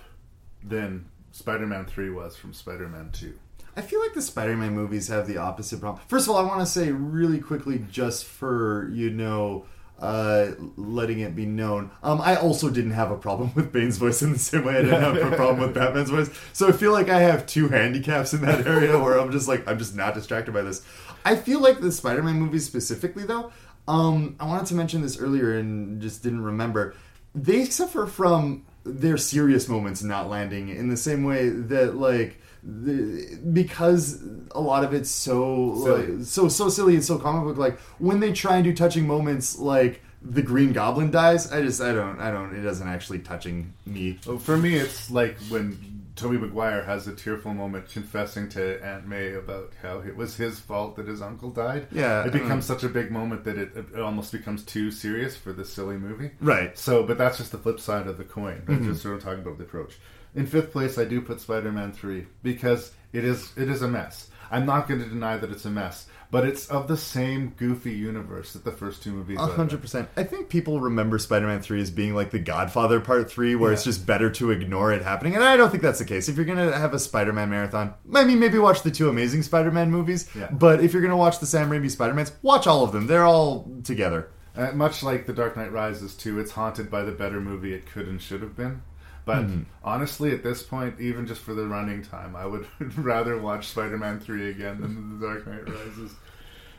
than 0.63 1.05
Spider-Man 1.31 1.85
Three 1.85 2.09
was 2.09 2.35
from 2.35 2.53
Spider-Man 2.53 3.11
Two. 3.11 3.37
I 3.75 3.81
feel 3.81 3.99
like 3.99 4.13
the 4.13 4.21
Spider-Man 4.21 4.73
movies 4.73 5.07
have 5.07 5.27
the 5.27 5.37
opposite 5.37 5.79
problem. 5.79 6.03
First 6.07 6.27
of 6.27 6.35
all, 6.35 6.37
I 6.37 6.47
want 6.47 6.59
to 6.59 6.65
say 6.65 6.91
really 6.91 7.39
quickly, 7.39 7.83
just 7.91 8.25
for 8.25 8.89
you 8.91 9.09
know, 9.09 9.65
uh, 9.99 10.51
letting 10.75 11.19
it 11.19 11.35
be 11.35 11.45
known, 11.45 11.91
um, 12.01 12.19
I 12.21 12.35
also 12.35 12.69
didn't 12.69 12.91
have 12.91 13.11
a 13.11 13.17
problem 13.17 13.51
with 13.55 13.71
Bane's 13.71 13.97
voice 13.97 14.21
in 14.21 14.33
the 14.33 14.39
same 14.39 14.65
way 14.65 14.77
I 14.77 14.81
didn't 14.81 15.01
have 15.01 15.15
a 15.15 15.35
problem 15.35 15.59
with 15.59 15.73
Batman's 15.73 16.09
voice. 16.09 16.29
So 16.51 16.67
I 16.67 16.71
feel 16.71 16.91
like 16.91 17.09
I 17.09 17.19
have 17.19 17.45
two 17.45 17.69
handicaps 17.69 18.33
in 18.33 18.41
that 18.41 18.67
area 18.67 18.99
where 18.99 19.17
I'm 19.17 19.31
just 19.31 19.47
like 19.47 19.67
I'm 19.67 19.77
just 19.77 19.95
not 19.95 20.13
distracted 20.13 20.53
by 20.53 20.61
this. 20.61 20.85
I 21.25 21.35
feel 21.35 21.61
like 21.61 21.79
the 21.79 21.91
Spider-Man 21.91 22.35
movies 22.35 22.65
specifically, 22.65 23.23
though. 23.23 23.51
Um, 23.87 24.35
I 24.39 24.45
wanted 24.45 24.67
to 24.67 24.75
mention 24.75 25.01
this 25.01 25.19
earlier 25.19 25.57
and 25.57 26.01
just 26.01 26.23
didn't 26.23 26.43
remember. 26.43 26.95
They 27.35 27.65
suffer 27.65 28.05
from 28.05 28.65
their 28.85 29.17
serious 29.17 29.67
moments 29.69 30.03
not 30.03 30.29
landing 30.29 30.69
in 30.69 30.89
the 30.89 30.97
same 30.97 31.23
way 31.23 31.49
that 31.49 31.95
like 31.95 32.39
the, 32.65 33.37
because 33.51 34.23
a 34.51 34.61
lot 34.61 34.83
of 34.83 34.93
it's 34.93 35.09
so 35.09 35.75
Silly. 35.83 36.07
like, 36.07 36.25
so 36.25 36.47
so 36.47 36.69
silly 36.69 36.95
and 36.95 37.03
so 37.03 37.17
comic 37.17 37.43
book 37.43 37.57
like 37.57 37.79
when 37.99 38.19
they 38.19 38.31
try 38.31 38.55
and 38.55 38.63
do 38.63 38.73
touching 38.73 39.05
moments 39.07 39.57
like 39.59 40.01
the 40.21 40.41
green 40.41 40.71
goblin 40.71 41.11
dies 41.11 41.51
i 41.51 41.61
just 41.61 41.81
i 41.81 41.91
don't 41.91 42.19
i 42.21 42.31
don't 42.31 42.55
it 42.55 42.61
doesn't 42.61 42.87
actually 42.87 43.19
touching 43.19 43.73
me 43.85 44.17
Well, 44.25 44.37
for 44.37 44.55
me, 44.57 44.75
it's 44.75 45.11
like 45.11 45.37
when 45.49 45.91
Tobey 46.15 46.37
Maguire 46.37 46.83
has 46.83 47.07
a 47.07 47.15
tearful 47.15 47.55
moment 47.55 47.89
confessing 47.89 48.47
to 48.49 48.79
Aunt 48.85 49.07
May 49.07 49.33
about 49.33 49.73
how 49.81 49.97
it 49.97 50.15
was 50.15 50.37
his 50.37 50.59
fault 50.59 50.95
that 50.97 51.07
his 51.07 51.23
uncle 51.23 51.49
died. 51.49 51.87
Yeah, 51.91 52.23
it 52.23 52.31
becomes 52.31 52.69
um, 52.69 52.75
such 52.77 52.83
a 52.83 52.87
big 52.89 53.09
moment 53.09 53.43
that 53.45 53.57
it, 53.57 53.75
it 53.75 53.99
almost 53.99 54.31
becomes 54.31 54.63
too 54.63 54.91
serious 54.91 55.35
for 55.35 55.53
this 55.53 55.73
silly 55.73 55.97
movie. 55.97 56.29
Right. 56.39 56.77
So, 56.77 57.01
but 57.01 57.17
that's 57.17 57.39
just 57.39 57.51
the 57.51 57.57
flip 57.57 57.79
side 57.79 58.05
of 58.05 58.19
the 58.19 58.23
coin. 58.25 58.61
I'm 58.67 58.81
Mhm. 58.81 58.85
just 58.85 59.01
sort 59.01 59.15
of 59.15 59.23
talking 59.23 59.39
about 59.41 59.57
the 59.57 59.63
approach. 59.63 59.97
In 60.35 60.47
fifth 60.47 60.71
place, 60.71 60.97
I 60.97 61.05
do 61.05 61.21
put 61.21 61.41
Spider-Man 61.41 61.91
Three 61.91 62.27
because 62.41 62.91
it 63.11 63.23
is 63.23 63.51
it 63.55 63.69
is 63.69 63.81
a 63.81 63.87
mess. 63.87 64.29
I'm 64.51 64.65
not 64.65 64.87
going 64.87 65.01
to 65.01 65.09
deny 65.09 65.37
that 65.37 65.49
it's 65.49 65.65
a 65.65 65.69
mess, 65.71 66.05
but 66.29 66.45
it's 66.45 66.67
of 66.67 66.87
the 66.87 66.97
same 66.97 67.53
goofy 67.57 67.93
universe 67.93 68.53
that 68.53 68.63
the 68.63 68.71
first 68.71 69.01
two 69.01 69.11
movies. 69.11 69.39
Hundred 69.39 69.81
percent. 69.81 70.09
I 70.15 70.23
think 70.23 70.49
people 70.49 70.79
remember 70.79 71.17
Spider-Man 71.17 71.61
Three 71.61 71.81
as 71.81 71.89
being 71.89 72.13
like 72.13 72.31
the 72.31 72.39
Godfather 72.39 72.99
Part 72.99 73.31
Three, 73.31 73.55
where 73.55 73.71
it's 73.71 73.83
just 73.83 74.05
better 74.05 74.29
to 74.31 74.51
ignore 74.51 74.91
it 74.91 75.01
happening, 75.01 75.35
and 75.35 75.43
I 75.43 75.57
don't 75.57 75.69
think 75.69 75.81
that's 75.81 75.99
the 75.99 76.05
case. 76.05 76.29
If 76.29 76.35
you're 76.35 76.45
gonna 76.45 76.77
have 76.77 76.93
a 76.93 76.99
Spider-Man 76.99 77.49
marathon, 77.49 77.93
I 78.13 78.25
mean, 78.25 78.39
maybe 78.39 78.59
watch 78.59 78.83
the 78.83 78.91
two 78.91 79.09
Amazing 79.09 79.43
Spider-Man 79.43 79.89
movies. 79.91 80.29
Yeah. 80.35 80.49
But 80.51 80.81
if 80.81 80.93
you're 80.93 81.01
gonna 81.01 81.17
watch 81.17 81.39
the 81.39 81.47
Sam 81.47 81.69
Raimi 81.69 81.89
Spider-Mans, 81.89 82.33
watch 82.41 82.67
all 82.67 82.83
of 82.83 82.91
them. 82.91 83.07
They're 83.07 83.25
all 83.25 83.71
together. 83.83 84.29
Uh, 84.55 84.71
much 84.73 85.01
like 85.01 85.25
The 85.25 85.33
Dark 85.33 85.57
Knight 85.57 85.71
Rises, 85.71 86.13
too, 86.13 86.39
it's 86.39 86.51
haunted 86.51 86.91
by 86.91 87.01
the 87.01 87.11
better 87.11 87.41
movie 87.41 87.73
it 87.73 87.87
could 87.87 88.07
and 88.07 88.21
should 88.21 88.41
have 88.41 88.55
been. 88.55 88.83
But 89.25 89.45
Mhm. 89.47 89.65
honestly, 89.83 90.31
at 90.33 90.43
this 90.43 90.63
point, 90.63 90.99
even 90.99 91.25
just 91.25 91.41
for 91.41 91.53
the 91.53 91.65
running 91.67 92.01
time, 92.03 92.35
I 92.35 92.45
would 92.45 92.67
rather 92.97 93.37
watch 93.39 93.67
Spider 93.69 93.97
Man 93.97 94.19
3 94.19 94.49
again 94.49 94.81
than 94.81 95.19
The 95.19 95.25
Dark 95.27 95.47
Knight 95.47 95.69
Rises. 95.69 96.11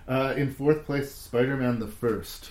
Uh, 0.06 0.34
in 0.36 0.52
fourth 0.52 0.84
place, 0.84 1.10
Spider 1.14 1.56
Man 1.56 1.78
the 1.78 1.86
First. 1.88 2.50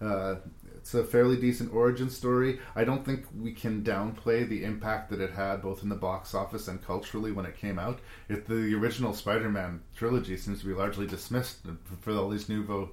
Uh, 0.00 0.36
it's 0.76 0.94
a 0.94 1.02
fairly 1.04 1.36
decent 1.36 1.74
origin 1.74 2.08
story. 2.08 2.60
I 2.76 2.84
don't 2.84 3.04
think 3.04 3.26
we 3.36 3.52
can 3.52 3.82
downplay 3.82 4.48
the 4.48 4.62
impact 4.64 5.10
that 5.10 5.20
it 5.20 5.32
had 5.32 5.60
both 5.60 5.82
in 5.82 5.88
the 5.88 5.96
box 5.96 6.34
office 6.34 6.68
and 6.68 6.80
culturally 6.82 7.32
when 7.32 7.44
it 7.44 7.56
came 7.58 7.78
out. 7.78 7.98
If 8.28 8.46
the 8.46 8.72
original 8.74 9.12
Spider 9.12 9.50
Man 9.50 9.80
trilogy 9.96 10.36
seems 10.36 10.60
to 10.60 10.66
be 10.66 10.72
largely 10.72 11.06
dismissed 11.06 11.58
for 12.00 12.12
all 12.12 12.30
these 12.30 12.48
nouveau 12.48 12.90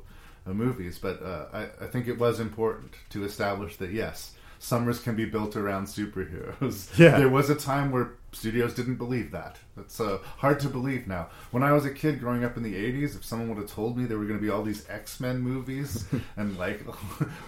uh, 0.48 0.54
movies, 0.54 0.98
but 1.00 1.22
uh, 1.24 1.46
I, 1.54 1.86
I 1.86 1.88
think 1.88 2.08
it 2.08 2.18
was 2.18 2.40
important 2.40 2.94
to 3.12 3.24
establish 3.24 3.78
that 3.78 3.92
yes, 3.92 4.35
summers 4.66 5.00
can 5.00 5.16
be 5.16 5.26
built 5.26 5.56
around 5.56 5.86
superheroes. 5.86 6.90
Yeah. 6.98 7.18
there 7.20 7.30
was 7.30 7.50
a 7.52 7.56
time 7.56 7.92
where 7.92 8.14
studios 8.32 8.74
didn't 8.74 8.96
believe 8.96 9.30
that. 9.32 9.58
It's 9.78 10.00
uh, 10.00 10.18
hard 10.38 10.60
to 10.62 10.70
believe 10.70 11.08
now. 11.08 11.28
When 11.52 11.62
I 11.64 11.72
was 11.72 11.86
a 11.86 11.92
kid 11.92 12.20
growing 12.20 12.44
up 12.44 12.58
in 12.58 12.64
the 12.64 12.74
'80s, 12.74 13.16
if 13.16 13.24
someone 13.24 13.50
would 13.50 13.58
have 13.60 13.70
told 13.72 13.96
me 13.98 14.06
there 14.06 14.18
were 14.18 14.26
going 14.26 14.40
to 14.40 14.44
be 14.44 14.50
all 14.50 14.64
these 14.64 14.90
X 14.90 15.20
Men 15.20 15.40
movies, 15.40 16.06
and 16.38 16.58
like, 16.58 16.82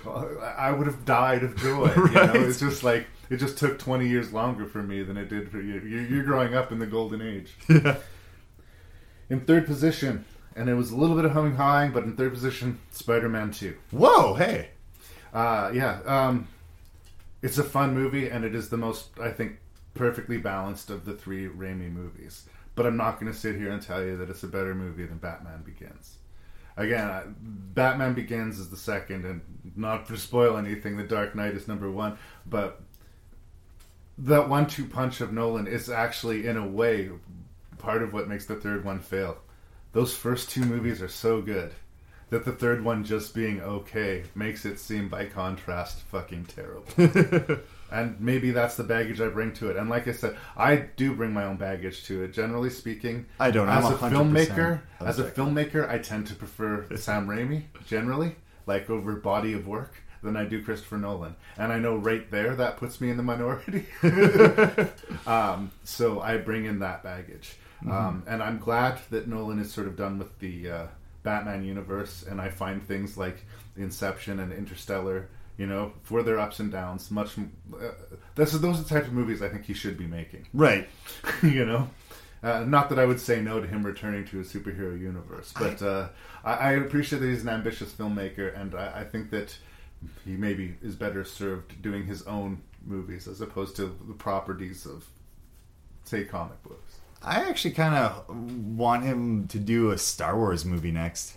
I 0.08 0.72
would 0.72 0.86
have 0.88 1.06
died 1.06 1.44
of 1.44 1.56
joy. 1.58 1.88
You 1.96 2.04
Right. 2.04 2.34
know, 2.34 2.42
it's 2.48 2.60
just 2.60 2.84
like 2.84 3.08
it 3.30 3.38
just 3.38 3.58
took 3.58 3.80
20 3.80 4.08
years 4.08 4.32
longer 4.32 4.66
for 4.66 4.84
me 4.84 5.02
than 5.04 5.18
it 5.18 5.28
did 5.30 5.50
for 5.52 5.60
you. 5.60 5.80
You- 5.82 6.02
You're 6.12 6.24
growing 6.24 6.54
up 6.54 6.72
in 6.72 6.80
the 6.80 6.88
golden 6.88 7.22
age. 7.22 7.54
Yeah. 7.68 7.98
In 9.30 9.42
third 9.42 9.66
position, 9.66 10.24
and 10.56 10.70
it 10.70 10.76
was 10.76 10.92
a 10.92 10.96
little 10.96 11.16
bit 11.16 11.26
of 11.26 11.32
humming 11.32 11.56
hawing, 11.56 11.92
but 11.92 12.04
in 12.04 12.16
third 12.16 12.34
position, 12.34 12.80
Spider-Man 12.92 13.52
2. 13.52 13.76
Whoa, 13.92 14.36
hey. 14.36 14.70
Uh, 15.34 15.70
yeah, 15.74 16.00
um, 16.06 16.48
it's 17.42 17.58
a 17.58 17.64
fun 17.64 17.94
movie, 17.94 18.30
and 18.30 18.44
it 18.44 18.56
is 18.56 18.70
the 18.70 18.78
most, 18.78 19.10
I 19.20 19.30
think, 19.30 19.60
perfectly 19.94 20.38
balanced 20.38 20.90
of 20.90 21.06
the 21.06 21.14
three 21.14 21.48
Raimi 21.48 21.92
movies. 21.92 22.48
But 22.76 22.86
I'm 22.86 22.98
not 22.98 23.20
going 23.20 23.32
to 23.32 23.38
sit 23.38 23.56
here 23.56 23.72
and 23.72 23.82
tell 23.82 24.04
you 24.04 24.18
that 24.18 24.30
it's 24.30 24.44
a 24.44 24.48
better 24.48 24.76
movie 24.76 25.06
than 25.06 25.18
Batman 25.18 25.64
Begins. 25.64 26.18
Again, 26.76 27.08
I, 27.08 27.24
Batman 27.26 28.14
Begins 28.14 28.60
is 28.60 28.70
the 28.70 28.78
second, 28.78 29.26
and 29.26 29.42
not 29.76 30.08
to 30.08 30.18
spoil 30.18 30.58
anything, 30.58 30.98
The 30.98 31.04
Dark 31.04 31.36
Knight 31.36 31.56
is 31.56 31.68
number 31.68 31.90
one. 31.92 32.18
But 32.46 32.82
that 34.20 34.50
one-two 34.50 34.86
punch 34.86 35.22
of 35.22 35.34
Nolan 35.34 35.68
is 35.68 35.90
actually, 35.90 36.48
in 36.48 36.58
a 36.58 36.68
way, 36.68 37.10
part 37.78 38.04
of 38.04 38.14
what 38.14 38.28
makes 38.28 38.46
the 38.46 38.56
third 38.56 38.86
one 38.86 39.00
fail. 39.00 39.38
Those 39.94 40.16
first 40.16 40.50
two 40.52 40.66
movies 40.66 41.02
are 41.02 41.08
so 41.08 41.42
good 41.42 41.74
that 42.30 42.46
the 42.46 42.52
third 42.52 42.84
one 42.84 43.04
just 43.04 43.34
being 43.34 43.62
okay 43.62 44.24
makes 44.36 44.66
it 44.66 44.80
seem, 44.80 45.08
by 45.08 45.26
contrast, 45.26 46.02
fucking 46.12 46.46
terrible. 46.46 46.86
and 47.92 48.20
maybe 48.20 48.52
that's 48.52 48.76
the 48.76 48.84
baggage 48.84 49.22
I 49.22 49.30
bring 49.30 49.54
to 49.54 49.70
it. 49.70 49.78
And 49.78 49.90
like 49.90 50.08
I 50.08 50.12
said, 50.12 50.38
I 50.56 50.76
do 50.76 51.16
bring 51.16 51.34
my 51.34 51.46
own 51.46 51.58
baggage 51.58 52.04
to 52.06 52.24
it. 52.24 52.34
Generally 52.34 52.72
speaking, 52.72 53.26
I 53.40 53.52
don't. 53.52 53.70
As 53.70 53.86
I'm 53.86 53.94
a 53.94 53.98
100% 53.98 54.12
filmmaker, 54.12 54.82
as 55.00 55.20
a 55.20 55.30
filmmaker, 55.32 55.90
I 55.90 56.00
tend 56.00 56.28
to 56.28 56.36
prefer 56.36 56.86
Sam 56.98 57.28
Raimi 57.28 57.64
generally, 57.86 58.36
like 58.66 58.90
over 58.90 59.16
body 59.16 59.54
of 59.54 59.68
work. 59.68 59.96
Than 60.24 60.36
I 60.36 60.46
do 60.46 60.64
Christopher 60.64 60.98
Nolan, 60.98 61.36
and 61.60 61.72
I 61.72 61.78
know 61.78 61.96
right 61.96 62.30
there 62.32 62.56
that 62.56 62.78
puts 62.78 63.00
me 63.00 63.12
in 63.12 63.18
the 63.18 63.24
minority. 63.24 63.86
um, 65.28 65.72
so 65.84 66.20
I 66.20 66.38
bring 66.38 66.66
in 66.66 66.80
that 66.80 67.04
baggage, 67.04 67.56
um, 67.90 68.24
and 68.26 68.42
I'm 68.42 68.58
glad 68.58 68.98
that 69.12 69.28
Nolan 69.28 69.60
is 69.60 69.72
sort 69.72 69.86
of 69.86 69.96
done 69.96 70.18
with 70.18 70.38
the 70.40 70.72
uh, 70.72 70.88
Batman 71.28 71.66
universe, 71.66 72.24
and 72.24 72.40
I 72.40 72.48
find 72.48 72.82
things 72.82 73.18
like 73.18 73.44
Inception 73.76 74.40
and 74.40 74.54
Interstellar, 74.54 75.28
you 75.58 75.68
know, 75.68 75.92
for 76.04 76.24
their 76.24 76.40
ups 76.40 76.62
and 76.62 76.72
downs, 76.72 77.12
much. 77.12 77.38
Uh, 77.38 77.90
this 78.36 78.54
is 78.54 78.62
those 78.62 78.80
are 78.80 78.84
the 78.84 78.90
types 78.90 79.08
of 79.08 79.14
movies 79.14 79.42
I 79.42 79.50
think 79.50 79.66
he 79.66 79.74
should 79.74 79.98
be 79.98 80.08
making. 80.08 80.48
Right. 80.54 80.88
you 81.44 81.66
know. 81.66 81.90
Uh, 82.42 82.64
not 82.66 82.88
that 82.90 83.00
I 83.00 83.04
would 83.06 83.20
say 83.20 83.42
no 83.42 83.60
to 83.60 83.68
him 83.68 83.86
returning 83.86 84.24
to 84.28 84.40
a 84.40 84.44
superhero 84.44 84.98
universe, 84.98 85.54
but 85.60 85.82
uh, 85.82 86.08
I, 86.46 86.54
I 86.54 86.72
appreciate 86.74 87.20
that 87.20 87.28
he's 87.28 87.42
an 87.42 87.50
ambitious 87.50 87.92
filmmaker, 87.92 88.58
and 88.58 88.74
I, 88.74 89.02
I 89.02 89.04
think 89.04 89.30
that 89.32 89.58
he 90.24 90.38
maybe 90.38 90.76
is 90.82 90.96
better 90.96 91.26
served 91.26 91.82
doing 91.82 92.06
his 92.06 92.22
own 92.24 92.62
movies 92.86 93.28
as 93.28 93.42
opposed 93.42 93.76
to 93.78 93.94
the 94.08 94.14
properties 94.14 94.86
of, 94.86 95.04
say, 96.06 96.24
comic 96.24 96.64
books. 96.64 96.87
I 97.24 97.50
actually 97.50 97.74
kind 97.74 97.96
of 97.96 98.26
want 98.78 99.04
him 99.04 99.48
to 99.50 99.60
do 99.60 99.92
a 99.92 99.98
Star 99.98 100.38
Wars 100.38 100.64
movie 100.66 100.92
next. 100.92 101.36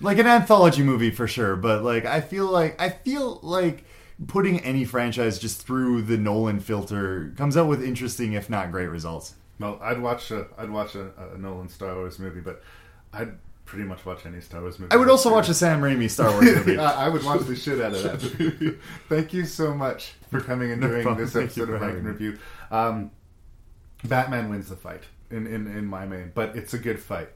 Like 0.00 0.18
an 0.18 0.26
anthology 0.26 0.82
movie 0.82 1.10
for 1.10 1.26
sure, 1.26 1.56
but 1.56 1.82
like 1.82 2.04
I 2.04 2.20
feel 2.20 2.46
like 2.46 2.80
I 2.80 2.90
feel 2.90 3.38
like 3.42 3.84
putting 4.26 4.60
any 4.60 4.84
franchise 4.84 5.38
just 5.38 5.62
through 5.66 6.02
the 6.02 6.16
Nolan 6.16 6.60
filter 6.60 7.32
comes 7.36 7.56
out 7.56 7.68
with 7.68 7.82
interesting 7.82 8.32
if 8.32 8.50
not 8.50 8.70
great 8.70 8.88
results. 8.88 9.34
Well, 9.60 9.78
I'd 9.80 10.00
watch 10.00 10.30
a 10.30 10.46
I'd 10.58 10.70
watch 10.70 10.94
a, 10.96 11.10
a 11.34 11.38
Nolan 11.38 11.68
Star 11.68 11.94
Wars 11.94 12.18
movie, 12.18 12.40
but 12.40 12.62
I'd 13.12 13.34
pretty 13.64 13.84
much 13.84 14.04
watch 14.04 14.26
any 14.26 14.40
Star 14.40 14.60
Wars 14.60 14.78
movie. 14.80 14.92
I 14.92 14.96
would 14.96 15.08
also 15.08 15.32
watch 15.32 15.48
a 15.48 15.54
Sam 15.54 15.80
Raimi 15.80 16.10
Star 16.10 16.30
Wars 16.32 16.44
movie. 16.56 16.76
I, 16.76 17.06
I 17.06 17.08
would 17.08 17.24
watch 17.24 17.42
the 17.42 17.54
shit 17.56 17.80
out 17.80 17.94
of 17.94 18.02
that. 18.02 18.76
Thank 19.08 19.32
you 19.32 19.44
so 19.46 19.72
much 19.74 20.14
for 20.28 20.40
coming 20.40 20.72
and 20.72 20.80
No 20.80 20.88
doing 20.88 21.02
problem. 21.02 21.24
this 21.24 21.32
Thank 21.32 21.46
episode 21.46 21.70
of 21.70 21.78
for 21.80 21.88
and. 21.88 22.04
Review. 22.04 22.38
Um, 22.70 23.10
Batman 24.04 24.50
wins 24.50 24.68
the 24.68 24.76
fight 24.76 25.02
in, 25.34 25.46
in, 25.46 25.66
in 25.66 25.86
my 25.86 26.06
main, 26.06 26.32
but 26.34 26.56
it's 26.56 26.74
a 26.74 26.78
good 26.78 27.00
fight. 27.00 27.28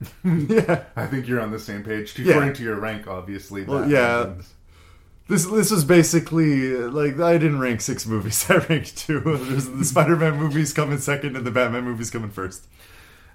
yeah, 0.24 0.84
I 0.96 1.06
think 1.06 1.26
you're 1.26 1.40
on 1.40 1.50
the 1.50 1.58
same 1.58 1.82
page. 1.82 2.16
Yeah. 2.18 2.30
According 2.30 2.54
to 2.54 2.62
your 2.62 2.76
rank, 2.76 3.06
obviously. 3.06 3.64
Well, 3.64 3.88
yeah. 3.88 4.24
wins. 4.24 4.54
This 5.28 5.44
this 5.44 5.70
was 5.70 5.84
basically 5.84 6.72
like 6.74 7.18
I 7.20 7.36
didn't 7.36 7.60
rank 7.60 7.80
six 7.80 8.06
movies. 8.06 8.46
I 8.50 8.58
ranked 8.58 8.96
two. 8.96 9.20
There's 9.20 9.68
the 9.68 9.84
Spider-Man 9.84 10.36
movies 10.36 10.72
coming 10.72 10.98
second, 10.98 11.36
and 11.36 11.44
the 11.44 11.50
Batman 11.50 11.84
movies 11.84 12.10
coming 12.10 12.30
first. 12.30 12.66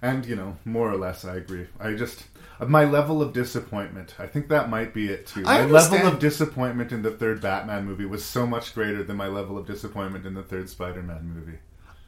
And 0.02 0.26
you 0.26 0.36
know, 0.36 0.58
more 0.66 0.92
or 0.92 0.98
less, 0.98 1.24
I 1.24 1.36
agree. 1.36 1.68
I 1.80 1.94
just 1.94 2.24
my 2.68 2.86
level 2.86 3.22
of 3.22 3.34
disappointment. 3.34 4.16
I 4.18 4.28
think 4.28 4.48
that 4.50 4.70
might 4.70 4.94
be 4.94 5.10
it 5.10 5.28
too. 5.28 5.44
I 5.46 5.66
My 5.66 5.66
level 5.66 6.08
of 6.08 6.20
disappointment 6.20 6.92
in 6.92 7.02
the 7.02 7.12
third 7.12 7.42
Batman 7.42 7.86
movie 7.86 8.06
was 8.06 8.24
so 8.24 8.48
much 8.48 8.74
greater 8.74 9.04
than 9.04 9.18
my 9.18 9.28
level 9.28 9.58
of 9.58 9.68
disappointment 9.68 10.26
in 10.26 10.34
the 10.34 10.44
third 10.44 10.70
Spider-Man 10.70 11.32
movie. 11.36 11.60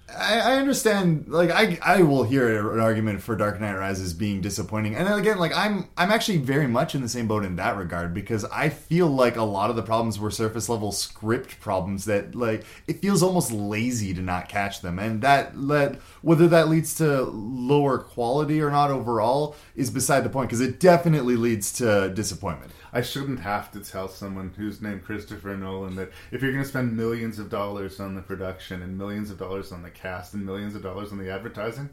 I, 0.08 0.40
I 0.40 0.56
understand. 0.58 1.28
Like, 1.28 1.50
I 1.50 1.80
I 1.82 2.04
will 2.04 2.24
hear 2.24 2.72
an 2.72 2.80
argument 2.80 3.24
for 3.24 3.36
Dark 3.36 3.60
Knight 3.60 3.76
Rises 3.76 4.14
being 4.14 4.40
disappointing, 4.40 4.96
and 4.96 5.08
then 5.08 5.18
again, 5.18 5.40
like 5.40 5.56
I'm 5.56 5.90
I'm 5.98 6.12
actually 6.12 6.38
very 6.38 6.68
much 6.68 6.94
in 6.94 7.02
the 7.02 7.10
same 7.10 7.28
boat 7.28 7.44
in 7.44 7.56
that 7.56 7.76
regard 7.76 8.14
because 8.14 8.46
I 8.46 8.70
feel 8.70 9.08
like 9.08 9.36
a 9.36 9.44
lot 9.44 9.72
of 9.72 9.76
the 9.76 9.82
problems 9.82 10.20
were 10.20 10.30
surface 10.30 10.70
level 10.70 10.92
script 10.92 11.60
problems 11.60 12.06
that 12.06 12.36
like 12.36 12.66
it 12.88 13.02
feels 13.02 13.24
almost 13.24 13.52
lazy 13.52 14.14
to 14.14 14.22
not 14.22 14.48
catch 14.48 14.82
them, 14.82 15.00
and 15.00 15.22
that 15.22 15.58
let 15.58 15.96
whether 16.22 16.48
that 16.50 16.70
leads 16.70 16.96
to 16.96 17.24
lower 17.24 17.98
quality 17.98 18.62
or 18.62 18.70
not 18.70 18.92
overall 18.92 19.56
is 19.76 19.90
beside 19.90 20.22
the 20.22 20.30
point 20.30 20.50
because 20.50 20.62
it 20.62 20.80
definitely 20.80 21.36
leads 21.36 21.74
to 21.74 22.10
disappointment. 22.10 22.72
I 22.96 23.02
shouldn't 23.02 23.42
have 23.42 23.74
to 23.74 23.82
tell 23.82 24.08
someone 24.08 24.54
who's 24.56 24.82
named 24.82 25.04
Christopher 25.04 25.58
Nolan 25.58 25.96
that 25.98 26.12
if 26.32 26.42
you're 26.42 26.54
going 26.54 26.64
to 26.64 26.70
spend 26.70 26.96
millions 26.96 27.40
of 27.40 27.50
dollars 27.50 28.00
on 28.00 28.16
the 28.16 28.22
production 28.22 28.82
and 28.82 28.98
millions 28.98 29.30
of 29.30 29.38
dollars 29.38 29.74
on 29.74 29.84
the 29.84 29.90
cast 29.90 30.34
and 30.34 30.46
millions 30.46 30.76
of 30.76 30.82
dollars 30.82 31.12
on 31.12 31.18
the 31.18 31.30
advertising, 31.30 31.90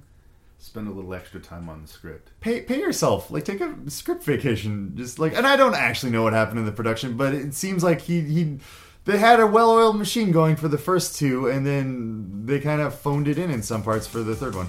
spend 0.58 0.86
a 0.86 0.92
little 0.92 1.12
extra 1.12 1.40
time 1.40 1.68
on 1.68 1.82
the 1.82 1.88
script. 1.88 2.30
pay 2.40 2.60
pay 2.60 2.78
yourself. 2.78 3.32
Like 3.32 3.44
take 3.44 3.60
a 3.60 3.74
script 3.88 4.22
vacation. 4.22 4.92
Just 4.94 5.18
like 5.18 5.36
and 5.36 5.44
i 5.44 5.56
don't 5.56 5.74
actually 5.74 6.12
know 6.12 6.22
what 6.22 6.34
happened 6.34 6.60
in 6.60 6.66
the 6.66 6.72
production 6.72 7.16
but 7.16 7.34
it 7.34 7.52
seems 7.52 7.82
like 7.82 8.02
he 8.02 8.20
he 8.20 8.58
they 9.04 9.18
had 9.18 9.40
a 9.40 9.46
well-oiled 9.46 9.96
machine 9.96 10.30
going 10.30 10.54
for 10.54 10.68
the 10.68 10.78
first 10.78 11.16
two 11.16 11.48
and 11.48 11.66
then 11.66 12.46
they 12.46 12.60
kind 12.60 12.80
of 12.80 12.94
phoned 12.94 13.26
it 13.26 13.38
in 13.38 13.50
in 13.50 13.60
some 13.60 13.82
parts 13.82 14.06
for 14.06 14.22
the 14.22 14.36
third 14.36 14.54
one 14.54 14.68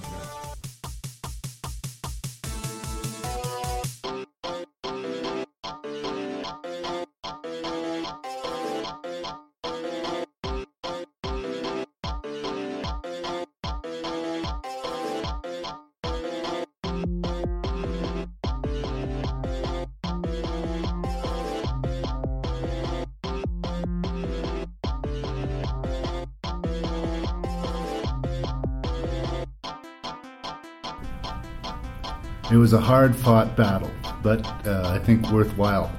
was 32.64 32.72
a 32.72 32.80
hard 32.80 33.14
fought 33.14 33.57
battle, 33.57 33.91
but 34.22 34.40
uh, 34.65 34.95
I 34.95 34.98
think 34.99 35.30
worthwhile. 35.31 35.91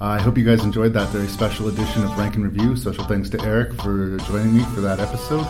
I 0.00 0.20
hope 0.20 0.38
you 0.38 0.44
guys 0.44 0.62
enjoyed 0.62 0.92
that 0.92 1.08
very 1.08 1.26
special 1.26 1.66
edition 1.66 2.04
of 2.04 2.16
Rank 2.16 2.36
N 2.36 2.44
Review. 2.44 2.76
Special 2.76 3.02
thanks 3.06 3.28
to 3.30 3.42
Erich 3.42 3.74
for 3.82 4.16
joining 4.18 4.56
me 4.56 4.62
for 4.76 4.80
that 4.80 5.00
episode. 5.00 5.44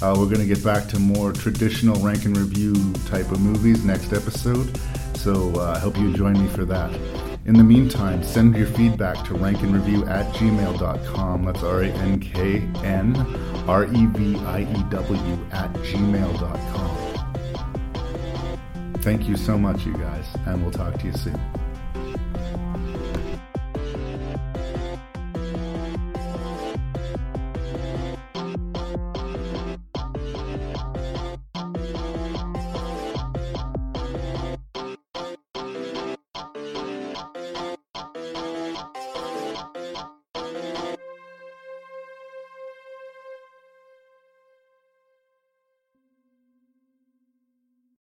Uh, 0.00 0.14
we're 0.16 0.26
going 0.26 0.38
to 0.38 0.46
get 0.46 0.62
back 0.62 0.86
to 0.90 1.00
more 1.00 1.32
traditional 1.32 2.00
Rank 2.04 2.24
N 2.24 2.34
Review 2.34 2.72
type 3.06 3.32
of 3.32 3.40
movies 3.40 3.84
next 3.84 4.12
episode, 4.12 4.78
so 5.16 5.52
uh, 5.56 5.72
I 5.74 5.80
hope 5.80 5.98
you 5.98 6.12
join 6.12 6.40
me 6.40 6.46
for 6.46 6.64
that. 6.66 6.92
In 7.44 7.54
the 7.54 7.64
meantime, 7.64 8.22
send 8.22 8.54
your 8.54 8.68
feedback 8.68 9.26
to 9.26 9.34
ranknreview 9.34 10.08
at 10.08 10.32
gmail.com. 10.36 11.44
That's 11.46 11.64
R 11.64 11.82
A 11.82 11.88
N 11.88 12.20
K 12.20 12.58
N 12.84 13.16
R 13.66 13.86
E 13.86 14.06
V 14.06 14.36
I 14.36 14.60
E 14.60 14.84
W 14.90 15.38
at 15.50 15.72
gmail.com. 15.72 16.93
Thank 19.04 19.28
you 19.28 19.36
so 19.36 19.58
much, 19.58 19.84
you 19.84 19.92
guys, 19.92 20.24
and 20.46 20.62
we'll 20.62 20.72
talk 20.72 20.98
to 21.00 21.06
you 21.06 21.12
soon. 21.12 21.63